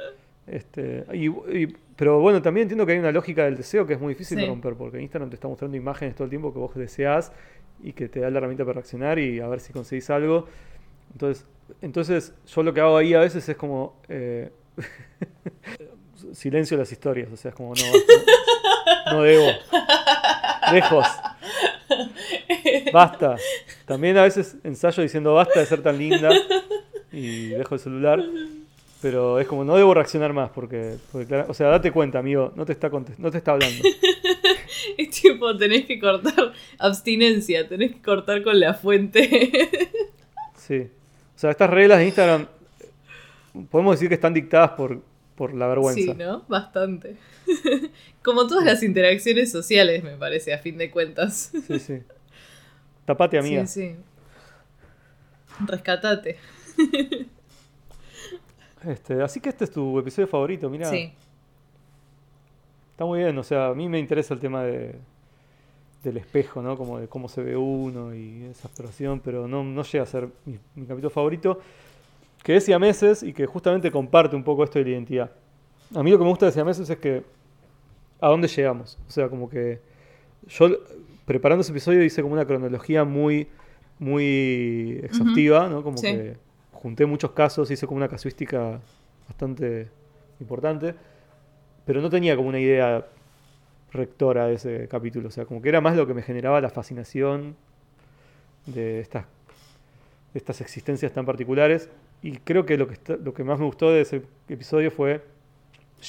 Este, 0.45 1.03
y, 1.13 1.27
y- 1.27 1.75
pero 1.97 2.19
bueno, 2.21 2.41
también 2.41 2.63
entiendo 2.65 2.85
que 2.85 2.93
hay 2.93 2.99
una 2.99 3.11
lógica 3.11 3.43
del 3.43 3.57
deseo 3.57 3.85
que 3.85 3.93
es 3.95 3.99
muy 3.99 4.13
difícil 4.13 4.37
de 4.37 4.45
romper, 4.45 4.75
porque 4.75 5.01
Instagram 5.01 5.29
te 5.29 5.35
está 5.35 5.47
mostrando 5.47 5.75
imágenes 5.75 6.15
todo 6.15 6.25
el 6.25 6.29
tiempo 6.29 6.53
que 6.53 6.59
vos 6.59 6.73
deseas 6.75 7.31
y 7.83 7.93
que 7.93 8.09
te 8.09 8.19
da 8.19 8.29
la 8.29 8.37
herramienta 8.37 8.63
para 8.63 8.75
reaccionar 8.75 9.19
y 9.19 9.39
a 9.39 9.47
ver 9.47 9.59
si 9.59 9.73
conseguís 9.73 10.09
algo. 10.09 10.47
Entonces, 11.11 11.45
entonces 11.81 12.33
yo 12.47 12.63
lo 12.63 12.73
que 12.73 12.81
hago 12.81 12.97
ahí 12.97 13.13
a 13.13 13.19
veces 13.19 13.47
es 13.47 13.55
como 13.55 13.95
eh, 14.07 14.51
silencio 16.33 16.77
las 16.77 16.91
historias, 16.91 17.31
o 17.31 17.37
sea, 17.37 17.49
es 17.49 17.55
como 17.55 17.73
no, 17.73 19.13
no, 19.13 19.21
debo. 19.21 19.47
Lejos. 20.71 21.07
Basta. 22.91 23.37
También 23.85 24.17
a 24.17 24.23
veces 24.23 24.57
ensayo 24.63 25.01
diciendo 25.03 25.33
basta 25.33 25.59
de 25.59 25.65
ser 25.65 25.81
tan 25.81 25.97
linda 25.97 26.29
y 27.11 27.49
dejo 27.49 27.75
el 27.75 27.81
celular. 27.81 28.23
Pero 29.01 29.39
es 29.39 29.47
como 29.47 29.63
no 29.63 29.75
debo 29.75 29.93
reaccionar 29.93 30.33
más 30.33 30.49
porque, 30.49 30.97
porque 31.11 31.45
o 31.47 31.53
sea, 31.53 31.67
date 31.67 31.91
cuenta, 31.91 32.17
amigo, 32.17 32.51
no 32.55 32.65
te 32.65 32.73
está 32.73 32.89
no 32.89 33.31
te 33.31 33.37
está 33.37 33.51
hablando. 33.51 33.83
Es 34.97 35.09
tipo, 35.09 35.55
tenés 35.57 35.85
que 35.85 35.99
cortar 35.99 36.53
abstinencia, 36.77 37.67
tenés 37.67 37.91
que 37.93 38.01
cortar 38.01 38.43
con 38.43 38.59
la 38.59 38.73
fuente. 38.73 39.51
Sí. 40.55 40.89
O 41.33 41.39
sea, 41.39 41.51
estas 41.51 41.69
reglas 41.69 41.99
de 41.99 42.05
Instagram 42.07 42.47
podemos 43.69 43.95
decir 43.95 44.09
que 44.09 44.15
están 44.15 44.33
dictadas 44.33 44.71
por, 44.71 45.01
por 45.35 45.53
la 45.53 45.67
vergüenza. 45.67 46.01
Sí, 46.01 46.13
¿no? 46.17 46.43
Bastante. 46.49 47.15
Como 48.21 48.47
todas 48.47 48.65
las 48.65 48.83
interacciones 48.83 49.49
sociales, 49.49 50.03
me 50.03 50.17
parece, 50.17 50.53
a 50.53 50.57
fin 50.57 50.77
de 50.77 50.91
cuentas. 50.91 51.51
Sí, 51.67 51.79
sí. 51.79 51.99
Tapate, 53.05 53.37
amiga. 53.37 53.65
Sí, 53.65 53.91
sí. 53.91 53.95
Rescatate. 55.65 56.37
Este, 58.85 59.21
así 59.21 59.39
que 59.39 59.49
este 59.49 59.63
es 59.63 59.71
tu 59.71 59.97
episodio 59.99 60.27
favorito, 60.27 60.69
mira. 60.69 60.89
Sí. 60.89 61.13
Está 62.97 63.05
muy 63.05 63.19
bien, 63.19 63.37
o 63.37 63.43
sea, 63.43 63.67
a 63.67 63.75
mí 63.75 63.87
me 63.87 63.99
interesa 63.99 64.33
el 64.33 64.39
tema 64.39 64.63
de, 64.63 64.95
del 66.03 66.17
espejo, 66.17 66.63
¿no? 66.63 66.75
Como 66.75 66.97
de 66.97 67.07
cómo 67.07 67.29
se 67.29 67.43
ve 67.43 67.55
uno 67.55 68.15
y 68.15 68.45
esa 68.45 68.67
exploración, 68.69 69.19
pero 69.19 69.47
no, 69.47 69.63
no 69.63 69.83
llega 69.83 70.03
a 70.03 70.07
ser 70.07 70.27
mi, 70.45 70.57
mi 70.73 70.87
capítulo 70.87 71.11
favorito. 71.11 71.59
Que 72.41 72.55
es 72.55 72.65
Siameses 72.65 73.21
y 73.21 73.33
que 73.33 73.45
justamente 73.45 73.91
comparte 73.91 74.35
un 74.35 74.43
poco 74.43 74.63
esto 74.63 74.79
de 74.79 74.85
la 74.85 74.89
identidad. 74.93 75.29
A 75.93 76.01
mí 76.01 76.09
lo 76.09 76.17
que 76.17 76.23
me 76.23 76.29
gusta 76.31 76.47
de 76.47 76.51
Siameses 76.53 76.89
es 76.89 76.97
que 76.97 77.21
a 78.19 78.29
dónde 78.29 78.47
llegamos. 78.47 78.97
O 79.07 79.11
sea, 79.11 79.29
como 79.29 79.47
que 79.47 79.79
yo 80.47 80.67
preparando 81.25 81.61
ese 81.61 81.69
episodio 81.73 82.03
hice 82.03 82.23
como 82.23 82.33
una 82.33 82.45
cronología 82.47 83.03
muy, 83.03 83.47
muy 83.99 85.01
exhaustiva, 85.03 85.69
¿no? 85.69 85.83
Como 85.83 85.99
Sí. 85.99 86.07
que 86.07 86.37
junté 86.71 87.05
muchos 87.05 87.29
casos, 87.29 87.69
hice 87.69 87.85
como 87.85 87.97
una 87.97 88.07
casuística 88.07 88.79
bastante 89.27 89.87
importante, 90.39 90.95
pero 91.87 92.01
no 92.01 92.09
tenía 92.11 92.35
como 92.35 92.49
una 92.49 92.59
idea 92.59 93.03
rectora 93.91 94.45
de 94.47 94.55
ese 94.55 94.87
capítulo. 94.87 95.29
O 95.29 95.31
sea, 95.31 95.45
como 95.45 95.61
que 95.61 95.69
era 95.69 95.81
más 95.81 95.95
lo 95.95 96.05
que 96.05 96.13
me 96.13 96.21
generaba 96.21 96.61
la 96.61 96.69
fascinación 96.69 97.55
de 98.65 98.99
estas, 98.99 99.23
de 100.33 100.37
estas 100.37 100.61
existencias 100.61 101.11
tan 101.13 101.25
particulares. 101.25 101.89
Y 102.21 102.33
creo 102.37 102.65
que 102.65 102.77
lo 102.77 102.87
que, 102.87 102.93
está- 102.93 103.15
lo 103.15 103.33
que 103.33 103.43
más 103.43 103.57
me 103.59 103.65
gustó 103.65 103.91
de 103.91 104.01
ese 104.01 104.21
episodio 104.49 104.91
fue 104.91 105.23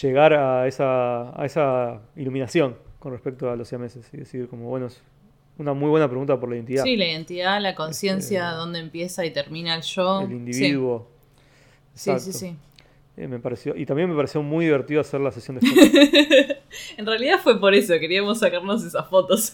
llegar 0.03 0.35
a 0.35 0.67
esa, 0.67 1.41
a 1.41 1.47
esa 1.47 2.01
iluminación 2.17 2.77
con 2.99 3.13
respecto 3.13 3.51
a 3.51 3.57
los 3.57 3.69
siameses. 3.69 4.09
Y 4.13 4.17
decir, 4.19 4.49
como, 4.49 4.69
bueno, 4.69 4.87
es 4.87 5.01
una 5.59 5.73
muy 5.75 5.89
buena 5.91 6.09
pregunta 6.09 6.39
por 6.39 6.49
la 6.49 6.57
identidad. 6.57 6.83
Sí, 6.85 6.97
la 6.97 7.07
identidad, 7.07 7.61
la 7.61 7.75
conciencia, 7.75 8.49
Este, 8.49 8.57
dónde 8.57 8.79
empieza 8.81 9.25
y 9.25 9.31
termina 9.33 9.75
el 9.77 9.83
yo. 9.83 10.23
el 10.23 10.33
individuo. 10.33 11.09
Sí, 11.95 12.19
sí. 12.21 12.33
sí. 12.33 12.57
Eh, 13.21 13.27
me 13.27 13.41
pareció, 13.41 13.75
y 13.77 13.85
también 13.85 14.09
me 14.09 14.15
pareció 14.15 14.43
muy 14.43 14.67
divertido 14.67 15.01
hacer 15.01 15.21
la 15.21 15.33
sesión 15.33 15.59
de 15.59 15.67
fotos. 15.67 16.57
En 16.97 17.05
realidad 17.05 17.41
fue 17.43 17.59
por 17.59 17.75
eso, 17.75 17.99
queríamos 17.99 18.39
sacarnos 18.39 18.85
esas 18.85 19.09
fotos. 19.09 19.53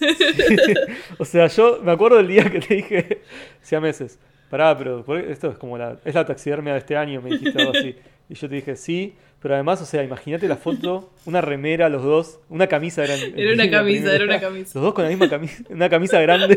o 1.19 1.25
sea, 1.25 1.47
yo 1.47 1.81
me 1.83 1.93
acuerdo 1.93 2.19
del 2.19 2.29
día 2.29 2.45
que 2.51 2.61
te 2.61 2.75
dije, 2.75 3.23
hacía 3.63 3.81
meses, 3.81 4.19
pará, 4.51 4.77
pero 4.77 5.03
por- 5.03 5.19
esto 5.19 5.51
es 5.51 5.57
como 5.57 5.79
la, 5.79 5.97
es 6.05 6.15
la 6.15 6.27
taxidermia 6.27 6.75
de 6.75 6.81
este 6.81 6.95
año, 6.97 7.23
me 7.23 7.31
dijiste 7.31 7.59
algo 7.59 7.73
así. 7.75 7.97
Y 8.29 8.35
yo 8.35 8.49
te 8.51 8.55
dije, 8.57 8.77
sí, 8.77 9.15
pero 9.41 9.55
además, 9.55 9.81
o 9.81 9.87
sea, 9.87 10.03
imagínate 10.03 10.47
la 10.49 10.57
foto, 10.57 11.11
una 11.25 11.41
remera, 11.41 11.89
los 11.89 12.03
dos, 12.03 12.41
una 12.51 12.67
camisa 12.67 13.05
en- 13.07 13.39
Era 13.39 13.55
una 13.55 13.71
camisa, 13.71 14.03
primera. 14.03 14.15
era 14.15 14.25
una 14.25 14.41
camisa. 14.41 14.73
Los 14.75 14.85
dos 14.85 14.93
con 14.95 15.05
la 15.05 15.11
misma 15.11 15.29
camisa, 15.31 15.63
una 15.71 15.89
camisa 15.89 16.21
grande. 16.21 16.57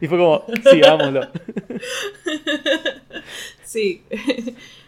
y 0.00 0.06
fue 0.06 0.16
como, 0.16 0.44
sí, 0.70 0.80
hagámoslo. 0.82 1.28
Sí, 3.64 4.02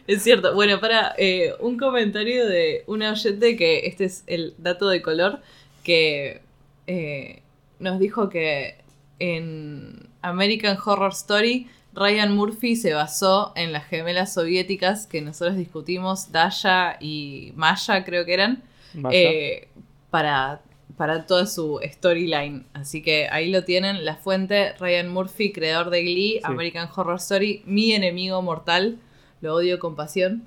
es 0.07 0.23
cierto. 0.23 0.55
Bueno, 0.55 0.81
para 0.81 1.15
eh, 1.19 1.53
un 1.61 1.79
comentario 1.79 2.47
de 2.47 2.85
una 2.87 3.13
oyente 3.13 3.57
que 3.57 3.87
este 3.87 4.05
es 4.05 4.25
el 4.27 4.55
dato 4.59 4.89
de 4.89 5.03
color 5.03 5.41
que 5.83 6.43
eh, 6.87 7.43
nos 7.79 7.99
dijo 7.99 8.29
que 8.29 8.79
en 9.19 10.09
American 10.23 10.77
Horror 10.85 11.13
Story 11.13 11.69
Ryan 11.97 12.37
Murphy 12.37 12.77
se 12.77 12.93
basó 12.93 13.53
en 13.57 13.73
las 13.73 13.87
gemelas 13.87 14.35
soviéticas 14.35 15.07
que 15.07 15.23
nosotros 15.23 15.57
discutimos, 15.57 16.31
Dasha 16.31 16.99
y 17.01 17.53
Maya 17.57 18.05
creo 18.05 18.27
que 18.27 18.35
eran, 18.35 18.63
eh, 19.11 19.69
para, 20.11 20.61
para 20.99 21.25
toda 21.25 21.47
su 21.47 21.81
storyline. 21.83 22.67
Así 22.75 23.01
que 23.01 23.29
ahí 23.31 23.51
lo 23.51 23.65
tienen, 23.65 24.05
la 24.05 24.17
fuente, 24.17 24.75
Ryan 24.79 25.09
Murphy, 25.09 25.53
creador 25.53 25.89
de 25.89 26.03
Glee, 26.03 26.41
American 26.43 26.87
Horror 26.95 27.17
Story, 27.17 27.63
mi 27.65 27.93
enemigo 27.93 28.43
mortal, 28.43 28.99
lo 29.41 29.55
odio 29.55 29.79
con 29.79 29.97
pasión. 29.97 30.45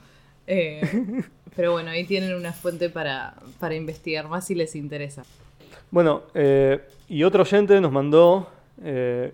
Eh, 0.47 0.81
pero 1.55 1.71
bueno, 1.73 1.91
ahí 1.91 2.05
tienen 2.05 2.33
una 2.35 2.53
fuente 2.53 2.89
para, 2.89 3.35
para 3.59 3.75
investigar 3.75 4.27
más 4.27 4.47
si 4.47 4.55
les 4.55 4.75
interesa. 4.75 5.23
Bueno, 5.91 6.23
eh, 6.33 6.79
y 7.07 7.23
otro 7.23 7.41
oyente 7.43 7.79
nos 7.81 7.91
mandó. 7.91 8.49
eh, 8.83 9.33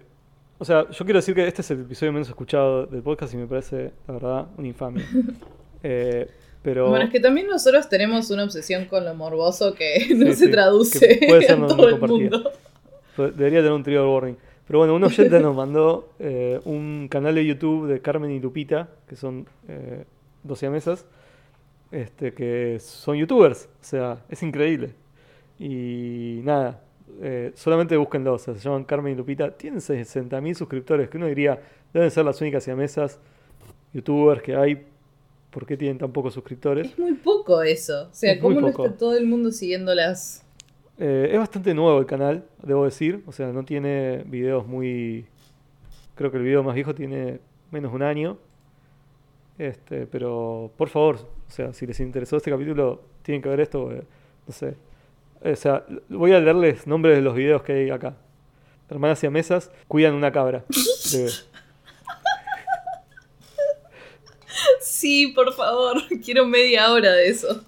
o 0.58 0.64
sea, 0.64 0.90
yo 0.90 1.04
quiero 1.04 1.20
decir 1.20 1.36
que 1.36 1.46
este 1.46 1.62
es 1.62 1.72
el 1.72 1.82
episodio 1.82 2.14
menos 2.14 2.30
escuchado 2.30 2.86
del 2.86 3.02
podcast 3.02 3.34
y 3.34 3.38
me 3.38 3.46
parece, 3.46 3.92
la 4.08 4.14
verdad, 4.14 4.46
una 4.58 4.68
infamia. 4.68 5.06
Eh, 5.88 6.28
pero. 6.64 6.90
Bueno, 6.90 7.06
es 7.06 7.12
que 7.12 7.20
también 7.20 7.46
nosotros 7.46 7.88
tenemos 7.90 8.32
una 8.32 8.44
obsesión 8.46 8.86
con 8.86 9.06
lo 9.06 9.14
morboso 9.14 9.76
que 9.76 10.08
no 10.16 10.26
Sí, 10.28 10.34
se 10.36 10.46
sí, 10.46 10.52
traduce 10.52 11.20
puede 11.28 11.46
ser 11.46 11.60
no- 11.60 11.68
todo 11.68 11.90
el 11.90 12.00
mundo. 12.00 12.52
Debería 13.18 13.60
tener 13.60 13.72
un 13.74 13.84
trigger 13.84 14.02
warning. 14.06 14.36
Pero 14.68 14.80
bueno, 14.80 14.96
un 14.96 15.04
oyente 15.06 15.40
nos 15.40 15.56
mandó 15.56 16.10
eh, 16.20 16.60
un 16.66 17.08
canal 17.10 17.36
de 17.36 17.46
YouTube 17.46 17.88
de 17.88 18.02
Carmen 18.02 18.32
y 18.32 18.40
Lupita, 18.40 18.90
que 19.08 19.16
son 19.16 19.48
eh, 19.68 20.06
dos 20.44 20.60
siamesas, 20.60 21.06
este, 21.92 22.34
que 22.34 22.78
son 22.80 23.18
youtubers. 23.18 23.70
O 23.82 23.84
sea, 23.84 24.24
es 24.30 24.42
increíble. 24.44 24.94
Y 25.60 26.42
nada, 26.44 26.82
eh, 27.22 27.52
solamente 27.56 27.96
búsquenlo. 27.98 28.34
O 28.34 28.40
sea, 28.40 28.56
se 28.56 28.62
llaman 28.62 28.84
Carmen 28.84 29.14
y 29.14 29.16
Lupita. 29.16 29.52
Tienen 29.52 29.80
60.000 29.80 30.54
suscriptores, 30.56 31.10
que 31.10 31.18
uno 31.18 31.28
diría, 31.28 31.60
deben 31.94 32.12
ser 32.12 32.26
las 32.26 32.42
únicas 32.42 32.64
siamesas 32.64 33.20
youtubers 33.94 34.42
que 34.42 34.56
hay. 34.56 34.86
¿Por 35.50 35.66
qué 35.66 35.78
tienen 35.78 35.98
tan 35.98 36.12
pocos 36.12 36.34
suscriptores? 36.34 36.88
Es 36.88 37.00
muy 37.00 37.14
poco 37.14 37.62
eso. 37.62 38.10
O 38.10 38.14
sea, 38.14 38.34
Es 38.34 38.42
¿cómo 38.42 38.60
no 38.60 38.68
está 38.68 38.98
todo 38.98 39.16
el 39.16 39.26
mundo 39.26 39.52
siguiéndolas? 39.52 40.45
Eh, 40.98 41.30
es 41.32 41.40
bastante 41.40 41.74
nuevo 41.74 42.00
el 42.00 42.06
canal, 42.06 42.46
debo 42.64 42.86
decir. 42.86 43.24
O 43.28 43.32
sea, 43.32 43.48
no 43.48 43.64
tiene 43.64 44.24
videos 44.26 44.66
muy. 44.68 45.26
Creo 46.16 46.32
que 46.32 46.38
el 46.38 46.44
video 46.44 46.64
más 46.64 46.76
viejo 46.76 46.96
tiene 46.96 47.40
menos 47.72 47.92
de 47.92 47.96
un 47.96 48.04
año. 48.04 48.38
Este, 49.58 50.06
pero 50.08 50.72
por 50.78 50.90
favor, 50.90 51.16
o 51.48 51.52
sea, 51.52 51.74
si 51.74 51.86
les 51.86 52.00
interesó 52.00 52.38
este 52.38 52.52
capítulo, 52.52 53.02
tienen 53.22 53.42
que 53.42 53.50
ver 53.50 53.60
esto. 53.62 53.92
eh, 53.92 54.04
no 54.48 54.54
sé. 54.54 54.76
O 55.44 55.56
sea, 55.56 55.86
voy 56.10 56.32
a 56.34 56.40
leerles 56.40 56.88
nombres 56.88 57.16
de 57.16 57.22
los 57.22 57.36
videos 57.36 57.62
que 57.64 57.74
hay 57.74 57.90
acá. 57.90 58.16
Hermanas 58.90 59.24
y 59.24 59.30
mesas 59.30 59.72
cuidan 59.88 60.14
una 60.14 60.32
cabra. 60.32 60.64
Sí, 64.80 65.28
por 65.36 65.54
favor, 65.54 65.98
quiero 66.24 66.46
media 66.46 66.92
hora 66.92 67.12
de 67.12 67.28
eso. 67.28 67.64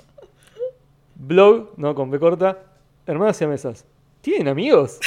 Blog, 1.16 1.74
no, 1.78 1.94
con 1.95 2.10
B 2.10 2.20
corta. 2.20 2.64
Hermanas 3.07 3.41
y 3.41 3.47
mesas. 3.47 3.85
¿Tienen 4.19 4.49
amigos? 4.49 4.99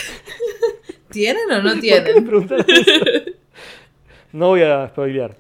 ¿Tienen 1.11 1.51
o 1.51 1.63
no 1.63 1.73
¿Por 1.73 1.81
qué 1.81 2.05
me 2.05 2.23
tienen? 2.25 2.65
eso? 2.69 3.33
No 4.33 4.49
voy 4.49 4.63
a 4.63 4.89
spoilear. 4.89 5.37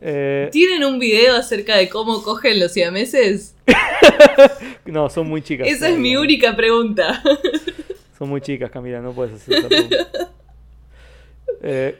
Eh, 0.00 0.48
¿Tienen 0.52 0.84
un 0.84 1.00
video 1.00 1.34
acerca 1.34 1.76
de 1.76 1.88
cómo 1.88 2.22
cogen 2.22 2.60
los 2.60 2.72
siameses? 2.72 3.56
no, 4.84 5.10
son 5.10 5.28
muy 5.28 5.42
chicas. 5.42 5.66
Esa 5.66 5.88
es 5.88 5.98
mi 5.98 6.16
única 6.16 6.54
pregunta. 6.54 7.22
Son 8.16 8.28
muy 8.28 8.40
chicas, 8.40 8.70
Camila, 8.70 9.00
no 9.00 9.12
puedes 9.12 9.34
hacer 9.34 9.58
esa 9.58 9.68
pregunta. 9.68 9.96
Eh, 11.68 11.98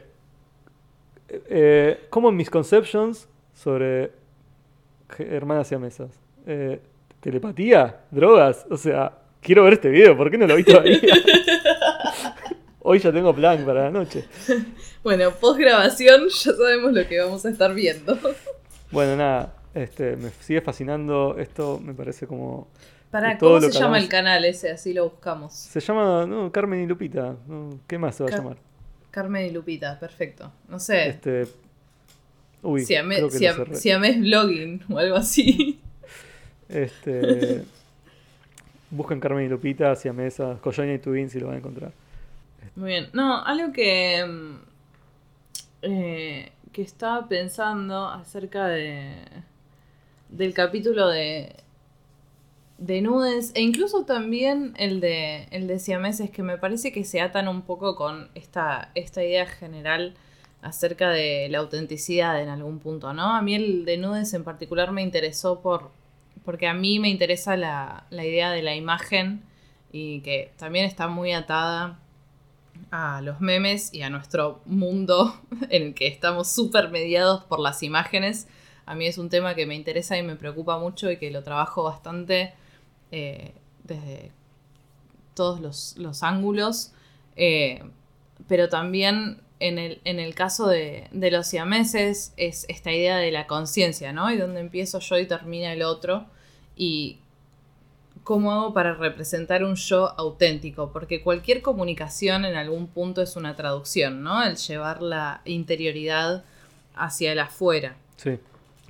eh, 1.49 2.05
Common 2.09 2.35
misconceptions 2.35 3.27
sobre 3.53 4.11
hermanas 5.17 5.67
siamesas. 5.67 6.11
Eh, 6.45 6.79
¿Telepatía? 7.19 8.01
¿Drogas? 8.11 8.65
O 8.69 8.77
sea, 8.77 9.17
quiero 9.47 9.63
ver 9.63 9.73
este 9.73 9.89
video, 9.89 10.17
¿por 10.17 10.29
qué 10.29 10.37
no 10.37 10.45
lo 10.45 10.57
vi 10.57 10.63
todavía? 10.65 10.99
Hoy 12.81 12.99
ya 12.99 13.13
tengo 13.13 13.33
plan 13.33 13.65
para 13.65 13.85
la 13.85 13.91
noche. 13.91 14.25
Bueno, 15.03 15.31
post 15.31 15.57
grabación 15.57 16.27
ya 16.27 16.51
sabemos 16.53 16.91
lo 16.91 17.07
que 17.07 17.19
vamos 17.21 17.45
a 17.45 17.49
estar 17.49 17.73
viendo. 17.73 18.19
Bueno, 18.91 19.15
nada, 19.15 19.55
este, 19.73 20.17
me 20.17 20.29
sigue 20.41 20.59
fascinando 20.59 21.37
esto, 21.37 21.79
me 21.81 21.93
parece 21.93 22.27
como... 22.27 22.67
Para, 23.09 23.37
¿cómo 23.37 23.61
se 23.61 23.71
llama 23.71 23.97
el 23.99 24.09
canal 24.09 24.43
ese? 24.43 24.69
Así 24.69 24.93
lo 24.93 25.05
buscamos. 25.09 25.53
Se 25.53 25.79
llama 25.79 26.25
no, 26.25 26.51
Carmen 26.51 26.81
y 26.83 26.87
Lupita, 26.87 27.37
no, 27.47 27.79
¿qué 27.87 27.97
más 27.97 28.15
se 28.17 28.23
va 28.25 28.29
a 28.29 28.35
llamar? 28.37 28.57
Carmen 29.11 29.45
y 29.45 29.51
Lupita, 29.51 29.97
perfecto. 29.97 30.51
No 30.67 30.77
sé. 30.77 31.07
Este... 31.07 31.47
Uy, 32.63 32.81
Siame- 32.85 33.15
creo 33.15 33.29
que 33.29 33.33
lo 33.35 33.39
siam- 33.39 33.55
cerré. 33.55 33.75
Siamés 33.75 34.19
Blogging 34.19 34.83
o 34.89 34.97
algo 34.97 35.15
así. 35.15 35.79
Este, 36.69 37.63
busquen 38.89 39.19
Carmen 39.19 39.45
y 39.45 39.49
Lupita, 39.49 39.95
Siamesas, 39.95 40.59
Coyoña 40.59 40.93
y 40.93 40.99
Twins 40.99 41.35
y 41.35 41.39
lo 41.39 41.47
van 41.47 41.55
a 41.55 41.59
encontrar. 41.59 41.91
Muy 42.75 42.89
bien. 42.89 43.09
No, 43.13 43.43
algo 43.43 43.73
que. 43.73 44.25
mm, 44.25 44.55
eh, 45.81 46.51
que 46.71 46.81
estaba 46.81 47.27
pensando 47.27 48.07
acerca 48.07 48.67
de. 48.67 49.15
del 50.29 50.53
capítulo 50.53 51.07
de. 51.09 51.55
de 52.77 53.01
nudes. 53.01 53.51
E 53.55 53.61
incluso 53.61 54.05
también 54.05 54.73
el 54.77 54.99
de. 54.99 55.47
el 55.51 55.67
de 55.67 55.79
siameses, 55.79 56.29
que 56.29 56.43
me 56.43 56.57
parece 56.57 56.91
que 56.91 57.03
se 57.03 57.19
atan 57.19 57.47
un 57.47 57.63
poco 57.63 57.95
con 57.95 58.29
esta, 58.35 58.91
esta 58.95 59.23
idea 59.23 59.47
general 59.47 60.15
acerca 60.61 61.09
de 61.09 61.47
la 61.49 61.59
autenticidad 61.59 62.41
en 62.41 62.49
algún 62.49 62.79
punto, 62.79 63.13
¿no? 63.13 63.35
A 63.35 63.41
mí 63.41 63.55
el 63.55 63.85
de 63.85 63.97
nudes 63.97 64.33
en 64.33 64.43
particular 64.43 64.91
me 64.91 65.01
interesó 65.01 65.61
por. 65.61 65.91
Porque 66.47 66.69
a 66.69 66.73
mí 66.73 66.97
me 66.99 67.09
interesa 67.09 67.57
la, 67.57 68.05
la 68.09 68.25
idea 68.25 68.51
de 68.51 68.61
la 68.61 68.73
imagen 68.73 69.43
y 69.91 70.21
que 70.21 70.53
también 70.55 70.85
está 70.85 71.09
muy 71.09 71.33
atada 71.33 71.99
a 72.89 73.19
los 73.21 73.41
memes 73.41 73.93
y 73.93 74.01
a 74.03 74.09
nuestro 74.09 74.61
mundo 74.65 75.41
en 75.69 75.83
el 75.83 75.93
que 75.93 76.07
estamos 76.07 76.49
súper 76.49 76.87
mediados 76.87 77.43
por 77.43 77.59
las 77.59 77.83
imágenes. 77.83 78.47
A 78.85 78.95
mí 78.95 79.07
es 79.07 79.17
un 79.17 79.27
tema 79.27 79.55
que 79.55 79.65
me 79.65 79.75
interesa 79.75 80.17
y 80.17 80.23
me 80.23 80.37
preocupa 80.37 80.79
mucho 80.79 81.11
y 81.11 81.17
que 81.17 81.31
lo 81.31 81.43
trabajo 81.43 81.83
bastante 81.83 82.53
eh, 83.11 83.53
desde 83.83 84.31
todos 85.33 85.59
los, 85.59 85.97
los 85.97 86.23
ángulos. 86.23 86.93
Eh, 87.35 87.83
pero 88.47 88.69
también 88.69 89.41
en 89.59 89.79
el, 89.79 89.99
en 90.05 90.21
el 90.21 90.33
caso 90.33 90.69
de, 90.69 91.09
de 91.11 91.29
los 91.29 91.45
siameses 91.45 92.31
es 92.37 92.65
esta 92.69 92.93
idea 92.93 93.17
de 93.17 93.31
la 93.31 93.47
conciencia, 93.47 94.13
¿no? 94.13 94.31
Y 94.31 94.37
donde 94.37 94.61
empiezo 94.61 94.99
yo 94.99 95.19
y 95.19 95.27
termina 95.27 95.73
el 95.73 95.81
otro. 95.81 96.27
Y 96.77 97.17
cómo 98.23 98.51
hago 98.51 98.73
para 98.73 98.93
representar 98.93 99.63
un 99.63 99.75
yo 99.75 100.13
auténtico, 100.19 100.91
porque 100.91 101.21
cualquier 101.21 101.61
comunicación 101.61 102.43
en 102.43 102.55
algún 102.55 102.87
punto 102.87 103.21
es 103.21 103.37
una 103.37 103.55
traducción, 103.55 104.21
¿no? 104.21 104.43
El 104.43 104.57
llevar 104.57 105.01
la 105.01 105.41
interioridad 105.45 106.43
hacia 106.93 107.31
el 107.31 107.39
afuera. 107.39 107.95
Sí, 108.17 108.37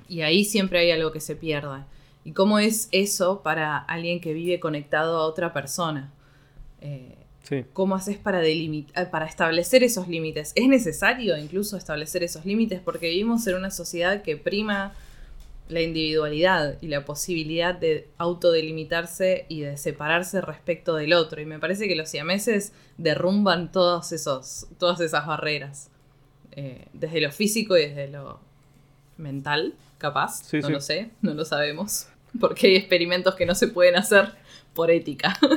Y 0.08 0.22
ahí 0.22 0.44
siempre 0.44 0.80
hay 0.80 0.90
algo 0.90 1.12
que 1.12 1.20
se 1.20 1.36
pierde. 1.36 1.84
¿Y 2.24 2.32
cómo 2.32 2.58
es 2.58 2.88
eso 2.90 3.42
para 3.42 3.78
alguien 3.78 4.20
que 4.20 4.32
vive 4.32 4.58
conectado 4.58 5.18
a 5.18 5.24
otra 5.24 5.52
persona? 5.52 6.10
Eh, 6.80 7.14
sí. 7.44 7.64
¿Cómo 7.72 7.94
haces 7.94 8.18
para, 8.18 8.40
delimitar, 8.40 9.08
para 9.10 9.26
establecer 9.26 9.84
esos 9.84 10.08
límites? 10.08 10.52
¿Es 10.56 10.66
necesario 10.66 11.36
incluso 11.38 11.76
establecer 11.76 12.24
esos 12.24 12.44
límites? 12.44 12.80
Porque 12.84 13.08
vivimos 13.08 13.46
en 13.46 13.54
una 13.54 13.70
sociedad 13.70 14.22
que 14.22 14.36
prima 14.36 14.94
la 15.68 15.82
individualidad 15.82 16.78
y 16.80 16.88
la 16.88 17.04
posibilidad 17.04 17.74
de 17.74 18.08
autodelimitarse 18.18 19.46
y 19.48 19.60
de 19.60 19.76
separarse 19.76 20.40
respecto 20.40 20.94
del 20.94 21.12
otro. 21.12 21.40
Y 21.40 21.46
me 21.46 21.58
parece 21.58 21.88
que 21.88 21.96
los 21.96 22.08
siameses 22.08 22.72
derrumban 22.96 23.70
todos 23.70 24.12
esos, 24.12 24.66
todas 24.78 25.00
esas 25.00 25.26
barreras. 25.26 25.90
Eh, 26.52 26.86
desde 26.92 27.20
lo 27.20 27.30
físico 27.30 27.76
y 27.76 27.82
desde 27.82 28.08
lo 28.08 28.40
mental, 29.16 29.74
capaz. 29.98 30.42
Sí, 30.42 30.58
no 30.58 30.66
sí. 30.66 30.72
lo 30.72 30.80
sé, 30.80 31.10
no 31.22 31.34
lo 31.34 31.44
sabemos. 31.44 32.08
Porque 32.40 32.68
hay 32.68 32.76
experimentos 32.76 33.34
que 33.34 33.46
no 33.46 33.54
se 33.54 33.68
pueden 33.68 33.96
hacer 33.96 34.32
por 34.74 34.90
ética. 34.90 35.38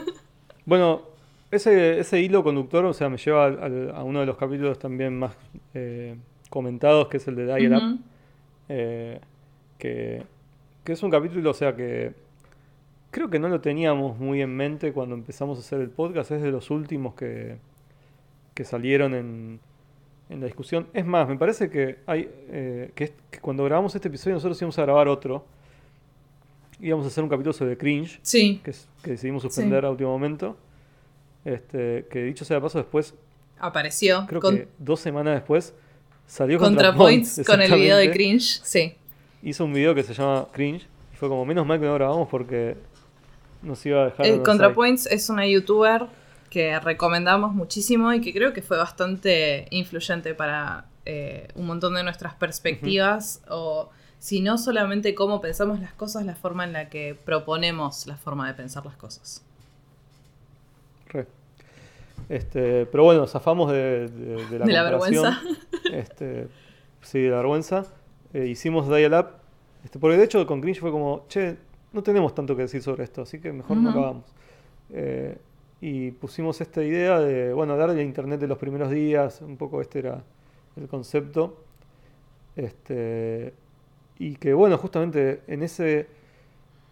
Bueno, 0.64 1.02
ese, 1.50 2.00
ese 2.00 2.22
hilo 2.22 2.44
conductor, 2.44 2.86
o 2.86 2.94
sea, 2.94 3.10
me 3.10 3.18
lleva 3.18 3.48
a 3.48 4.04
uno 4.04 4.20
de 4.20 4.28
los 4.28 4.38
capítulos 4.38 4.78
también 4.78 5.18
más 5.18 5.34
eh, 5.74 6.16
comentados, 6.52 7.08
que 7.08 7.18
es 7.18 7.28
el 7.28 7.36
de 7.36 7.46
Dial 7.46 7.74
Up. 7.74 8.00
Eh, 8.70 9.20
que, 9.82 10.24
que 10.84 10.94
es 10.94 11.02
un 11.04 11.10
capítulo, 11.10 11.50
o 11.50 11.54
sea, 11.54 11.76
que 11.76 12.14
creo 13.10 13.30
que 13.30 13.40
no 13.40 13.50
lo 13.50 13.60
teníamos 13.62 14.18
muy 14.20 14.42
en 14.42 14.56
mente 14.56 14.94
cuando 14.94 15.16
empezamos 15.16 15.58
a 15.58 15.62
hacer 15.62 15.82
el 15.82 15.90
podcast, 15.90 16.30
es 16.32 16.42
de 16.44 16.52
los 16.52 16.70
últimos 16.70 17.16
que, 17.16 17.58
que 18.54 18.64
salieron 18.64 19.14
en, 19.16 19.60
en 20.30 20.40
la 20.40 20.46
discusión. 20.46 20.88
Es 20.94 21.06
más, 21.06 21.28
me 21.28 21.38
parece 21.38 21.70
que, 21.70 21.98
hay, 22.06 22.30
eh, 22.50 22.92
que, 22.96 23.06
es- 23.06 23.14
que 23.32 23.40
cuando 23.40 23.64
grabamos 23.66 23.96
este 23.96 24.08
episodio 24.08 24.36
nosotros 24.36 24.62
íbamos 24.62 24.78
a 24.78 24.84
grabar 24.84 25.08
otro, 25.08 25.44
íbamos 26.80 27.06
a 27.06 27.10
hacer 27.10 27.24
un 27.24 27.30
capítulo 27.30 27.54
sobre 27.54 27.78
cringe, 27.78 28.20
Sí, 28.22 28.62
que, 28.64 28.74
decidimos 29.10 29.42
suspender 29.42 29.82
Sí. 29.82 29.86
a 29.88 29.90
último 29.90 30.12
momento. 30.12 30.56
Este, 31.44 32.06
que 32.12 32.24
dicho 32.24 32.46
sea 32.46 32.58
de 32.58 32.62
paso, 32.62 32.78
después, 32.78 33.16
apareció. 33.60 34.26
creo 34.28 34.40
con- 34.42 34.56
que 34.58 34.68
dos 34.78 35.00
semanas 35.00 35.34
después, 35.36 35.74
salió 36.28 36.60
ContraPoints 36.60 37.36
ContraPoints, 37.38 37.48
con 37.48 37.62
el 37.62 37.72
video 37.82 37.98
de 37.98 38.12
Cringe. 38.12 38.62
Sí. 38.64 38.94
Hizo 39.44 39.66
un 39.66 39.74
video 39.74 39.94
que 39.96 40.04
se 40.04 40.14
llama 40.14 40.48
Cringe. 40.52 40.88
Y 41.14 41.16
fue 41.18 41.30
como, 41.30 41.46
menos 41.46 41.66
mal 41.66 41.80
que 41.80 41.86
no 41.86 41.94
grabamos 41.96 42.28
porque 42.30 42.78
nos 43.62 43.86
iba 43.86 44.02
a 44.02 44.06
dejar. 44.06 44.26
Los 44.28 44.40
ContraPoints 44.46 45.06
es 45.08 45.30
una 45.30 45.46
youtuber 45.48 46.06
que 46.50 46.78
recomendamos 46.80 47.54
muchísimo 47.54 48.12
y 48.14 48.20
que 48.22 48.34
creo 48.34 48.54
que 48.54 48.62
fue 48.62 48.78
bastante 48.78 49.68
influyente 49.72 50.34
para 50.34 50.86
eh, 51.06 51.48
un 51.56 51.66
montón 51.66 51.94
de 51.96 52.04
nuestras 52.04 52.34
perspectivas 52.34 53.42
o 53.50 53.90
si 54.20 54.42
no 54.42 54.58
solamente 54.58 55.16
cómo 55.16 55.42
pensamos 55.42 55.80
las 55.80 55.94
cosas, 55.94 56.26
la 56.26 56.36
forma 56.36 56.64
en 56.66 56.74
la 56.74 56.90
que 56.90 57.18
proponemos 57.26 58.06
la 58.06 58.18
forma 58.18 58.48
de 58.48 58.54
pensar 58.54 58.86
las 58.86 58.96
cosas. 58.98 59.44
Re. 61.08 61.26
Este, 62.30 62.86
pero 62.86 63.04
bueno, 63.04 63.26
zafamos 63.28 63.72
de, 63.72 64.08
de- 64.10 64.46
de 64.48 64.60
la 64.60 64.66
De 64.68 64.74
la 64.74 64.84
vergüenza. 64.84 65.42
Este, 65.92 66.48
sí, 67.02 67.20
de 67.22 67.30
la 67.30 67.38
vergüenza. 67.38 67.86
Eh, 68.34 68.48
hicimos 68.48 68.88
Dial 68.88 69.14
Up. 69.14 69.28
Este, 69.84 70.00
porque 70.00 70.18
de 70.18 70.24
hecho 70.24 70.46
con 70.46 70.62
Cringe 70.62 70.80
fue 70.80 70.92
como, 70.92 71.26
che, 71.28 71.58
no 71.94 72.04
tenemos 72.04 72.36
tanto 72.36 72.56
que 72.56 72.64
decir 72.64 72.82
sobre 72.82 73.04
esto, 73.04 73.24
así 73.24 73.40
que 73.40 73.52
mejor 73.52 73.78
no 73.78 73.92
lo 73.92 74.00
hagamos. 74.00 74.26
Eh, 74.92 75.38
y 75.82 76.12
pusimos 76.12 76.62
esta 76.62 76.84
idea 76.84 77.20
de, 77.20 77.54
bueno, 77.54 77.74
hablar 77.74 77.94
de 77.94 78.04
internet 78.04 78.40
de 78.40 78.48
los 78.48 78.58
primeros 78.58 78.92
días, 78.92 79.42
un 79.42 79.58
poco 79.58 79.82
este 79.82 80.00
era 80.00 80.24
el 80.76 80.88
concepto. 80.88 81.64
Este, 82.56 83.54
y 84.20 84.36
que 84.36 84.54
bueno, 84.54 84.78
justamente 84.78 85.42
en 85.48 85.64
ese 85.64 86.08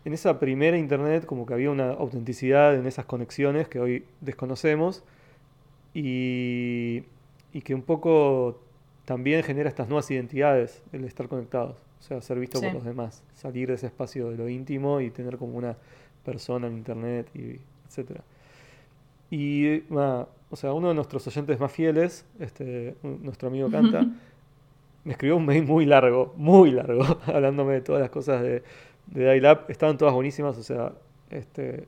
en 0.05 0.13
esa 0.13 0.39
primera 0.39 0.77
internet 0.77 1.25
como 1.25 1.45
que 1.45 1.53
había 1.53 1.69
una 1.69 1.91
autenticidad 1.91 2.75
en 2.75 2.87
esas 2.87 3.05
conexiones 3.05 3.67
que 3.67 3.79
hoy 3.79 4.05
desconocemos 4.21 5.03
y, 5.93 7.03
y 7.53 7.61
que 7.61 7.75
un 7.75 7.81
poco 7.81 8.61
también 9.09 9.41
genera 9.41 9.67
estas 9.67 9.87
nuevas 9.87 10.11
identidades 10.11 10.83
el 10.93 11.03
estar 11.03 11.27
conectados, 11.27 11.77
o 11.99 12.03
sea, 12.03 12.21
ser 12.21 12.37
visto 12.39 12.59
Sí. 12.59 12.65
por 12.67 12.75
los 12.75 12.85
demás, 12.85 13.23
salir 13.33 13.69
de 13.69 13.73
ese 13.73 13.87
espacio 13.87 14.29
de 14.29 14.37
lo 14.37 14.47
íntimo 14.47 15.01
y 15.01 15.09
tener 15.09 15.37
como 15.37 15.57
una 15.57 15.75
persona 16.23 16.67
en 16.67 16.73
internet 16.73 17.27
y 17.33 17.59
etcétera. 17.87 18.21
Y 19.31 19.81
o 19.89 20.55
sea, 20.55 20.73
uno 20.73 20.89
de 20.89 20.93
nuestros 20.93 21.25
oyentes 21.25 21.59
más 21.59 21.71
fieles, 21.71 22.23
este, 22.39 22.93
nuestro 23.01 23.47
amigo 23.47 23.67
Canta, 23.71 24.05
me 25.03 25.13
escribió 25.13 25.37
un 25.37 25.45
mail 25.47 25.63
muy 25.63 25.87
largo, 25.87 26.35
muy 26.37 26.69
largo, 26.69 27.01
hablándome 27.25 27.73
de 27.73 27.81
todas 27.81 28.01
las 28.01 28.11
cosas 28.11 28.43
de, 28.43 28.61
de 29.07 29.23
Dial 29.39 29.51
Up. 29.57 29.61
Estaban 29.69 29.97
todas 29.97 30.13
buenísimas, 30.13 30.55
o 30.55 30.61
sea, 30.61 30.93
este, 31.31 31.87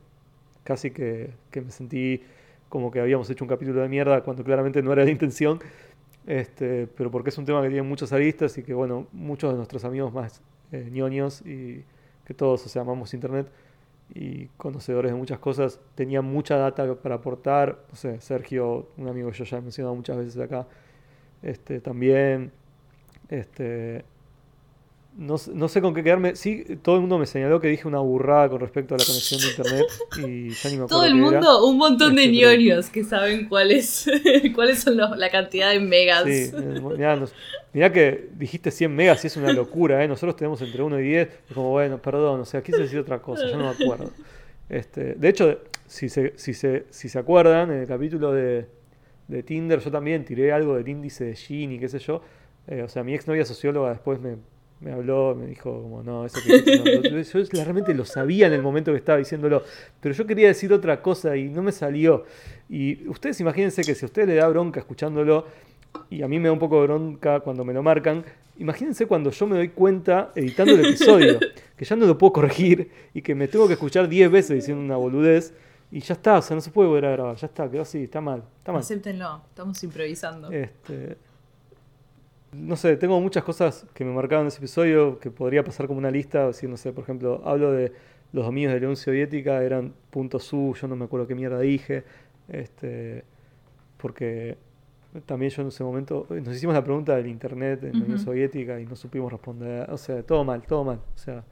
casi 0.64 0.90
que, 0.90 1.30
que 1.52 1.60
me 1.60 1.70
sentí 1.70 2.20
como 2.68 2.90
que 2.90 2.98
habíamos 2.98 3.30
hecho 3.30 3.44
un 3.44 3.48
capítulo 3.48 3.80
de 3.80 3.88
mierda 3.88 4.22
cuando 4.22 4.42
claramente 4.42 4.82
no 4.82 4.92
era 4.92 5.04
la 5.04 5.10
intención. 5.12 5.60
Este, 6.26 6.86
pero 6.86 7.10
porque 7.10 7.30
es 7.30 7.38
un 7.38 7.44
tema 7.44 7.62
que 7.62 7.68
tiene 7.68 7.82
muchos 7.82 8.12
aristas 8.12 8.56
y 8.58 8.62
que, 8.62 8.74
bueno, 8.74 9.06
muchos 9.12 9.50
de 9.50 9.56
nuestros 9.56 9.84
amigos 9.84 10.12
más 10.12 10.40
eh, 10.70 10.88
ñoños 10.90 11.42
y 11.44 11.84
que 12.24 12.34
todos, 12.34 12.64
o 12.64 12.68
sea, 12.68 12.82
amamos 12.82 13.12
internet 13.14 13.50
y 14.14 14.46
conocedores 14.56 15.10
de 15.10 15.16
muchas 15.16 15.38
cosas, 15.38 15.80
tenían 15.94 16.24
mucha 16.24 16.56
data 16.56 16.94
para 16.94 17.16
aportar. 17.16 17.84
No 17.90 17.96
sé, 17.96 18.20
Sergio, 18.20 18.88
un 18.96 19.08
amigo 19.08 19.30
que 19.30 19.38
yo 19.38 19.44
ya 19.44 19.58
he 19.58 19.60
mencionado 19.60 19.94
muchas 19.94 20.16
veces 20.16 20.38
acá, 20.38 20.66
este, 21.42 21.80
también. 21.80 22.52
Este, 23.28 24.04
no, 25.16 25.36
sé- 25.38 25.50
no 25.54 25.68
sé 25.68 25.80
con 25.80 25.94
qué 25.94 26.02
quedarme. 26.02 26.36
Sí, 26.36 26.64
todo 26.82 26.94
el 26.96 27.00
mundo 27.02 27.18
me 27.18 27.26
señaló 27.26 27.60
que 27.60 27.68
dije 27.68 27.86
una 27.86 27.98
burrada 28.00 28.48
con 28.48 28.60
respecto 28.60 28.94
a 28.94 28.98
la 28.98 29.04
conexión 29.04 29.40
de 29.40 29.48
internet 29.48 29.86
y 30.18 30.50
ya 30.50 30.70
ni 30.70 30.76
me 30.78 30.84
acuerdo 30.84 30.86
Todo 30.88 31.04
el 31.04 31.12
era. 31.18 31.22
mundo, 31.22 31.66
un 31.66 31.76
montón 31.78 32.14
de 32.16 32.24
Este, 32.24 32.36
ñoños 32.36 32.88
que 32.90 33.04
saben 33.04 33.48
cuáles, 33.48 34.10
cuáles 34.54 34.80
son 34.80 34.96
los- 34.96 35.16
la 35.18 35.30
cantidad 35.30 35.70
de 35.70 35.80
megas. 35.80 36.24
Sí, 36.24 36.50
eh, 36.54 36.80
mirá, 36.96 37.16
nos- 37.16 37.34
mirá 37.72 37.92
que 37.92 38.28
dijiste 38.36 38.70
100 38.70 38.94
megas 38.94 39.22
y 39.24 39.26
es 39.26 39.36
una 39.36 39.52
locura, 39.52 40.02
¿eh? 40.02 40.08
Nosotros 40.08 40.36
tenemos 40.36 40.60
entre 40.62 40.82
1 40.82 40.98
y 41.00 41.02
10. 41.04 41.28
Es 41.48 41.54
como, 41.54 41.70
bueno, 41.70 41.98
perdón, 42.00 42.40
o 42.40 42.44
sea, 42.44 42.62
quise 42.62 42.78
decir 42.78 42.98
otra 42.98 43.20
cosa, 43.20 43.46
yo 43.46 43.56
no 43.58 43.64
me 43.64 43.70
acuerdo. 43.84 44.10
Este, 44.68 45.14
de 45.14 45.28
hecho, 45.28 45.58
si 45.86 46.08
se, 46.08 46.32
si, 46.36 46.54
se, 46.54 46.86
si 46.90 47.08
se 47.10 47.18
acuerdan, 47.18 47.70
en 47.70 47.80
el 47.80 47.86
capítulo 47.86 48.32
de, 48.32 48.66
de 49.28 49.42
Tinder 49.42 49.78
yo 49.80 49.90
también 49.90 50.24
tiré 50.24 50.52
algo 50.52 50.76
del 50.76 50.88
índice 50.88 51.24
de 51.24 51.34
Gini, 51.36 51.78
qué 51.78 51.88
sé 51.90 51.98
yo. 51.98 52.22
Eh, 52.66 52.82
o 52.82 52.88
sea, 52.88 53.02
mi 53.04 53.12
exnovia 53.14 53.44
socióloga 53.44 53.90
después 53.90 54.18
me, 54.20 54.36
me 54.82 54.92
habló, 54.92 55.34
me 55.34 55.46
dijo 55.46 55.82
como, 55.82 56.02
no, 56.02 56.26
eso 56.26 56.38
que 56.44 56.62
no". 56.78 57.12
Yo 57.22 57.64
realmente 57.64 57.94
lo 57.94 58.04
sabía 58.04 58.48
en 58.48 58.52
el 58.52 58.62
momento 58.62 58.90
que 58.92 58.98
estaba 58.98 59.18
diciéndolo, 59.18 59.62
pero 60.00 60.14
yo 60.14 60.26
quería 60.26 60.48
decir 60.48 60.72
otra 60.72 61.00
cosa 61.00 61.36
y 61.36 61.48
no 61.48 61.62
me 61.62 61.72
salió. 61.72 62.24
Y 62.68 63.06
ustedes 63.08 63.40
imagínense 63.40 63.82
que 63.82 63.94
si 63.94 64.04
a 64.04 64.06
usted 64.06 64.26
le 64.26 64.34
da 64.34 64.48
bronca 64.48 64.80
escuchándolo, 64.80 65.46
y 66.10 66.22
a 66.22 66.28
mí 66.28 66.38
me 66.38 66.48
da 66.48 66.52
un 66.52 66.58
poco 66.58 66.80
de 66.80 66.86
bronca 66.86 67.40
cuando 67.40 67.64
me 67.64 67.72
lo 67.72 67.82
marcan, 67.82 68.24
imagínense 68.58 69.06
cuando 69.06 69.30
yo 69.30 69.46
me 69.46 69.56
doy 69.56 69.68
cuenta 69.68 70.32
editando 70.34 70.72
el 70.72 70.86
episodio, 70.86 71.38
que 71.76 71.84
ya 71.84 71.96
no 71.96 72.06
lo 72.06 72.18
puedo 72.18 72.32
corregir 72.32 72.90
y 73.14 73.22
que 73.22 73.34
me 73.34 73.48
tengo 73.48 73.66
que 73.66 73.74
escuchar 73.74 74.08
10 74.08 74.30
veces 74.30 74.56
diciendo 74.56 74.82
una 74.82 74.96
boludez, 74.96 75.54
y 75.90 76.00
ya 76.00 76.14
está, 76.14 76.38
o 76.38 76.42
sea, 76.42 76.54
no 76.54 76.62
se 76.62 76.70
puede 76.70 76.88
volver 76.88 77.04
a 77.04 77.10
grabar, 77.10 77.36
ya 77.36 77.46
está, 77.46 77.70
quedó 77.70 77.82
así, 77.82 78.04
está 78.04 78.22
mal, 78.22 78.42
está 78.58 78.72
mal. 78.72 78.80
Acéptenlo, 78.80 79.42
estamos 79.50 79.82
improvisando. 79.84 80.50
Este, 80.50 81.18
no 82.52 82.76
sé, 82.76 82.96
tengo 82.96 83.18
muchas 83.20 83.44
cosas 83.44 83.86
que 83.94 84.04
me 84.04 84.12
marcaron 84.12 84.44
en 84.44 84.48
ese 84.48 84.58
episodio 84.58 85.18
que 85.18 85.30
podría 85.30 85.64
pasar 85.64 85.86
como 85.86 85.98
una 85.98 86.10
lista. 86.10 86.46
Decir, 86.46 86.68
no 86.68 86.76
sé, 86.76 86.92
por 86.92 87.04
ejemplo, 87.04 87.40
hablo 87.44 87.72
de 87.72 87.92
los 88.32 88.44
dominios 88.44 88.72
de 88.72 88.80
la 88.80 88.86
Unión 88.86 88.96
Soviética, 88.96 89.62
eran 89.62 89.94
.su, 90.38 90.74
yo 90.78 90.86
no 90.86 90.96
me 90.96 91.06
acuerdo 91.06 91.26
qué 91.26 91.34
mierda 91.34 91.58
dije. 91.60 92.04
Este, 92.48 93.24
porque 93.96 94.58
también 95.24 95.50
yo 95.50 95.62
en 95.62 95.68
ese 95.68 95.82
momento 95.82 96.26
nos 96.28 96.54
hicimos 96.54 96.74
la 96.74 96.84
pregunta 96.84 97.16
del 97.16 97.26
internet 97.26 97.84
en 97.84 97.98
la 97.98 98.04
Unión. 98.04 98.18
Soviética 98.18 98.78
y 98.78 98.84
no 98.84 98.96
supimos 98.96 99.32
responder. 99.32 99.90
O 99.90 99.96
sea, 99.96 100.22
todo 100.22 100.44
mal, 100.44 100.62
todo 100.62 100.84
mal. 100.84 101.00
O 101.14 101.18
sea, 101.18 101.42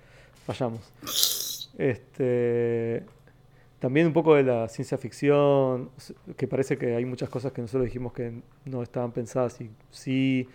fallamos. 0.45 1.71
Este, 1.79 3.05
también 3.79 4.07
un 4.07 4.13
poco 4.13 4.35
de 4.35 4.43
la 4.43 4.69
ciencia 4.69 4.99
ficción, 4.99 5.89
que 6.37 6.47
parece 6.47 6.77
que 6.77 6.95
hay 6.95 7.07
muchas 7.07 7.31
cosas 7.31 7.53
que 7.53 7.63
nosotros 7.63 7.87
dijimos 7.87 8.13
que 8.13 8.43
no 8.67 8.83
estaban 8.83 9.13
pensadas 9.13 9.59
y 9.63 9.71
sí. 9.91 10.47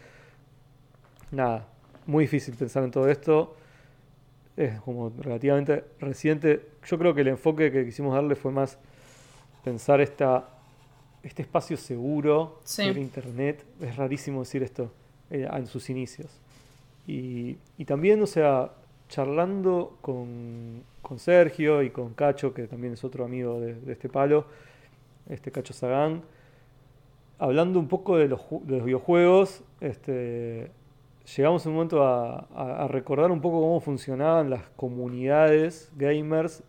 Nada, 1.35 1.67
muy 2.05 2.23
difícil 2.23 2.55
pensar 2.55 2.83
en 2.83 2.91
todo 2.91 3.09
esto. 3.09 3.55
Es 4.55 4.79
como 4.81 5.11
relativamente 5.19 5.83
reciente. 5.99 6.65
Yo 6.85 6.97
creo 6.97 7.13
que 7.13 7.21
el 7.21 7.27
enfoque 7.27 7.71
que 7.73 7.83
quisimos 7.83 8.13
darle 8.15 8.35
fue 8.35 8.53
más 8.53 8.77
pensar 9.65 9.99
esta, 9.99 10.47
este 11.23 11.41
espacio 11.41 11.75
seguro 11.75 12.61
Sí. 12.63 12.83
era 12.83 12.99
Internet. 12.99 13.65
Es 13.81 13.97
rarísimo 13.97 14.39
decir 14.39 14.63
esto 14.63 14.93
eh, 15.29 15.45
en 15.51 15.67
sus 15.67 15.89
inicios. 15.89 16.29
Y, 17.05 17.57
y 17.77 17.83
también, 17.83 18.21
o 18.21 18.27
sea, 18.27 18.71
charlando 19.09 19.97
con, 20.01 20.83
con 21.01 21.19
Sergio 21.19 21.83
y 21.83 21.89
con 21.89 22.13
Cacho, 22.13 22.53
que 22.53 22.65
también 22.65 22.93
es 22.93 23.03
otro 23.03 23.25
amigo 23.25 23.59
de, 23.59 23.75
de 23.75 23.91
este 23.91 24.07
palo, 24.07 24.45
este 25.29 25.51
Cacho 25.51 25.73
Sagán, 25.73 26.21
hablando 27.37 27.77
un 27.77 27.89
poco 27.89 28.15
de 28.17 28.29
los, 28.29 28.39
de 28.61 28.77
los 28.77 28.85
videojuegos, 28.85 29.61
este, 29.81 30.71
llegamos 31.37 31.65
en 31.65 31.69
un 31.71 31.75
momento 31.77 32.03
a, 32.05 32.47
a- 32.55 32.83
a 32.85 32.87
recordar 32.87 33.31
un 33.31 33.41
poco 33.41 33.61
cómo 33.61 33.79
funcionaban 33.79 34.49
las 34.49 34.63
comunidades 34.75 35.91
gamers 35.95 36.63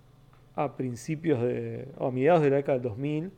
a 0.55 0.77
principios 0.77 1.43
de, 1.43 1.89
o 1.99 2.09
a 2.09 2.11
mediados 2.11 2.43
de 2.43 2.51
la 2.51 2.57
década 2.57 2.75
del 2.79 2.83
2000 2.83 3.31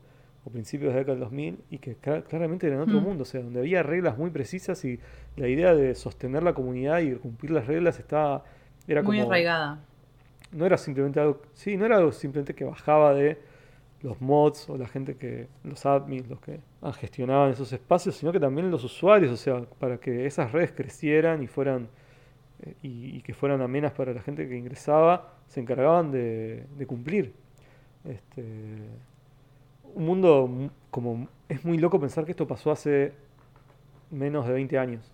o 0.45 0.49
principios 0.49 0.89
de 0.89 0.93
la 0.93 0.99
década 0.99 1.15
del 1.15 1.23
2000 1.25 1.59
y 1.69 1.77
que 1.79 1.97
cla- 1.97 2.23
claramente 2.23 2.67
eran 2.67 2.79
otro 2.81 3.01
Mm. 3.01 3.03
mundo, 3.03 3.23
o 3.23 3.25
sea, 3.25 3.41
donde 3.41 3.59
había 3.59 3.83
reglas 3.83 4.17
muy 4.17 4.29
precisas 4.29 4.83
y 4.85 4.99
la 5.35 5.47
idea 5.47 5.75
de 5.75 5.95
sostener 5.95 6.43
la 6.43 6.53
comunidad 6.53 6.99
y 6.99 7.13
cumplir 7.15 7.51
las 7.51 7.67
reglas 7.67 7.99
estaba 7.99 8.43
era 8.87 9.03
Muy 9.03 9.17
como 9.17 9.29
arraigada. 9.29 9.79
no 10.51 10.65
era 10.65 10.77
simplemente 10.77 11.19
algo, 11.19 11.41
sí, 11.53 11.77
no 11.77 11.85
era 11.85 11.97
algo 11.97 12.11
simplemente 12.11 12.55
que 12.55 12.63
bajaba 12.63 13.13
de 13.13 13.37
los 14.01 14.21
mods 14.21 14.69
o 14.69 14.77
la 14.77 14.87
gente 14.87 15.15
que, 15.17 15.47
los 15.63 15.85
admins, 15.85 16.27
los 16.29 16.39
que 16.39 16.59
ah, 16.81 16.93
gestionaban 16.93 17.51
esos 17.51 17.71
espacios, 17.73 18.15
sino 18.15 18.31
que 18.31 18.39
también 18.39 18.71
los 18.71 18.83
usuarios, 18.83 19.31
o 19.31 19.37
sea, 19.37 19.61
para 19.79 19.97
que 19.99 20.25
esas 20.25 20.51
redes 20.51 20.71
crecieran 20.71 21.43
y 21.43 21.47
fueran 21.47 21.89
eh, 22.63 22.75
y, 22.83 23.21
que 23.21 23.33
fueran 23.33 23.61
amenas 23.61 23.93
para 23.93 24.13
la 24.13 24.21
gente 24.21 24.47
que 24.49 24.57
ingresaba, 24.57 25.33
se 25.47 25.59
encargaban 25.61 26.11
de, 26.11 26.65
de 26.77 26.87
cumplir. 26.87 27.33
Este, 28.05 28.43
un 29.95 30.05
mundo 30.05 30.47
mu- 30.47 30.69
como 30.91 31.27
es 31.47 31.65
muy 31.65 31.77
loco 31.77 31.99
pensar 31.99 32.25
que 32.25 32.31
esto 32.31 32.47
pasó 32.47 32.71
hace 32.71 33.13
menos 34.11 34.47
de 34.47 34.53
20 34.53 34.77
años. 34.77 35.11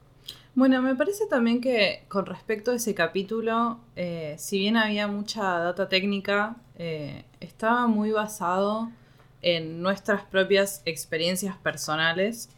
Bueno, 0.56 0.82
me 0.82 0.96
parece 0.96 1.26
también 1.26 1.60
que 1.60 2.06
con 2.08 2.26
respecto 2.26 2.72
a 2.72 2.76
ese 2.76 2.96
capítulo, 2.96 3.78
eh, 3.98 4.36
si 4.40 4.58
bien 4.58 4.78
había 4.78 5.06
mucha 5.06 5.60
data 5.60 5.90
técnica, 5.90 6.56
eh, 6.78 7.26
estaba 7.42 7.88
muy 7.88 8.12
basado 8.12 8.90
en 9.42 9.82
nuestras 9.82 10.24
propias 10.24 10.82
experiencias 10.86 11.58
personales 11.58 12.50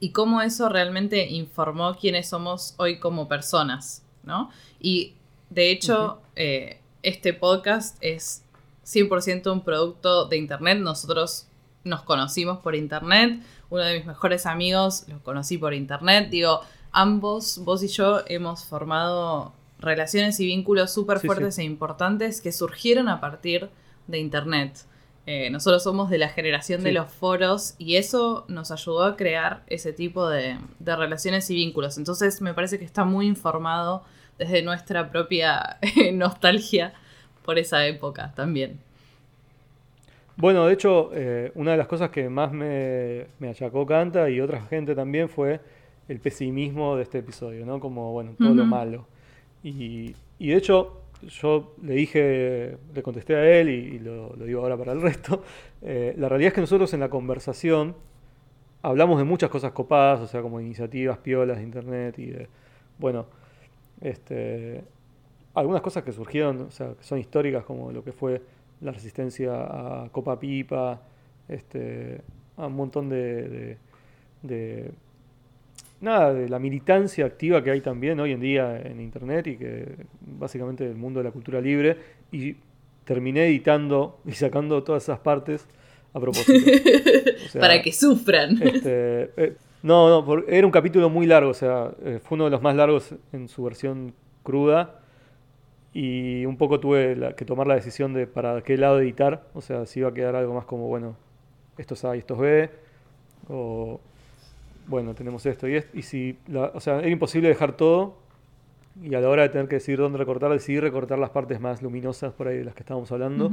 y 0.00 0.12
cómo 0.12 0.40
eso 0.40 0.70
realmente 0.70 1.26
informó 1.28 1.94
quiénes 1.94 2.30
somos 2.30 2.74
hoy 2.78 2.98
como 2.98 3.28
personas, 3.28 4.02
¿no? 4.22 4.50
Y 4.80 5.12
de 5.50 5.70
hecho, 5.72 6.22
eh, 6.36 6.80
este 7.02 7.34
podcast 7.34 7.98
es 8.00 8.44
100% 8.86 9.52
un 9.52 9.62
producto 9.62 10.24
de 10.24 10.38
Internet. 10.38 10.78
Nosotros 10.78 11.48
nos 11.84 12.00
conocimos 12.02 12.60
por 12.60 12.74
Internet. 12.74 13.42
Uno 13.68 13.82
de 13.82 13.98
mis 13.98 14.06
mejores 14.06 14.46
amigos 14.46 15.04
lo 15.08 15.22
conocí 15.22 15.58
por 15.58 15.74
Internet. 15.74 16.30
Digo, 16.30 16.62
ambos, 16.94 17.60
vos 17.64 17.82
y 17.82 17.88
yo, 17.88 18.20
hemos 18.26 18.64
formado 18.64 19.52
relaciones 19.78 20.40
y 20.40 20.46
vínculos 20.46 20.92
súper 20.92 21.18
Sí, 21.18 21.26
fuertes 21.26 21.58
e 21.58 21.64
importantes 21.64 22.40
que 22.40 22.52
surgieron 22.52 23.08
a 23.08 23.20
partir 23.20 23.68
de 24.06 24.18
Internet. 24.18 24.78
Eh, 25.26 25.50
nosotros 25.50 25.82
somos 25.82 26.10
de 26.10 26.18
la 26.18 26.28
generación 26.28 26.82
de 26.82 26.92
los 26.92 27.10
foros 27.10 27.74
y 27.78 27.96
eso 27.96 28.44
nos 28.48 28.70
ayudó 28.70 29.04
a 29.04 29.16
crear 29.16 29.62
ese 29.66 29.92
tipo 29.92 30.28
de, 30.28 30.58
de 30.78 30.96
relaciones 30.96 31.50
y 31.50 31.54
vínculos. 31.56 31.98
Entonces 31.98 32.40
me 32.40 32.54
parece 32.54 32.78
que 32.78 32.84
está 32.84 33.04
muy 33.04 33.26
informado 33.26 34.04
desde 34.38 34.62
nuestra 34.62 35.10
propia 35.10 35.78
nostalgia 36.12 36.92
por 37.44 37.58
esa 37.58 37.86
época 37.86 38.32
también. 38.34 38.78
Bueno, 40.36 40.66
de 40.66 40.74
hecho, 40.74 41.10
eh, 41.14 41.52
una 41.54 41.72
de 41.72 41.76
las 41.76 41.86
cosas 41.86 42.10
que 42.10 42.28
más 42.28 42.52
me, 42.52 43.26
me 43.38 43.50
achacó 43.50 43.86
Canta 43.86 44.28
y 44.30 44.40
otra 44.40 44.62
gente 44.62 44.94
también 44.94 45.28
fue 45.28 45.60
el 46.08 46.20
pesimismo 46.20 46.96
de 46.96 47.02
este 47.04 47.18
episodio, 47.18 47.64
¿no? 47.66 47.80
Como, 47.80 48.12
bueno, 48.12 48.34
todo 48.38 48.54
lo 48.54 48.64
malo. 48.66 49.06
Y, 49.62 50.14
y 50.38 50.48
de 50.48 50.56
hecho, 50.56 51.00
yo 51.28 51.74
le 51.82 51.94
dije, 51.94 52.76
le 52.94 53.02
contesté 53.02 53.34
a 53.36 53.60
él 53.60 53.68
y, 53.70 53.72
y 53.96 53.98
lo, 54.00 54.34
lo 54.36 54.44
digo 54.44 54.60
ahora 54.62 54.76
para 54.76 54.92
el 54.92 55.00
resto, 55.02 55.42
eh, 55.82 56.14
la 56.18 56.28
realidad 56.28 56.48
es 56.48 56.54
que 56.54 56.60
nosotros 56.60 56.92
en 56.94 57.00
la 57.00 57.08
conversación 57.08 57.94
hablamos 58.82 59.18
de 59.18 59.24
muchas 59.24 59.48
cosas 59.50 59.72
copadas, 59.72 60.20
o 60.20 60.26
sea, 60.26 60.42
como 60.42 60.60
iniciativas 60.60 61.18
piolas 61.18 61.56
de 61.58 61.62
internet 61.62 62.18
y 62.18 62.26
de, 62.26 62.48
bueno, 62.98 63.26
este, 64.00 64.82
algunas 65.54 65.80
cosas 65.82 66.02
que 66.04 66.12
surgieron, 66.12 66.62
o 66.62 66.70
sea, 66.70 66.94
que 66.94 67.02
son 67.04 67.18
históricas, 67.18 67.64
como 67.64 67.92
lo 67.92 68.04
que 68.04 68.12
fue 68.12 68.42
la 68.80 68.92
resistencia 68.92 69.52
a 70.04 70.08
Copa 70.10 70.38
Pipa, 70.38 71.00
este, 71.48 72.20
a 72.56 72.66
un 72.66 72.74
montón 72.74 73.08
de, 73.08 73.48
de- 73.48 73.78
de- 74.42 74.90
nada, 76.04 76.32
de 76.32 76.48
la 76.48 76.58
militancia 76.58 77.26
activa 77.26 77.62
que 77.64 77.70
hay 77.72 77.80
también 77.80 78.20
hoy 78.20 78.32
en 78.32 78.40
día 78.40 78.80
en 78.80 79.00
internet 79.00 79.46
y 79.48 79.56
que 79.56 79.96
básicamente 80.20 80.86
el 80.86 80.94
mundo 80.96 81.18
de 81.20 81.24
la 81.24 81.30
cultura 81.32 81.60
libre 81.60 81.96
y 82.30 82.56
terminé 83.04 83.46
editando 83.46 84.20
y 84.24 84.32
sacando 84.32 84.82
todas 84.82 85.02
esas 85.02 85.18
partes 85.18 85.66
a 86.12 86.20
propósito. 86.20 86.52
O 87.46 87.48
sea, 87.48 87.60
Para 87.60 87.82
que 87.82 87.92
sufran. 87.92 88.60
este, 88.62 89.30
eh, 89.36 89.56
no, 89.82 90.08
no, 90.08 90.24
por- 90.24 90.46
era 90.48 90.66
un 90.66 90.70
capítulo 90.72 91.10
muy 91.10 91.26
largo, 91.26 91.50
o 91.50 91.54
sea, 91.54 91.90
eh, 92.04 92.20
fue 92.22 92.36
uno 92.36 92.44
de 92.46 92.50
los 92.50 92.62
más 92.62 92.74
largos 92.74 93.14
en 93.32 93.48
su 93.48 93.62
versión 93.64 94.14
cruda 94.42 95.00
y 95.92 96.44
un 96.46 96.56
poco 96.56 96.80
tuve 96.80 97.14
la- 97.16 97.34
que 97.36 97.44
tomar 97.44 97.66
la 97.66 97.74
decisión 97.74 98.14
de 98.14 98.26
para 98.26 98.62
qué 98.62 98.76
lado 98.78 99.00
editar, 99.00 99.44
o 99.54 99.60
sea, 99.60 99.84
si 99.86 100.00
iba 100.00 100.08
a 100.08 100.14
quedar 100.14 100.34
algo 100.36 100.54
más 100.54 100.64
como, 100.64 100.88
bueno, 100.88 101.16
esto 101.78 101.94
es 101.94 102.04
A 102.04 102.16
y 102.16 102.20
esto 102.20 102.34
es 102.34 102.40
B, 102.40 102.70
o 103.48 104.00
bueno, 104.86 105.14
tenemos 105.14 105.44
esto 105.46 105.68
y 105.68 105.76
esto, 105.76 105.96
y 105.96 106.02
si, 106.02 106.38
la- 106.46 106.70
o 106.74 106.80
sea, 106.80 106.98
era 106.98 107.08
imposible 107.10 107.48
dejar 107.48 107.76
todo 107.76 108.16
y 109.02 109.14
a 109.14 109.20
la 109.20 109.28
hora 109.28 109.42
de 109.42 109.48
tener 109.48 109.66
que 109.68 109.76
decidir 109.76 109.98
dónde 109.98 110.18
recortar, 110.18 110.50
decidí 110.52 110.78
recortar 110.80 111.18
las 111.18 111.30
partes 111.30 111.60
más 111.60 111.82
luminosas 111.82 112.32
por 112.32 112.48
ahí 112.48 112.58
de 112.58 112.64
las 112.64 112.74
que 112.74 112.80
estábamos 112.82 113.10
hablando 113.12 113.50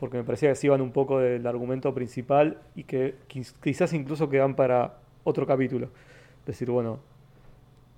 porque 0.00 0.16
me 0.16 0.24
parecía 0.24 0.48
que 0.48 0.56
se 0.56 0.66
iban 0.66 0.80
un 0.80 0.90
poco 0.92 1.18
del 1.20 1.46
argumento 1.46 1.94
principal 1.94 2.58
y 2.74 2.84
que 2.84 3.14
quiz- 3.28 3.54
quizás 3.62 3.92
incluso 3.92 4.28
quedan 4.28 4.54
para 4.56 4.94
otro 5.24 5.46
capítulo. 5.46 5.90
Decir, 6.46 6.70
bueno, 6.70 6.98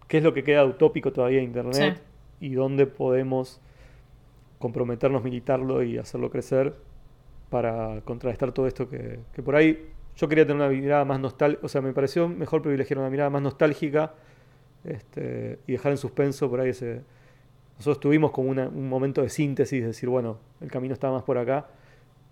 ¿qué 0.09 0.19
es 0.19 0.25
lo 0.25 0.35
que 0.35 0.45
queda 0.45 0.65
utópico 0.65 1.13
todavía 1.13 1.39
de 1.39 1.45
Internet? 1.45 2.03
Y 2.41 2.51
dónde 2.55 2.87
podemos 2.87 3.61
comprometernos, 4.59 5.23
militarlo 5.23 5.83
y 5.83 5.99
hacerlo 5.99 6.31
crecer 6.31 6.75
para 7.51 8.01
contrarrestar 8.05 8.53
todo 8.53 8.67
esto 8.67 8.89
que, 8.89 9.21
que 9.33 9.43
por 9.43 9.57
ahí 9.57 9.79
yo 10.17 10.29
quería 10.29 10.47
tener 10.47 10.63
una 10.63 10.69
mirada 10.69 11.05
más 11.05 11.19
nostálgica, 11.21 11.65
o 11.65 11.69
sea, 11.69 11.81
me 11.81 11.93
pareció 11.93 12.29
mejor 12.29 12.63
privilegiar 12.63 12.99
una 12.99 13.11
mirada 13.11 13.31
más 13.31 13.43
nostálgica 13.43 14.13
este, 14.85 15.59
y 15.67 15.73
dejar 15.73 15.93
en 15.93 15.99
suspenso 15.99 16.49
por 16.49 16.61
ahí 16.61 16.71
ese... 16.71 17.03
Nosotros 17.77 17.99
tuvimos 17.99 18.31
como 18.31 18.51
una- 18.51 18.69
un 18.69 18.89
momento 18.89 19.21
de 19.23 19.29
síntesis, 19.29 19.81
de 19.81 19.89
decir, 19.89 20.09
bueno, 20.09 20.39
el 20.61 20.71
camino 20.71 20.95
estaba 20.95 21.15
más 21.15 21.25
por 21.25 21.37
acá, 21.39 21.67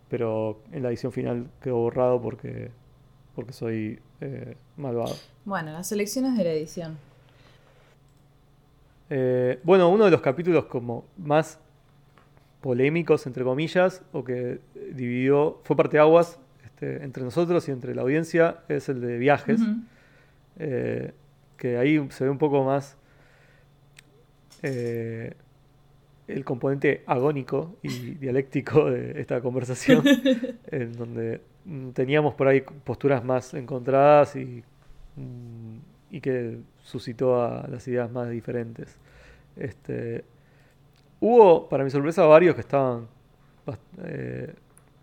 pero 0.08 0.60
en 0.70 0.82
la 0.84 0.88
edición 0.90 1.10
final 1.10 1.48
quedó 1.60 1.78
borrado 1.78 2.20
porque, 2.22 2.70
porque 3.34 3.52
soy 3.52 3.98
eh, 4.20 4.54
malvado. 4.76 5.14
Bueno, 5.44 5.72
las 5.72 5.90
elecciones 5.90 6.36
de 6.36 6.44
la 6.44 6.50
edición. 6.52 6.96
Eh, 9.10 9.58
bueno, 9.64 9.88
uno 9.88 10.04
de 10.04 10.10
los 10.10 10.20
capítulos 10.20 10.66
como 10.66 11.04
más 11.18 11.58
polémicos, 12.60 13.26
entre 13.26 13.42
comillas, 13.42 14.02
o 14.12 14.22
que 14.22 14.60
dividió, 14.92 15.60
fue 15.64 15.74
parteaguas 15.76 16.38
este, 16.82 17.04
entre 17.04 17.22
nosotros 17.22 17.68
y 17.68 17.70
entre 17.70 17.94
la 17.94 18.02
audiencia, 18.02 18.58
es 18.68 18.88
el 18.88 19.00
de 19.00 19.18
viajes. 19.18 19.60
Eh, 20.58 21.12
que 21.56 21.78
ahí 21.78 22.04
se 22.10 22.24
ve 22.24 22.30
un 22.30 22.38
poco 22.38 22.64
más 22.64 22.96
eh, 24.62 25.32
el 26.26 26.44
componente 26.44 27.04
agónico 27.06 27.76
y 27.82 28.14
dialéctico 28.14 28.90
de 28.90 29.20
esta 29.20 29.40
conversación, 29.40 30.02
en 30.66 30.92
donde 30.94 31.40
teníamos 31.94 32.34
por 32.34 32.48
ahí 32.48 32.62
posturas 32.62 33.24
más 33.24 33.54
encontradas 33.54 34.34
y, 34.34 34.64
y 36.10 36.20
que 36.20 36.58
suscitó 36.82 37.40
a 37.40 37.68
las 37.68 37.86
ideas 37.86 38.10
más 38.10 38.28
diferentes. 38.28 38.98
Este, 39.54 40.24
hubo, 41.20 41.68
para 41.68 41.84
mi 41.84 41.90
sorpresa, 41.90 42.24
varios 42.24 42.56
que 42.56 42.62
estaban 42.62 43.06
eh, 44.02 44.52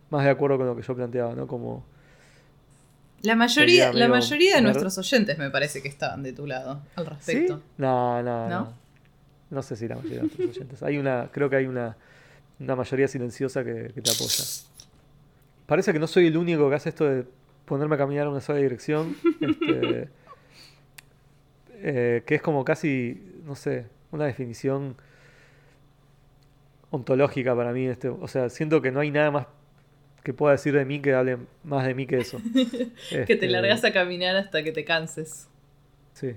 más 0.10 0.24
de 0.24 0.30
acuerdo 0.32 0.58
con 0.58 0.68
lo 0.68 0.76
que 0.76 0.82
yo 0.82 0.96
planteaba, 0.96 1.36
¿no? 1.36 1.48
Como 1.48 1.84
La 3.22 3.36
mayoría, 3.36 3.88
Sería 3.88 4.00
la 4.00 4.08
mayoría 4.08 4.56
de 4.56 4.62
nuestros 4.62 4.98
oyentes 4.98 5.38
me 5.38 5.50
parece 5.50 5.82
que 5.82 5.88
estaban 5.88 6.24
de 6.24 6.34
tu 6.34 6.48
lado 6.48 6.82
al 6.96 7.06
¿Sí? 7.06 7.10
respecto. 7.10 7.62
No, 7.78 8.22
no, 8.24 8.50
¿No? 8.50 8.60
no. 8.60 8.74
No 9.52 9.62
sé 9.64 9.76
si 9.76 9.88
la 9.88 9.96
mayoría 9.96 10.18
de 10.18 10.24
nuestros 10.24 10.50
oyentes. 10.50 10.84
Hay 10.84 10.98
una, 10.98 11.30
creo 11.32 11.50
que 11.50 11.56
hay 11.56 11.66
una, 11.66 11.98
una 12.60 12.76
mayoría 12.76 13.08
silenciosa 13.08 13.64
que, 13.64 13.92
que 13.94 14.02
te 14.02 14.12
apoya. 14.12 14.44
Parece 15.66 15.92
que 15.94 16.00
no 16.00 16.08
soy 16.08 16.28
el 16.28 16.38
único 16.38 16.70
que 16.70 16.76
hace 16.76 16.90
esto 16.90 17.06
de 17.06 17.26
ponerme 17.66 17.96
a 17.96 17.98
caminar 17.98 18.26
en 18.26 18.32
una 18.32 18.42
sola 18.42 18.60
dirección. 18.60 19.16
este, 19.42 20.10
eh, 21.82 22.24
que 22.26 22.36
es 22.36 22.42
como 22.42 22.64
casi, 22.66 23.22
no 23.46 23.56
sé, 23.56 23.86
una 24.12 24.26
definición 24.26 24.96
ontológica 26.92 27.56
para 27.56 27.72
mí. 27.72 27.86
Este, 27.86 28.10
o 28.10 28.28
sea, 28.28 28.50
siento 28.50 28.82
que 28.82 28.92
no 28.92 29.00
hay 29.00 29.12
nada 29.12 29.32
más 29.32 29.48
que 30.24 30.34
pueda 30.34 30.54
decir 30.54 30.74
de 30.74 30.86
mí 30.86 31.02
que 31.02 31.14
hable 31.14 31.38
más 31.64 31.86
de 31.86 31.94
mí 31.94 32.06
que 32.06 32.18
eso. 32.20 32.40
Que 33.10 33.26
te 33.26 33.34
Este, 33.34 33.48
largas 33.48 33.84
a 33.84 33.94
caminar 33.94 34.36
hasta 34.36 34.64
que 34.64 34.72
te 34.72 34.84
canses. 34.86 35.50
Sí. 36.14 36.36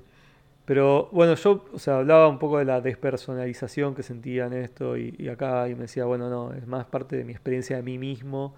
Pero 0.65 1.09
bueno, 1.13 1.35
yo, 1.35 1.65
o 1.73 1.79
sea, 1.79 1.99
hablaba 1.99 2.29
un 2.29 2.39
poco 2.39 2.59
de 2.59 2.65
la 2.65 2.81
despersonalización 2.81 3.95
que 3.95 4.03
sentía 4.03 4.47
en 4.47 4.53
esto 4.53 4.97
y, 4.97 5.15
y 5.19 5.29
acá 5.29 5.69
y 5.69 5.75
me 5.75 5.83
decía, 5.83 6.05
bueno, 6.05 6.31
no, 6.31 6.53
es 6.53 6.67
más 6.67 6.87
parte 6.87 7.17
de 7.17 7.25
mi 7.25 7.33
experiencia 7.33 7.77
de 7.77 7.83
mí 7.83 7.99
mismo, 7.99 8.55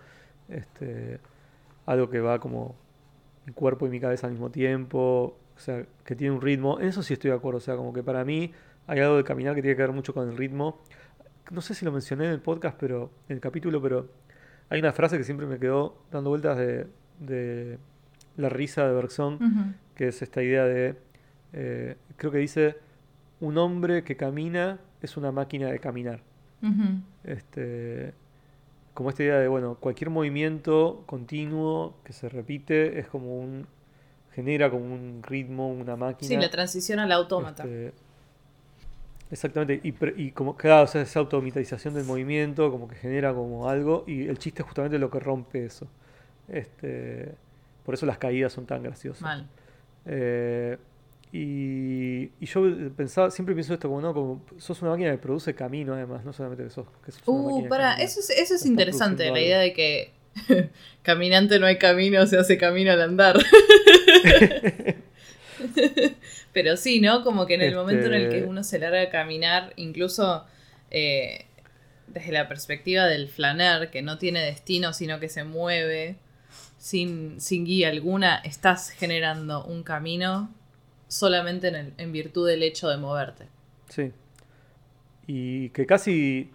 este, 0.48 1.18
algo 1.86 2.10
que 2.10 2.20
va 2.20 2.38
como 2.40 2.76
mi 3.46 3.52
cuerpo 3.54 3.86
y 3.86 3.90
mi 3.90 4.00
cabeza 4.00 4.26
al 4.26 4.32
mismo 4.32 4.50
tiempo, 4.50 5.38
o 5.56 5.58
sea, 5.58 5.86
que 6.04 6.14
tiene 6.14 6.34
un 6.34 6.42
ritmo. 6.42 6.78
En 6.80 6.88
eso 6.88 7.02
sí 7.02 7.14
estoy 7.14 7.30
de 7.30 7.36
acuerdo, 7.36 7.58
o 7.58 7.60
sea, 7.60 7.76
como 7.76 7.92
que 7.92 8.02
para 8.02 8.24
mí 8.24 8.52
hay 8.86 9.00
algo 9.00 9.16
de 9.16 9.24
caminar 9.24 9.54
que 9.54 9.62
tiene 9.62 9.76
que 9.76 9.82
ver 9.82 9.92
mucho 9.92 10.12
con 10.12 10.28
el 10.28 10.36
ritmo. 10.36 10.82
No 11.50 11.60
sé 11.60 11.74
si 11.74 11.84
lo 11.84 11.92
mencioné 11.92 12.26
en 12.26 12.32
el 12.32 12.40
podcast, 12.40 12.76
pero 12.78 13.10
en 13.28 13.36
el 13.36 13.40
capítulo, 13.40 13.80
pero 13.82 14.08
hay 14.70 14.80
una 14.80 14.92
frase 14.92 15.18
que 15.18 15.24
siempre 15.24 15.46
me 15.46 15.58
quedó 15.58 15.96
dando 16.10 16.30
vueltas 16.30 16.56
de, 16.58 16.86
de 17.20 17.78
la 18.36 18.48
risa 18.48 18.86
de 18.86 18.94
Bergson 18.94 19.74
que 19.94 20.08
es 20.08 20.22
esta 20.22 20.42
idea 20.42 20.64
de, 20.64 20.96
eh, 21.52 21.96
creo 22.16 22.32
que 22.32 22.38
dice, 22.38 22.76
un 23.40 23.58
hombre 23.58 24.04
que 24.04 24.16
camina 24.16 24.80
es 25.00 25.16
una 25.16 25.32
máquina 25.32 25.70
de 25.70 25.78
caminar. 25.78 26.20
Este, 27.24 28.14
como 28.94 29.10
esta 29.10 29.22
idea 29.22 29.38
de, 29.38 29.48
bueno, 29.48 29.76
cualquier 29.76 30.08
movimiento 30.10 31.02
continuo 31.06 31.94
que 32.04 32.14
se 32.14 32.28
repite 32.28 32.98
es 32.98 33.06
como 33.06 33.38
un, 33.38 33.66
genera 34.32 34.70
como 34.70 34.86
un 34.86 35.22
ritmo, 35.22 35.68
una 35.68 35.96
máquina. 35.96 36.28
Sí, 36.28 36.36
la 36.36 36.50
transición 36.50 36.98
al 37.00 37.12
autómata. 37.12 37.64
Este, 37.64 37.92
exactamente, 39.30 39.80
y, 39.82 39.92
pre- 39.92 40.14
y 40.16 40.30
como 40.30 40.56
claro, 40.56 40.84
o 40.84 40.86
sea, 40.86 41.02
esa 41.02 41.20
automatización 41.20 41.94
del 41.94 42.04
movimiento, 42.04 42.70
como 42.70 42.88
que 42.88 42.96
genera 42.96 43.32
como 43.34 43.68
algo, 43.68 44.04
y 44.06 44.26
el 44.26 44.38
chiste 44.38 44.62
es 44.62 44.66
justamente 44.66 44.98
lo 44.98 45.10
que 45.10 45.20
rompe 45.20 45.64
eso. 45.64 45.86
Este, 46.48 47.32
por 47.84 47.94
eso 47.94 48.06
las 48.06 48.18
caídas 48.18 48.52
son 48.52 48.66
tan 48.66 48.82
graciosas. 48.82 49.22
Mal. 49.22 49.46
Eh, 50.06 50.76
y, 51.32 52.30
y 52.38 52.46
yo 52.46 52.62
pensaba, 52.96 53.30
siempre 53.30 53.54
pienso 53.54 53.74
esto 53.74 53.88
como, 53.88 54.00
¿no? 54.00 54.14
Como 54.14 54.42
sos 54.58 54.80
una 54.82 54.92
máquina 54.92 55.10
que 55.10 55.18
produce 55.18 55.52
camino, 55.54 55.94
además, 55.94 56.24
no 56.24 56.32
solamente 56.32 56.62
que 56.64 56.70
sos, 56.70 56.86
que 57.04 57.10
sos 57.10 57.22
una 57.26 57.54
Uh, 57.54 57.68
para, 57.68 57.94
eso 57.94 58.20
es, 58.20 58.30
eso 58.30 58.54
es 58.54 58.64
interesante, 58.66 59.30
la 59.30 59.40
idea 59.40 59.58
de 59.58 59.72
que 59.72 60.12
caminante 61.02 61.58
no 61.58 61.66
hay 61.66 61.78
camino, 61.78 62.24
se 62.26 62.38
hace 62.38 62.56
camino 62.56 62.92
al 62.92 63.02
andar. 63.02 63.36
Pero 66.52 66.76
sí, 66.76 67.00
¿no? 67.00 67.22
Como 67.24 67.46
que 67.46 67.54
en 67.54 67.60
el 67.62 67.68
Este- 67.68 67.76
momento 67.78 68.06
en 68.06 68.14
el 68.14 68.28
que 68.30 68.42
uno 68.42 68.62
se 68.64 68.78
larga 68.78 69.02
a 69.02 69.10
caminar, 69.10 69.72
incluso 69.76 70.44
eh, 70.90 71.46
desde 72.06 72.32
la 72.32 72.48
perspectiva 72.48 73.06
del 73.06 73.28
flaner, 73.28 73.90
que 73.90 74.02
no 74.02 74.18
tiene 74.18 74.40
destino, 74.44 74.92
sino 74.92 75.20
que 75.20 75.28
se 75.28 75.44
mueve 75.44 76.16
sin, 76.78 77.40
sin 77.40 77.64
guía 77.64 77.88
alguna, 77.88 78.36
estás 78.44 78.90
generando 78.90 79.64
un 79.64 79.82
camino 79.82 80.52
solamente 81.08 81.68
en, 81.68 81.74
el- 81.74 81.92
en 81.98 82.12
virtud 82.12 82.46
del 82.48 82.62
hecho 82.62 82.88
de 82.88 82.96
moverte. 82.98 83.46
Sí. 83.88 84.12
Y 85.26 85.70
que 85.70 85.86
casi 85.86 86.50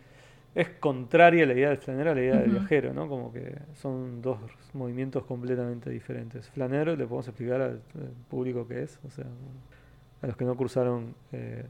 es 0.61 0.69
contraria 0.79 1.45
la 1.45 1.53
idea 1.53 1.69
del 1.69 1.77
flanero 1.77 2.11
a 2.11 2.15
la 2.15 2.21
idea 2.21 2.35
del 2.37 2.49
Ujú. 2.49 2.59
viajero, 2.59 2.93
¿no? 2.93 3.07
Como 3.07 3.31
que 3.31 3.57
son 3.81 4.21
dos 4.21 4.39
movimientos 4.73 5.23
completamente 5.25 5.89
diferentes. 5.89 6.49
Flanero, 6.49 6.95
le 6.95 7.05
podemos 7.05 7.27
explicar 7.27 7.61
al, 7.61 7.81
al 7.95 8.11
público 8.29 8.67
qué 8.67 8.83
es, 8.83 8.99
o 9.07 9.09
sea, 9.09 9.25
a 10.21 10.27
los 10.27 10.35
que 10.35 10.45
no 10.45 10.57
cursaron 10.57 11.15
eh, 11.31 11.65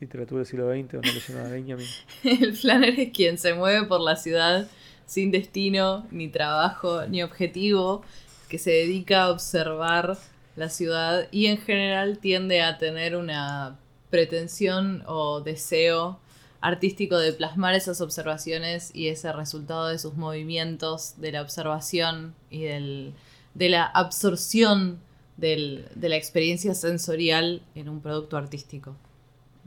literatura 0.00 0.40
del 0.40 0.46
siglo 0.46 0.70
XX 0.70 0.94
o 0.94 1.02
no 1.02 1.12
leyeron 1.12 1.46
a 1.46 1.48
Benjamin. 1.48 1.94
El 2.24 2.54
flanner 2.54 2.98
es 2.98 3.12
quien 3.12 3.38
se 3.38 3.54
mueve 3.54 3.86
por 3.86 4.00
la 4.00 4.16
ciudad 4.16 4.68
sin 5.06 5.30
destino, 5.30 6.06
ni 6.10 6.28
trabajo, 6.28 7.06
ni 7.06 7.22
objetivo, 7.22 8.02
que 8.48 8.58
se 8.58 8.70
dedica 8.70 9.24
a 9.24 9.30
observar 9.30 10.18
la 10.56 10.68
ciudad 10.68 11.28
y 11.30 11.46
en 11.46 11.58
general 11.58 12.18
tiende 12.18 12.62
a 12.62 12.78
tener 12.78 13.16
una 13.16 13.78
pretensión 14.10 15.02
o 15.06 15.40
deseo 15.40 16.18
artístico 16.62 17.18
de 17.18 17.32
plasmar 17.34 17.74
esas 17.74 18.00
observaciones 18.00 18.90
y 18.94 19.08
ese 19.08 19.30
resultado 19.32 19.88
de 19.88 19.98
sus 19.98 20.14
movimientos, 20.14 21.20
de 21.20 21.32
la 21.32 21.42
observación 21.42 22.34
y 22.50 22.62
del, 22.62 23.12
de 23.54 23.68
la 23.68 23.84
absorción 23.84 24.98
del- 25.36 25.86
de 25.94 26.08
la 26.08 26.16
experiencia 26.16 26.74
sensorial 26.74 27.62
en 27.74 27.88
un 27.88 28.00
producto 28.00 28.36
artístico. 28.36 28.96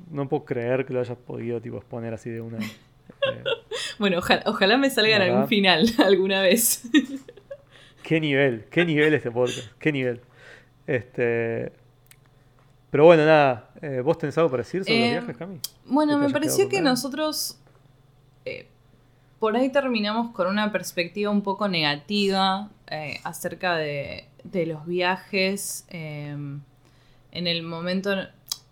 No 0.09 0.27
puedo 0.27 0.45
creer 0.45 0.85
que 0.85 0.93
lo 0.93 0.99
hayas 1.01 1.17
podido 1.17 1.61
tipo 1.61 1.77
exponer 1.77 2.13
así 2.13 2.29
de 2.29 2.41
una. 2.41 2.57
eh, 2.59 3.43
Bueno, 3.99 4.17
ojalá, 4.19 4.43
ojalá 4.45 4.77
me 4.77 4.89
salga 4.89 5.15
en 5.17 5.21
algún 5.21 5.47
final 5.47 5.87
alguna 6.05 6.41
vez. 6.41 6.83
qué 8.03 8.19
nivel, 8.19 8.65
qué 8.71 8.85
nivel 8.85 9.13
este 9.13 9.31
podcast, 9.31 9.67
qué 9.79 9.91
nivel. 9.91 10.21
Este. 10.87 11.71
Pero 12.91 13.05
bueno, 13.05 13.25
nada. 13.25 13.69
eh, 13.81 14.01
¿Vos 14.03 14.17
tenés 14.17 14.37
algo 14.37 14.49
para 14.49 14.63
decir 14.63 14.83
sobre 14.85 14.99
los 14.99 15.07
Eh, 15.07 15.11
viajes, 15.11 15.37
Cami? 15.37 15.59
Bueno, 15.85 16.13
¿Que 16.13 16.19
te 16.21 16.27
me 16.27 16.33
pareció 16.33 16.69
que 16.69 16.81
nosotros 16.81 17.57
eh, 18.45 18.67
por 19.39 19.55
ahí 19.55 19.69
terminamos 19.69 20.31
con 20.33 20.47
una 20.47 20.71
perspectiva 20.71 21.29
un 21.31 21.41
poco 21.41 21.67
negativa 21.67 22.69
eh, 22.87 23.19
acerca 23.23 23.75
de, 23.75 24.25
de 24.43 24.65
los 24.65 24.85
viajes. 24.85 25.85
eh, 25.89 26.35
en 27.31 27.47
el 27.47 27.63
momento, 27.63 28.15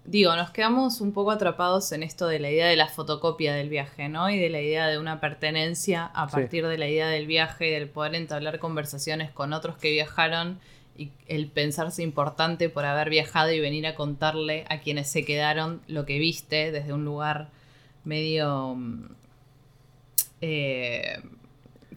digo, 0.06 0.34
nos 0.38 0.52
quedamos 0.52 1.02
un 1.02 1.12
poco 1.12 1.32
atrapados 1.32 1.92
en 1.92 2.02
esto 2.02 2.28
de 2.28 2.40
la 2.40 2.50
idea 2.50 2.68
de 2.68 2.78
la 2.78 2.88
fotocopia 2.88 3.54
del 3.54 3.68
viaje, 3.68 4.08
¿no? 4.08 4.30
Y 4.30 4.40
de 4.40 4.50
la 4.50 4.62
idea 4.62 4.88
de 4.88 4.98
una 5.00 5.20
pertenencia 5.20 6.06
a 6.14 6.30
Sí. 6.30 6.36
partir 6.36 6.66
de 6.68 6.78
la 6.78 6.88
idea 6.88 7.10
del 7.10 7.28
viaje 7.28 7.68
y 7.68 7.72
del 7.72 7.90
poder 7.90 8.16
entablar 8.16 8.60
conversaciones 8.60 9.32
con 9.32 9.52
otros 9.52 9.76
que 9.78 9.92
viajaron 9.92 10.60
y 10.98 11.12
el 11.28 11.48
pensarse 11.48 12.04
importante 12.04 12.70
por 12.70 12.86
haber 12.86 13.10
viajado 13.10 13.52
y 13.52 13.60
venir 13.60 13.88
a 13.88 13.96
contarle 13.96 14.66
a 14.70 14.80
quienes 14.80 15.10
se 15.10 15.26
quedaron 15.26 15.82
lo 15.88 16.06
que 16.06 16.20
viste 16.20 16.72
desde 16.72 16.94
un 16.94 17.04
lugar 17.04 17.50
medio 18.04 18.76
mm, 18.76 19.06
eh, 20.42 21.22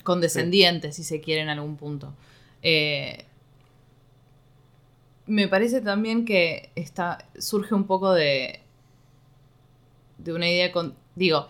condescendiente, 0.03 0.93
si 0.93 1.05
se 1.05 1.21
quiere, 1.21 1.43
en 1.43 1.49
algún 1.49 1.77
punto. 1.77 2.15
Eh, 2.63 3.25
me 5.27 5.49
parece 5.49 5.81
también 5.81 6.25
que 6.25 6.71
está, 6.77 7.27
surge 7.39 7.75
un 7.75 7.85
poco 7.85 8.13
de, 8.13 8.61
de 10.19 10.33
una 10.33 10.49
idea 10.49 10.73
con. 10.73 10.95
Digo, 11.17 11.49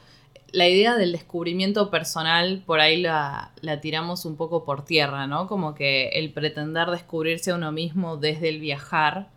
la 0.52 0.68
idea 0.68 0.96
del 0.96 1.12
descubrimiento 1.12 1.90
personal 1.90 2.62
por 2.64 2.80
ahí 2.80 3.00
la, 3.00 3.50
la 3.60 3.80
tiramos 3.80 4.24
un 4.24 4.36
poco 4.36 4.64
por 4.64 4.84
tierra, 4.84 5.26
¿no? 5.26 5.48
Como 5.48 5.74
que 5.74 6.08
el 6.10 6.32
pretender 6.32 6.88
descubrirse 6.88 7.50
a 7.50 7.56
uno 7.56 7.72
mismo 7.72 8.16
desde 8.16 8.48
el 8.48 8.60
viajar 8.60 9.28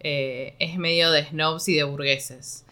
eh, 0.00 0.54
es 0.58 0.78
medio 0.78 1.10
de 1.10 1.24
snobs 1.26 1.68
y 1.68 1.74
de 1.74 1.84
burgueses. 1.84 2.64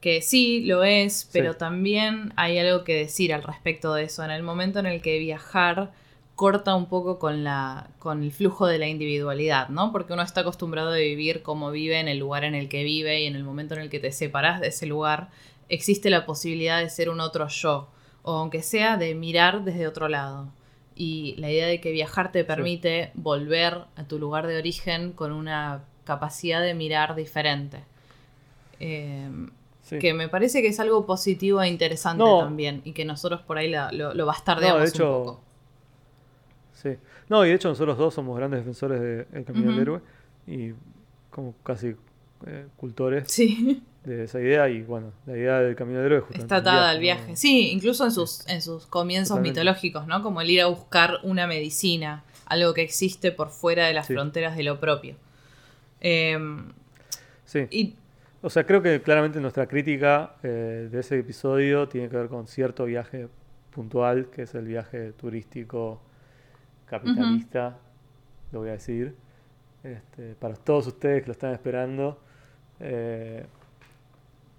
Que 0.00 0.22
sí, 0.22 0.62
lo 0.64 0.82
es, 0.84 1.28
pero 1.32 1.52
Sí. 1.52 1.58
también 1.58 2.32
hay 2.36 2.58
algo 2.58 2.84
que 2.84 2.94
decir 2.94 3.34
al 3.34 3.42
respecto 3.42 3.92
de 3.94 4.04
eso. 4.04 4.24
En 4.24 4.30
el 4.30 4.42
momento 4.42 4.78
en 4.78 4.86
el 4.86 5.02
que 5.02 5.18
viajar 5.18 5.92
corta 6.36 6.74
un 6.74 6.86
poco 6.86 7.18
con, 7.18 7.44
la, 7.44 7.90
con 7.98 8.22
el 8.22 8.32
flujo 8.32 8.66
de 8.66 8.78
la 8.78 8.86
individualidad, 8.88 9.68
¿no? 9.68 9.92
Porque 9.92 10.14
uno 10.14 10.22
está 10.22 10.40
acostumbrado 10.40 10.92
a 10.92 10.96
vivir 10.96 11.42
como 11.42 11.70
vive 11.70 12.00
en 12.00 12.08
el 12.08 12.18
lugar 12.18 12.44
en 12.44 12.54
el 12.54 12.70
que 12.70 12.82
vive 12.82 13.20
y 13.20 13.26
en 13.26 13.36
el 13.36 13.44
momento 13.44 13.74
en 13.74 13.82
el 13.82 13.90
que 13.90 14.00
te 14.00 14.10
separas 14.10 14.58
de 14.60 14.68
ese 14.68 14.86
lugar, 14.86 15.28
existe 15.70 16.10
la 16.10 16.26
posibilidad 16.26 16.80
de 16.80 16.90
ser 16.90 17.08
un 17.08 17.20
otro 17.20 17.48
yo, 17.48 17.88
o 18.22 18.32
aunque 18.36 18.62
sea 18.62 18.96
de 18.98 19.14
mirar 19.14 19.64
desde 19.64 19.86
otro 19.86 20.08
lado. 20.08 20.48
Y 20.94 21.34
la 21.38 21.50
idea 21.50 21.66
de 21.66 21.80
que 21.80 21.92
viajar 21.92 22.30
te 22.32 22.44
permite 22.44 23.10
volver 23.14 23.84
a 23.96 24.04
tu 24.04 24.18
lugar 24.18 24.46
de 24.46 24.58
origen 24.58 25.12
con 25.12 25.32
una 25.32 25.82
capacidad 26.04 26.60
de 26.60 26.74
mirar 26.74 27.14
diferente. 27.14 27.78
Eh, 28.80 29.28
Sí. 29.82 29.98
Que 29.98 30.14
me 30.14 30.28
parece 30.28 30.62
que 30.62 30.68
es 30.68 30.78
algo 30.78 31.04
positivo 31.04 31.60
e 31.62 31.66
interesante 31.68 32.22
No. 32.22 32.40
también, 32.40 32.80
y 32.84 32.92
que 32.92 33.04
nosotros 33.04 33.40
por 33.40 33.58
ahí 33.58 33.68
la- 33.68 33.90
lo, 33.90 34.14
lo 34.14 34.24
bastardeamos 34.26 34.78
No, 34.78 34.84
de 34.84 34.88
hecho, 34.88 35.18
un 35.18 35.24
poco. 35.24 35.40
Sí. 36.74 36.90
No, 37.28 37.44
y 37.44 37.48
de 37.48 37.54
hecho 37.56 37.68
nosotros 37.70 37.98
dos 37.98 38.14
somos 38.14 38.36
grandes 38.36 38.60
defensores 38.60 39.00
del 39.32 39.44
Camino 39.44 39.72
del. 39.72 39.80
Héroe 39.80 40.00
y 40.46 40.72
como 41.30 41.54
casi 41.64 41.96
eh, 42.46 42.66
cultores 42.76 43.24
Sí, 43.32 43.82
de 44.04 44.24
esa 44.24 44.40
idea 44.40 44.68
y 44.68 44.82
bueno, 44.82 45.12
la 45.26 45.36
idea 45.36 45.60
del 45.60 45.76
Camino 45.76 45.98
del 46.00 46.12
Héroe 46.12 46.24
está 46.32 46.56
atada 46.56 46.90
al 46.90 47.00
viaje. 47.00 47.36
Sí, 47.36 47.70
incluso 47.70 48.04
en 48.04 48.10
sus, 48.12 48.46
en 48.48 48.62
sus 48.62 48.86
comienzos 48.86 49.28
Totalmente. 49.36 49.60
mitológicos, 49.60 50.06
¿no? 50.06 50.22
Como 50.22 50.40
el 50.40 50.48
ir 50.50 50.62
a 50.62 50.66
buscar 50.66 51.18
una 51.22 51.46
medicina, 51.46 52.24
algo 52.46 52.72
que 52.72 52.82
existe 52.82 53.30
por 53.30 53.50
fuera 53.50 53.86
de 53.86 53.92
las 53.94 54.06
Sí. 54.06 54.14
fronteras 54.14 54.56
de 54.56 54.62
lo 54.62 54.80
propio. 54.80 55.16
Em, 56.00 56.72
Sí. 57.44 57.66
y 57.70 57.94
O 58.42 58.48
sea, 58.48 58.64
creo 58.64 58.80
que 58.80 59.02
claramente 59.02 59.38
nuestra 59.38 59.66
crítica 59.66 60.36
eh, 60.42 60.88
de 60.90 61.00
ese 61.00 61.18
episodio 61.18 61.88
tiene 61.88 62.08
que 62.08 62.16
ver 62.16 62.28
con 62.28 62.46
cierto 62.46 62.86
viaje 62.86 63.28
puntual, 63.70 64.30
que 64.30 64.42
es 64.44 64.54
el 64.54 64.64
viaje 64.64 65.12
turístico 65.12 66.00
capitalista, 66.86 67.76
lo 68.52 68.60
voy 68.60 68.70
a 68.70 68.72
decir, 68.72 69.14
este, 69.84 70.34
para 70.36 70.54
todos 70.54 70.86
ustedes 70.86 71.20
que 71.22 71.26
lo 71.26 71.32
están 71.32 71.52
esperando. 71.52 72.18
Eh, 72.80 73.44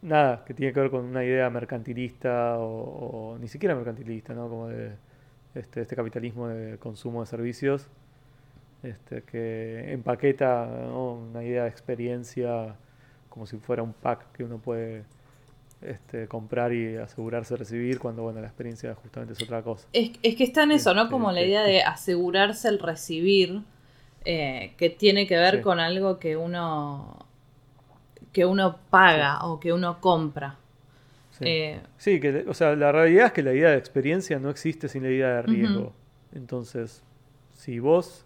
nada, 0.01 0.43
que 0.45 0.53
tiene 0.53 0.73
que 0.73 0.79
ver 0.79 0.89
con 0.91 1.05
una 1.05 1.23
idea 1.23 1.49
mercantilista 1.49 2.57
o, 2.59 3.33
o 3.33 3.37
ni 3.37 3.47
siquiera 3.47 3.75
mercantilista, 3.75 4.33
¿no? 4.33 4.49
Como 4.49 4.67
de 4.67 4.91
este, 5.55 5.81
este 5.81 5.95
capitalismo 5.95 6.47
de 6.47 6.77
consumo 6.77 7.21
de 7.21 7.27
servicios, 7.27 7.87
este, 8.83 9.23
que 9.23 9.91
empaqueta 9.93 10.65
¿no? 10.65 11.13
una 11.13 11.43
idea 11.43 11.63
de 11.63 11.69
experiencia 11.69 12.75
como 13.29 13.45
si 13.45 13.57
fuera 13.57 13.83
un 13.83 13.93
pack 13.93 14.31
que 14.33 14.43
uno 14.43 14.57
puede 14.57 15.03
este, 15.81 16.27
comprar 16.27 16.73
y 16.73 16.95
asegurarse 16.97 17.53
de 17.53 17.59
recibir, 17.59 17.99
cuando 17.99 18.23
bueno, 18.23 18.41
la 18.41 18.47
experiencia 18.47 18.93
justamente 18.95 19.33
es 19.33 19.41
otra 19.41 19.61
cosa. 19.61 19.87
es, 19.93 20.11
es 20.23 20.35
que 20.35 20.43
está 20.43 20.63
en 20.63 20.71
eso, 20.71 20.93
¿no? 20.93 21.03
Este, 21.03 21.11
Como 21.11 21.31
la 21.31 21.41
idea 21.43 21.63
de 21.63 21.81
asegurarse 21.83 22.67
el 22.69 22.79
recibir, 22.79 23.61
eh, 24.25 24.73
que 24.77 24.89
tiene 24.89 25.25
que 25.27 25.37
ver 25.37 25.57
Sí. 25.57 25.61
con 25.61 25.79
algo 25.79 26.19
que 26.19 26.37
uno 26.37 27.25
que 28.31 28.45
uno 28.45 28.77
paga 28.89 29.45
o 29.45 29.59
que 29.59 29.73
uno 29.73 29.99
compra. 29.99 30.57
Sí. 31.37 31.45
Eh, 31.47 31.81
Sí, 31.97 32.19
que, 32.19 32.45
o 32.47 32.53
sea, 32.53 32.75
la 32.75 32.91
realidad 32.91 33.27
es 33.27 33.31
que 33.33 33.43
la 33.43 33.53
idea 33.53 33.71
de 33.71 33.77
experiencia 33.77 34.39
no 34.39 34.49
existe 34.49 34.87
sin 34.87 35.03
la 35.03 35.09
idea 35.09 35.35
de 35.35 35.41
riesgo. 35.43 35.93
Entonces, 36.33 37.03
si 37.55 37.79
vos 37.79 38.25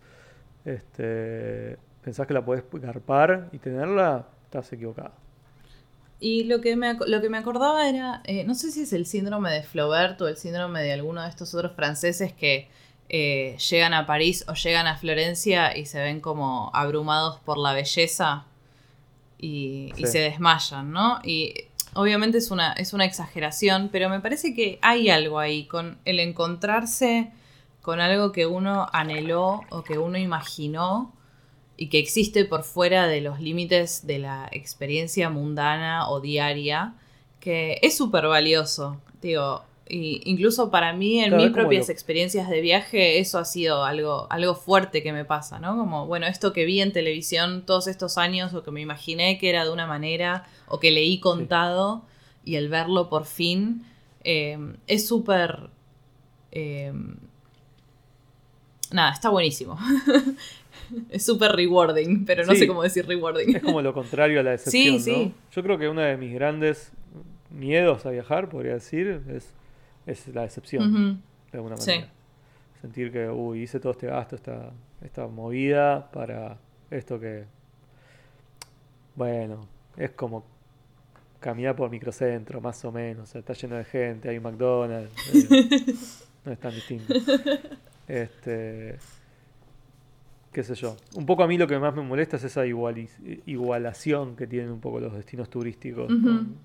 este, 0.64 1.77
pensás 2.03 2.27
que 2.27 2.34
la 2.34 2.44
podés 2.44 2.64
garpar 2.72 3.49
y 3.52 3.60
tenerla, 3.60 4.27
estás 4.44 4.72
equivocado. 4.73 5.11
Y 6.19 6.45
lo 6.45 6.61
que 6.61 6.76
me, 6.76 6.94
lo 6.94 7.22
que 7.22 7.30
me 7.30 7.38
acordaba 7.38 7.90
era, 7.90 8.22
eh, 8.23 8.45
no 8.45 8.56
sé 8.56 8.72
si 8.72 8.84
es 8.84 8.94
el 8.94 9.06
síndrome 9.06 9.52
de 9.52 9.64
Flaubert 9.64 10.19
o 10.22 10.27
el 10.27 10.38
síndrome 10.38 10.82
de 10.82 10.94
alguno 10.94 11.22
de 11.22 11.30
estos 11.30 11.53
otros 11.53 11.73
franceses 11.73 12.34
que 12.34 12.69
eh, 13.10 13.57
llegan 13.69 13.94
a 13.94 14.07
París 14.07 14.45
o 14.48 14.53
llegan 14.53 14.88
a 14.88 14.98
Florencia 14.98 15.77
y 15.77 15.86
se 15.86 16.02
ven 16.02 16.22
como 16.22 16.72
abrumados 16.73 17.40
por 17.41 17.57
la 17.57 17.73
belleza 17.73 18.45
y, 19.38 19.91
se 20.06 20.20
desmayan, 20.20 20.91
¿no? 20.91 21.20
Y 21.24 21.53
obviamente 21.94 22.38
es 22.38 22.52
una, 22.52 22.74
es 22.74 22.94
una 22.94 23.06
exageración, 23.06 23.90
pero 23.91 24.10
me 24.10 24.20
parece 24.20 24.53
que 24.53 24.80
hay 24.82 25.10
algo 25.10 25.40
ahí 25.40 25.66
con 25.66 25.98
el 26.06 26.20
encontrarse 26.20 27.32
con 27.86 27.99
algo 28.02 28.32
que 28.32 28.48
uno 28.48 28.88
anheló 28.94 29.62
o 29.70 29.84
que 29.84 29.99
uno 29.99 30.18
imaginó 30.18 31.14
y 31.78 31.90
que 31.90 31.99
existe 31.99 32.44
por 32.44 32.64
fuera 32.64 33.06
de 33.06 33.22
los 33.22 33.40
límites 33.40 34.07
de 34.07 34.18
la 34.18 34.49
experiencia 34.52 35.30
mundana 35.30 36.10
o 36.10 36.20
diaria, 36.20 36.95
que 37.40 37.78
es 37.84 37.95
súper 37.95 38.26
valioso. 38.26 38.99
Digo, 39.22 39.66
y 39.88 40.22
incluso 40.26 40.72
para 40.72 40.94
mí, 40.94 41.20
en 41.20 41.30
Claro, 41.30 41.44
mis 41.44 41.52
propias 41.53 41.90
experiencias 41.90 42.49
de 42.49 42.60
viaje, 42.62 43.20
eso 43.20 43.38
ha 43.38 43.45
sido 43.45 43.84
algo, 43.86 44.26
algo 44.32 44.56
fuerte 44.56 45.03
que 45.03 45.14
me 45.14 45.26
pasa, 45.26 45.60
¿no? 45.60 45.78
Como, 45.78 46.07
bueno, 46.07 46.26
esto 46.26 46.53
que 46.53 46.66
vi 46.66 46.82
en 46.82 46.91
televisión 46.91 47.66
todos 47.66 47.88
estos 47.88 48.18
años, 48.18 48.53
o 48.56 48.64
que 48.64 48.72
me 48.72 48.82
imaginé 48.82 49.38
que 49.38 49.49
era 49.49 49.64
de 49.64 49.72
una 49.72 49.86
manera, 49.86 50.45
o 50.68 50.80
que 50.80 50.90
leí 50.91 51.20
contado, 51.20 52.03
y 52.44 52.56
el 52.56 52.68
verlo 52.70 53.10
por 53.10 53.26
fin, 53.26 53.86
eh, 54.24 54.57
es 54.88 55.07
súper... 55.07 55.70
eh, 56.52 56.91
nada, 58.91 59.12
está 59.12 59.30
buenísimo. 59.30 59.78
es 61.10 61.26
súper 61.26 61.52
rewarding, 61.52 62.26
pero 62.26 62.45
no 62.45 62.53
Sí. 62.53 62.60
sé 62.60 62.68
cómo 62.68 62.84
decir 62.84 63.06
rewarding. 63.07 63.56
Es 63.56 63.64
como 63.64 63.82
lo 63.82 63.94
contrario 63.94 64.40
a 64.40 64.44
la 64.44 64.52
decepción, 64.57 64.99
Sí, 64.99 65.12
¿no? 65.12 65.18
sí. 65.18 65.34
Yo 65.56 65.64
creo 65.64 65.78
que 65.78 65.90
uno 65.90 66.02
de 66.02 66.18
mis 66.18 66.34
grandes 66.34 66.91
miedos 67.49 68.06
a 68.06 68.10
viajar, 68.12 68.49
podría 68.49 68.74
decir, 68.74 69.22
es 69.30 69.49
es 70.06 70.27
la 70.30 70.41
decepción, 70.44 71.22
de 71.52 71.57
alguna 71.57 71.77
Sí. 71.77 71.91
manera. 71.91 72.11
Sentir 72.82 73.11
que, 73.11 73.30
uy, 73.30 73.64
hice 73.64 73.80
todo 73.80 73.94
este 73.94 74.07
gasto, 74.07 74.36
esta, 74.36 74.72
esta 75.02 75.27
movida 75.27 76.11
para 76.11 76.57
esto 76.91 77.19
que, 77.19 77.45
bueno, 79.15 79.68
es 79.98 80.11
como 80.11 80.44
caminar 81.40 81.76
por 81.76 81.90
microcentro, 81.90 82.61
más 82.61 82.84
o 82.86 82.91
menos. 82.91 83.30
O 83.30 83.32
sea, 83.32 83.40
está 83.40 83.53
lleno 83.53 83.76
de 83.76 83.86
gente, 83.86 84.30
hay 84.30 84.38
un 84.38 84.44
McDonald's. 84.44 85.11
eh, 85.34 85.95
no 86.45 86.52
es 86.52 86.60
tan 86.60 86.73
distinto. 86.73 87.14
Este. 88.07 88.98
Qué 90.56 90.64
sé 90.64 90.73
yo. 90.73 90.95
Un 91.15 91.26
poco 91.26 91.44
a 91.44 91.48
mí 91.48 91.57
lo 91.57 91.68
que 91.68 91.77
más 91.77 91.94
me 91.94 92.02
molesta 92.02 92.38
es 92.38 92.45
esa 92.45 92.65
igualación 92.65 94.38
que 94.38 94.48
tienen 94.48 94.72
un 94.72 94.80
poco 94.80 95.02
los 95.02 95.14
destinos 95.14 95.49
turísticos. 95.49 96.10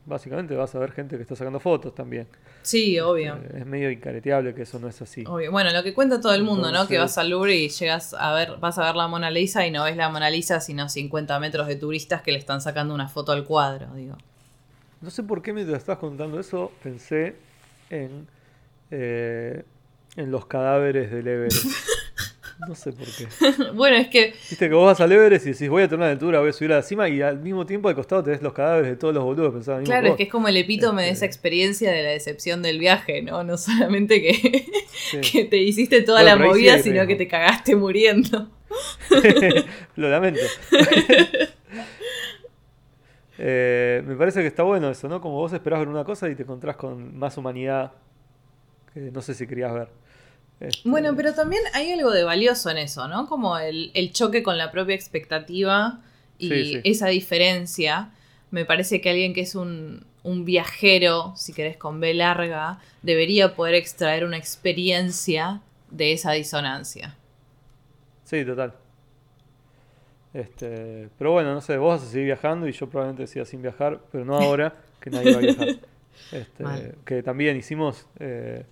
Básicamente 0.07 0.55
vas 0.55 0.73
a 0.77 0.79
ver 0.79 0.93
gente 0.93 1.17
que 1.17 1.23
está 1.23 1.35
sacando 1.35 1.59
fotos 1.59 1.93
también. 1.93 2.29
Sí, 2.62 3.01
obvio. 3.01 3.35
Eh, 3.35 3.59
es 3.59 3.67
medio 3.67 3.91
incareteable 3.91 4.55
que 4.55 4.62
eso 4.62 4.79
no 4.79 4.87
es 4.87 5.03
así. 5.03 5.25
Obvio. 5.27 5.51
Bueno, 5.51 5.73
lo 5.73 5.83
que 5.83 5.93
cuenta 5.93 6.21
todo 6.21 6.35
el 6.35 6.45
mundo, 6.45 6.71
¿no? 6.71 6.87
Que 6.87 6.99
vas 6.99 7.19
al 7.19 7.31
Louvre 7.31 7.57
y 7.57 7.69
llegas 7.69 8.15
a 8.15 8.33
ver, 8.33 8.59
vas 8.61 8.79
a 8.79 8.85
ver 8.85 8.95
la 8.95 9.09
Mona 9.09 9.29
Lisa 9.29 9.67
y 9.67 9.73
no 9.73 9.83
ves 9.83 9.97
la 9.97 10.09
Mona 10.09 10.31
Lisa, 10.31 10.61
sino 10.61 10.89
50 10.89 11.41
metros 11.41 11.67
de 11.67 11.75
turistas 11.75 12.23
que 12.23 12.31
le 12.31 12.39
están 12.39 12.61
sacando 12.61 12.95
una 12.95 13.09
foto 13.09 13.33
al 13.33 13.45
cuadro, 13.45 13.93
digo. 13.97 14.17
No 15.01 15.11
sé 15.11 15.25
por 15.25 15.43
qué 15.43 15.53
mientras 15.53 15.79
estabas 15.79 15.99
contando 15.99 16.39
eso 16.39 16.71
pensé 16.81 17.35
en, 17.91 18.29
eh, 18.93 19.65
en 20.15 20.31
los 20.31 20.47
cadáveres 20.47 21.11
del 21.11 21.27
Everest. 21.27 21.67
No 22.69 22.74
sé 22.74 22.93
por 22.93 23.07
qué. 23.07 23.27
bueno, 23.74 23.97
es 23.97 24.09
que 24.09 24.35
Viste 24.51 24.69
que 24.69 24.74
vos 24.74 24.87
vas 24.87 25.01
al 25.01 25.11
Everest 25.12 25.47
y 25.47 25.53
decís 25.53 25.69
voy 25.69 25.82
a 25.82 25.89
tener 25.89 26.01
una 26.01 26.11
altura, 26.11 26.41
voy 26.41 26.51
a 26.51 26.53
subir 26.53 26.73
a 26.73 26.77
la 26.77 26.82
cima 26.82 27.09
y 27.09 27.23
al 27.23 27.39
mismo 27.41 27.65
tiempo 27.66 27.89
al 27.89 27.95
costado 27.95 28.23
tenés 28.23 28.43
los 28.43 28.53
cadáveres 28.53 28.91
de 28.91 28.97
todos 28.97 29.15
los 29.15 29.24
boludos 29.24 29.55
mismo 29.55 29.82
Claro, 29.85 30.09
es 30.09 30.16
que 30.16 30.24
es 30.24 30.28
como 30.31 30.49
el 30.49 30.57
epítome 30.57 31.03
de 31.03 31.09
esa 31.11 31.24
Este- 31.24 31.27
experiencia 31.27 31.91
de 31.91 32.03
la 32.03 32.11
decepción 32.11 32.62
del 32.62 32.78
viaje, 32.78 33.23
¿no? 33.23 33.43
No 33.45 33.57
solamente 33.57 34.20
que, 34.23 34.66
Sí. 35.11 35.20
que 35.32 35.45
te 35.45 35.57
hiciste 35.59 36.03
toda 36.03 36.23
Bueno, 36.23 36.37
la 36.37 36.43
sí 36.45 36.49
movida, 36.49 36.78
sino 36.78 37.07
que 37.07 37.16
te 37.16 37.27
cagaste 37.28 37.77
muriendo. 37.77 38.51
Lo 39.97 40.09
lamento. 40.09 40.41
Eh, 43.39 44.03
me 44.07 44.16
parece 44.16 44.43
que 44.43 44.47
está 44.49 44.62
bueno 44.65 44.91
eso, 44.91 45.09
¿no? 45.09 45.20
Como 45.20 45.37
vos 45.37 45.53
esperás 45.53 45.78
ver 45.78 45.89
una 45.89 46.05
cosa 46.05 46.28
y 46.28 46.35
te 46.35 46.43
encontrás 46.43 46.77
con 46.77 47.16
más 47.16 47.37
humanidad 47.39 47.93
que 48.93 49.01
no 49.01 49.23
sé 49.23 49.35
si 49.35 49.47
querías 49.47 49.73
ver. 49.73 49.89
Este, 50.61 50.89
Bueno, 50.89 51.15
pero 51.16 51.35
también 51.35 51.62
hay 51.74 51.91
algo 51.93 52.11
de 52.11 52.23
valioso 52.24 52.70
en 52.70 52.78
eso, 52.78 53.09
¿no? 53.09 53.27
Como 53.27 53.59
el, 53.59 53.91
el 53.95 54.12
choque 54.12 54.43
con 54.43 54.59
la 54.59 54.70
propia 54.70 54.95
expectativa 54.95 56.01
y 56.39 56.49
Sí, 56.49 56.65
sí. 56.74 56.81
esa 56.85 57.09
diferencia. 57.09 58.11
Me 58.51 58.65
parece 58.65 59.01
que 59.01 59.11
alguien 59.11 59.32
que 59.32 59.41
es 59.43 59.55
un, 59.55 60.05
un 60.23 60.45
viajero, 60.45 61.32
si 61.37 61.53
querés 61.53 61.77
con 61.77 62.01
B 62.01 62.12
larga, 62.15 62.78
debería 63.03 63.55
poder 63.55 63.74
extraer 63.74 64.24
una 64.24 64.37
experiencia 64.37 65.62
de 65.91 66.12
esa 66.12 66.32
disonancia. 66.32 67.16
Sí, 68.24 68.45
total. 68.45 68.74
Este, 70.32 71.09
pero 71.19 71.32
bueno, 71.32 71.55
no 71.55 71.61
sé, 71.61 71.77
vos 71.77 72.01
vas 72.01 72.09
a 72.09 72.11
seguir 72.11 72.27
viajando 72.27 72.69
y 72.69 72.73
yo 72.73 72.89
probablemente 72.89 73.27
siga 73.27 73.45
sin 73.45 73.62
viajar, 73.62 74.01
pero 74.12 74.24
no 74.24 74.37
ahora, 74.37 74.74
que 75.01 75.11
nadie 75.11 75.32
va 75.32 75.39
a 75.39 75.43
viajar. 75.43 75.69
Este, 76.32 76.95
que 77.07 77.23
también 77.23 77.57
hicimos 77.57 78.07
eh, 78.19 78.66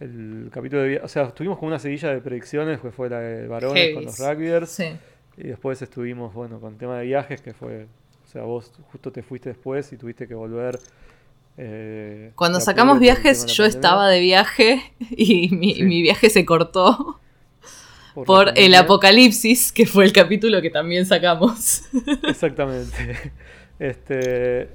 el 0.00 0.48
capítulo 0.52 0.82
de 0.82 0.98
o 0.98 1.08
sea, 1.08 1.24
estuvimos 1.24 1.58
con 1.58 1.68
una 1.68 1.78
seguilla 1.78 2.10
de 2.10 2.20
predicciones, 2.20 2.80
que 2.80 2.90
fue 2.90 3.08
la 3.10 3.18
de 3.20 3.46
varones 3.48 3.94
con 3.94 4.04
los 4.04 4.18
rugbyers, 4.18 4.70
Sí. 4.70 4.84
y 5.36 5.48
después 5.48 5.80
estuvimos, 5.82 6.32
bueno, 6.34 6.60
con 6.60 6.72
el 6.74 6.78
tema 6.78 6.98
de 6.98 7.06
viajes, 7.06 7.40
que 7.40 7.52
fue, 7.54 7.86
o 8.24 8.28
sea, 8.28 8.42
vos 8.42 8.72
justo 8.92 9.10
te 9.10 9.22
fuiste 9.22 9.48
después 9.50 9.92
y 9.92 9.96
tuviste 9.96 10.28
que 10.28 10.34
volver. 10.34 10.78
eh, 11.56 12.30
Cuando 12.36 12.60
sacamos 12.60 12.94
por 12.94 13.00
viajes, 13.00 13.46
yo 13.46 13.64
pandemia, 13.64 13.66
estaba 13.76 14.08
de 14.08 14.20
viaje 14.20 14.92
y 15.10 15.48
mi, 15.56 15.74
Sí. 15.74 15.82
mi 15.84 16.02
viaje 16.02 16.30
se 16.30 16.44
cortó 16.44 17.18
la 18.14 18.24
por 18.24 18.52
el 18.56 18.74
apocalipsis, 18.76 19.72
que 19.72 19.84
fue 19.86 20.04
el 20.04 20.12
capítulo 20.12 20.62
que 20.62 20.70
también 20.70 21.04
sacamos. 21.06 21.82
Exactamente. 22.28 23.32
Este 23.80 24.68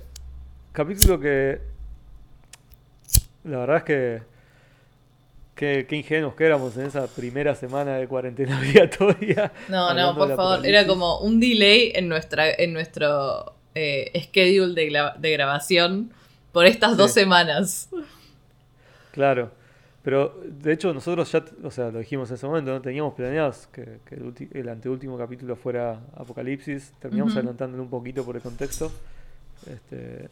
capítulo 0.74 1.20
que 1.20 1.60
la 3.45 3.60
verdad 3.60 3.78
es 3.78 3.84
que 3.84 4.32
que 5.56 5.86
qué 5.88 5.96
ingenuos 5.98 6.34
que 6.36 6.46
éramos 6.46 6.76
en 6.78 6.88
esa 6.88 7.06
primera 7.08 7.54
semana 7.56 7.96
de 7.98 8.08
cuarentena 8.08 8.58
obligatoria. 8.60 9.52
No, 9.70 9.94
no, 9.94 10.16
por 10.16 10.36
favor. 10.36 10.66
Era 10.66 10.86
como 10.88 11.20
un 11.20 11.40
delay 11.40 11.92
en 11.96 12.08
nuestra, 12.10 12.50
en 12.52 12.74
nuestro 12.74 13.54
eh, 13.76 14.12
schedule 14.30 14.74
de, 14.74 14.90
gra- 14.90 15.16
de 15.18 15.32
grabación 15.32 16.12
por 16.52 16.66
estas 16.66 16.92
Sí. 16.92 16.98
dos 16.98 17.12
semanas. 17.12 17.90
Claro. 19.12 19.52
Pero 20.04 20.38
de 20.46 20.74
hecho 20.74 20.94
nosotros 20.94 21.32
ya, 21.32 21.46
o 21.64 21.72
sea, 21.72 21.90
lo 21.90 22.00
dijimos 22.00 22.30
en 22.30 22.36
ese 22.36 22.46
momento, 22.46 22.72
no 22.72 22.82
teníamos 22.82 23.14
planeados 23.14 23.68
que, 23.72 24.00
que 24.06 24.16
el, 24.16 24.34
el 24.52 24.68
anteúltimo 24.70 25.18
capítulo 25.18 25.56
fuera 25.56 26.02
Apocalipsis. 26.16 26.92
Terminamos 27.00 27.34
adelantándolo 27.38 27.84
un 27.84 27.90
poquito 27.90 28.26
por 28.26 28.36
el 28.36 28.42
contexto. 28.42 28.92
Este, 29.66 30.30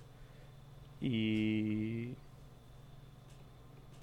y 1.00 2.14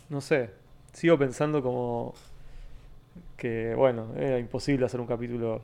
no 0.09 0.20
sé, 0.23 0.51
sigo 0.98 1.18
pensando 1.18 1.62
como 1.62 2.14
que, 3.36 3.74
bueno, 3.74 4.12
era 4.16 4.38
imposible 4.38 4.84
hacer 4.86 5.00
un 5.00 5.06
capítulo 5.06 5.62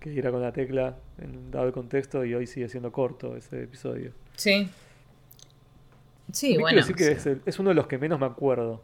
que 0.00 0.10
irá 0.12 0.30
con 0.30 0.40
la 0.40 0.52
tecla, 0.52 0.96
en, 1.18 1.50
dado 1.50 1.66
el 1.66 1.72
contexto, 1.72 2.24
y 2.24 2.34
hoy 2.34 2.46
sigue 2.46 2.68
siendo 2.68 2.90
corto 2.90 3.36
ese 3.36 3.64
episodio. 3.64 4.12
Sí. 4.36 4.68
Sí, 6.32 6.56
bueno. 6.56 6.68
quiero 6.68 6.80
decir 6.86 6.96
que 6.96 7.12
es, 7.12 7.26
el- 7.26 7.42
es 7.44 7.58
uno 7.58 7.70
de 7.70 7.74
los 7.74 7.86
que 7.86 7.98
menos 7.98 8.18
me 8.20 8.26
acuerdo. 8.26 8.80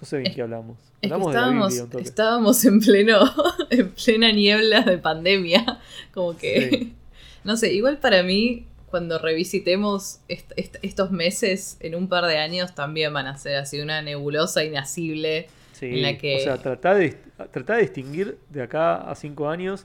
No 0.00 0.06
sé 0.06 0.18
bien 0.18 0.30
Es- 0.30 0.34
qué 0.36 0.42
hablamos. 0.42 0.78
Es 1.00 1.10
que 1.10 1.16
de 1.16 2.02
estábamos, 2.02 2.62
Biblia 2.62 2.70
en 2.72 2.80
pleno, 2.80 3.20
en 3.70 3.90
plena 3.92 4.32
niebla 4.32 4.82
de 4.82 4.98
pandemia. 4.98 5.78
Como 6.12 6.36
que. 6.36 6.68
Sí. 6.70 6.94
No 7.44 7.56
sé, 7.56 7.72
igual 7.72 7.98
para 7.98 8.22
mí, 8.22 8.68
cuando 8.92 9.18
revisitemos 9.18 10.20
est- 10.28 10.52
est- 10.56 10.76
estos 10.82 11.10
meses 11.10 11.76
en 11.80 11.96
un 11.96 12.08
par 12.08 12.26
de 12.26 12.38
años, 12.38 12.76
también 12.76 13.12
van 13.12 13.26
a 13.26 13.36
ser 13.36 13.56
así 13.56 13.80
una 13.80 14.00
nebulosa 14.02 14.62
inacible. 14.62 15.48
Sí, 15.72 15.86
en 15.86 16.02
la 16.02 16.16
que- 16.18 16.36
O 16.36 16.38
sea, 16.38 16.58
tratá 16.58 16.94
de, 16.94 17.16
tratá 17.50 17.74
de 17.74 17.82
distinguir 17.82 18.38
de 18.50 18.62
acá 18.62 18.96
a 19.10 19.14
cinco 19.16 19.48
años, 19.48 19.84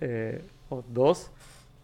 eh, 0.00 0.40
o 0.70 0.82
dos, 0.88 1.30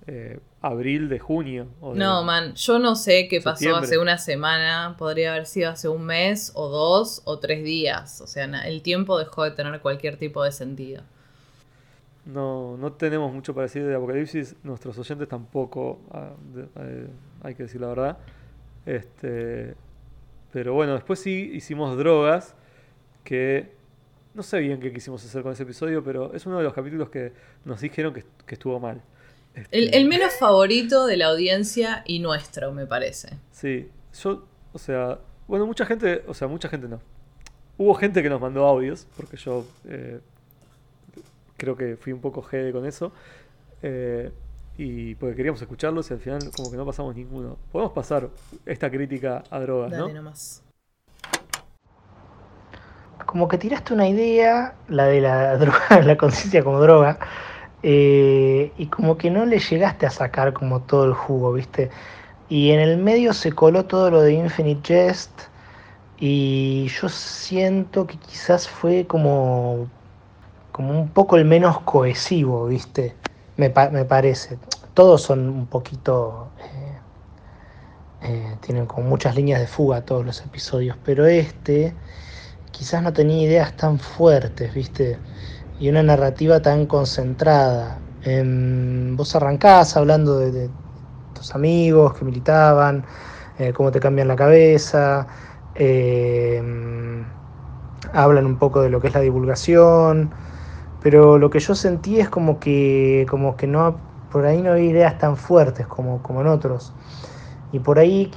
eh, 0.07 0.39
abril 0.63 1.09
de 1.09 1.19
junio. 1.19 1.67
o 1.81 1.93
de- 1.93 1.99
No, 1.99 2.23
man, 2.25 2.55
yo 2.55 2.79
no 2.79 2.95
sé 2.97 3.29
qué 3.29 3.41
pasó 3.41 3.65
hace 3.85 3.99
una 3.99 4.17
semana, 4.19 4.95
podría 4.99 5.33
haber 5.35 5.47
sido 5.47 5.71
hace 5.71 5.89
un 5.89 6.05
mes 6.07 6.53
o 6.55 6.69
dos 6.69 7.21
o 7.25 7.39
tres 7.41 7.63
días. 7.65 8.21
O 8.21 8.27
sea, 8.27 8.45
el 8.67 8.81
tiempo 8.83 9.19
dejó 9.19 9.45
de 9.45 9.51
tener 9.51 9.81
cualquier 9.81 10.17
tipo 10.17 10.43
de 10.45 10.53
sentido. 10.53 11.03
No, 12.25 12.77
no 12.77 12.93
tenemos 12.93 13.33
mucho 13.33 13.53
para 13.53 13.65
decir 13.65 13.85
de 13.85 13.95
Apocalipsis, 13.95 14.55
nuestros 14.63 14.97
oyentes 14.97 15.29
tampoco, 15.29 16.01
ah, 16.13 16.31
eh, 16.77 17.09
hay 17.43 17.55
que 17.55 17.65
decir 17.65 17.81
la 17.81 17.89
verdad. 17.89 18.19
Este, 18.87 19.75
pero 20.53 20.75
bueno, 20.75 20.95
después 20.95 21.19
sí 21.19 21.51
hicimos 21.53 21.97
drogas, 21.97 22.55
que 23.25 23.73
no 24.35 24.43
sé 24.43 24.61
bien 24.61 24.79
qué 24.81 24.93
quisimos 24.93 25.25
hacer 25.25 25.43
con 25.43 25.53
ese 25.53 25.65
episodio, 25.65 26.03
pero 26.05 26.33
es 26.33 26.47
uno 26.47 26.59
de 26.59 26.65
los 26.65 26.73
capítulos 26.73 27.11
que 27.11 27.33
nos 27.65 27.81
dijeron 27.81 28.15
que, 28.15 28.25
que 28.47 28.55
estuvo 28.55 28.79
mal. 28.79 29.03
Este, 29.55 29.77
El, 29.77 29.95
el 29.95 30.09
menos 30.09 30.33
favorito 30.35 31.07
de 31.07 31.17
la 31.17 31.27
audiencia 31.27 32.03
y 32.07 32.21
nuestro, 32.21 32.73
me 32.73 32.87
parece. 32.87 33.37
Sí, 33.51 33.89
yo, 34.23 34.47
o 34.73 34.79
sea, 34.79 35.19
bueno, 35.49 35.67
mucha 35.67 35.85
gente, 35.85 36.23
o 36.27 36.35
sea, 36.35 36.49
mucha 36.49 36.69
gente 36.69 36.89
no. 36.89 37.01
Hubo 37.79 37.95
gente 37.95 38.23
que 38.23 38.31
nos 38.31 38.41
mandó 38.41 38.65
audios, 38.65 39.07
porque 39.17 39.37
yo 39.37 39.67
eh, 39.87 40.21
creo 41.63 41.77
que 41.77 41.97
fui 41.97 42.13
un 42.13 42.21
poco 42.21 42.43
jede 42.43 42.73
con 42.73 42.85
eso. 42.87 43.13
eh, 43.83 44.33
y 44.79 45.15
porque 45.17 45.37
queríamos 45.37 45.61
escucharlos 45.61 46.11
y 46.11 46.15
al 46.15 46.21
final 46.21 46.41
como 46.57 46.71
que 46.71 46.77
no 46.77 46.85
pasamos 46.87 47.15
ninguno. 47.15 47.57
Podemos 47.71 47.93
pasar 47.93 48.29
esta 48.67 48.91
crítica 48.91 49.45
a 49.51 49.61
drogas, 49.61 49.91
Dale 49.93 50.13
¿no? 50.15 50.23
nomás. 50.23 50.63
como 53.27 53.47
que 53.49 53.59
tiraste 53.59 53.95
una 53.95 54.09
idea, 54.09 54.75
la 54.89 55.07
de 55.07 55.21
la 55.21 55.57
droga, 55.63 56.01
la 56.03 56.17
conciencia 56.17 56.65
como 56.65 56.81
droga, 56.81 57.19
eh, 57.83 58.73
y 58.77 58.87
como 58.87 59.17
que 59.17 59.31
no 59.31 59.45
le 59.47 59.59
llegaste 59.59 60.07
a 60.07 60.11
sacar 60.11 60.53
como 60.53 60.81
todo 60.83 61.05
el 61.05 61.15
jugo, 61.15 61.53
¿viste? 61.53 61.91
Y 62.49 62.71
en 62.73 62.81
el 62.81 62.99
medio 62.99 63.33
se 63.33 63.53
coló 63.53 63.85
todo 63.87 64.11
lo 64.11 64.23
de 64.23 64.33
Infinite 64.35 64.83
Jest, 65.15 65.31
y 66.19 66.89
yo 66.89 67.09
siento 67.09 68.07
que 68.07 68.17
quizás 68.19 68.69
fue 68.69 69.07
como, 69.07 69.89
como 70.73 70.99
un 70.99 71.09
poco 71.11 71.37
el 71.37 71.45
menos 71.45 71.81
cohesivo, 71.81 72.67
¿viste? 72.67 73.15
Me, 73.57 73.73
me 73.93 74.05
parece. 74.05 74.59
Todos 74.95 75.23
son 75.23 75.49
un 75.49 75.67
poquito... 75.67 76.49
eh, 76.61 76.99
eh, 78.23 78.57
tienen 78.61 78.87
como 78.87 79.09
muchas 79.09 79.35
líneas 79.35 79.61
de 79.61 79.67
fuga 79.67 80.03
todos 80.03 80.25
los 80.25 80.41
episodios, 80.43 80.97
pero 81.05 81.27
este 81.27 81.95
quizás 82.71 83.03
no 83.03 83.13
tenía 83.13 83.43
ideas 83.43 83.77
tan 83.77 83.99
fuertes, 83.99 84.73
¿viste? 84.75 85.19
Y 85.81 85.89
una 85.89 86.03
narrativa 86.03 86.61
tan 86.63 86.87
concentrada. 86.87 87.99
Em, 88.25 89.17
vos 89.17 89.35
arrancás 89.35 89.97
hablando 89.97 90.39
de, 90.39 90.71
tus 91.35 91.55
amigos 91.55 92.15
que 92.15 92.25
militaban, 92.25 93.05
eh, 93.59 93.73
cómo 93.73 93.91
te 93.91 94.01
cambian 94.01 94.29
la 94.29 94.37
cabeza, 94.37 95.27
Eh, 95.75 96.63
hablan 98.13 98.47
un 98.47 98.59
poco 98.59 98.83
de 98.83 98.91
lo 98.91 99.01
que 99.01 99.09
es 99.09 99.15
la 99.15 99.21
divulgación, 99.21 100.35
pero 101.03 101.39
lo 101.39 101.51
que 101.51 101.59
yo 101.59 101.75
sentí 101.75 102.21
es 102.21 102.29
como 102.29 102.61
que, 102.61 103.27
como 103.29 103.57
que 103.57 103.67
no, 103.67 103.97
por 104.31 104.47
ahí 104.47 104.63
no 104.63 104.73
había 104.73 104.91
ideas 104.91 105.19
tan 105.19 105.37
fuertes 105.37 105.87
como, 105.87 106.23
como 106.23 106.41
en 106.41 106.47
otros. 106.47 106.93
Y 107.73 107.81
por 107.81 107.99
ahí 107.99 108.31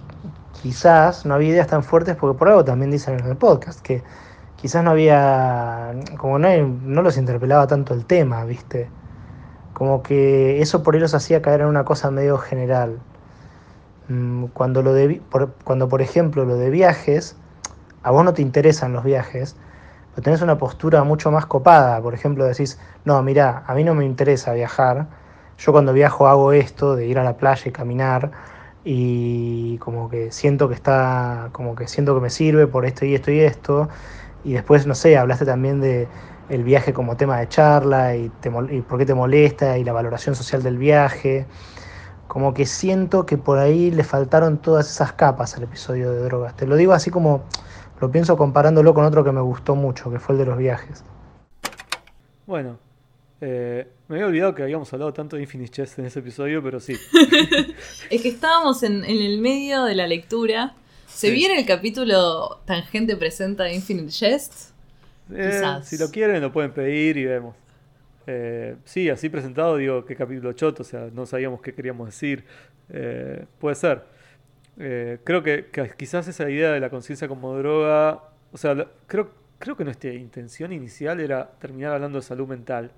quizás 0.61 1.25
no 1.25 1.35
había 1.35 1.49
ideas 1.49 1.67
tan 1.67 1.83
fuertes 1.83 2.15
porque 2.15 2.37
por 2.37 2.49
algo 2.49 2.65
también 2.65 2.89
dicen 2.89 3.19
en 3.19 3.27
el 3.27 3.37
podcast, 3.37 3.81
que 3.81 4.03
quizás 4.55 4.83
no 4.83 4.91
había, 4.91 5.93
como 6.17 6.39
no, 6.39 6.47
no 6.57 7.01
los 7.01 7.17
interpelaba 7.17 7.67
tanto 7.67 7.93
el 7.93 8.05
tema, 8.05 8.43
¿viste? 8.45 8.89
Como 9.73 10.01
que 10.01 10.61
eso 10.61 10.81
por 10.81 10.95
ahí 10.95 11.01
los 11.01 11.13
hacía 11.13 11.41
caer 11.41 11.61
en 11.61 11.67
una 11.67 11.85
cosa 11.85 12.09
medio 12.09 12.37
general. 12.37 12.97
Mm, 14.07 14.45
cuando, 14.53 14.81
lo 14.81 14.93
de, 14.93 15.21
por, 15.29 15.53
cuando 15.63 15.89
por 15.89 16.01
ejemplo 16.01 16.45
lo 16.45 16.55
de 16.57 16.69
viajes, 16.69 17.35
a 18.01 18.11
vos 18.11 18.23
no 18.23 18.33
te 18.33 18.41
interesan 18.41 18.93
los 18.93 19.03
viajes, 19.03 19.55
pero 20.15 20.23
tenés 20.23 20.41
una 20.41 20.57
postura 20.57 21.03
mucho 21.03 21.29
más 21.29 21.45
copada. 21.45 22.01
Por 22.01 22.13
ejemplo, 22.13 22.45
decís, 22.45 22.79
no, 23.03 23.21
mira, 23.21 23.63
a 23.67 23.75
mí 23.75 23.83
no 23.83 23.93
me 23.93 24.05
interesa 24.05 24.53
viajar. 24.53 25.07
Yo 25.57 25.73
cuando 25.73 25.91
viajo 25.91 26.27
hago 26.27 26.53
esto 26.53 26.95
de 26.95 27.05
ir 27.05 27.19
a 27.19 27.23
la 27.25 27.35
playa 27.35 27.63
y 27.65 27.71
caminar 27.71 28.31
y 28.85 29.77
como 29.79 30.09
que 30.09 30.31
siento 30.31 30.69
que 30.69 30.75
está, 30.75 31.49
como 31.51 31.75
que 31.75 31.87
siento 31.87 32.15
que 32.15 32.21
me 32.21 32.29
sirve 32.29 32.65
por 32.65 32.85
esto 32.85 33.03
y 33.05 33.13
esto 33.13 33.29
y 33.31 33.41
esto. 33.41 33.89
Y 34.45 34.53
después, 34.53 34.87
no 34.87 34.95
sé, 34.95 35.17
hablaste 35.17 35.45
también 35.45 35.81
de 35.81 36.07
el 36.47 36.63
viaje 36.63 36.93
como 36.93 37.17
tema 37.17 37.39
de 37.39 37.49
charla 37.49 38.15
y, 38.15 38.31
y 38.69 38.81
por 38.81 38.97
qué 38.97 39.05
te 39.05 39.15
molesta 39.15 39.77
y 39.77 39.83
la 39.83 39.91
valoración 39.91 40.35
social 40.35 40.63
del 40.63 40.77
viaje. 40.77 41.45
Como 42.29 42.53
que 42.53 42.65
siento 42.65 43.25
que 43.25 43.37
por 43.37 43.57
ahí 43.57 43.91
le 43.91 44.05
faltaron 44.05 44.59
todas 44.59 44.89
esas 44.89 45.11
capas 45.11 45.57
al 45.57 45.63
episodio 45.63 46.11
de 46.11 46.21
drogas. 46.23 46.55
Te 46.55 46.67
lo 46.67 46.77
digo 46.77 46.93
así 46.93 47.11
como 47.11 47.43
lo 47.99 48.11
pienso 48.11 48.35
comparándolo 48.37 48.93
con 48.93 49.05
otro 49.05 49.23
que 49.23 49.31
me 49.31 49.41
gustó 49.41 49.75
mucho, 49.75 50.11
que 50.11 50.19
fue 50.19 50.33
el 50.33 50.39
de 50.39 50.45
los 50.45 50.57
viajes. 50.57 51.03
Bueno, 52.45 52.77
eh, 53.41 53.87
me 54.07 54.15
había 54.15 54.27
olvidado 54.27 54.55
que 54.55 54.63
habíamos 54.63 54.91
hablado 54.93 55.13
tanto 55.13 55.35
de 55.35 55.43
Infinite 55.43 55.71
Chess 55.71 55.97
en 55.99 56.05
ese 56.05 56.19
episodio, 56.19 56.61
pero 56.61 56.79
sí. 56.79 56.95
es 58.09 58.21
que 58.21 58.29
estábamos 58.29 58.83
en, 58.83 59.03
el 59.05 59.39
medio 59.39 59.85
de 59.85 59.95
la 59.95 60.07
lectura. 60.07 60.75
¿Se 61.07 61.31
viene 61.31 61.57
el 61.57 61.65
capítulo 61.65 62.59
Tangente 62.65 63.15
presenta 63.15 63.63
de 63.63 63.73
Infinite 63.75 64.09
Chess? 64.09 64.73
Eh, 65.33 65.61
si 65.83 65.97
lo 65.97 66.11
quieren, 66.11 66.41
lo 66.41 66.51
pueden 66.51 66.71
pedir 66.71 67.17
y 67.17 67.25
vemos. 67.25 67.55
Eh, 68.27 68.75
sí, 68.83 69.09
así 69.09 69.29
presentado, 69.29 69.77
digo, 69.77 70.05
qué 70.05 70.15
capítulo 70.15 70.51
choto, 70.53 70.83
o 70.83 70.85
sea, 70.85 71.09
no 71.13 71.25
sabíamos 71.25 71.61
qué 71.61 71.73
queríamos 71.73 72.07
decir. 72.07 72.45
puede 73.59 73.75
ser. 73.75 74.14
Eh, 74.77 75.19
creo 75.23 75.41
que, 75.41 75.69
quizás 75.97 76.27
esa 76.27 76.49
idea 76.49 76.71
de 76.71 76.79
la 76.79 76.89
conciencia 76.89 77.27
como 77.27 77.57
droga, 77.57 78.23
o 78.51 78.57
sea, 78.57 78.87
creo, 79.07 79.31
creo 79.59 79.77
que 79.77 79.83
nuestra 79.83 80.11
intención 80.13 80.73
inicial 80.73 81.19
era 81.19 81.49
terminar 81.59 81.93
hablando 81.93 82.17
de 82.17 82.23
salud 82.23 82.47
mental. 82.47 82.91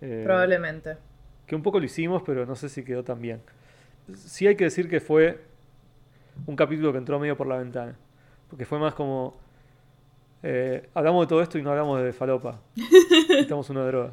Eh, 0.00 0.22
Probablemente. 0.24 0.96
Que 1.46 1.54
un 1.54 1.62
poco 1.62 1.78
lo 1.78 1.84
hicimos, 1.84 2.22
pero 2.24 2.46
no 2.46 2.56
sé 2.56 2.68
si 2.68 2.84
quedó 2.84 3.04
tan 3.04 3.20
bien. 3.20 3.42
Sí 4.14 4.46
hay 4.46 4.56
que 4.56 4.64
decir 4.64 4.88
que 4.88 5.00
fue 5.00 5.40
un 6.46 6.56
capítulo 6.56 6.92
que 6.92 6.98
entró 6.98 7.18
medio 7.18 7.36
por 7.36 7.46
la 7.46 7.56
ventana, 7.58 7.94
porque 8.48 8.64
fue 8.64 8.78
más 8.78 8.94
como... 8.94 9.40
Eh, 10.44 10.88
hablamos 10.94 11.24
de 11.24 11.28
todo 11.28 11.40
esto 11.40 11.56
y 11.56 11.62
no 11.62 11.70
hablamos 11.70 12.02
de 12.02 12.12
falopa. 12.12 12.60
Estamos 13.38 13.70
una 13.70 13.86
droga. 13.86 14.12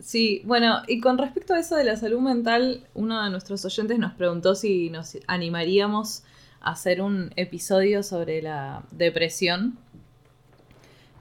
Sí, 0.00 0.42
bueno, 0.46 0.82
y 0.88 1.00
con 1.00 1.18
respecto 1.18 1.54
a 1.54 1.60
eso 1.60 1.76
de 1.76 1.84
la 1.84 1.96
salud 1.96 2.20
mental, 2.20 2.86
uno 2.94 3.22
de 3.22 3.30
nuestros 3.30 3.64
oyentes 3.64 3.98
nos 3.98 4.14
preguntó 4.14 4.54
si 4.54 4.88
nos 4.88 5.18
animaríamos 5.26 6.24
a 6.60 6.72
hacer 6.72 7.02
un 7.02 7.30
episodio 7.36 8.02
sobre 8.02 8.40
la 8.40 8.82
depresión. 8.90 9.78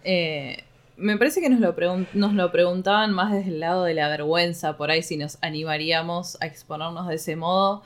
Eh, 0.04 0.64
me 0.96 1.18
parece 1.18 1.42
que 1.42 1.50
nos 1.50 1.60
lo, 1.60 1.76
nos 2.14 2.34
lo 2.34 2.52
preguntaban 2.52 3.12
más 3.12 3.34
desde 3.34 3.50
el 3.52 3.60
lado 3.60 3.84
de 3.84 3.94
la 3.94 4.08
vergüenza, 4.08 4.78
por 4.78 4.92
ahí 4.92 5.04
si 5.04 5.18
nos 5.18 5.38
animaríamos 5.42 6.38
a 6.42 6.46
exponernos 6.46 7.08
de 7.08 7.16
ese 7.16 7.36
modo. 7.36 7.84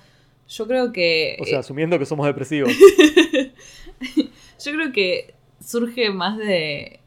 Yo 0.48 0.68
creo 0.68 0.92
que... 0.92 1.38
O 1.42 1.46
sea, 1.46 1.60
asumiendo 1.60 1.98
que 1.98 2.06
somos 2.06 2.28
depresivos. 2.28 2.72
Yo 4.64 4.72
creo 4.72 4.92
que 4.92 5.34
surge 5.60 6.12
más 6.12 6.38
de 6.38 7.00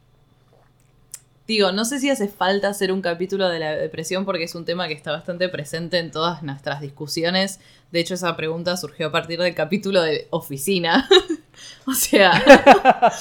Digo, 1.47 1.71
no 1.71 1.85
sé 1.85 1.99
si 1.99 2.09
hace 2.09 2.27
falta 2.27 2.67
hacer 2.67 2.91
un 2.91 3.01
capítulo 3.01 3.47
de 3.47 3.59
la 3.59 3.71
depresión 3.71 4.25
porque 4.25 4.43
es 4.43 4.53
un 4.53 4.65
tema 4.65 4.89
que 4.89 4.93
está 4.93 5.13
bastante 5.13 5.47
presente 5.47 5.97
en 5.97 6.11
todas 6.11 6.43
nuestras 6.43 6.81
discusiones. 6.81 7.61
De 7.89 8.01
hecho, 8.01 8.15
esa 8.15 8.35
pregunta 8.35 8.75
surgió 8.75 9.07
a 9.07 9.11
partir 9.13 9.39
del 9.39 9.55
capítulo 9.55 10.01
de 10.01 10.27
oficina. 10.29 11.07
o 11.87 11.93
sea, 11.93 12.43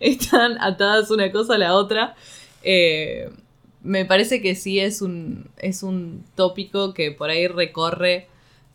están 0.00 0.58
atadas 0.58 1.10
una 1.10 1.30
cosa 1.30 1.56
a 1.56 1.58
la 1.58 1.74
otra. 1.74 2.16
Eh, 2.62 3.30
me 3.82 4.06
parece 4.06 4.40
que 4.40 4.54
sí 4.54 4.80
es 4.80 5.02
un, 5.02 5.50
es 5.58 5.82
un 5.82 6.24
tópico 6.34 6.94
que 6.94 7.12
por 7.12 7.28
ahí 7.28 7.46
recorre 7.46 8.28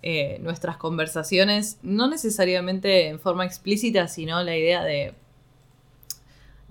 eh, 0.03 0.37
nuestras 0.41 0.77
conversaciones, 0.77 1.79
no 1.81 2.07
necesariamente 2.07 3.07
en 3.07 3.19
forma 3.19 3.45
explícita, 3.45 4.07
sino 4.07 4.41
la 4.43 4.55
idea 4.55 4.83
de 4.83 5.15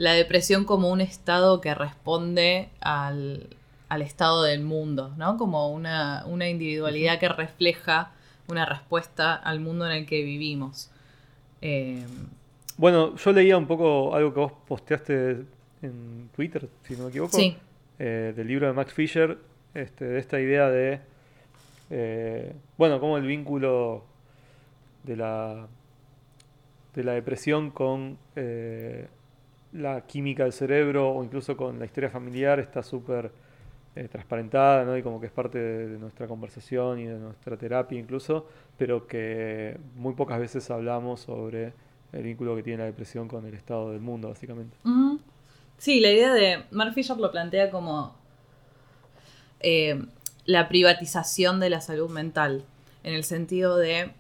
la 0.01 0.15
depresión 0.15 0.65
como 0.65 0.89
un 0.89 1.03
estado 1.03 1.61
que 1.61 1.75
responde 1.75 2.71
al, 2.81 3.51
estado 4.01 4.45
del 4.45 4.63
mundo, 4.63 5.13
¿no? 5.19 5.37
Como 5.37 5.71
una, 5.71 6.25
individualidad 6.27 7.19
que 7.19 7.29
refleja 7.29 8.11
una 8.49 8.65
respuesta 8.65 9.35
al 9.35 9.61
mundo 9.61 9.85
en 9.85 9.93
el 9.93 10.07
que 10.07 10.23
vivimos. 10.23 10.91
Eh, 11.61 12.03
bueno, 12.79 13.15
yo 13.15 13.33
leía 13.33 13.59
un 13.59 13.67
poco 13.67 14.15
algo 14.15 14.33
que 14.33 14.41
vos 14.41 14.53
posteaste 14.67 15.45
en 15.83 16.31
Twitter, 16.35 16.67
si 16.85 16.97
no 16.97 17.05
me 17.05 17.11
equivoco, 17.11 17.37
eh, 17.99 18.33
del 18.35 18.49
libro 18.49 18.69
de 18.69 18.73
Max 18.73 18.95
Fisher, 18.95 19.37
este, 19.75 20.07
de 20.07 20.19
esta 20.19 20.41
idea 20.41 20.71
de, 20.71 21.01
eh, 21.91 22.55
bueno, 22.79 23.01
como 23.01 23.19
el 23.19 23.27
vínculo 23.27 24.03
de 25.03 25.17
la, 25.17 25.67
de 26.95 27.05
la 27.05 27.13
depresión 27.13 27.71
con 27.71 28.17
la 29.73 30.03
química 30.03 30.45
del 30.45 30.53
cerebro 30.53 31.11
o 31.11 31.25
incluso 31.25 31.57
con 31.57 31.79
la 31.79 31.85
historia 31.85 32.11
familiar 32.11 32.59
está 32.59 32.83
súper 32.83 33.31
eh, 33.97 34.09
transparentada, 34.09 34.85
¿no? 34.85 34.97
Y 34.97 35.03
como 35.03 35.21
que 35.21 35.27
es 35.27 35.33
parte 35.33 35.59
de, 35.59 35.99
nuestra 35.99 36.27
conversación 36.27 36.99
y 37.01 37.07
de 37.07 37.19
nuestra 37.19 37.57
terapia 37.57 37.99
incluso, 37.99 38.47
pero 38.79 39.07
que 39.07 39.79
muy 39.97 40.15
pocas 40.15 40.39
veces 40.39 40.71
hablamos 40.71 41.21
sobre 41.21 41.73
el 42.13 42.23
vínculo 42.23 42.57
que 42.57 42.63
tiene 42.63 42.79
la 42.79 42.85
depresión 42.87 43.29
con 43.29 43.47
el 43.47 43.55
estado 43.55 43.93
del 43.93 44.01
mundo, 44.01 44.29
básicamente. 44.29 44.77
Sí, 45.79 46.01
la 46.01 46.11
idea 46.11 46.35
de 46.35 46.65
Mark 46.71 46.95
Fisher 46.95 47.17
lo 47.17 47.31
plantea 47.31 47.71
como 47.71 48.15
eh, 49.61 50.03
la 50.45 50.69
privatización 50.69 51.61
de 51.61 51.71
la 51.71 51.81
salud 51.81 52.11
mental, 52.11 52.65
en 53.03 53.15
el 53.15 53.25
sentido 53.25 53.77
de 53.77 54.13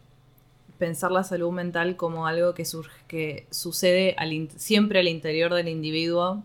pensar 0.81 1.12
la 1.12 1.23
salud 1.23 1.52
mental 1.52 1.94
como 1.94 2.27
algo 2.27 2.55
que, 2.55 2.65
surge, 2.65 2.90
que 3.07 3.47
sucede 3.51 4.16
siempre 4.57 4.98
al 4.98 5.07
interior 5.07 5.55
del 5.55 5.69
individuo 5.69 6.43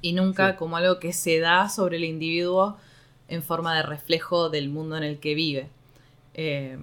y 0.00 0.14
nunca 0.14 0.56
como 0.56 0.78
algo 0.78 1.00
que 1.00 1.12
se 1.12 1.40
da 1.40 1.68
sobre 1.68 1.98
el 1.98 2.04
individuo 2.04 2.78
en 3.26 3.42
forma 3.42 3.76
de 3.76 3.82
reflejo 3.82 4.48
del 4.48 4.70
mundo 4.70 4.96
en 4.96 5.02
el 5.02 5.18
que 5.18 5.34
vive. 5.34 5.68
Eh, 6.34 6.78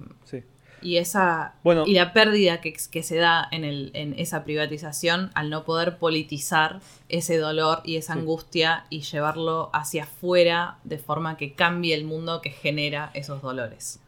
y, 0.82 0.98
esa, 0.98 1.54
y 1.86 1.94
la 1.94 2.12
pérdida 2.12 2.60
que, 2.60 2.76
se 2.78 3.16
da 3.16 3.48
en, 3.50 3.64
el, 3.64 3.90
en, 3.94 4.14
esa 4.18 4.44
privatización 4.44 5.30
al 5.34 5.48
no 5.48 5.64
poder 5.64 5.96
politizar 5.96 6.80
ese 7.08 7.38
dolor 7.38 7.80
y 7.84 7.96
esa 7.96 8.12
angustia 8.12 8.84
y 8.90 9.00
llevarlo 9.00 9.70
hacia 9.72 10.04
afuera 10.04 10.76
de 10.84 10.98
forma 10.98 11.38
que 11.38 11.54
cambie 11.54 11.94
el 11.94 12.04
mundo 12.04 12.42
que 12.42 12.50
genera 12.50 13.10
esos 13.14 13.40
dolores. 13.40 13.98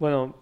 Bueno, 0.00 0.34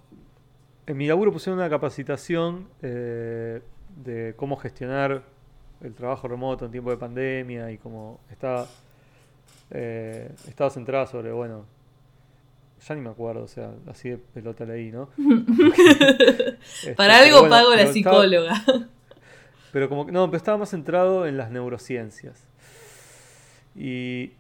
en 0.87 0.97
mi 0.97 1.07
laburo 1.07 1.33
pusieron 1.33 1.59
una 1.59 1.71
capacitación 1.71 2.69
eh, 2.83 3.61
de 3.97 4.35
cómo 4.37 4.57
gestionar 4.57 5.23
el 5.83 5.95
trabajo 5.95 6.29
remoto 6.29 6.65
en 6.67 6.71
tiempo 6.71 6.91
de 6.91 6.97
pandemia 6.97 7.71
y 7.71 7.79
cómo 7.79 8.21
estaba, 8.31 8.67
eh, 9.71 10.31
estaba 10.47 10.71
centrada 10.71 11.07
sobre, 11.07 11.33
bueno, 11.33 11.65
ya 12.87 12.95
ni 12.95 13.01
me 13.01 13.11
acuerdo, 13.11 13.43
o 13.43 13.49
sea, 13.49 13.73
así 13.89 14.11
de 14.11 14.19
pelota 14.19 14.65
leí, 14.65 14.91
¿no? 14.91 15.11
Este, 16.61 16.95
Para 16.95 17.19
algo 17.19 17.49
pago 17.49 17.75
la 17.75 17.87
psicóloga. 17.87 18.63
pero 19.73 19.89
como 19.89 20.07
que, 20.07 20.13
no, 20.13 20.27
pero 20.27 20.37
estaba 20.37 20.59
más 20.59 20.71
centrado 20.71 21.27
en 21.27 21.37
las 21.37 21.51
neurociencias. 21.51 22.47
Y, 23.75 24.33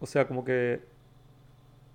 o 0.00 0.06
sea, 0.06 0.26
como 0.26 0.44
que 0.44 0.80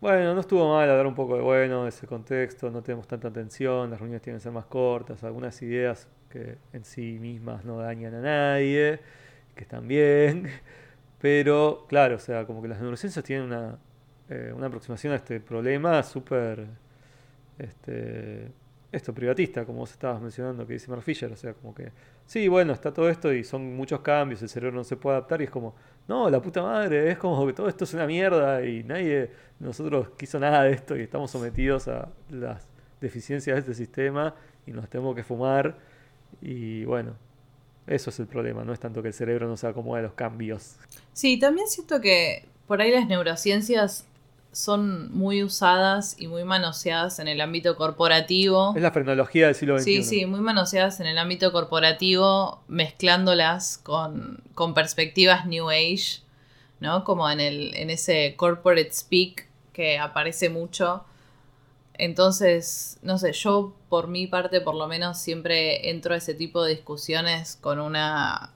bueno, 0.02 0.34
no 0.34 0.42
estuvo 0.42 0.74
mal 0.74 0.90
hablar 0.90 1.08
un 1.08 1.16
poco 1.16 1.36
de, 1.36 1.42
bueno, 1.42 1.88
ese 1.88 2.08
contexto, 2.08 2.70
no 2.70 2.82
tenemos 2.82 3.08
tanta 3.08 3.28
atención, 3.28 3.90
las 3.90 4.00
reuniones 4.00 4.22
tienen 4.22 4.40
que 4.40 4.44
ser 4.44 4.52
más 4.52 4.66
cortas, 4.66 5.24
algunas 5.24 5.62
ideas 5.62 6.08
que 6.30 6.58
en 6.74 6.86
sí 6.86 7.18
mismas 7.20 7.66
no 7.66 7.78
dañan 7.78 8.16
a 8.16 8.22
nadie, 8.22 9.00
que 9.56 9.64
están 9.64 9.88
bien, 9.88 10.50
pero 11.22 11.86
claro, 11.90 12.16
o 12.16 12.20
sea, 12.20 12.46
como 12.46 12.62
que 12.62 12.70
las 12.70 12.80
neurociencias 12.80 13.26
tienen 13.26 13.48
una, 13.48 13.78
eh, 14.30 14.54
una 14.56 14.68
aproximación 14.68 15.14
a 15.14 15.18
este 15.18 15.40
problema 15.40 16.02
súper 16.04 16.68
este, 17.60 18.52
esto, 18.92 19.14
privatista, 19.14 19.66
como 19.66 19.80
vos 19.80 19.92
estabas 19.92 20.22
mencionando, 20.22 20.66
que 20.66 20.74
dice 20.74 20.90
Mark 20.90 21.04
Fisher. 21.04 21.32
O 21.32 21.36
sea, 21.36 21.54
como 21.54 21.76
que, 21.76 21.92
sí, 22.26 22.48
bueno, 22.48 22.74
está 22.74 22.92
todo 22.94 23.10
esto 23.10 23.32
y 23.34 23.44
son 23.44 23.76
muchos 23.76 24.00
cambios, 24.02 24.42
el 24.42 24.50
cerebro 24.50 24.78
no 24.78 24.84
se 24.84 24.98
puede 24.98 25.18
adaptar 25.18 25.42
y 25.42 25.46
es 25.46 25.50
como, 25.50 25.76
no, 26.10 26.28
la 26.28 26.42
puta 26.42 26.64
madre, 26.64 27.12
es 27.12 27.20
como 27.20 27.46
que 27.46 27.54
todo 27.54 27.70
esto 27.70 27.84
es 27.84 27.94
una 27.94 28.08
mierda 28.08 28.66
y 28.66 28.84
nadie, 28.84 29.30
nosotros 29.60 30.10
quiso 30.18 30.40
nada 30.40 30.64
de 30.64 30.72
esto 30.72 30.98
y 30.98 31.02
estamos 31.02 31.30
sometidos 31.30 31.88
a 31.88 32.10
las 32.32 32.68
deficiencias 33.00 33.54
de 33.56 33.60
este 33.60 33.76
sistema 33.76 34.34
y 34.66 34.72
nos 34.72 34.90
tenemos 34.90 35.16
que 35.16 35.24
fumar. 35.24 35.78
Y 36.42 36.84
bueno, 36.86 37.14
eso 37.86 38.10
es 38.10 38.20
el 38.20 38.26
problema, 38.26 38.64
no 38.64 38.74
es 38.74 38.80
tanto 38.80 39.04
que 39.04 39.10
el 39.10 39.14
cerebro 39.14 39.48
no 39.48 39.56
se 39.56 39.68
acomoda 39.68 40.00
a 40.00 40.02
los 40.02 40.14
cambios. 40.14 40.78
Sí, 41.14 41.38
también 41.38 41.68
siento 41.68 42.02
que 42.02 42.48
por 42.66 42.82
ahí 42.82 42.90
las 42.90 43.08
neurociencias 43.08 44.08
son 44.52 45.12
muy 45.16 45.44
usadas 45.44 46.16
y 46.18 46.28
muy 46.28 46.44
manoseadas 46.44 47.20
en 47.20 47.28
el 47.28 47.42
ámbito 47.42 47.76
corporativo. 47.76 48.74
Es 48.76 48.82
la 48.82 48.92
frenología 48.92 49.46
del 49.48 49.56
siglo 49.56 49.78
XXI. 49.78 49.84
Sí, 49.84 50.04
sí, 50.04 50.26
muy 50.26 50.40
manoseadas 50.40 51.00
en 51.00 51.08
el 51.08 51.18
ámbito 51.18 51.52
corporativo, 51.52 52.64
mezclándolas 52.68 53.78
con, 53.78 54.44
con 54.56 54.74
perspectivas 54.74 55.46
New 55.46 55.70
Age, 55.70 56.22
¿no? 56.80 57.04
Como 57.04 57.30
en, 57.30 57.40
el, 57.40 57.76
en 57.76 57.90
ese 57.90 58.36
corporate 58.38 58.92
speak 58.92 59.48
que 59.74 60.00
aparece 60.00 60.50
mucho. 60.50 61.06
Entonces, 61.94 62.98
no 63.02 63.18
sé, 63.18 63.34
yo 63.34 63.76
por 63.90 64.08
mi 64.08 64.26
parte 64.26 64.62
por 64.62 64.74
lo 64.74 64.88
menos 64.88 65.20
siempre 65.20 65.90
entro 65.90 66.14
a 66.14 66.18
ese 66.18 66.34
tipo 66.34 66.64
de 66.64 66.72
discusiones 66.72 67.58
con 67.58 67.80
una 67.80 68.54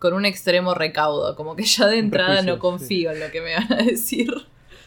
con 0.00 0.14
un 0.14 0.24
extremo 0.24 0.74
recaudo, 0.74 1.36
como 1.36 1.54
que 1.54 1.62
ya 1.62 1.86
de 1.86 1.98
entrada 1.98 2.42
no 2.42 2.58
confío 2.58 3.12
en 3.12 3.20
lo 3.20 3.30
que 3.30 3.40
me 3.42 3.54
van 3.54 3.72
a 3.72 3.76
decir. 3.76 4.32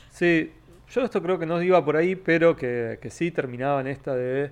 Sí, 0.09 0.51
yo 0.91 1.01
esto 1.01 1.21
creo 1.21 1.37
que 1.39 1.45
no 1.45 1.61
iba 1.61 1.85
por 1.85 1.95
ahí, 1.95 2.15
pero 2.15 2.57
que, 2.57 2.97
sí 3.11 3.29
terminaba 3.29 3.79
en 3.79 3.87
esta 3.87 4.15
de, 4.15 4.51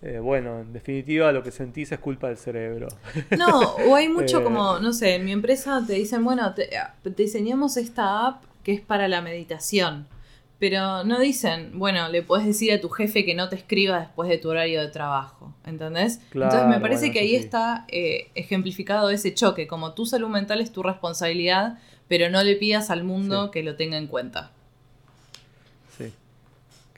eh, 0.00 0.18
bueno, 0.18 0.60
en 0.60 0.72
definitiva 0.72 1.30
lo 1.32 1.42
que 1.42 1.50
sentís 1.50 1.92
es 1.92 1.98
culpa 1.98 2.28
del 2.28 2.38
cerebro. 2.38 2.88
No, 3.38 3.60
o 3.86 3.94
hay 3.94 4.08
mucho 4.08 4.38
Eh, 4.40 4.42
como, 4.42 4.78
no 4.78 4.94
sé, 4.94 5.16
en 5.16 5.26
mi 5.26 5.32
empresa 5.32 5.84
te 5.86 5.92
dicen, 5.92 6.24
bueno, 6.24 6.54
te, 6.54 6.70
te 7.02 7.10
diseñamos 7.10 7.76
esta 7.76 8.26
app 8.26 8.44
que 8.64 8.72
es 8.72 8.80
para 8.80 9.06
la 9.06 9.20
meditación. 9.20 10.06
Pero 10.60 11.02
no 11.04 11.18
dicen, 11.18 11.78
bueno, 11.78 12.08
le 12.10 12.22
puedes 12.22 12.46
decir 12.46 12.70
a 12.72 12.80
tu 12.80 12.88
jefe 12.90 13.24
que 13.24 13.34
no 13.34 13.48
te 13.48 13.56
escriba 13.56 13.98
después 13.98 14.28
de 14.28 14.38
tu 14.38 14.50
horario 14.50 14.80
de 14.82 14.88
trabajo. 14.88 15.54
¿Entendés? 15.66 16.20
Claro, 16.30 16.52
Entonces 16.52 16.68
me 16.76 16.80
parece 16.80 17.00
bueno, 17.06 17.12
que 17.14 17.20
ahí 17.20 17.30
sí. 17.30 17.36
está 17.36 17.86
eh, 17.88 18.30
ejemplificado 18.34 19.10
ese 19.10 19.32
choque. 19.34 19.66
Como 19.66 19.94
tu 19.94 20.04
salud 20.06 20.28
mental 20.28 20.60
es 20.60 20.70
tu 20.70 20.82
responsabilidad, 20.82 21.78
pero 22.08 22.28
no 22.30 22.42
le 22.44 22.56
pidas 22.56 22.90
al 22.90 23.04
mundo 23.04 23.46
Sí. 23.46 23.50
que 23.52 23.62
lo 23.62 23.74
tenga 23.76 23.96
en 23.96 24.06
cuenta. 24.06 24.52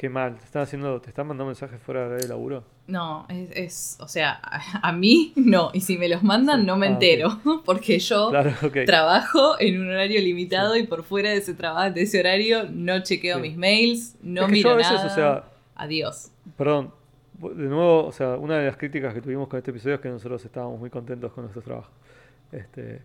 Qué 0.03 0.09
mal. 0.09 0.37
¿Te 0.37 0.45
están 0.47 0.63
haciendo, 0.63 1.01
te 1.01 1.11
están 1.11 1.29
mandando 1.29 1.47
mensajes 1.47 1.81
fuera 1.81 2.09
de 2.09 2.27
laburo? 2.27 2.65
No, 2.89 3.25
es, 3.29 3.51
es- 3.55 3.97
o 4.01 4.09
sea, 4.09 4.33
a, 4.43 4.61
a 4.89 4.93
mí 4.93 5.33
no. 5.37 5.71
Y 5.73 5.81
si 5.83 5.97
me 5.97 6.09
los 6.09 6.25
mandan, 6.25 6.67
no 6.67 6.77
me 6.77 6.89
Ah, 6.89 6.91
entero. 6.91 7.39
Porque 7.65 8.01
yo 8.01 8.31
Claro, 8.31 8.51
trabajo 8.85 9.55
en 9.61 9.81
un 9.81 9.89
horario 9.91 10.21
limitado 10.21 10.77
y 10.77 10.89
por 10.89 11.05
fuera 11.05 11.31
de 11.31 11.37
ese 11.37 11.55
trabajo, 11.55 11.93
de 11.95 12.03
ese 12.03 12.19
horario, 12.19 12.65
no 12.69 13.01
chequeo 13.05 13.37
Sí. 13.37 13.43
mis 13.43 13.57
mails, 13.57 14.17
no 14.25 14.41
Es 14.41 14.47
que 14.49 14.53
miro 14.55 14.71
yo 14.71 14.75
a 14.75 14.77
veces, 14.79 14.93
nada. 14.95 15.07
o 15.07 15.15
sea, 15.15 15.45
Adiós. 15.77 16.33
Perdón, 16.59 16.93
de 17.41 17.65
nuevo, 17.69 18.05
o 18.05 18.11
sea, 18.11 18.31
una 18.39 18.59
de 18.59 18.67
las 18.67 18.77
críticas 18.77 19.15
que 19.15 19.21
tuvimos 19.21 19.47
con 19.47 19.59
este 19.59 19.71
episodio 19.71 19.95
es 19.95 20.01
que 20.01 20.09
nosotros 20.09 20.45
estábamos 20.45 20.81
muy 20.81 20.91
contentos 20.91 21.31
con 21.33 21.45
nuestro 21.45 21.63
trabajo. 21.63 21.91
Este, 22.51 23.03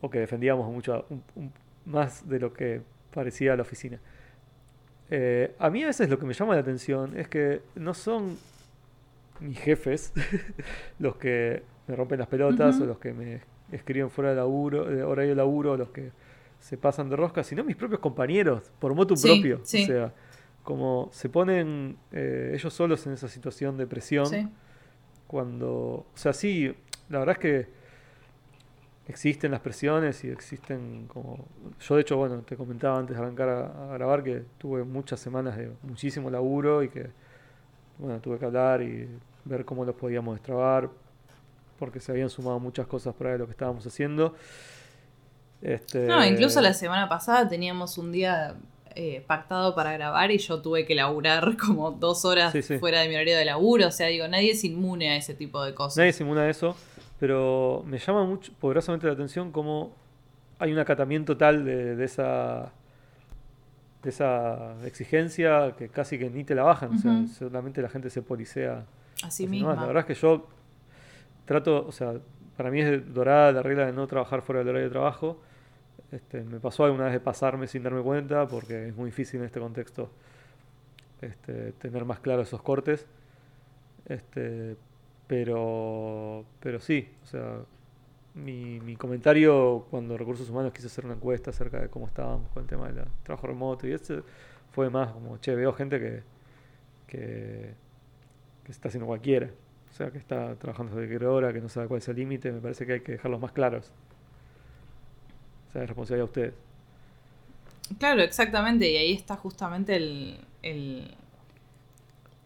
o 0.00 0.08
que 0.08 0.20
defendíamos 0.20 0.72
mucho 0.72 1.06
un- 1.10 1.24
un- 1.34 1.52
más 1.86 2.28
de 2.28 2.38
lo 2.38 2.52
que 2.52 2.82
parecía 3.12 3.56
la 3.56 3.62
oficina. 3.62 3.98
Eh, 5.10 5.54
a 5.58 5.70
mí 5.70 5.82
a 5.84 5.86
veces 5.86 6.08
lo 6.10 6.18
que 6.18 6.26
me 6.26 6.34
llama 6.34 6.54
la 6.54 6.60
atención 6.60 7.16
es 7.16 7.28
que 7.28 7.62
no 7.76 7.94
son 7.94 8.36
mis 9.40 9.58
jefes 9.58 10.12
los 10.98 11.16
que 11.16 11.62
me 11.86 11.94
rompen 11.94 12.18
las 12.18 12.28
pelotas 12.28 12.80
o 12.80 12.86
los 12.86 12.98
que 12.98 13.12
me 13.12 13.40
escriben 13.70 14.10
fuera 14.10 14.30
de 14.30 14.36
laburo, 14.36 14.84
de 14.86 15.02
horario 15.02 15.30
de 15.30 15.36
laburo, 15.36 15.76
los 15.76 15.90
que 15.90 16.10
se 16.58 16.76
pasan 16.76 17.08
de 17.08 17.16
rosca, 17.16 17.44
sino 17.44 17.62
mis 17.62 17.76
propios 17.76 18.00
compañeros, 18.00 18.72
por 18.80 18.94
motu 18.94 19.16
Sí, 19.16 19.28
propio. 19.28 19.60
sí. 19.62 19.84
O 19.84 19.86
sea, 19.86 20.12
como 20.64 21.08
se 21.12 21.28
ponen 21.28 21.96
eh, 22.10 22.52
ellos 22.54 22.72
solos 22.74 23.06
en 23.06 23.12
esa 23.12 23.28
situación 23.28 23.76
de 23.76 23.86
presión 23.86 24.26
Sí. 24.26 24.48
cuando, 25.28 25.70
o 25.70 26.06
sea, 26.14 26.32
sí, 26.32 26.74
la 27.08 27.20
verdad 27.20 27.34
es 27.34 27.38
que 27.38 27.75
existen 29.08 29.50
las 29.52 29.60
presiones 29.60 30.22
y 30.24 30.28
existen 30.28 31.06
como, 31.06 31.46
yo 31.80 31.94
de 31.94 32.00
hecho, 32.00 32.16
bueno, 32.16 32.38
te 32.42 32.56
comentaba 32.56 32.98
antes 32.98 33.16
de 33.16 33.22
arrancar 33.22 33.48
a, 33.48 33.92
a 33.92 33.94
grabar 33.94 34.22
que 34.22 34.42
tuve 34.58 34.84
muchas 34.84 35.20
semanas 35.20 35.56
de 35.56 35.70
muchísimo 35.82 36.30
laburo 36.30 36.82
y 36.82 36.88
que, 36.88 37.06
bueno, 37.98 38.18
tuve 38.20 38.38
que 38.38 38.44
hablar 38.44 38.82
y 38.82 39.08
ver 39.44 39.64
cómo 39.64 39.84
los 39.84 39.94
podíamos 39.94 40.34
destrabar 40.36 40.88
porque 41.78 42.00
se 42.00 42.10
habían 42.10 42.30
sumado 42.30 42.58
muchas 42.58 42.86
cosas 42.86 43.14
para 43.14 43.36
lo 43.36 43.44
que 43.46 43.52
estábamos 43.52 43.86
haciendo. 43.86 44.34
Este, 45.62 46.06
No, 46.06 46.24
incluso 46.24 46.60
la 46.60 46.72
semana 46.74 47.08
pasada 47.08 47.48
teníamos 47.48 47.98
un 47.98 48.12
día 48.12 48.56
eh, 48.94 49.22
pactado 49.26 49.74
para 49.74 49.92
grabar 49.92 50.30
y 50.30 50.38
yo 50.38 50.60
tuve 50.62 50.86
que 50.86 50.94
laburar 50.94 51.56
como 51.64 51.90
dos 51.92 52.24
horas 52.24 52.52
Sí, 52.52 52.62
sí. 52.62 52.78
fuera 52.78 53.00
de 53.00 53.08
mi 53.08 53.14
horario 53.14 53.36
de 53.36 53.44
laburo. 53.44 53.88
O 53.88 53.90
sea, 53.90 54.06
digo, 54.08 54.26
nadie 54.28 54.52
es 54.52 54.64
inmune 54.64 55.10
a 55.10 55.16
ese 55.16 55.34
tipo 55.34 55.62
de 55.64 55.74
cosas. 55.74 55.98
Nadie 55.98 56.12
simula 56.12 56.42
de 56.42 56.50
eso, 56.50 56.76
pero 57.18 57.82
me 57.86 57.98
llama 57.98 58.24
mucho, 58.24 58.52
poderosamente 58.60 59.06
la 59.06 59.12
atención 59.12 59.52
cómo 59.52 59.94
hay 60.58 60.72
un 60.72 60.78
acatamiento 60.78 61.36
tal 61.36 61.64
de, 61.64 61.96
de 61.96 62.04
esa 62.04 62.72
de 64.06 64.10
esa 64.10 64.76
exigencia 64.86 65.74
que 65.76 65.88
casi 65.88 66.16
que 66.16 66.30
ni 66.30 66.44
te 66.44 66.54
la 66.54 66.62
bajan, 66.62 66.94
o 66.94 66.98
sea, 66.98 67.26
solamente 67.26 67.82
la 67.82 67.88
gente 67.88 68.08
se 68.08 68.22
policea. 68.22 68.84
Así 69.24 69.48
mismo. 69.48 69.74
La 69.74 69.84
verdad 69.84 70.02
es 70.02 70.06
que 70.06 70.14
yo 70.14 70.46
trato, 71.44 71.84
o 71.84 71.90
sea, 71.90 72.14
para 72.56 72.70
mí 72.70 72.80
es 72.80 73.12
dorada 73.12 73.50
la 73.50 73.62
regla 73.62 73.86
de 73.86 73.92
no 73.92 74.06
trabajar 74.06 74.42
fuera 74.42 74.60
del 74.60 74.68
horario 74.68 74.86
de 74.86 74.92
trabajo. 74.92 75.40
Este, 76.12 76.44
me 76.44 76.60
pasó 76.60 76.84
alguna 76.84 77.06
vez 77.06 77.14
de 77.14 77.20
pasarme 77.20 77.66
sin 77.66 77.82
darme 77.82 78.00
cuenta, 78.00 78.46
porque 78.46 78.88
es 78.88 78.94
muy 78.94 79.06
difícil 79.06 79.40
en 79.40 79.46
este 79.46 79.58
contexto 79.58 80.08
este, 81.20 81.72
tener 81.72 82.04
más 82.04 82.20
claro 82.20 82.42
esos 82.42 82.62
cortes. 82.62 83.06
Este, 84.04 84.76
pero, 85.26 86.44
pero 86.60 86.80
sí, 86.80 87.08
o 87.22 87.26
sea, 87.26 87.60
mi, 88.34 88.80
mi 88.80 88.96
comentario 88.96 89.86
cuando 89.90 90.16
Recursos 90.16 90.48
Humanos 90.50 90.72
quiso 90.72 90.88
hacer 90.88 91.04
una 91.04 91.14
encuesta 91.14 91.50
acerca 91.50 91.80
de 91.80 91.88
cómo 91.88 92.06
estábamos 92.06 92.48
con 92.50 92.62
el 92.62 92.68
tema 92.68 92.90
del 92.90 93.04
trabajo 93.22 93.46
remoto 93.46 93.86
y 93.86 93.92
eso 93.92 94.22
fue 94.72 94.90
más 94.90 95.12
como, 95.12 95.38
che, 95.38 95.54
veo 95.54 95.72
gente 95.72 95.98
que, 95.98 96.22
que, 97.06 97.74
está 98.68 98.88
haciendo 98.88 99.06
cualquiera. 99.06 99.50
O 99.90 99.92
sea, 99.94 100.10
que 100.10 100.18
está 100.18 100.54
trabajando 100.56 100.94
desde 100.94 101.08
cualquier 101.08 101.30
hora, 101.30 101.52
que 101.52 101.60
no 101.62 101.70
sabe 101.70 101.88
cuál 101.88 101.98
es 101.98 102.08
el 102.08 102.16
límite. 102.16 102.52
Me 102.52 102.60
parece 102.60 102.84
que 102.84 102.94
hay 102.94 103.00
que 103.00 103.12
dejarlos 103.12 103.40
más 103.40 103.52
claros. 103.52 103.90
O 105.68 105.72
sea, 105.72 105.82
es 105.82 105.88
responsabilidad 105.88 106.26
de 106.26 106.30
ustedes. 106.30 106.54
Claro, 107.98 108.20
exactamente. 108.20 108.90
Y 108.90 108.96
ahí 108.96 109.12
está 109.12 109.36
justamente 109.36 109.96
el, 109.96 111.14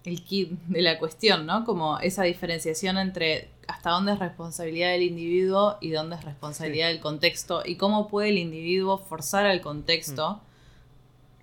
el 0.04 0.22
kit 0.24 0.50
de 0.68 0.82
la 0.82 0.98
cuestión, 0.98 1.46
¿no? 1.46 1.64
Como 1.64 1.98
esa 1.98 2.22
diferenciación 2.24 2.96
entre 2.98 3.48
hasta 3.68 3.90
dónde 3.90 4.12
es 4.12 4.18
responsabilidad 4.18 4.90
del 4.90 5.02
individuo 5.02 5.76
y 5.80 5.90
dónde 5.90 6.16
es 6.16 6.24
responsabilidad 6.24 6.88
del 6.88 7.00
contexto 7.00 7.62
y 7.64 7.76
cómo 7.76 8.08
puede 8.08 8.30
el 8.30 8.38
individuo 8.38 8.98
forzar 8.98 9.46
al 9.46 9.60
contexto 9.60 10.40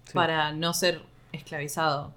Sí. 0.06 0.14
para 0.14 0.54
no 0.54 0.74
ser 0.74 1.02
esclavizado. 1.34 2.14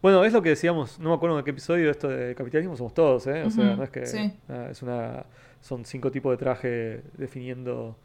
Bueno, 0.00 0.24
es 0.24 0.32
lo 0.32 0.40
que 0.42 0.50
decíamos, 0.50 0.98
no 0.98 1.10
me 1.10 1.16
acuerdo 1.16 1.38
en 1.38 1.44
qué 1.44 1.50
episodio, 1.50 1.90
esto 1.90 2.08
de 2.08 2.34
capitalismo 2.34 2.76
somos 2.76 2.94
todos, 2.94 3.26
¿eh? 3.26 3.42
O 3.44 3.50
sea, 3.50 3.76
no 3.76 3.82
es 3.82 3.90
que 3.90 4.06
sí. 4.06 4.32
es 4.70 4.80
una, 4.82 5.24
son 5.60 5.84
cinco 5.84 6.10
tipos 6.10 6.30
de 6.32 6.36
traje 6.38 7.02
definiendo 7.18 7.96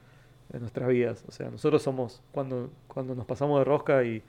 eh, 0.51 0.59
nuestras 0.59 0.89
vidas. 0.89 1.23
O 1.27 1.31
sea, 1.31 1.49
nosotros 1.49 1.81
somos, 1.81 2.21
cuando, 2.31 2.71
cuando 2.87 3.15
nos 3.15 3.25
pasamos 3.25 3.59
de 3.59 3.63
rosca 3.63 4.03
y 4.03 4.21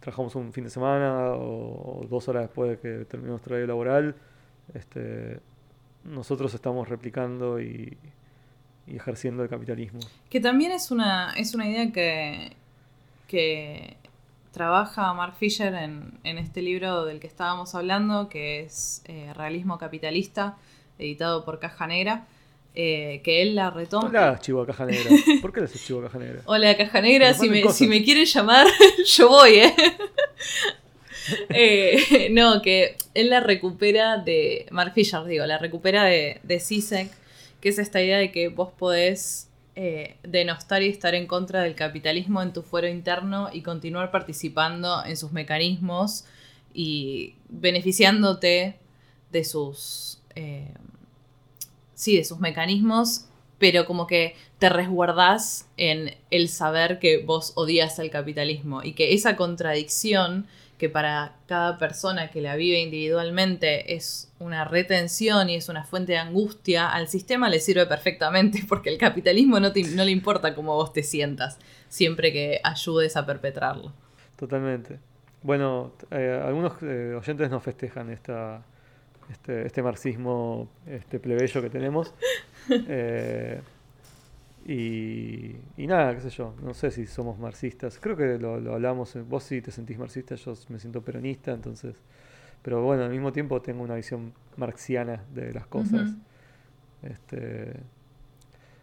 trabajamos 0.00 0.34
un 0.34 0.52
fin 0.52 0.64
de 0.64 0.70
semana 0.70 1.32
o, 1.32 2.06
dos 2.08 2.28
horas 2.28 2.42
después 2.44 2.70
de 2.70 2.78
que 2.78 3.04
terminó 3.04 3.32
nuestro 3.32 3.54
horario 3.54 3.66
laboral, 3.66 4.14
este, 4.74 5.40
nosotros 6.04 6.54
estamos 6.54 6.88
replicando 6.88 7.60
y, 7.60 7.96
y 8.86 8.96
ejerciendo 8.96 9.42
el 9.42 9.48
capitalismo. 9.48 10.00
Que 10.30 10.40
también 10.40 10.72
es 10.72 10.90
una, 10.90 11.32
es 11.36 11.54
una 11.54 11.68
idea 11.68 11.92
que, 11.92 12.56
que 13.26 13.96
trabaja 14.52 15.12
Mark 15.14 15.34
Fisher 15.36 15.74
en, 15.74 16.18
en 16.24 16.38
este 16.38 16.62
libro 16.62 17.04
del 17.04 17.20
que 17.20 17.26
estábamos 17.26 17.74
hablando, 17.74 18.28
que 18.28 18.60
es 18.60 19.02
eh, 19.06 19.32
Realismo 19.34 19.78
Capitalista, 19.78 20.56
editado 20.98 21.44
por 21.44 21.58
Caja 21.58 21.86
Negra, 21.86 22.26
eh, 22.74 23.20
que 23.24 23.42
él 23.42 23.54
la 23.54 23.70
retoma. 23.70 24.08
Hola, 24.08 24.38
chivo 24.40 24.62
a 24.62 24.66
caja 24.66 24.86
negra. 24.86 25.10
¿Por 25.40 25.52
qué 25.52 25.60
le 25.60 25.66
haces 25.66 25.84
chivo 25.84 26.00
a 26.00 26.04
caja 26.04 26.18
negra? 26.18 26.42
Hola, 26.44 26.76
Caja 26.76 27.00
Negra, 27.00 27.34
si 27.34 27.48
me, 27.48 27.68
si 27.72 27.86
me 27.86 28.02
quieren 28.04 28.24
llamar, 28.24 28.66
yo 29.06 29.28
voy, 29.28 29.54
¿eh? 29.54 29.74
Eh, 31.50 32.28
no, 32.30 32.62
que 32.62 32.96
él 33.14 33.28
la 33.30 33.40
recupera 33.40 34.16
de. 34.16 34.66
Mark 34.70 34.92
Fisher, 34.94 35.24
digo, 35.24 35.44
la 35.44 35.58
recupera 35.58 36.04
de, 36.04 36.40
de 36.42 36.58
CISEC, 36.60 37.10
que 37.60 37.68
es 37.68 37.78
esta 37.78 38.00
idea 38.02 38.16
de 38.18 38.32
que 38.32 38.48
vos 38.48 38.70
podés 38.72 39.48
eh, 39.76 40.16
denostar 40.22 40.82
y 40.82 40.88
estar 40.88 41.14
en 41.14 41.26
contra 41.26 41.62
del 41.62 41.74
capitalismo 41.74 42.40
en 42.42 42.52
tu 42.54 42.62
fuero 42.62 42.88
interno 42.88 43.50
y 43.52 43.60
continuar 43.62 44.10
participando 44.10 45.04
en 45.04 45.16
sus 45.18 45.32
mecanismos 45.32 46.24
y 46.72 47.34
beneficiándote 47.50 48.76
de 49.30 49.44
sus. 49.44 50.20
eh, 50.34 50.72
sí, 51.98 52.16
de 52.16 52.24
sus 52.24 52.38
mecanismos, 52.38 53.24
pero 53.58 53.84
como 53.86 54.06
que 54.06 54.36
te 54.60 54.68
resguardás 54.68 55.66
en 55.76 56.14
el 56.30 56.48
saber 56.48 57.00
que 57.00 57.18
vos 57.24 57.52
odias 57.56 57.98
al 57.98 58.08
capitalismo 58.10 58.84
y 58.84 58.92
que 58.92 59.14
esa 59.14 59.34
contradicción 59.34 60.46
que 60.78 60.88
para 60.88 61.34
cada 61.48 61.76
persona 61.76 62.30
que 62.30 62.40
la 62.40 62.54
vive 62.54 62.78
individualmente 62.80 63.96
es 63.96 64.30
una 64.38 64.64
retención 64.64 65.50
y 65.50 65.56
es 65.56 65.68
una 65.68 65.82
fuente 65.82 66.12
de 66.12 66.18
angustia, 66.18 66.88
al 66.88 67.08
sistema 67.08 67.48
le 67.48 67.58
sirve 67.58 67.84
perfectamente 67.86 68.62
porque 68.68 68.90
el 68.90 68.96
capitalismo 68.98 69.58
no, 69.58 69.72
te- 69.72 69.82
no 69.82 70.04
le 70.04 70.12
importa 70.12 70.54
cómo 70.54 70.76
vos 70.76 70.92
te 70.92 71.02
sientas, 71.02 71.58
siempre 71.88 72.32
que 72.32 72.60
ayudes 72.62 73.16
a 73.16 73.26
perpetrarlo. 73.26 73.92
Totalmente. 74.36 75.00
Bueno, 75.42 75.94
eh, 76.12 76.40
algunos 76.46 76.74
eh, 76.82 77.14
oyentes 77.20 77.50
nos 77.50 77.62
festejan 77.64 78.10
esta, 78.10 78.62
este, 79.30 79.66
este 79.66 79.82
marxismo 79.82 80.68
este 80.86 81.18
plebeyo 81.18 81.62
que 81.62 81.70
tenemos. 81.70 82.14
Eh, 82.70 83.62
y, 84.66 85.56
y 85.78 85.86
nada, 85.86 86.14
qué 86.14 86.20
sé 86.20 86.28
yo, 86.28 86.54
no 86.62 86.74
sé 86.74 86.90
si 86.90 87.06
somos 87.06 87.38
marxistas. 87.38 87.98
Creo 87.98 88.14
que 88.14 88.36
lo, 88.38 88.60
lo 88.60 88.74
hablamos, 88.74 89.16
eh, 89.16 89.22
vos 89.22 89.42
sí 89.44 89.62
te 89.62 89.70
sentís 89.70 89.96
marxista, 89.96 90.34
yo 90.34 90.52
me 90.68 90.78
siento 90.78 91.00
peronista, 91.00 91.52
entonces... 91.52 91.96
Pero 92.62 92.82
bueno, 92.82 93.04
al 93.04 93.10
mismo 93.10 93.32
tiempo 93.32 93.62
tengo 93.62 93.82
una 93.82 93.94
visión 93.94 94.34
marxiana 94.56 95.24
de 95.34 95.52
las 95.54 95.66
cosas. 95.66 96.10
Este, 97.02 97.72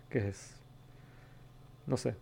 que 0.09 0.29
es, 0.29 0.55
no 1.85 1.97
sé, 1.97 2.15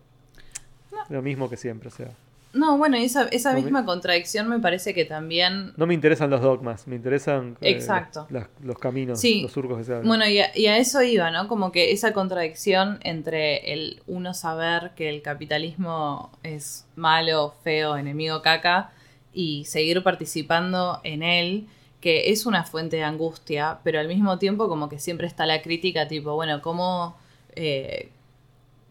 lo 1.08 1.22
mismo 1.22 1.48
que 1.48 1.56
siempre, 1.56 1.88
o 1.88 1.92
sea. 1.92 2.10
No, 2.54 2.78
bueno, 2.78 2.96
esa, 2.96 3.24
esa 3.28 3.52
No, 3.52 3.60
misma 3.60 3.84
contradicción 3.84 4.48
me 4.48 4.60
parece 4.60 4.94
que 4.94 5.04
también 5.04 5.72
No 5.76 5.86
me 5.86 5.94
interesan 5.94 6.30
los 6.30 6.40
dogmas, 6.40 6.86
me 6.86 6.96
interesan 6.96 7.58
eh, 7.60 7.70
Exacto. 7.72 8.26
las- 8.30 8.48
los 8.62 8.78
caminos, 8.78 9.20
Sí. 9.20 9.42
los 9.42 9.52
surcos 9.52 9.78
que 9.78 9.84
se 9.84 9.92
abren. 9.92 10.06
Bueno, 10.08 10.26
y 10.26 10.38
a, 10.38 10.56
y 10.56 10.66
a 10.66 10.78
eso 10.78 11.02
iba, 11.02 11.30
¿no? 11.30 11.48
Como 11.48 11.72
que 11.72 11.92
esa 11.92 12.12
contradicción 12.12 13.00
entre 13.02 13.72
el 13.72 14.02
uno 14.06 14.34
saber 14.34 14.92
que 14.96 15.08
el 15.08 15.20
capitalismo 15.20 16.30
es 16.42 16.86
malo, 16.96 17.54
feo, 17.64 17.96
enemigo 17.96 18.40
caca, 18.40 18.92
y 19.32 19.64
seguir 19.64 20.02
participando 20.04 21.00
en 21.02 21.22
él, 21.24 21.66
que 22.00 22.30
es 22.30 22.46
una 22.46 22.62
fuente 22.64 22.96
de 22.96 23.02
angustia, 23.02 23.78
pero 23.82 23.98
al 23.98 24.06
mismo 24.06 24.38
tiempo 24.38 24.68
como 24.68 24.88
que 24.88 24.98
siempre 25.00 25.26
está 25.26 25.44
la 25.46 25.60
crítica, 25.62 26.06
tipo, 26.06 26.34
bueno, 26.34 26.62
¿cómo... 26.62 27.16
eh, 27.56 28.10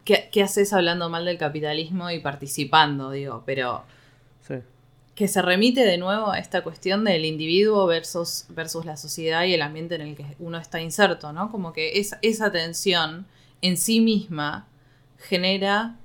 ¿qué, 0.03 0.29
qué 0.31 0.43
haces 0.43 0.73
hablando 0.73 1.09
mal 1.09 1.25
del 1.25 1.37
capitalismo 1.37 2.09
y 2.11 2.19
participando? 2.19 3.11
Digo, 3.11 3.43
pero 3.45 3.83
Sí, 4.41 4.55
que 5.15 5.27
se 5.27 5.41
remite 5.41 5.81
de 5.85 5.97
nuevo 5.97 6.31
a 6.31 6.39
esta 6.39 6.63
cuestión 6.63 7.03
del 7.03 7.25
individuo 7.25 7.85
versus, 7.85 8.45
versus 8.49 8.85
la 8.85 8.97
sociedad 8.97 9.43
y 9.43 9.53
el 9.53 9.61
ambiente 9.61 9.95
en 9.95 10.01
el 10.01 10.15
que 10.15 10.25
uno 10.39 10.57
está 10.57 10.81
inserto, 10.81 11.33
¿no? 11.33 11.51
Como 11.51 11.71
que 11.71 11.99
esa, 11.99 12.17
esa 12.21 12.51
tensión 12.51 13.27
en 13.61 13.77
sí 13.77 13.99
misma 14.01 14.67
genera 15.19 15.97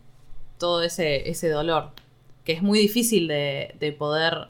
todo 0.59 0.83
ese, 0.83 1.31
ese 1.31 1.49
dolor, 1.49 1.93
que 2.45 2.53
es 2.53 2.63
muy 2.63 2.79
difícil 2.79 3.29
de, 3.29 3.75
de 3.81 3.93
poder 3.93 4.49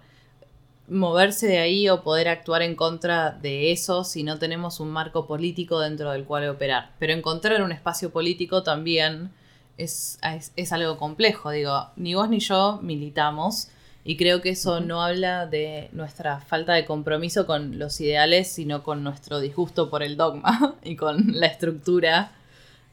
moverse 0.89 1.47
de 1.47 1.59
ahí 1.59 1.89
o 1.89 2.03
poder 2.03 2.29
actuar 2.29 2.63
en 2.63 2.75
contra 2.75 3.31
de 3.31 3.71
eso 3.73 4.05
si 4.05 4.23
no 4.25 4.39
tenemos 4.39 4.81
un 4.81 4.91
marco 4.91 5.27
político 5.27 5.81
dentro 5.81 6.11
del 6.11 6.25
cual 6.25 6.49
operar. 6.49 6.93
Pero 6.99 7.13
encontrar 7.13 7.63
un 7.63 7.73
espacio 7.73 8.11
político 8.11 8.63
también 8.63 9.31
es, 9.79 10.19
es, 10.23 10.53
es 10.57 10.73
algo 10.73 10.99
complejo. 10.99 11.51
Digo, 11.51 11.89
ni 11.97 12.15
vos 12.15 12.29
ni 12.29 12.41
yo 12.41 12.81
militamos 12.83 13.71
y 14.09 14.17
creo 14.17 14.41
que 14.41 14.49
eso 14.49 14.81
no 14.81 15.03
habla 15.03 15.47
de 15.47 15.91
nuestra 15.93 16.41
falta 16.41 16.73
de 16.73 16.85
compromiso 16.85 17.47
con 17.47 17.79
los 17.79 18.01
ideales, 18.01 18.49
sino 18.49 18.83
con 18.83 19.05
nuestro 19.05 19.39
disgusto 19.39 19.91
por 19.91 20.03
el 20.03 20.17
dogma 20.17 20.77
y 20.83 20.97
con 20.97 21.39
la 21.39 21.47
estructura 21.47 22.33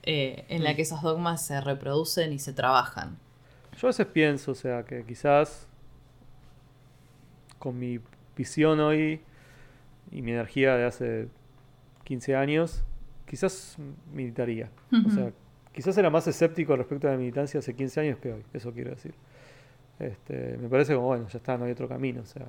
eh, 0.03 0.45
en 0.49 0.63
la 0.63 0.75
que 0.75 0.81
esos 0.81 1.01
dogmas 1.01 1.45
se 1.45 1.61
reproducen 1.61 2.33
y 2.33 2.39
se 2.39 2.53
trabajan. 2.53 3.17
yo 3.79 3.87
a 3.87 3.91
veces 3.91 4.07
pienso, 4.07 4.51
o 4.51 4.55
sea, 4.55 4.83
que 4.83 5.05
quizás 5.05 5.67
con 7.59 7.79
mi 7.79 7.99
visión 8.35 8.79
hoy 8.79 9.21
y 10.11 10.21
mi 10.21 10.31
energía 10.31 10.75
de 10.75 10.85
hace 10.85 11.27
15 12.03 12.35
años, 12.35 12.83
quizás 13.25 13.77
militaría. 14.13 14.69
O 14.91 15.09
sea. 15.09 15.31
Quizás 15.75 15.95
era 15.97 16.09
más 16.09 16.25
escéptico 16.27 16.75
respecto 16.75 17.07
a 17.07 17.11
la 17.11 17.17
militancia 17.17 17.59
hace 17.59 17.75
15 17.75 17.99
años 17.99 18.17
que 18.19 18.31
hoy, 18.33 18.43
eso 18.53 18.71
quiero 18.71 18.91
decir. 18.91 19.13
Este, 19.99 20.57
me 20.59 20.67
parece 20.69 20.95
como, 20.95 21.07
bueno, 21.07 21.27
ya 21.31 21.37
está, 21.37 21.57
no 21.57 21.65
hay 21.65 21.71
otro 21.71 21.87
camino, 21.87 22.21
o 22.21 22.25
sea, 22.25 22.45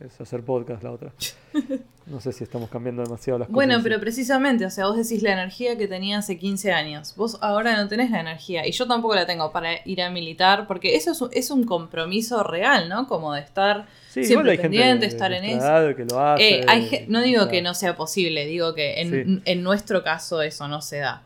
es 0.00 0.20
hacer 0.20 0.42
podcast 0.42 0.82
la 0.82 0.90
otra. 0.92 1.12
No 2.06 2.18
sé 2.20 2.32
si 2.32 2.42
estamos 2.42 2.68
cambiando 2.70 3.04
demasiado 3.04 3.38
las 3.38 3.48
Bueno, 3.48 3.74
cosas. 3.74 3.84
pero 3.84 4.00
precisamente, 4.00 4.66
o 4.66 4.70
sea, 4.70 4.86
vos 4.88 4.96
decís 4.96 5.22
la 5.22 5.32
energía 5.32 5.78
que 5.78 5.86
tenía 5.86 6.18
hace 6.18 6.38
15 6.38 6.72
años. 6.72 7.14
Vos 7.16 7.38
ahora 7.40 7.76
no 7.80 7.86
tenés 7.86 8.10
la 8.10 8.18
energía 8.18 8.66
y 8.66 8.72
yo 8.72 8.88
tampoco 8.88 9.14
la 9.14 9.26
tengo 9.26 9.52
para 9.52 9.74
ir 9.86 10.02
a 10.02 10.10
militar, 10.10 10.66
porque 10.66 10.96
eso 10.96 11.12
es 11.12 11.20
un, 11.20 11.28
es 11.32 11.52
un 11.52 11.62
compromiso 11.64 12.42
real, 12.42 12.88
¿no? 12.88 13.06
Como 13.06 13.32
de 13.34 13.42
estar 13.42 13.86
Sí, 14.08 14.24
siempre 14.24 14.52
hay 14.52 14.56
gente 14.56 14.76
pendiente, 14.76 15.06
estar 15.06 15.30
en 15.32 15.44
eso. 15.44 15.94
que 15.96 16.04
lo 16.04 16.18
hace, 16.20 16.60
Eh, 16.60 16.64
hay 16.66 17.04
no 17.06 17.22
digo 17.22 17.46
que 17.46 17.62
no 17.62 17.74
sea 17.74 17.94
posible, 17.96 18.44
digo 18.46 18.74
que 18.74 19.02
en, 19.02 19.10
Sí. 19.36 19.42
en 19.44 19.62
nuestro 19.62 20.02
caso 20.02 20.42
eso 20.42 20.66
no 20.66 20.80
se 20.80 20.98
da. 20.98 21.22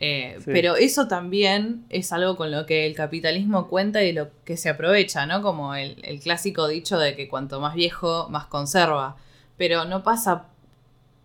Eh, 0.00 0.36
Sí. 0.38 0.50
Pero 0.52 0.76
eso 0.76 1.08
también 1.08 1.84
es 1.90 2.12
algo 2.12 2.36
con 2.36 2.50
lo 2.52 2.66
que 2.66 2.86
el 2.86 2.94
capitalismo 2.94 3.66
cuenta 3.68 4.02
y 4.04 4.12
lo 4.12 4.28
que 4.44 4.56
se 4.56 4.68
aprovecha, 4.68 5.26
¿no? 5.26 5.42
Como 5.42 5.74
el, 5.74 5.96
el 6.04 6.20
clásico 6.20 6.68
dicho 6.68 6.98
de 6.98 7.16
que 7.16 7.28
cuanto 7.28 7.60
más 7.60 7.74
viejo, 7.74 8.28
más 8.30 8.46
conserva. 8.46 9.16
Pero 9.56 9.84
no 9.84 10.02
pasa. 10.04 10.46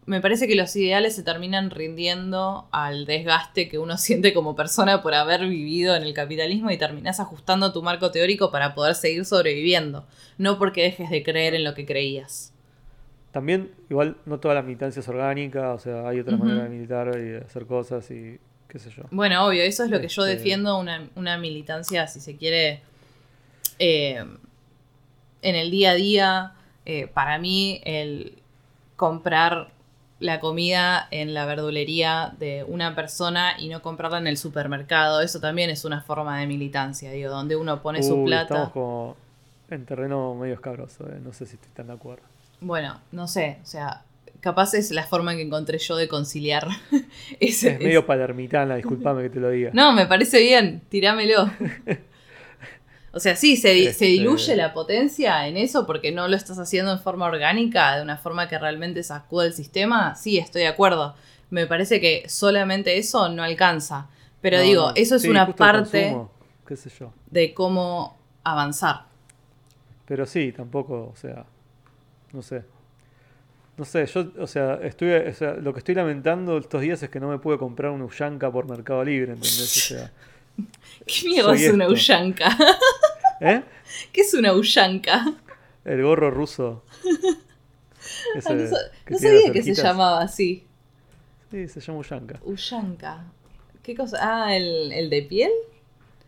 Me 0.05 0.19
parece 0.19 0.47
que 0.47 0.55
los 0.55 0.75
ideales 0.75 1.15
se 1.15 1.23
terminan 1.23 1.69
rindiendo 1.69 2.67
al 2.71 3.05
desgaste 3.05 3.69
que 3.69 3.77
uno 3.77 3.97
siente 3.99 4.33
como 4.33 4.55
persona 4.55 5.01
por 5.03 5.13
haber 5.13 5.41
vivido 5.47 5.95
en 5.95 6.01
el 6.03 6.13
capitalismo 6.15 6.71
y 6.71 6.77
terminás 6.77 7.19
ajustando 7.19 7.71
tu 7.71 7.83
marco 7.83 8.09
teórico 8.11 8.51
para 8.51 8.73
poder 8.73 8.95
seguir 8.95 9.23
sobreviviendo. 9.23 10.05
No 10.39 10.57
porque 10.57 10.81
dejes 10.81 11.09
de 11.11 11.23
creer 11.23 11.53
en 11.53 11.63
lo 11.63 11.75
que 11.75 11.85
creías. 11.85 12.51
También, 13.31 13.71
igual, 13.89 14.17
no 14.25 14.39
toda 14.39 14.55
la 14.55 14.61
militancia 14.61 14.99
es 14.99 15.07
orgánica, 15.07 15.73
o 15.73 15.79
sea, 15.79 16.07
hay 16.07 16.19
otras 16.19 16.35
Ujú. 16.39 16.45
maneras 16.45 16.69
de 16.69 16.75
militar 16.75 17.11
y 17.17 17.21
de 17.29 17.37
hacer 17.37 17.65
cosas 17.65 18.09
y 18.11 18.39
qué 18.73 18.79
sé 18.79 18.89
yo. 18.89 19.03
Bueno, 19.11 19.45
obvio, 19.47 19.63
eso 19.63 19.85
es 19.85 19.89
lo 19.91 20.01
que 20.01 20.09
yo 20.09 20.25
Este- 20.25 20.35
defiendo, 20.37 20.77
una, 20.77 21.07
una 21.15 21.37
militancia, 21.37 22.07
si 22.07 22.19
se 22.19 22.35
quiere, 22.35 22.81
eh, 23.79 24.25
en 25.41 25.55
el 25.55 25.71
día 25.71 25.91
a 25.91 25.93
día. 25.95 26.51
eh, 26.85 27.07
para 27.07 27.37
mí, 27.37 27.79
el 27.85 28.39
comprar 28.97 29.69
la 30.19 30.41
comida 30.41 31.07
en 31.11 31.33
la 31.33 31.45
verdulería 31.45 32.33
de 32.39 32.65
una 32.67 32.93
persona 32.93 33.55
y 33.57 33.69
no 33.69 33.81
comprarla 33.81 34.17
en 34.17 34.27
el 34.27 34.37
supermercado, 34.37 35.21
eso 35.21 35.39
también 35.39 35.69
es 35.69 35.85
una 35.85 36.01
forma 36.01 36.39
de 36.39 36.45
militancia, 36.47 37.09
digo, 37.11 37.29
donde 37.31 37.55
uno 37.55 37.81
pone 37.81 38.03
su 38.03 38.25
plata. 38.25 38.43
Estamos 38.43 38.69
como 38.71 39.15
en 39.69 39.85
terreno 39.85 40.35
medio 40.35 40.55
escabroso, 40.55 41.07
eh, 41.09 41.19
no 41.23 41.31
sé 41.31 41.45
si 41.45 41.55
estoy 41.55 41.71
tan 41.71 41.87
de 41.87 41.93
acuerdo. 41.93 42.23
Bueno, 42.59 42.99
no 43.13 43.27
sé, 43.29 43.59
o 43.63 43.65
sea, 43.65 44.03
capaz 44.43 44.73
es 44.73 44.91
la 44.91 45.03
forma 45.07 45.31
en 45.31 45.37
que 45.39 45.43
encontré 45.45 45.77
yo 45.79 45.95
de 45.95 46.07
conciliar. 46.07 46.67
ese- 47.39 47.71
Es 47.75 47.79
medio 47.79 48.05
palermitana, 48.05 48.75
disculpame 48.75 49.23
que 49.23 49.29
te 49.29 49.39
lo 49.39 49.49
diga. 49.49 49.71
No, 49.73 49.93
me 49.93 50.05
parece 50.05 50.39
bien, 50.41 50.81
tirámelo. 50.89 51.49
O 53.15 53.19
sea, 53.19 53.35
sí, 53.35 53.57
se, 53.57 53.69
di- 53.75 53.83
se 53.83 53.89
Este- 53.91 54.05
diluye 54.05 54.55
la 54.55 54.73
potencia 54.73 55.47
en 55.47 55.55
eso 55.55 55.85
porque 55.85 56.11
no 56.11 56.27
lo 56.27 56.35
estás 56.35 56.57
haciendo 56.57 56.91
en 56.91 56.99
forma 56.99 57.27
orgánica, 57.27 57.95
de 57.95 58.01
una 58.01 58.17
forma 58.17 58.47
que 58.49 58.57
realmente 58.57 59.03
sacude 59.03 59.45
el 59.47 59.53
sistema. 59.53 60.15
Sí, 60.15 60.39
estoy 60.39 60.63
de 60.63 60.67
acuerdo. 60.67 61.13
Me 61.51 61.67
parece 61.67 62.01
que 62.01 62.27
solamente 62.27 62.97
eso 62.97 63.29
no 63.29 63.43
alcanza. 63.43 64.07
Pero 64.41 64.57
No, 64.57 64.63
digo, 64.63 64.91
eso 64.95 65.17
es 65.17 65.21
Sí, 65.21 65.29
una 65.29 65.45
parte 65.55 66.05
consumo, 66.07 66.31
qué 66.67 66.75
sé 66.75 66.89
yo. 66.99 67.13
de 67.29 67.53
cómo 67.53 68.17
avanzar. 68.43 69.05
Pero 70.07 70.25
sí, 70.25 70.51
tampoco, 70.51 71.11
o 71.13 71.15
sea, 71.15 71.45
no 72.31 72.41
sé. 72.41 72.63
No 73.77 73.85
sé, 73.85 74.05
yo, 74.05 74.31
o 74.39 74.45
sea, 74.47 74.75
estuve, 74.83 75.29
o 75.29 75.33
sea, 75.33 75.53
lo 75.55 75.73
que 75.73 75.79
estoy 75.79 75.95
lamentando 75.95 76.57
estos 76.59 76.81
días 76.81 77.01
es 77.01 77.09
que 77.09 77.19
no 77.19 77.27
me 77.29 77.39
pude 77.39 77.57
comprar 77.57 77.91
un 77.91 78.03
Ushanka 78.03 78.51
por 78.51 78.69
Mercado 78.69 79.03
Libre, 79.03 79.31
¿entendés? 79.33 79.61
O 79.91 79.95
sea, 79.95 80.11
¿Qué 81.07 81.27
mierda 81.27 81.55
es 81.55 81.73
una 81.73 81.87
ushanka? 81.89 82.55
¿eh? 83.41 83.63
¿Qué 84.11 84.21
es 84.21 84.33
una 84.35 84.53
ushanka? 84.53 85.33
El 85.83 86.03
gorro 86.03 86.29
ruso. 86.29 86.83
Ese 88.35 88.49
Ah, 88.49 88.53
no 88.55 88.63
no 89.09 89.17
sabía 89.17 89.51
que 89.51 89.63
se 89.63 89.73
llamaba 89.73 90.21
así. 90.21 90.65
Sí, 91.51 91.67
se 91.67 91.79
llama 91.79 91.99
Ushanka. 91.99 92.39
Ushanka. 92.43 93.23
¿Qué 93.81 93.95
cosa? 93.95 94.17
Ah, 94.21 94.55
el, 94.55 94.91
el 94.91 95.09
de 95.09 95.21
piel. 95.23 95.51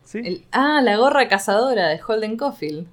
¿Sí? 0.03 0.19
El- 0.23 0.45
ah, 0.51 0.81
la 0.83 0.97
gorra 0.97 1.27
cazadora 1.27 1.87
de 1.89 1.99
Holden 2.05 2.37
Caulfield. 2.37 2.87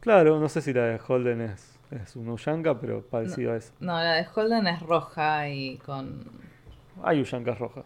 Claro, 0.00 0.40
no 0.40 0.48
sé 0.48 0.60
si 0.62 0.72
la 0.72 0.84
de 0.86 1.00
Holden 1.06 1.40
es, 1.42 1.75
es 1.90 2.16
un 2.16 2.28
Ushanka, 2.28 2.78
pero 2.80 3.02
parecido 3.02 3.52
a 3.52 3.56
eso. 3.56 3.72
No, 3.80 3.92
la 3.92 4.14
de 4.14 4.26
Holden 4.34 4.66
es 4.66 4.80
roja 4.80 5.48
y 5.48 5.76
con... 5.78 6.24
Hay 7.02 7.20
Ushankas 7.20 7.58
rojas. 7.58 7.84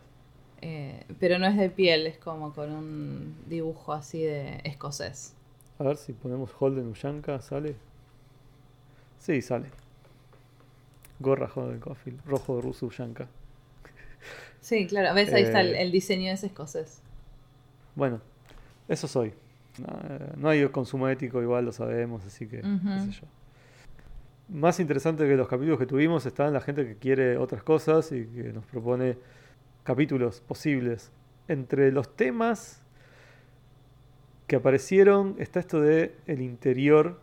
eh, 0.62 1.04
pero 1.18 1.38
no 1.38 1.46
es 1.46 1.56
de 1.56 1.70
piel, 1.70 2.06
es 2.06 2.18
como 2.18 2.52
con 2.52 2.70
un 2.72 3.34
dibujo 3.46 3.92
así 3.92 4.22
de 4.22 4.60
escocés. 4.64 5.34
A 5.78 5.84
ver 5.84 5.96
si 5.96 6.12
ponemos 6.12 6.50
Holden 6.58 6.86
Ushanka, 6.88 7.40
¿sale? 7.40 7.74
Sí, 9.18 9.40
sale. 9.42 9.66
Gorra 11.18 11.48
Joden 11.48 11.80
Caulfield, 11.80 12.24
rojo 12.26 12.56
de 12.56 12.62
Russo 12.62 12.90
Yanka. 12.90 13.26
Sí, 14.62 14.86
claro. 14.86 15.14
¿Ves? 15.14 15.32
Ahí 15.32 15.44
está 15.44 15.62
el, 15.62 15.74
Eh. 15.74 15.82
el 15.82 15.90
diseño 15.90 16.30
ese 16.30 16.46
escocés. 16.46 17.00
Bueno, 17.94 18.20
eso 18.88 19.08
soy. 19.08 19.32
No, 19.78 19.86
eh, 20.08 20.32
no 20.36 20.48
hay 20.50 20.68
consumo 20.68 21.08
ético, 21.08 21.40
igual 21.40 21.64
lo 21.64 21.72
sabemos, 21.72 22.24
así 22.26 22.46
que, 22.46 22.60
qué 22.60 23.00
sé 23.06 23.10
yo. 23.12 23.26
Más 24.52 24.80
interesante 24.80 25.26
que 25.28 25.36
los 25.36 25.46
capítulos 25.48 25.78
que 25.78 25.86
tuvimos 25.86 26.26
están 26.26 26.52
la 26.52 26.60
gente 26.60 26.84
que 26.84 26.96
quiere 26.96 27.36
otras 27.36 27.62
cosas 27.62 28.10
y 28.12 28.24
que 28.26 28.52
nos 28.52 28.64
propone 28.66 29.16
capítulos 29.84 30.40
posibles. 30.40 31.12
Entre 31.48 31.92
los 31.92 32.16
temas 32.16 32.82
que 34.46 34.56
aparecieron 34.56 35.36
está 35.38 35.60
esto 35.60 35.80
de 35.80 36.16
el 36.26 36.40
interior 36.42 37.20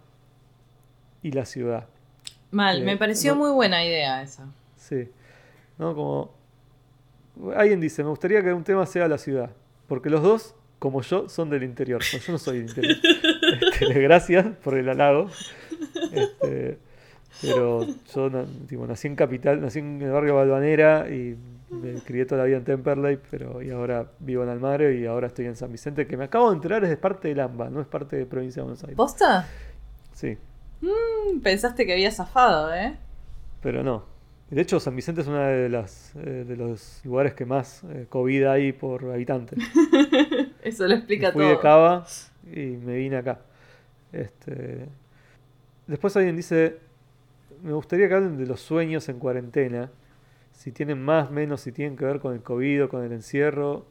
y 1.21 1.31
la 1.31 1.45
ciudad. 1.45 1.87
Mal, 2.51 2.81
Eh, 2.81 2.85
me 2.85 2.97
pareció 2.97 3.33
no- 3.33 3.41
muy 3.41 3.51
buena 3.51 3.83
idea 3.85 4.21
esa. 4.21 4.47
Sí. 4.77 5.09
¿No? 5.77 5.93
Como. 5.93 6.31
Alguien 7.55 7.79
dice, 7.81 8.03
me 8.03 8.09
gustaría 8.09 8.41
que 8.41 8.53
un 8.53 8.63
tema 8.63 8.85
sea 8.85 9.07
la 9.07 9.17
ciudad. 9.17 9.51
Porque 9.87 10.09
los 10.09 10.23
dos, 10.23 10.55
como 10.79 11.01
yo, 11.01 11.27
son 11.29 11.49
del 11.49 11.63
interior. 11.63 12.01
Yo 12.01 12.31
no 12.31 12.37
soy 12.37 12.59
del 12.59 12.69
interior. 12.69 12.97
Este, 13.79 14.01
gracias 14.01 14.45
por 14.63 14.75
el 14.77 14.89
halago. 14.89 15.29
Este, 16.11 16.77
pero 17.41 17.85
yo 18.13 18.45
tipo, 18.67 18.87
nací 18.87 19.07
en 19.07 19.15
Capital, 19.15 19.61
nací 19.61 19.79
en 19.79 20.01
el 20.01 20.11
barrio 20.11 20.35
Balvanera 20.35 21.09
y 21.09 21.35
me 21.69 21.93
crié 22.01 22.25
toda 22.25 22.41
la 22.41 22.45
vida 22.47 22.57
en 22.57 22.63
Temperley, 22.63 23.19
pero 23.29 23.61
y 23.61 23.69
ahora 23.71 24.09
vivo 24.19 24.43
en 24.43 24.49
Almagro 24.49 24.91
y 24.91 25.05
ahora 25.05 25.27
estoy 25.27 25.45
en 25.45 25.55
San 25.55 25.71
Vicente, 25.71 26.07
que 26.07 26.15
me 26.17 26.23
acabo 26.25 26.49
de 26.49 26.55
enterar 26.55 26.83
es 26.83 26.89
de 26.89 26.97
parte 26.97 27.27
del 27.27 27.39
AMBA, 27.41 27.69
no 27.69 27.81
es 27.81 27.87
parte 27.87 28.15
de 28.15 28.25
provincia 28.25 28.61
de 28.61 28.63
Buenos 28.63 28.83
Aires. 28.83 28.95
¿Posta? 28.97 29.47
Sí, 30.13 30.37
Mm, 30.79 31.39
Pensaste 31.41 31.85
que 31.87 31.93
había 31.93 32.11
zafado, 32.11 32.71
¿eh? 32.73 32.95
pero 33.61 33.83
no. 33.83 34.05
De 34.51 34.61
hecho, 34.61 34.79
San 34.79 34.95
Vicente 34.95 35.21
es 35.21 35.27
uno 35.27 35.39
de, 35.39 35.67
las, 35.69 36.15
eh, 36.15 36.45
de 36.47 36.55
los 36.55 37.01
lugares 37.03 37.33
que 37.33 37.45
más 37.45 37.83
eh, 37.89 38.05
COVID 38.07 38.45
hay 38.45 38.71
por 38.73 39.03
habitante. 39.11 39.55
Eso 40.63 40.87
lo 40.87 40.93
explica 40.93 41.27
Me 41.29 41.33
fui 41.33 41.41
todo. 41.45 41.49
de 41.51 41.59
Cava 41.59 42.05
y 42.53 42.59
me 42.77 42.95
vine 42.95 43.17
acá. 43.17 43.39
Este... 44.13 44.85
Después 45.87 46.15
alguien 46.15 46.35
dice, 46.35 46.77
me 47.63 47.73
gustaría 47.73 48.07
que 48.07 48.13
hablen 48.13 48.37
de 48.37 48.45
los 48.45 48.61
sueños 48.61 49.09
en 49.09 49.19
cuarentena. 49.19 49.91
Si 50.53 50.71
tienen 50.71 51.03
más, 51.03 51.29
menos, 51.31 51.61
si 51.61 51.71
tienen 51.71 51.95
que 51.95 52.05
ver 52.05 52.19
con 52.19 52.33
el 52.33 52.41
COVID 52.41 52.85
o 52.85 52.89
con 52.89 53.03
el 53.03 53.11
encierro. 53.11 53.85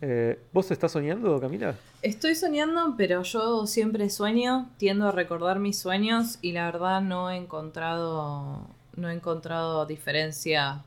Eh, 0.00 0.38
¿Vos 0.52 0.70
estás 0.70 0.92
soñando, 0.92 1.38
Camila? 1.40 1.74
Estoy 2.02 2.34
soñando, 2.34 2.94
pero 2.96 3.22
yo 3.22 3.66
siempre 3.66 4.08
sueño, 4.08 4.70
tiendo 4.78 5.08
a 5.08 5.12
recordar 5.12 5.58
mis 5.58 5.78
sueños 5.78 6.38
y 6.40 6.52
la 6.52 6.66
verdad 6.66 7.02
no 7.02 7.30
he 7.30 7.36
encontrado 7.36 8.66
no 8.96 9.08
he 9.08 9.14
encontrado 9.14 9.86
diferencia. 9.86 10.82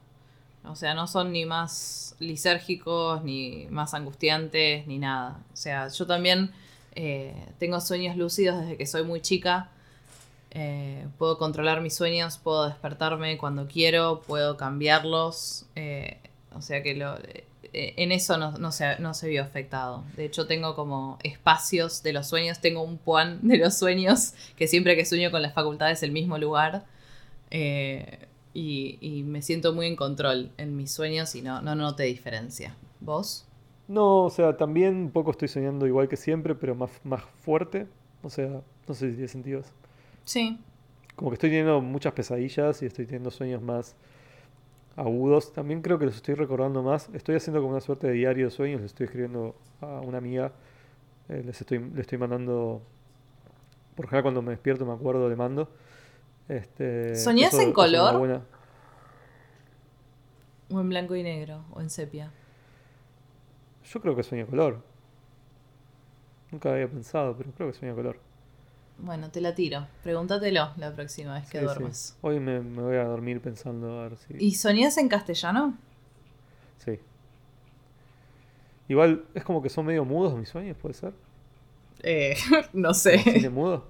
O 0.66 0.76
sea, 0.76 0.94
no 0.94 1.08
son 1.08 1.32
ni 1.34 1.46
más 1.46 2.16
lisérgicos, 2.20 3.24
ni 3.24 3.68
más 3.70 3.94
angustiantes, 3.94 4.88
ni 4.88 4.98
nada. 4.98 5.40
O 5.52 5.56
sea, 5.56 5.90
yo 5.90 6.08
también 6.08 6.52
eh, 6.96 7.34
tengo 7.60 7.82
sueños 7.82 8.16
lúcidos 8.16 8.62
desde 8.62 8.78
que 8.78 8.86
soy 8.86 9.04
muy 9.04 9.22
chica. 9.22 9.70
Eh, 10.54 11.08
puedo 11.18 11.38
controlar 11.38 11.82
mis 11.82 11.96
sueños, 11.96 12.38
puedo 12.38 12.68
despertarme 12.68 13.38
cuando 13.38 13.68
quiero, 13.68 14.22
puedo 14.28 14.58
cambiarlos. 14.58 15.66
eh, 15.76 16.20
o 16.56 16.62
sea 16.62 16.84
que 16.84 16.94
lo, 16.96 17.18
eh, 17.18 17.46
en 17.98 18.12
eso 18.12 18.38
no, 18.38 18.52
no 18.60 18.72
se, 18.72 19.00
no 19.00 19.14
se 19.14 19.30
vio 19.30 19.42
afectado. 19.44 20.04
De 20.16 20.26
hecho, 20.26 20.46
tengo 20.48 20.76
como 20.76 21.18
espacios 21.24 22.04
de 22.04 22.14
los 22.14 22.28
sueños, 22.28 22.62
tengo 22.62 22.84
un 22.84 22.98
puan 22.98 23.40
de 23.48 23.58
los 23.58 23.76
sueños, 23.78 24.34
que 24.56 24.68
siempre 24.68 24.96
que 24.96 25.06
sueño 25.06 25.32
con 25.32 25.42
las 25.42 25.54
facultades 25.54 26.00
es 26.00 26.04
el 26.04 26.12
mismo 26.12 26.38
lugar. 26.38 26.86
y, 28.54 28.98
y 29.02 29.24
me 29.24 29.42
siento 29.42 29.74
muy 29.74 29.88
en 29.88 29.96
control 29.96 30.52
en 30.58 30.76
mis 30.76 30.92
sueños 30.92 31.36
y 31.36 31.42
no, 31.42 31.62
no 31.62 31.76
noté 31.76 32.04
diferencia. 32.04 32.76
¿Vos? 33.00 33.46
No, 33.88 34.24
o 34.26 34.30
sea, 34.30 34.56
también 34.58 34.96
un 34.96 35.12
poco 35.12 35.32
estoy 35.32 35.48
soñando 35.48 35.88
igual 35.88 36.08
que 36.10 36.18
siempre, 36.18 36.56
pero 36.56 36.76
más, 36.76 36.92
más 37.04 37.24
fuerte. 37.42 37.88
O 38.22 38.30
sea, 38.30 38.62
no 38.88 38.94
sé 38.94 39.10
si 39.10 39.14
tiene 39.14 39.28
sentido 39.28 39.60
eso. 39.62 39.72
Sí. 40.26 40.60
Como 41.16 41.30
que 41.30 41.36
estoy 41.36 41.50
teniendo 41.50 41.80
muchas 41.82 42.14
pesadillas 42.14 42.82
y 42.82 42.86
estoy 42.88 43.06
teniendo 43.06 43.30
sueños 43.32 43.62
más 43.62 43.96
agudos. 44.96 45.54
También 45.54 45.82
creo 45.82 46.00
que 46.00 46.06
los 46.06 46.16
estoy 46.16 46.36
recordando 46.36 46.82
más. 46.84 47.10
Estoy 47.14 47.36
haciendo 47.36 47.60
como 47.62 47.72
una 47.74 47.82
suerte 47.82 48.08
de 48.08 48.14
diario 48.14 48.46
de 48.46 48.52
sueños. 48.52 48.80
Le 48.82 48.88
estoy 48.88 49.06
escribiendo 49.06 49.56
a 49.82 50.02
una 50.02 50.18
amiga. 50.18 50.52
Eh, 51.30 51.44
les 51.46 51.60
estoy, 51.62 51.80
le 51.80 52.02
estoy 52.02 52.18
mandando. 52.18 52.82
Por 53.96 54.06
ejemplo, 54.06 54.24
cuando 54.24 54.42
me 54.42 54.52
despierto 54.52 54.86
me 54.86 54.94
acuerdo, 54.94 55.30
le 55.30 55.36
mando. 55.36 55.70
Este, 56.50 57.16
¿Soñás 57.16 57.54
en 57.60 57.72
color? 57.74 58.18
buena- 58.18 58.42
O 60.72 60.80
en 60.82 60.90
blanco 60.90 61.16
y 61.16 61.24
negro, 61.24 61.64
o 61.74 61.82
en 61.82 61.90
sepia. 61.90 62.32
Yo 63.86 64.02
creo 64.02 64.16
que 64.16 64.24
sueño 64.24 64.48
color. 64.48 64.82
Nunca 66.52 66.72
había 66.72 66.88
pensado, 66.88 67.36
pero 67.38 67.52
creo 67.52 67.72
que 67.72 67.78
sueño 67.78 67.96
color. 67.96 68.18
Bueno, 68.98 69.30
te 69.32 69.42
la 69.42 69.54
tiro. 69.56 69.88
Pregúntatelo 70.04 70.70
la 70.78 70.94
próxima 70.94 71.34
vez 71.34 71.44
que 71.50 71.60
Sí, 71.60 71.60
sí. 71.60 71.66
duermas. 71.66 72.18
Hoy 72.22 72.40
me, 72.40 72.62
me 72.62 72.82
voy 72.82 72.96
a 72.96 73.04
dormir 73.06 73.42
pensando 73.42 74.00
a 74.00 74.10
ver 74.10 74.18
si. 74.18 74.36
¿Y 74.40 74.54
soñás 74.56 74.98
en 74.98 75.10
castellano? 75.10 75.78
Sí. 76.78 77.00
Igual 78.88 79.26
es 79.34 79.44
como 79.44 79.62
que 79.62 79.70
son 79.70 79.86
medio 79.86 80.06
mudos 80.06 80.38
mis 80.38 80.50
sueños, 80.50 80.78
¿puede 80.78 80.94
ser? 80.94 81.14
Eh, 82.04 82.36
no 82.74 82.94
sé. 82.94 83.20
cine 83.20 83.50
mudo. 83.50 83.86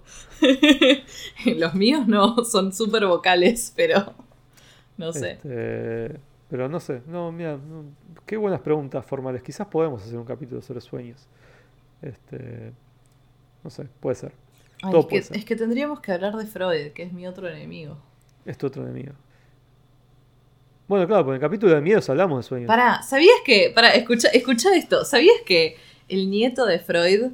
Los 1.58 1.74
míos 1.74 2.08
no, 2.08 2.44
son 2.46 2.72
súper 2.74 3.06
vocales, 3.06 3.74
pero 3.76 4.14
no 4.98 5.12
sé. 5.12 5.32
Este, 5.34 6.20
pero 6.50 6.70
no 6.70 6.80
sé, 6.80 7.02
no, 7.08 7.32
mira, 7.32 7.58
no- 7.58 7.86
qué 8.26 8.38
buenas 8.38 8.62
preguntas 8.62 9.06
formales. 9.06 9.42
Quizás 9.44 9.68
podemos 9.68 10.02
hacer 10.04 10.18
un 10.18 10.26
capítulo 10.26 10.62
sobre 10.62 10.82
sueños. 10.82 11.28
Este, 12.02 12.72
no 13.64 13.70
sé, 13.70 13.86
puede 14.00 14.16
ser. 14.16 14.32
Ay, 14.84 14.92
todo 14.92 15.00
es, 15.00 15.06
que, 15.06 15.10
puede 15.10 15.24
ser. 15.24 15.38
es 15.38 15.46
que 15.46 15.56
tendríamos 15.56 16.02
que 16.02 16.12
hablar 16.12 16.36
de 16.36 16.46
Freud, 16.46 16.92
que 16.92 17.04
es 17.04 17.14
mi 17.14 17.26
otro 17.26 17.48
enemigo. 17.48 17.98
Es 18.46 18.58
tu 18.58 18.68
otro 18.68 18.84
enemigo. 18.84 19.14
Bueno, 20.90 21.08
claro, 21.08 21.24
porque 21.24 21.38
en 21.38 21.42
el 21.44 21.50
capítulo 21.50 21.74
de 21.74 21.82
miedos 21.82 22.10
hablamos 22.10 22.44
de 22.44 22.48
sueños. 22.48 22.68
Pará, 22.68 23.02
¿sabías 23.02 23.38
que. 23.46 23.72
Pará, 23.74 23.96
escucha, 23.96 24.28
escucha 24.28 24.76
esto. 24.76 25.06
¿Sabías 25.06 25.38
que 25.46 25.78
el 26.10 26.30
nieto 26.30 26.66
de 26.66 26.80
Freud 26.80 27.32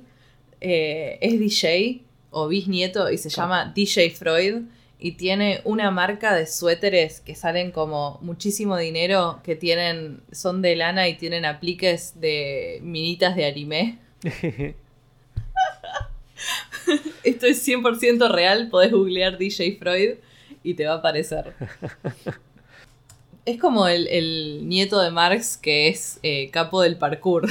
eh, 0.61 1.17
es 1.21 1.39
DJ 1.39 2.03
o 2.29 2.47
bisnieto 2.47 3.09
y 3.09 3.17
se 3.17 3.29
llama 3.29 3.73
DJ 3.73 4.11
Freud? 4.11 4.61
Y 4.99 5.13
tiene 5.13 5.61
una 5.63 5.89
marca 5.89 6.35
de 6.35 6.45
suéteres 6.45 7.21
que 7.21 7.33
salen 7.33 7.71
como 7.71 8.19
muchísimo 8.21 8.77
dinero, 8.77 9.39
que 9.43 9.55
tienen, 9.55 10.21
son 10.31 10.61
de 10.61 10.75
lana 10.75 11.07
y 11.07 11.15
tienen 11.15 11.45
apliques 11.45 12.19
de 12.21 12.79
minitas 12.83 13.35
de 13.35 13.45
anime. 13.45 13.97
Esto 17.23 17.45
es 17.45 17.67
100% 17.67 18.29
real, 18.29 18.69
podés 18.69 18.91
googlear 18.91 19.37
DJ 19.37 19.77
Freud 19.77 20.15
y 20.63 20.73
te 20.73 20.85
va 20.85 20.93
a 20.93 20.97
aparecer. 20.97 21.53
Es 23.45 23.59
como 23.59 23.87
el, 23.87 24.07
el 24.09 24.67
nieto 24.67 25.01
de 25.01 25.09
Marx 25.09 25.57
que 25.57 25.87
es 25.87 26.19
eh, 26.21 26.51
capo 26.51 26.81
del 26.83 26.97
parkour. 26.97 27.47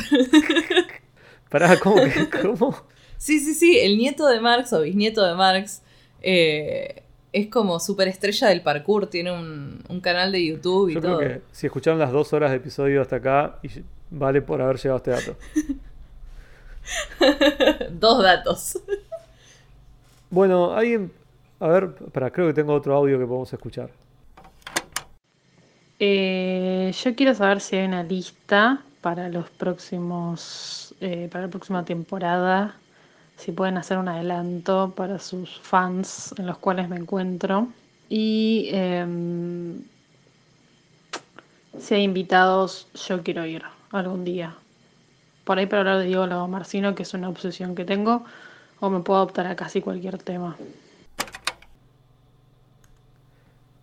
Pará, 1.50 1.76
¿cómo 1.80 1.96
que? 1.96 2.28
¿Cómo? 2.42 2.76
sí, 3.16 3.40
sí, 3.40 3.52
sí, 3.54 3.78
el 3.80 3.98
nieto 3.98 4.28
de 4.28 4.38
Marx 4.40 4.72
o 4.74 4.82
bisnieto 4.82 5.26
de 5.26 5.34
Marx 5.34 5.82
eh, 6.22 7.02
es 7.32 7.48
como 7.48 7.80
superestrella 7.80 8.48
del 8.48 8.62
parkour, 8.62 9.08
tiene 9.08 9.32
un, 9.32 9.82
un 9.88 10.00
canal 10.00 10.30
de 10.30 10.44
YouTube 10.46 10.90
y 10.90 10.94
Yo 10.94 11.00
todo. 11.00 11.18
creo 11.18 11.28
que 11.30 11.40
si 11.50 11.66
escucharon 11.66 11.98
las 11.98 12.12
dos 12.12 12.32
horas 12.32 12.50
de 12.50 12.58
episodio 12.58 13.02
hasta 13.02 13.16
acá, 13.16 13.58
y 13.64 13.68
vale 14.10 14.40
por 14.40 14.62
haber 14.62 14.76
llegado 14.76 14.94
a 14.94 14.98
este 14.98 15.10
dato. 15.10 15.36
Dos 17.90 18.22
datos. 18.22 18.78
Bueno, 20.30 20.72
alguien. 20.72 21.10
A 21.60 21.68
ver, 21.68 21.94
creo 22.32 22.46
que 22.48 22.54
tengo 22.54 22.74
otro 22.74 22.94
audio 22.94 23.18
que 23.18 23.26
podemos 23.26 23.52
escuchar. 23.52 23.90
Eh, 25.98 26.92
yo 27.02 27.14
quiero 27.16 27.34
saber 27.34 27.60
si 27.60 27.76
hay 27.76 27.86
una 27.86 28.04
lista 28.04 28.82
para 29.00 29.28
los 29.28 29.48
próximos, 29.50 30.94
eh, 31.00 31.28
para 31.32 31.46
la 31.46 31.50
próxima 31.50 31.84
temporada, 31.84 32.76
si 33.36 33.52
pueden 33.52 33.78
hacer 33.78 33.98
un 33.98 34.08
adelanto 34.08 34.92
para 34.94 35.18
sus 35.18 35.58
fans 35.60 36.34
en 36.38 36.46
los 36.46 36.58
cuales 36.58 36.88
me 36.88 36.96
encuentro. 36.96 37.68
Y 38.08 38.68
em, 38.72 39.82
si 41.78 41.94
hay 41.94 42.02
invitados, 42.02 42.86
yo 43.06 43.22
quiero 43.22 43.44
ir 43.46 43.62
algún 43.90 44.24
día. 44.24 44.54
Por 45.44 45.58
ahí 45.58 45.66
para 45.66 45.80
hablar 45.80 45.98
de 45.98 46.04
Diego 46.06 46.48
Marcino, 46.48 46.94
que 46.94 47.02
es 47.02 47.14
una 47.14 47.28
obsesión 47.28 47.74
que 47.74 47.84
tengo, 47.84 48.24
o 48.80 48.90
me 48.90 49.00
puedo 49.00 49.18
adoptar 49.18 49.46
a 49.46 49.56
casi 49.56 49.80
cualquier 49.80 50.18
tema. 50.18 50.56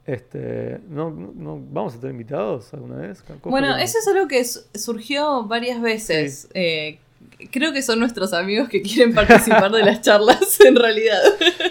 Este, 0.06 0.80
no, 0.90 1.10
no, 1.10 1.32
no- 1.36 1.60
¿Vamos 1.72 1.96
a 1.96 2.00
tener 2.00 2.12
invitados 2.12 2.72
alguna 2.74 2.98
vez? 2.98 3.24
¿Cómo 3.24 3.40
Bueno, 3.52 3.76
eso 3.76 3.98
es 3.98 4.08
algo 4.08 4.28
que 4.28 4.44
su- 4.46 4.62
surgió 4.76 5.44
varias 5.46 5.82
veces. 5.82 6.48
Eh, 6.54 7.00
Creo 7.52 7.74
que 7.74 7.82
son 7.82 8.00
nuestros 8.00 8.34
amigos 8.34 8.70
que 8.70 8.82
quieren 8.84 9.14
participar 9.16 9.72
de 9.72 9.84
las 9.84 10.02
charlas 10.02 10.60
en 10.66 10.76
realidad. 10.76 11.20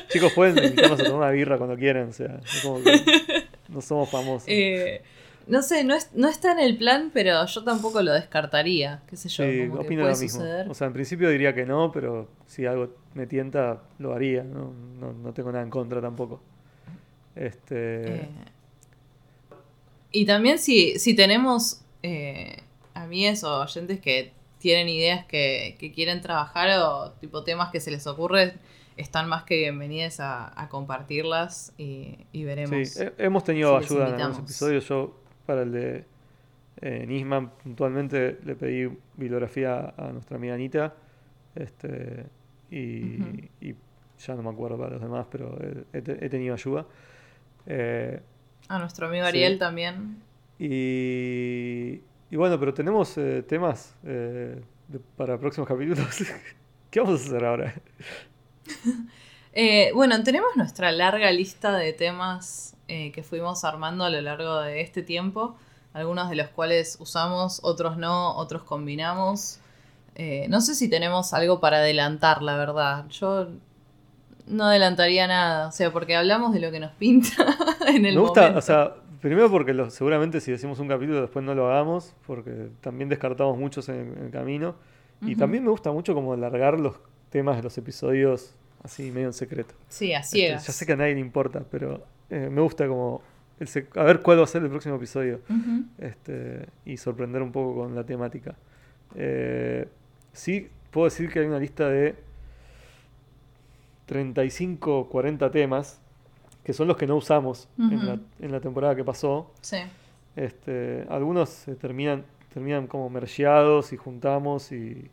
Chicos, 0.08 0.32
pueden 0.32 0.58
invitarnos 0.62 0.98
a 1.00 1.04
tomar 1.04 1.18
una 1.20 1.30
birra 1.30 1.58
cuando 1.58 1.76
quieran, 1.76 2.08
o 2.08 2.12
sea, 2.12 2.40
es 2.44 2.60
como 2.62 2.82
que 2.82 2.90
no 3.68 3.80
somos 3.80 4.10
famosos. 4.10 4.48
Eh, 4.48 5.00
no 5.46 5.62
sé, 5.62 5.84
no, 5.84 5.94
es- 5.94 6.10
no 6.14 6.28
está 6.28 6.52
en 6.52 6.58
el 6.60 6.76
plan, 6.78 7.10
pero 7.12 7.44
yo 7.46 7.64
tampoco 7.64 8.02
lo 8.02 8.12
descartaría, 8.12 9.02
qué 9.08 9.16
sé 9.16 9.28
yo, 9.28 9.44
Sí, 9.44 9.60
como 9.66 9.80
que 9.80 9.86
opino 9.86 10.02
puede 10.02 10.14
lo 10.14 10.20
mismo. 10.20 10.40
suceder. 10.40 10.68
O 10.70 10.74
sea, 10.74 10.86
en 10.86 10.92
principio 10.92 11.28
diría 11.30 11.54
que 11.54 11.66
no, 11.66 11.90
pero 11.92 12.28
si 12.46 12.66
algo 12.66 12.88
me 13.14 13.26
tienta, 13.26 13.82
lo 13.98 14.14
haría. 14.14 14.42
No, 14.44 14.72
no, 15.00 15.12
no 15.12 15.32
tengo 15.32 15.50
nada 15.52 15.64
en 15.64 15.70
contra 15.70 16.00
tampoco. 16.00 16.40
Este, 17.36 18.22
Eh, 18.22 18.28
y 20.12 20.26
también 20.26 20.58
si, 20.58 20.98
si 20.98 21.14
tenemos 21.14 21.80
eh, 22.02 22.58
amigues 22.94 23.42
o 23.44 23.60
oyentes 23.62 24.00
que 24.00 24.32
tienen 24.58 24.88
ideas 24.88 25.26
que, 25.26 25.76
que 25.78 25.92
quieren 25.92 26.20
trabajar 26.20 26.68
o 26.80 27.10
tipo 27.20 27.42
temas 27.44 27.70
que 27.70 27.80
se 27.80 27.90
les 27.90 28.06
ocurre, 28.06 28.54
están 28.96 29.28
más 29.28 29.42
que 29.42 29.56
bienvenidas 29.56 30.20
a, 30.20 30.58
a 30.60 30.68
compartirlas 30.68 31.72
y, 31.76 32.16
y 32.32 32.44
veremos. 32.44 32.88
sí, 32.88 33.02
he- 33.02 33.24
hemos 33.24 33.42
tenido 33.44 33.76
si 33.80 33.84
ayuda 33.86 34.08
en 34.08 34.14
algunos 34.14 34.38
episodios. 34.38 34.88
Yo, 34.88 35.20
para 35.46 35.62
el 35.62 35.72
de 35.72 36.04
eh, 36.80 37.04
Nisman, 37.06 37.50
puntualmente 37.62 38.38
le 38.44 38.54
pedí 38.56 38.88
bibliografía 39.16 39.94
a 39.96 40.10
nuestra 40.12 40.36
amiga 40.36 40.54
Anita. 40.54 40.94
Este, 41.54 42.26
y, 42.70 43.18
ya 44.26 44.34
no 44.34 44.42
me 44.42 44.50
acuerdo 44.50 44.78
para 44.78 44.90
los 44.92 45.02
demás, 45.02 45.26
pero 45.30 45.56
he, 45.60 45.98
he 45.98 46.02
te- 46.02 46.24
he 46.24 46.28
tenido 46.28 46.54
ayuda. 46.54 46.86
Eh, 47.66 48.20
A 48.68 48.78
nuestro 48.78 49.06
amigo 49.06 49.24
Sí. 49.24 49.28
Ariel 49.28 49.58
también. 49.58 50.16
Y, 50.58 52.00
y 52.30 52.36
bueno, 52.36 52.58
pero 52.58 52.72
tenemos 52.74 53.16
eh, 53.18 53.42
temas 53.46 53.94
eh, 54.04 54.60
de- 54.88 55.00
para 55.16 55.38
próximos 55.38 55.68
capítulos. 55.68 56.06
¿Qué 56.90 57.00
vamos 57.00 57.22
a 57.22 57.24
hacer 57.26 57.44
ahora? 57.44 57.74
Bueno, 59.94 60.20
tenemos 60.24 60.56
nuestra 60.56 60.90
larga 60.90 61.30
lista 61.30 61.76
de 61.76 61.92
temas 61.92 62.73
eh, 62.88 63.12
que 63.12 63.22
fuimos 63.22 63.64
armando 63.64 64.04
a 64.04 64.10
lo 64.10 64.20
largo 64.20 64.60
de 64.60 64.80
este 64.80 65.02
tiempo, 65.02 65.56
algunos 65.92 66.28
de 66.30 66.36
los 66.36 66.48
cuales 66.48 66.96
usamos, 67.00 67.60
otros 67.62 67.96
no, 67.96 68.34
otros 68.36 68.62
combinamos. 68.62 69.58
Eh, 70.16 70.46
no 70.48 70.60
sé 70.60 70.74
si 70.74 70.88
tenemos 70.88 71.32
algo 71.34 71.60
para 71.60 71.78
adelantar, 71.78 72.42
la 72.42 72.56
verdad. 72.56 73.06
Yo 73.08 73.48
no 74.46 74.64
adelantaría 74.64 75.26
nada, 75.26 75.68
o 75.68 75.72
sea, 75.72 75.90
porque 75.92 76.14
hablamos 76.16 76.52
de 76.52 76.60
lo 76.60 76.70
que 76.70 76.80
nos 76.80 76.92
pinta 76.98 77.56
en 77.88 78.04
el 78.06 78.14
Me 78.14 78.20
gusta, 78.20 78.40
momento. 78.42 78.58
o 78.58 78.62
sea, 78.62 78.94
primero 79.20 79.50
porque 79.50 79.72
lo- 79.72 79.90
seguramente 79.90 80.40
si 80.40 80.50
decimos 80.52 80.78
un 80.78 80.88
capítulo 80.88 81.20
después 81.22 81.44
no 81.44 81.54
lo 81.54 81.70
hagamos, 81.70 82.12
porque 82.26 82.68
también 82.80 83.08
descartamos 83.08 83.56
muchos 83.58 83.88
en, 83.88 84.14
en 84.18 84.24
el 84.26 84.30
camino. 84.30 84.74
Y 85.22 85.36
también 85.36 85.64
me 85.64 85.70
gusta 85.70 85.90
mucho 85.90 86.12
como 86.12 86.34
alargar 86.34 86.78
los 86.78 86.96
temas 87.30 87.56
de 87.56 87.62
los 87.62 87.78
episodios 87.78 88.54
así 88.82 89.10
medio 89.10 89.28
en 89.28 89.32
secreto. 89.32 89.72
sí, 89.88 90.12
a 90.12 90.18
Este, 90.18 90.36
ciegas. 90.36 90.66
ya 90.66 90.72
sé 90.74 90.84
que 90.84 90.92
a 90.92 90.96
nadie 90.96 91.14
le 91.14 91.20
importa, 91.20 91.62
pero 91.70 92.04
eh, 92.30 92.48
me 92.50 92.60
gusta 92.60 92.86
como 92.88 93.22
el 93.60 93.68
a 93.96 94.02
ver 94.02 94.20
cuál 94.20 94.38
va 94.40 94.44
a 94.44 94.46
ser 94.46 94.62
el 94.62 94.68
próximo 94.70 94.96
episodio. 94.96 95.40
Este, 95.98 96.66
y 96.84 96.96
sorprender 96.96 97.40
un 97.42 97.52
poco 97.52 97.82
con 97.82 97.94
la 97.94 98.04
temática. 98.04 98.54
Eh, 99.14 99.86
sí, 100.32 100.68
puedo 100.90 101.04
decir 101.06 101.30
que 101.30 101.38
hay 101.40 101.46
una 101.46 101.58
lista 101.58 101.88
de 101.88 102.16
35 104.06 104.98
o 104.98 105.08
40 105.08 105.50
temas 105.50 106.00
que 106.62 106.72
son 106.72 106.88
los 106.88 106.96
que 106.96 107.06
no 107.06 107.16
usamos 107.16 107.68
en, 107.78 108.06
la, 108.06 108.14
Ujú. 108.14 108.22
en 108.40 108.52
la 108.52 108.60
temporada 108.60 108.96
que 108.96 109.04
pasó. 109.04 109.50
Sí. 109.60 109.76
Este, 110.34 111.04
algunos 111.10 111.50
se 111.50 111.74
terminan, 111.76 112.24
terminan 112.52 112.86
como 112.86 113.10
mergeados 113.10 113.92
y 113.92 113.98
juntamos 113.98 114.72
y, 114.72 115.10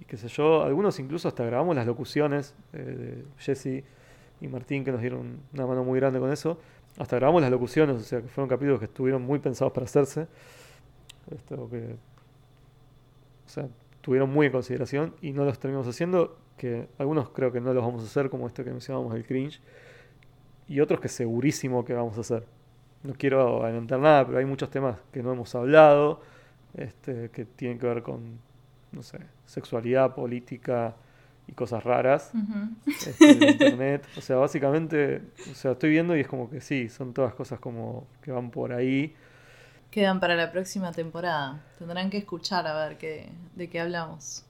y 0.00 0.04
qué 0.06 0.16
sé 0.16 0.28
yo. 0.28 0.62
Algunos 0.62 0.98
incluso 1.00 1.26
hasta 1.26 1.44
grabamos 1.44 1.74
las 1.74 1.86
locuciones 1.86 2.54
eh, 2.72 2.78
de 2.78 3.24
Jesse 3.38 3.82
y 4.40 4.48
Martín 4.48 4.84
que 4.84 4.92
nos 4.92 5.00
dieron 5.00 5.40
una 5.52 5.66
mano 5.66 5.84
muy 5.84 5.98
grande 6.00 6.18
con 6.18 6.32
eso. 6.32 6.58
Hasta 6.98 7.16
grabamos 7.16 7.42
las 7.42 7.50
locuciones, 7.50 7.96
o 7.96 8.00
sea 8.00 8.20
que 8.20 8.28
fueron 8.28 8.48
capítulos 8.48 8.78
que 8.78 8.86
estuvieron 8.86 9.22
muy 9.22 9.38
pensados 9.38 9.72
para 9.72 9.84
hacerse. 9.84 10.26
Este, 11.30 11.54
o 11.54 11.68
que, 11.68 11.96
o 13.46 13.48
sea, 13.48 13.68
tuvieron 14.00 14.30
muy 14.30 14.46
en 14.46 14.52
consideración 14.52 15.14
y 15.20 15.32
no 15.32 15.44
los 15.44 15.58
terminamos 15.58 15.88
haciendo. 15.88 16.36
Que 16.56 16.88
algunos 16.98 17.30
creo 17.30 17.52
que 17.52 17.60
no 17.60 17.72
los 17.72 17.82
vamos 17.82 18.02
a 18.02 18.06
hacer, 18.06 18.28
como 18.28 18.46
este 18.46 18.64
que 18.64 18.70
mencionábamos, 18.70 19.14
el 19.14 19.24
cringe. 19.24 19.60
Y 20.68 20.80
otros 20.80 21.00
que 21.00 21.08
segurísimo 21.08 21.84
que 21.84 21.94
vamos 21.94 22.16
a 22.18 22.20
hacer. 22.20 22.44
No 23.02 23.14
quiero 23.14 23.64
adelantar 23.64 23.98
nada, 23.98 24.26
pero 24.26 24.38
hay 24.38 24.44
muchos 24.44 24.68
temas 24.70 24.98
que 25.10 25.22
no 25.22 25.32
hemos 25.32 25.54
hablado, 25.54 26.20
este, 26.74 27.30
que 27.30 27.46
tienen 27.46 27.78
que 27.78 27.86
ver 27.86 28.02
con, 28.02 28.38
no 28.92 29.02
sé, 29.02 29.18
sexualidad, 29.46 30.14
política 30.14 30.94
y 31.48 31.52
cosas 31.52 31.82
raras 31.84 32.30
este, 32.86 33.34
de 33.34 33.46
internet. 33.52 34.06
O 34.16 34.20
sea, 34.20 34.36
básicamente, 34.36 35.22
o 35.50 35.54
sea, 35.54 35.72
estoy 35.72 35.90
viendo 35.90 36.16
y 36.16 36.20
es 36.20 36.28
como 36.28 36.48
que 36.50 36.60
sí, 36.60 36.88
son 36.88 37.12
todas 37.12 37.34
cosas 37.34 37.58
como 37.60 38.06
que 38.22 38.30
van 38.32 38.50
por 38.50 38.72
ahí. 38.72 39.14
Quedan 39.90 40.20
para 40.20 40.36
la 40.36 40.52
próxima 40.52 40.92
temporada. 40.92 41.60
Tendrán 41.78 42.10
que 42.10 42.18
escuchar 42.18 42.66
a 42.66 42.86
ver 42.86 42.96
qué, 42.98 43.28
de 43.56 43.68
qué 43.68 43.80
hablamos. 43.80 44.44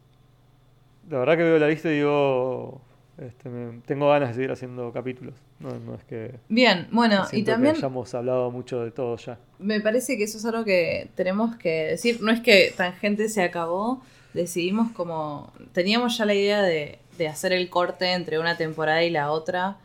La 1.09 1.19
verdad 1.21 1.37
que 1.39 1.43
veo 1.43 1.59
la 1.59 1.69
lista 1.69 1.91
y 1.91 1.95
digo, 1.97 2.83
este, 3.17 3.49
me- 3.49 3.81
tengo 3.87 4.09
ganas 4.11 4.29
de 4.31 4.35
seguir 4.35 4.53
haciendo 4.53 4.93
capítulos. 4.93 5.35
No, 5.59 5.71
no 5.81 5.95
es 5.95 6.05
que 6.05 6.35
Bien, 6.51 6.89
bueno, 6.93 7.25
y 7.33 7.43
también 7.43 7.73
que 7.73 7.79
hayamos 7.79 8.15
hablado 8.15 8.51
mucho 8.51 8.85
de 8.85 8.91
todo 8.91 9.17
ya. 9.17 9.39
me 9.59 9.81
parece 9.81 10.17
que 10.19 10.25
eso 10.25 10.37
es 10.39 10.45
algo 10.45 10.65
que 10.65 11.09
tenemos 11.15 11.57
que 11.57 11.87
decir. 11.87 12.19
No 12.21 12.31
es 12.31 12.41
que 12.41 12.73
Tangente 12.77 13.29
se 13.31 13.43
acabó, 13.43 14.03
decidimos 14.35 14.93
como... 14.93 15.53
Teníamos 15.73 16.17
ya 16.19 16.25
la 16.25 16.35
idea 16.35 16.63
de, 16.63 16.99
de 17.19 17.29
hacer 17.29 17.53
el 17.53 17.69
corte 17.69 18.13
entre 18.13 18.39
una 18.39 18.57
temporada 18.57 19.03
y 19.03 19.11
la 19.11 19.31
otra 19.31 19.77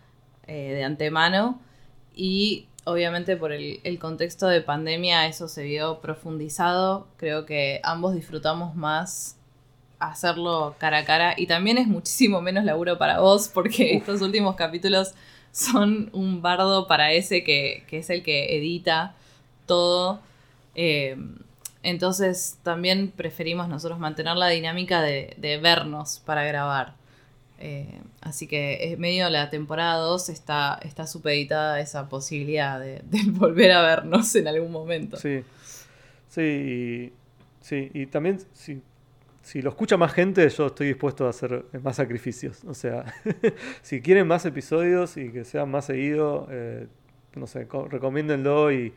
eh, 0.47 0.73
de 0.73 0.83
antemano 0.83 1.59
y 2.15 2.67
obviamente 2.85 3.35
por 3.35 3.51
el, 3.51 3.79
el 3.83 3.99
contexto 3.99 4.47
de 4.47 4.61
pandemia 4.61 5.27
eso 5.27 5.47
se 5.47 5.63
vio 5.63 5.99
profundizado. 5.99 7.07
Creo 7.17 7.45
que 7.45 7.81
ambos 7.83 8.15
disfrutamos 8.15 8.75
más 8.75 9.37
hacerlo 9.99 10.75
cara 10.77 10.99
a 10.99 11.05
cara 11.05 11.33
y 11.37 11.47
también 11.47 11.77
es 11.77 11.87
muchísimo 11.87 12.41
menos 12.41 12.63
laburo 12.63 12.97
para 12.97 13.19
vos 13.19 13.49
porque 13.53 13.95
estos 13.95 14.21
últimos 14.21 14.55
capítulos 14.55 15.13
son 15.51 16.09
un 16.13 16.41
bardo 16.41 16.87
para 16.87 17.11
ese 17.11 17.43
que, 17.43 17.83
que 17.87 17.99
es 17.99 18.09
el 18.09 18.23
que 18.23 18.57
edita 18.57 19.15
todo. 19.65 20.19
Eh, 20.75 21.17
entonces 21.85 22.57
también 22.63 23.11
preferimos 23.15 23.69
nosotros 23.69 23.99
mantener 23.99 24.35
la 24.35 24.47
dinámica 24.49 25.01
de, 25.01 25.33
de 25.37 25.57
vernos 25.57 26.21
para 26.25 26.43
grabar. 26.43 26.95
Eh, 27.57 28.01
así 28.21 28.47
que 28.47 28.91
es 28.91 28.99
medio 28.99 29.29
la 29.29 29.49
temporada 29.49 29.95
2 29.99 30.27
está, 30.27 30.77
está 30.83 31.07
supeditada 31.07 31.79
esa 31.79 32.09
posibilidad 32.09 32.79
de, 32.79 33.01
de 33.05 33.21
volver 33.31 33.71
a 33.71 33.81
vernos 33.81 34.35
en 34.35 34.47
algún 34.49 34.71
momento. 34.73 35.15
Sí, 35.17 35.41
sí, 36.29 37.13
sí, 37.61 37.89
y 37.93 38.05
también 38.07 38.39
si, 38.53 38.81
si 39.41 39.61
lo 39.61 39.69
escucha 39.69 39.97
más 39.97 40.11
gente, 40.13 40.47
yo 40.49 40.67
estoy 40.67 40.87
dispuesto 40.87 41.27
a 41.27 41.29
hacer 41.29 41.65
más 41.81 41.95
sacrificios. 41.95 42.63
O 42.65 42.73
sea, 42.73 43.05
si 43.81 44.01
quieren 44.01 44.27
más 44.27 44.45
episodios 44.45 45.17
y 45.17 45.31
que 45.31 45.45
sean 45.45 45.69
más 45.71 45.85
seguidos, 45.85 46.47
eh, 46.51 46.87
no 47.35 47.47
sé, 47.47 47.67
co- 47.67 47.87
recomiéndenlo 47.87 48.71
y 48.71 48.93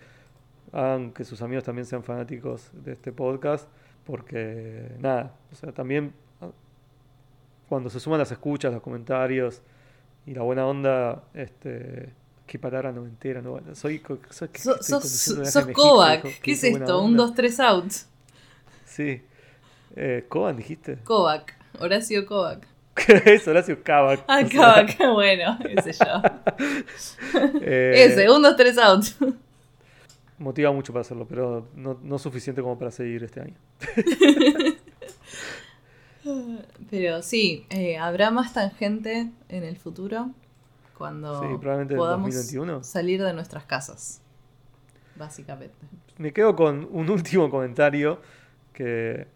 hagan 0.73 1.12
que 1.12 1.24
sus 1.24 1.43
amigos 1.43 1.65
también 1.65 1.86
sean 1.86 2.03
fanáticos 2.03 2.70
de 2.73 2.93
este 2.93 3.12
podcast, 3.12 3.69
porque 4.05 4.93
nada, 4.99 5.35
o 5.53 5.55
sea, 5.55 5.73
también 5.73 6.12
ah, 6.40 6.51
cuando 7.69 7.90
se 7.90 8.01
suman 8.01 8.19
las 8.19 8.31
escuchas, 8.32 8.73
los 8.73 8.82
comentarios 8.82 9.62
y 10.27 10.35
la 10.35 10.43
buena 10.43 10.66
onda, 10.66 11.24
este... 11.35 12.12
Qué 12.47 12.59
palabra 12.59 12.93
no 12.93 13.05
entera, 13.05 13.43
no 13.43 13.61
soy, 13.74 14.03
soy, 14.31 14.49
So- 14.55 14.82
sos 14.82 15.36
México, 15.66 15.82
Kovac. 15.82 16.40
¿Qué 16.40 16.53
es 16.53 16.65
esto? 16.65 17.03
Un 17.03 17.11
onda. 17.11 17.24
2, 17.24 17.35
3 17.35 17.61
out. 17.61 17.93
Sí. 18.86 19.20
Eh, 19.95 20.24
¿Kovan 20.31 20.57
dijiste? 20.57 20.97
Kovac. 21.05 21.55
Horacio 21.78 22.24
Kovac. 22.24 22.66
es 23.27 23.47
Horacio 23.47 23.82
Kavak. 23.82 24.24
Ah, 24.27 24.40
o 24.43 24.49
sea, 24.49 24.86
Kovac. 24.86 24.99
Bueno, 25.12 25.59
ese 25.69 25.93
yo. 25.93 26.23
eh, 27.61 28.07
Ese, 28.07 28.31
un 28.31 28.40
2, 28.40 28.57
3 28.57 28.78
out. 28.78 29.05
Motiva 30.39 30.70
mucho 30.73 30.93
para 30.93 31.01
hacerlo, 31.01 31.27
pero 31.28 31.66
no, 31.74 31.98
no 32.02 32.19
suficiente 32.19 32.62
como 32.62 32.78
para 32.78 32.90
seguir 32.90 33.24
este 33.24 33.40
año. 33.40 33.55
Pero 36.90 37.23
sí, 37.23 37.66
eh, 37.70 37.97
habrá 37.97 38.31
más 38.31 38.52
tangente 38.52 39.31
en 39.48 39.65
el 39.65 39.77
futuro 39.77 40.31
cuando 40.97 41.40
Sí, 41.40 41.47
podamos 41.97 42.35
2021. 42.35 42.85
salir 42.85 43.23
de 43.23 43.32
nuestras 43.32 43.65
casas. 43.65 44.20
Básicamente. 45.16 45.74
Me 46.19 46.32
quedo 46.32 46.55
con 46.56 46.89
un 46.90 47.09
último 47.10 47.48
comentario 47.51 48.20
que, 48.73 49.27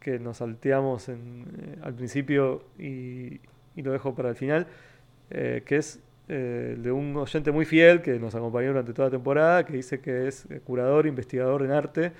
que 0.00 0.18
nos 0.18 0.38
salteamos 0.38 1.08
en, 1.08 1.46
eh, 1.58 1.78
al 1.82 1.94
principio 1.94 2.64
y, 2.78 3.40
y 3.76 3.82
lo 3.82 3.92
dejo 3.92 4.14
para 4.14 4.30
el 4.30 4.36
final, 4.36 4.66
eh, 5.30 5.62
que 5.64 5.76
es 5.76 6.00
eh, 6.28 6.76
de 6.78 6.92
un 6.92 7.16
oyente 7.16 7.50
muy 7.50 7.64
fiel 7.64 8.02
que 8.02 8.18
nos 8.18 8.34
acompañó 8.34 8.68
durante 8.68 8.92
toda 8.92 9.08
la 9.08 9.12
temporada, 9.12 9.64
que 9.64 9.72
dice 9.74 10.00
que 10.00 10.28
es 10.28 10.46
eh, 10.50 10.60
curador, 10.60 11.06
investigador 11.06 11.62
en 11.62 11.70
arte 11.72 12.12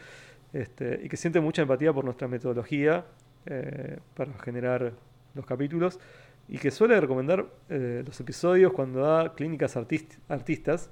este, 0.52 1.00
y 1.04 1.08
que 1.08 1.16
siente 1.16 1.40
mucha 1.40 1.62
empatía 1.62 1.92
por 1.92 2.04
nuestra 2.04 2.26
metodología 2.28 3.04
eh, 3.46 3.98
para 4.14 4.32
generar 4.42 4.92
los 5.34 5.44
capítulos 5.46 6.00
y 6.48 6.56
que 6.58 6.70
suele 6.70 6.98
recomendar 7.00 7.46
eh, 7.68 8.02
los 8.06 8.18
episodios 8.20 8.72
cuando 8.72 9.00
da 9.00 9.34
clínicas 9.34 9.76
artist- 9.76 10.18
artistas. 10.28 10.90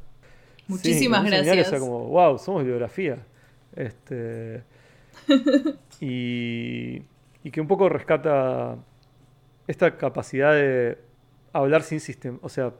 Muchísimas 0.68 1.22
Sí, 1.22 1.28
señal, 1.30 1.44
gracias. 1.46 1.66
O 1.68 1.70
sea, 1.70 1.78
como, 1.78 2.04
wow, 2.08 2.38
somos 2.38 2.62
bibliografía. 2.62 3.24
Este, 3.74 4.62
y, 6.00 7.02
y 7.42 7.50
que 7.50 7.60
un 7.60 7.66
poco 7.68 7.88
rescata 7.88 8.76
esta 9.66 9.96
capacidad 9.96 10.52
de 10.52 10.98
hablar 11.52 11.82
sin 11.82 12.00
sistema, 12.00 12.38
o 12.42 12.48
sea, 12.48 12.72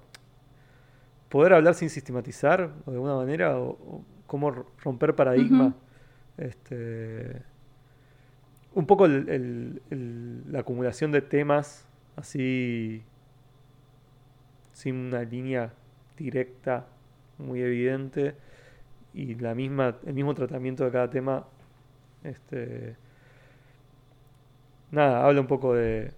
poder 1.37 1.53
hablar 1.55 1.75
sin 1.75 1.91
sistematizar 1.91 2.71
o 2.85 2.91
de 2.91 2.97
alguna 2.97 3.15
manera, 3.17 3.59
o, 3.59 3.71
o 3.71 4.05
cómo 4.27 4.51
romper 4.85 5.15
paradigma. 5.15 5.75
Este, 6.39 7.43
un 8.75 8.87
poco 8.87 9.07
el- 9.07 9.29
el- 9.29 9.83
el- 9.91 10.53
la 10.53 10.61
acumulación 10.61 11.11
de 11.13 11.23
temas 11.23 11.87
así 12.17 13.03
sin 14.73 14.95
una 14.97 15.23
línea 15.23 15.73
directa 16.19 16.87
muy 17.39 17.61
evidente 17.63 18.35
y 19.15 19.35
la 19.37 19.55
misma 19.55 19.97
el 20.07 20.13
mismo 20.15 20.35
tratamiento 20.35 20.85
de 20.85 20.91
cada 20.91 21.09
tema 21.11 21.47
este 22.25 22.97
nada 24.91 25.25
habla 25.27 25.41
un 25.41 25.47
poco 25.47 25.75
de 25.75 26.13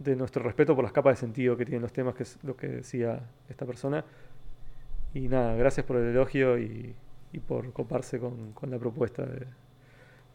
de 0.00 0.16
nuestro 0.16 0.42
respeto 0.42 0.74
por 0.74 0.82
las 0.82 0.92
capas 0.92 1.16
de 1.16 1.20
sentido 1.20 1.56
que 1.56 1.64
tienen 1.64 1.82
los 1.82 1.92
temas 1.92 2.14
que 2.14 2.24
es 2.24 2.38
lo 2.42 2.56
que 2.56 2.66
decía 2.66 3.20
esta 3.48 3.66
persona. 3.66 4.04
Y 5.14 5.28
nada 5.28 5.54
gracias 5.54 5.86
por 5.86 5.98
el 5.98 6.08
elogio 6.08 6.58
y, 6.58 6.94
y 7.32 7.38
por 7.38 7.70
coparse 7.72 8.18
con, 8.18 8.52
con 8.52 8.70
la 8.70 8.78
propuesta 8.78 9.24
de, 9.24 9.40
de 9.40 9.46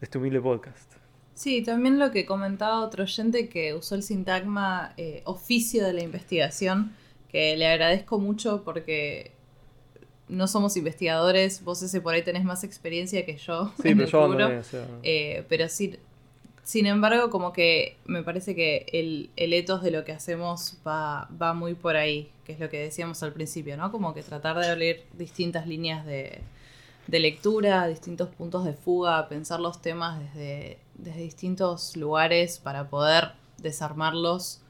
este 0.00 0.18
humilde 0.18 0.40
podcast. 0.40 0.94
Sí, 1.34 1.62
también 1.62 1.98
lo 1.98 2.12
que 2.12 2.24
comentaba 2.24 2.80
otro 2.80 3.02
oyente 3.02 3.48
que 3.48 3.74
usó 3.74 3.94
el 3.94 4.02
sintagma 4.02 4.94
eh, 4.96 5.20
oficio 5.24 5.84
de 5.84 5.92
la 5.92 6.02
investigación, 6.02 6.92
que 7.28 7.56
le 7.56 7.66
agradezco 7.66 8.18
mucho 8.18 8.62
porque 8.64 9.32
no 10.28 10.46
somos 10.46 10.76
investigadores, 10.76 11.62
vos 11.62 11.82
ese 11.82 12.00
por 12.00 12.14
ahí 12.14 12.22
tenés 12.22 12.44
más 12.44 12.64
experiencia 12.64 13.24
que 13.26 13.36
yo 13.36 13.72
sí 13.82 13.88
en 13.88 13.98
pero 13.98 14.06
el 14.06 14.12
yo 14.12 14.18
abandoné, 14.18 14.58
o 14.58 14.64
sea, 14.64 14.86
Eh, 15.02 15.44
pero 15.48 15.68
sí, 15.68 15.98
sin 16.66 16.86
embargo, 16.86 17.30
como 17.30 17.52
que 17.52 17.96
me 18.06 18.24
parece 18.24 18.56
que 18.56 18.86
el, 18.92 19.30
el 19.36 19.52
ethos 19.52 19.84
de 19.84 19.92
lo 19.92 20.04
que 20.04 20.10
hacemos 20.10 20.78
va, 20.84 21.28
va 21.40 21.54
muy 21.54 21.74
por 21.74 21.94
ahí, 21.94 22.28
que 22.44 22.54
es 22.54 22.58
lo 22.58 22.68
que 22.68 22.80
decíamos 22.80 23.22
al 23.22 23.32
principio, 23.32 23.76
¿no? 23.76 23.92
Como 23.92 24.12
que 24.14 24.24
tratar 24.24 24.58
de 24.58 24.66
abrir 24.66 25.04
distintas 25.12 25.68
líneas 25.68 26.04
de, 26.04 26.40
de 27.06 27.20
lectura, 27.20 27.86
distintos 27.86 28.30
puntos 28.30 28.64
de 28.64 28.72
fuga, 28.72 29.28
pensar 29.28 29.60
los 29.60 29.80
temas 29.80 30.18
desde, 30.18 30.78
desde 30.94 31.20
distintos 31.20 31.96
lugares 31.96 32.58
para 32.58 32.90
poder 32.90 33.34
desarmarlos 33.58 34.60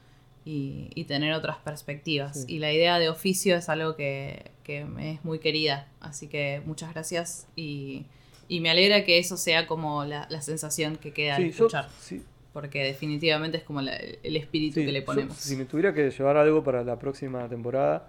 y, 0.45 0.91
y 0.93 1.05
tener 1.05 1.33
otras 1.33 1.57
perspectivas. 1.57 2.43
Sí. 2.43 2.57
Y 2.57 2.59
la 2.59 2.71
idea 2.71 2.99
de 2.99 3.09
oficio 3.09 3.55
es 3.55 3.69
algo 3.69 3.95
que, 3.95 4.51
que 4.63 4.85
me 4.85 5.13
es 5.13 5.25
muy 5.25 5.39
querida, 5.39 5.87
así 5.99 6.27
que 6.27 6.61
muchas 6.63 6.93
gracias 6.93 7.47
y, 7.55 8.05
y 8.47 8.59
me 8.61 8.69
alegra 8.69 9.03
que 9.03 9.17
eso 9.19 9.37
sea 9.37 9.67
como 9.67 10.05
la, 10.05 10.27
la 10.29 10.41
sensación 10.41 10.95
que 10.97 11.11
queda 11.13 11.35
al 11.37 11.43
sí, 11.43 11.51
yo- 11.51 11.65
escuchar, 11.65 11.89
sí, 11.99 12.23
porque 12.53 12.83
definitivamente 12.83 13.57
es 13.57 13.63
como 13.63 13.81
la- 13.81 13.95
el 13.97 14.35
espíritu 14.35 14.75
Sí, 14.75 14.85
que 14.85 14.91
le 14.91 14.99
yo, 15.01 15.05
ponemos. 15.05 15.37
si 15.37 15.55
me 15.55 15.65
tuviera 15.65 15.93
que 15.93 16.09
llevar 16.09 16.37
algo 16.37 16.63
para 16.63 16.83
la 16.83 16.97
próxima 16.97 17.47
temporada, 17.47 18.07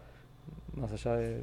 más 0.77 0.93
allá 0.93 1.17
de 1.17 1.43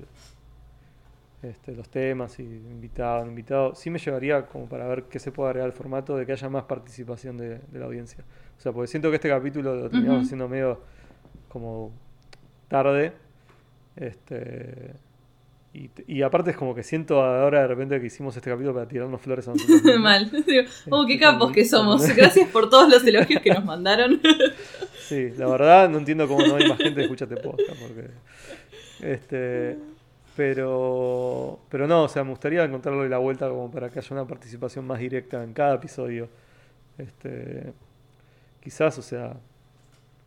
este, 1.44 1.74
los 1.76 1.90
temas 1.90 2.40
y 2.40 2.44
invitado, 2.44 3.26
invitado, 3.28 3.76
sí 3.76 3.90
me 3.92 4.00
llevaría 4.00 4.46
como 4.48 4.68
para 4.68 4.88
ver 4.88 5.04
qué 5.04 5.20
se 5.20 5.32
puede 5.32 5.50
agregar 5.50 5.68
al 5.70 5.74
formato 5.74 6.18
de 6.18 6.26
que 6.26 6.32
haya 6.32 6.50
más 6.50 6.64
participación 6.64 7.38
de, 7.38 7.60
de 7.60 7.80
la 7.80 7.86
audiencia. 7.86 8.24
O 8.58 8.62
sea, 8.62 8.72
porque 8.72 8.88
siento 8.88 9.10
que 9.12 9.16
este 9.18 9.30
capítulo 9.30 9.76
lo 9.76 9.90
terminamos 9.90 10.20
Ujú. 10.22 10.26
haciendo 10.26 10.48
medio 10.50 10.82
como 11.50 11.92
tarde. 12.68 13.14
Este, 13.96 14.94
y, 15.78 15.90
y 16.08 16.22
aparte 16.22 16.52
es 16.52 16.58
como 16.58 16.74
que 16.74 16.84
siento 16.84 17.22
ahora 17.22 17.62
de 17.62 17.68
repente 17.68 18.00
que 18.00 18.08
hicimos 18.08 18.36
este 18.38 18.50
capítulo 18.50 18.74
para 18.74 18.88
tirarnos 18.88 19.20
flores 19.22 19.48
a 19.48 19.52
nosotros. 19.56 19.82
Mal. 20.00 20.32
Digo, 20.48 20.64
oh, 20.90 21.06
qué 21.06 21.20
capos 21.20 21.52
que 21.52 21.66
somos. 21.66 22.08
Gracias 22.16 22.48
por 22.50 22.70
todos 22.70 22.90
los 22.90 23.06
elogios 23.06 23.42
que 23.42 23.52
nos 23.54 23.66
mandaron. 23.74 24.22
Sí, 25.08 25.32
la 25.38 25.48
verdad 25.48 25.90
no 25.90 25.98
entiendo 25.98 26.28
cómo 26.28 26.46
no 26.48 26.56
hay 26.56 26.68
más 26.70 26.78
gente 26.78 26.96
que 26.96 27.02
escucha 27.04 27.26
este 27.26 27.38
podcast, 27.38 27.80
porque 27.82 28.10
este 29.02 29.78
pero 30.36 31.60
pero 31.70 31.88
no, 31.88 32.04
o 32.04 32.08
sea, 32.08 32.24
me 32.24 32.30
gustaría 32.32 32.64
encontrarle 32.64 33.08
la 33.10 33.18
vuelta 33.18 33.48
como 33.50 33.70
para 33.72 33.90
que 33.90 34.00
haya 34.00 34.10
una 34.12 34.26
participación 34.26 34.86
más 34.86 35.00
directa 35.00 35.44
en 35.44 35.54
cada 35.54 35.76
episodio. 35.76 36.28
Este 36.98 37.74
quizás, 38.62 38.98
o 38.98 39.02
sea, 39.02 39.34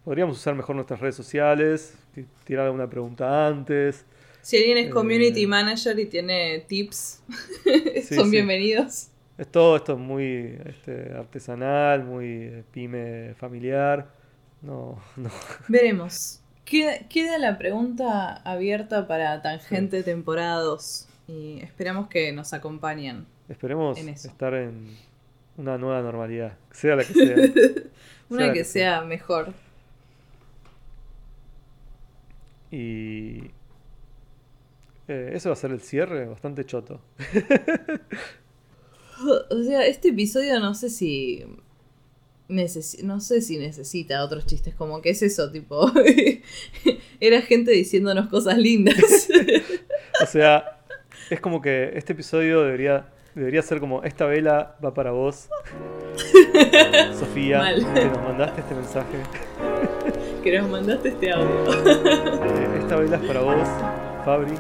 podríamos 0.04 0.36
usar 0.36 0.54
mejor 0.54 0.76
nuestras 0.76 1.00
redes 1.00 1.16
sociales, 1.16 1.98
ti- 2.14 2.26
tirar 2.44 2.66
alguna 2.66 2.88
pregunta 2.88 3.46
antes. 3.46 4.04
Si 4.48 4.56
alguien 4.56 4.78
es 4.78 4.86
Eh, 4.86 4.90
community 4.90 5.46
manager 5.46 5.98
y 5.98 6.06
tiene 6.06 6.60
tips, 6.66 7.22
Sí, 8.02 8.14
son 8.14 8.24
sí. 8.24 8.30
bienvenidos. 8.30 9.08
Es 9.36 9.46
todo 9.48 9.76
esto 9.76 9.92
es 9.92 9.98
muy 9.98 10.58
este, 10.64 11.12
artesanal, 11.12 12.02
muy 12.04 12.26
eh, 12.26 12.64
pyme 12.70 13.34
familiar. 13.34 14.10
No, 14.62 14.98
no. 15.16 15.28
Veremos. 15.68 16.40
Queda, 16.64 16.98
queda 17.10 17.36
la 17.36 17.58
pregunta 17.58 18.36
abierta 18.36 19.06
para 19.06 19.42
Tangente 19.42 20.02
temporada 20.02 20.60
2 20.60 21.08
y 21.28 21.60
esperamos 21.60 22.08
que 22.08 22.32
nos 22.32 22.54
acompañen. 22.54 23.26
Esperemos 23.50 23.98
En 23.98 24.08
estar 24.08 24.54
en 24.54 24.96
una 25.58 25.76
nueva 25.76 26.00
normalidad, 26.00 26.56
sea 26.70 26.96
la 26.96 27.04
que 27.04 27.12
sea. 27.12 27.36
Una 28.30 28.50
que 28.54 28.64
sea 28.64 29.02
mejor. 29.02 29.52
Y 32.70 33.50
eh, 35.09 35.30
eso 35.32 35.48
va 35.48 35.55
a 35.55 35.56
ser 35.56 35.70
el 35.70 35.80
cierre, 35.80 36.26
bastante 36.26 36.64
choto. 36.64 37.01
O 39.51 39.62
sea, 39.64 39.85
este 39.86 40.10
episodio 40.10 40.60
no 40.60 40.74
sé 40.74 40.90
si. 40.90 41.44
no 42.48 43.20
sé 43.20 43.40
si 43.40 43.59
necesita 43.59 44.24
otros 44.24 44.47
chistes, 44.47 44.74
como 44.74 45.02
que 45.02 45.10
es 45.10 45.22
eso, 45.22 45.51
tipo. 45.51 45.90
Era 47.20 47.43
gente 47.43 47.72
diciéndonos 47.72 48.28
cosas 48.28 48.59
lindas. 48.59 49.28
O 50.20 50.26
sea, 50.26 50.80
es 51.30 51.39
como 51.40 51.62
que 51.62 51.93
este 51.94 52.12
episodio 52.12 52.62
debería, 52.62 53.06
debería 53.36 53.62
ser 53.62 53.78
como 53.78 54.02
esta 54.02 54.26
vela 54.26 54.76
va 54.85 54.93
para 54.93 55.12
vos, 55.12 55.48
Sofía, 57.16 57.59
Mal. 57.59 57.86
que 57.94 58.05
nos 58.06 58.18
mandaste 58.22 58.60
este 58.62 58.74
mensaje. 58.74 59.18
que 60.43 60.59
nos 60.59 60.68
mandaste 60.68 61.10
este 61.10 61.30
audio. 61.30 61.72
Eh, 61.86 62.78
esta 62.80 62.97
vela 62.97 63.16
es 63.16 63.22
para 63.22 63.40
vos, 63.43 63.68
Fabri. 64.24 64.55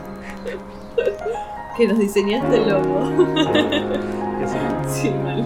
Que 1.76 1.86
nos 1.86 1.98
diseñaste 1.98 2.56
el 2.56 2.68
logo. 2.68 3.12
Sí, 4.88 5.10
mal. 5.10 5.44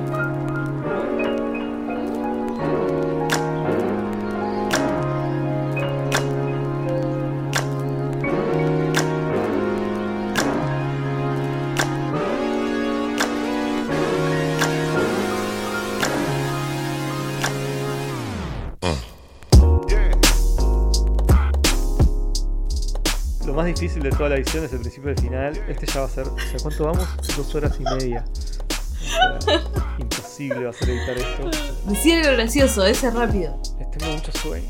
Más 23.62 23.78
difícil 23.78 24.02
de 24.02 24.10
toda 24.10 24.30
la 24.30 24.34
edición 24.36 24.64
es 24.64 24.72
el 24.72 24.80
principio 24.80 25.10
y 25.10 25.12
el 25.12 25.20
final. 25.20 25.56
Este 25.68 25.86
ya 25.86 26.00
va 26.00 26.06
a 26.06 26.10
ser. 26.10 26.26
O 26.26 26.36
sea, 26.36 26.58
¿cuánto 26.62 26.84
vamos? 26.84 27.06
Dos 27.36 27.54
horas 27.54 27.76
y 27.78 27.84
media. 27.84 28.24
O 28.28 29.40
sea, 29.40 29.68
imposible 29.98 30.64
va 30.64 30.70
a 30.70 30.72
ser 30.72 30.90
editar 30.90 31.16
esto. 31.16 31.50
Decía 31.86 32.20
algo 32.20 32.32
gracioso, 32.32 32.84
ese 32.84 33.10
rápido. 33.10 33.56
Eh, 33.78 33.86
Tengo 33.96 34.12
mucho 34.14 34.32
sueño. 34.32 34.66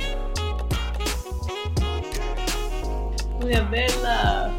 Una 3.40 3.60
vela. 3.70 4.52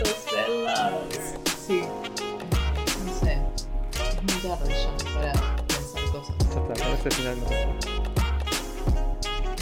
Dos 0.00 0.26
velas. 0.34 0.92
Sí. 1.66 1.82
No 3.04 3.12
sé. 3.20 3.38
Es 3.94 4.22
muy 4.22 4.42
tarde 4.42 4.74
ya 4.74 4.90
para 5.14 5.32
pensar 5.66 6.02
cosas. 6.10 6.34
Ya 6.38 6.44
está, 6.60 6.84
con 6.84 6.92
este 6.92 7.10
final 7.12 7.36
no. 7.40 7.46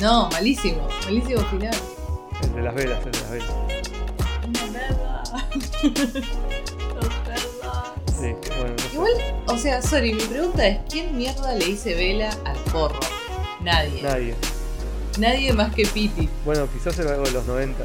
No, 0.01 0.31
malísimo. 0.31 0.89
Malísimo 1.05 1.41
final. 1.51 1.77
El 2.55 2.57
de 2.57 2.63
las 2.63 2.75
velas, 2.75 3.05
el 3.07 3.13
de 3.13 3.21
las 3.21 3.31
velas. 3.31 3.49
Una 4.47 4.63
vela. 4.73 5.23
Dos 5.83 7.15
velas. 7.27 7.93
Sí, 8.19 8.35
bueno, 8.57 8.73
no 8.73 8.79
sé. 8.79 8.95
Igual, 8.95 9.13
o 9.47 9.59
sea, 9.59 9.83
sorry, 9.83 10.15
mi 10.15 10.23
pregunta 10.23 10.67
es: 10.67 10.79
¿quién 10.91 11.17
mierda 11.17 11.55
le 11.55 11.65
dice 11.65 11.95
vela 11.95 12.31
al 12.45 12.57
porro? 12.73 13.01
Nadie. 13.61 14.03
Nadie. 14.03 14.35
Nadie 15.19 15.53
más 15.53 15.75
que 15.75 15.87
Piti. 15.87 16.29
Bueno, 16.45 16.69
quizás 16.73 16.99
era 16.99 17.11
algo 17.13 17.25
de 17.25 17.33
los 17.33 17.47
90. 17.47 17.85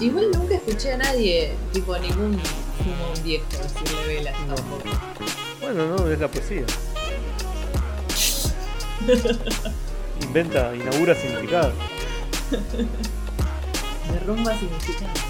Igual 0.00 0.30
nunca 0.32 0.54
escuché 0.54 0.92
a 0.92 0.96
nadie, 0.96 1.52
tipo 1.72 1.92
a 1.92 1.98
ningún 1.98 2.38
fumo 2.78 3.12
viejo 3.22 3.44
decirle 3.50 4.06
velas 4.06 4.34
No. 4.46 4.54
tampoco. 4.54 4.82
Bueno, 5.60 5.86
no, 5.96 6.10
es 6.10 6.18
la 6.18 6.28
poesía. 6.28 6.64
Inventa, 10.22 10.74
inaugura 10.74 11.14
significado. 11.14 11.72
Derrumba 14.12 14.56
significado. 14.58 15.29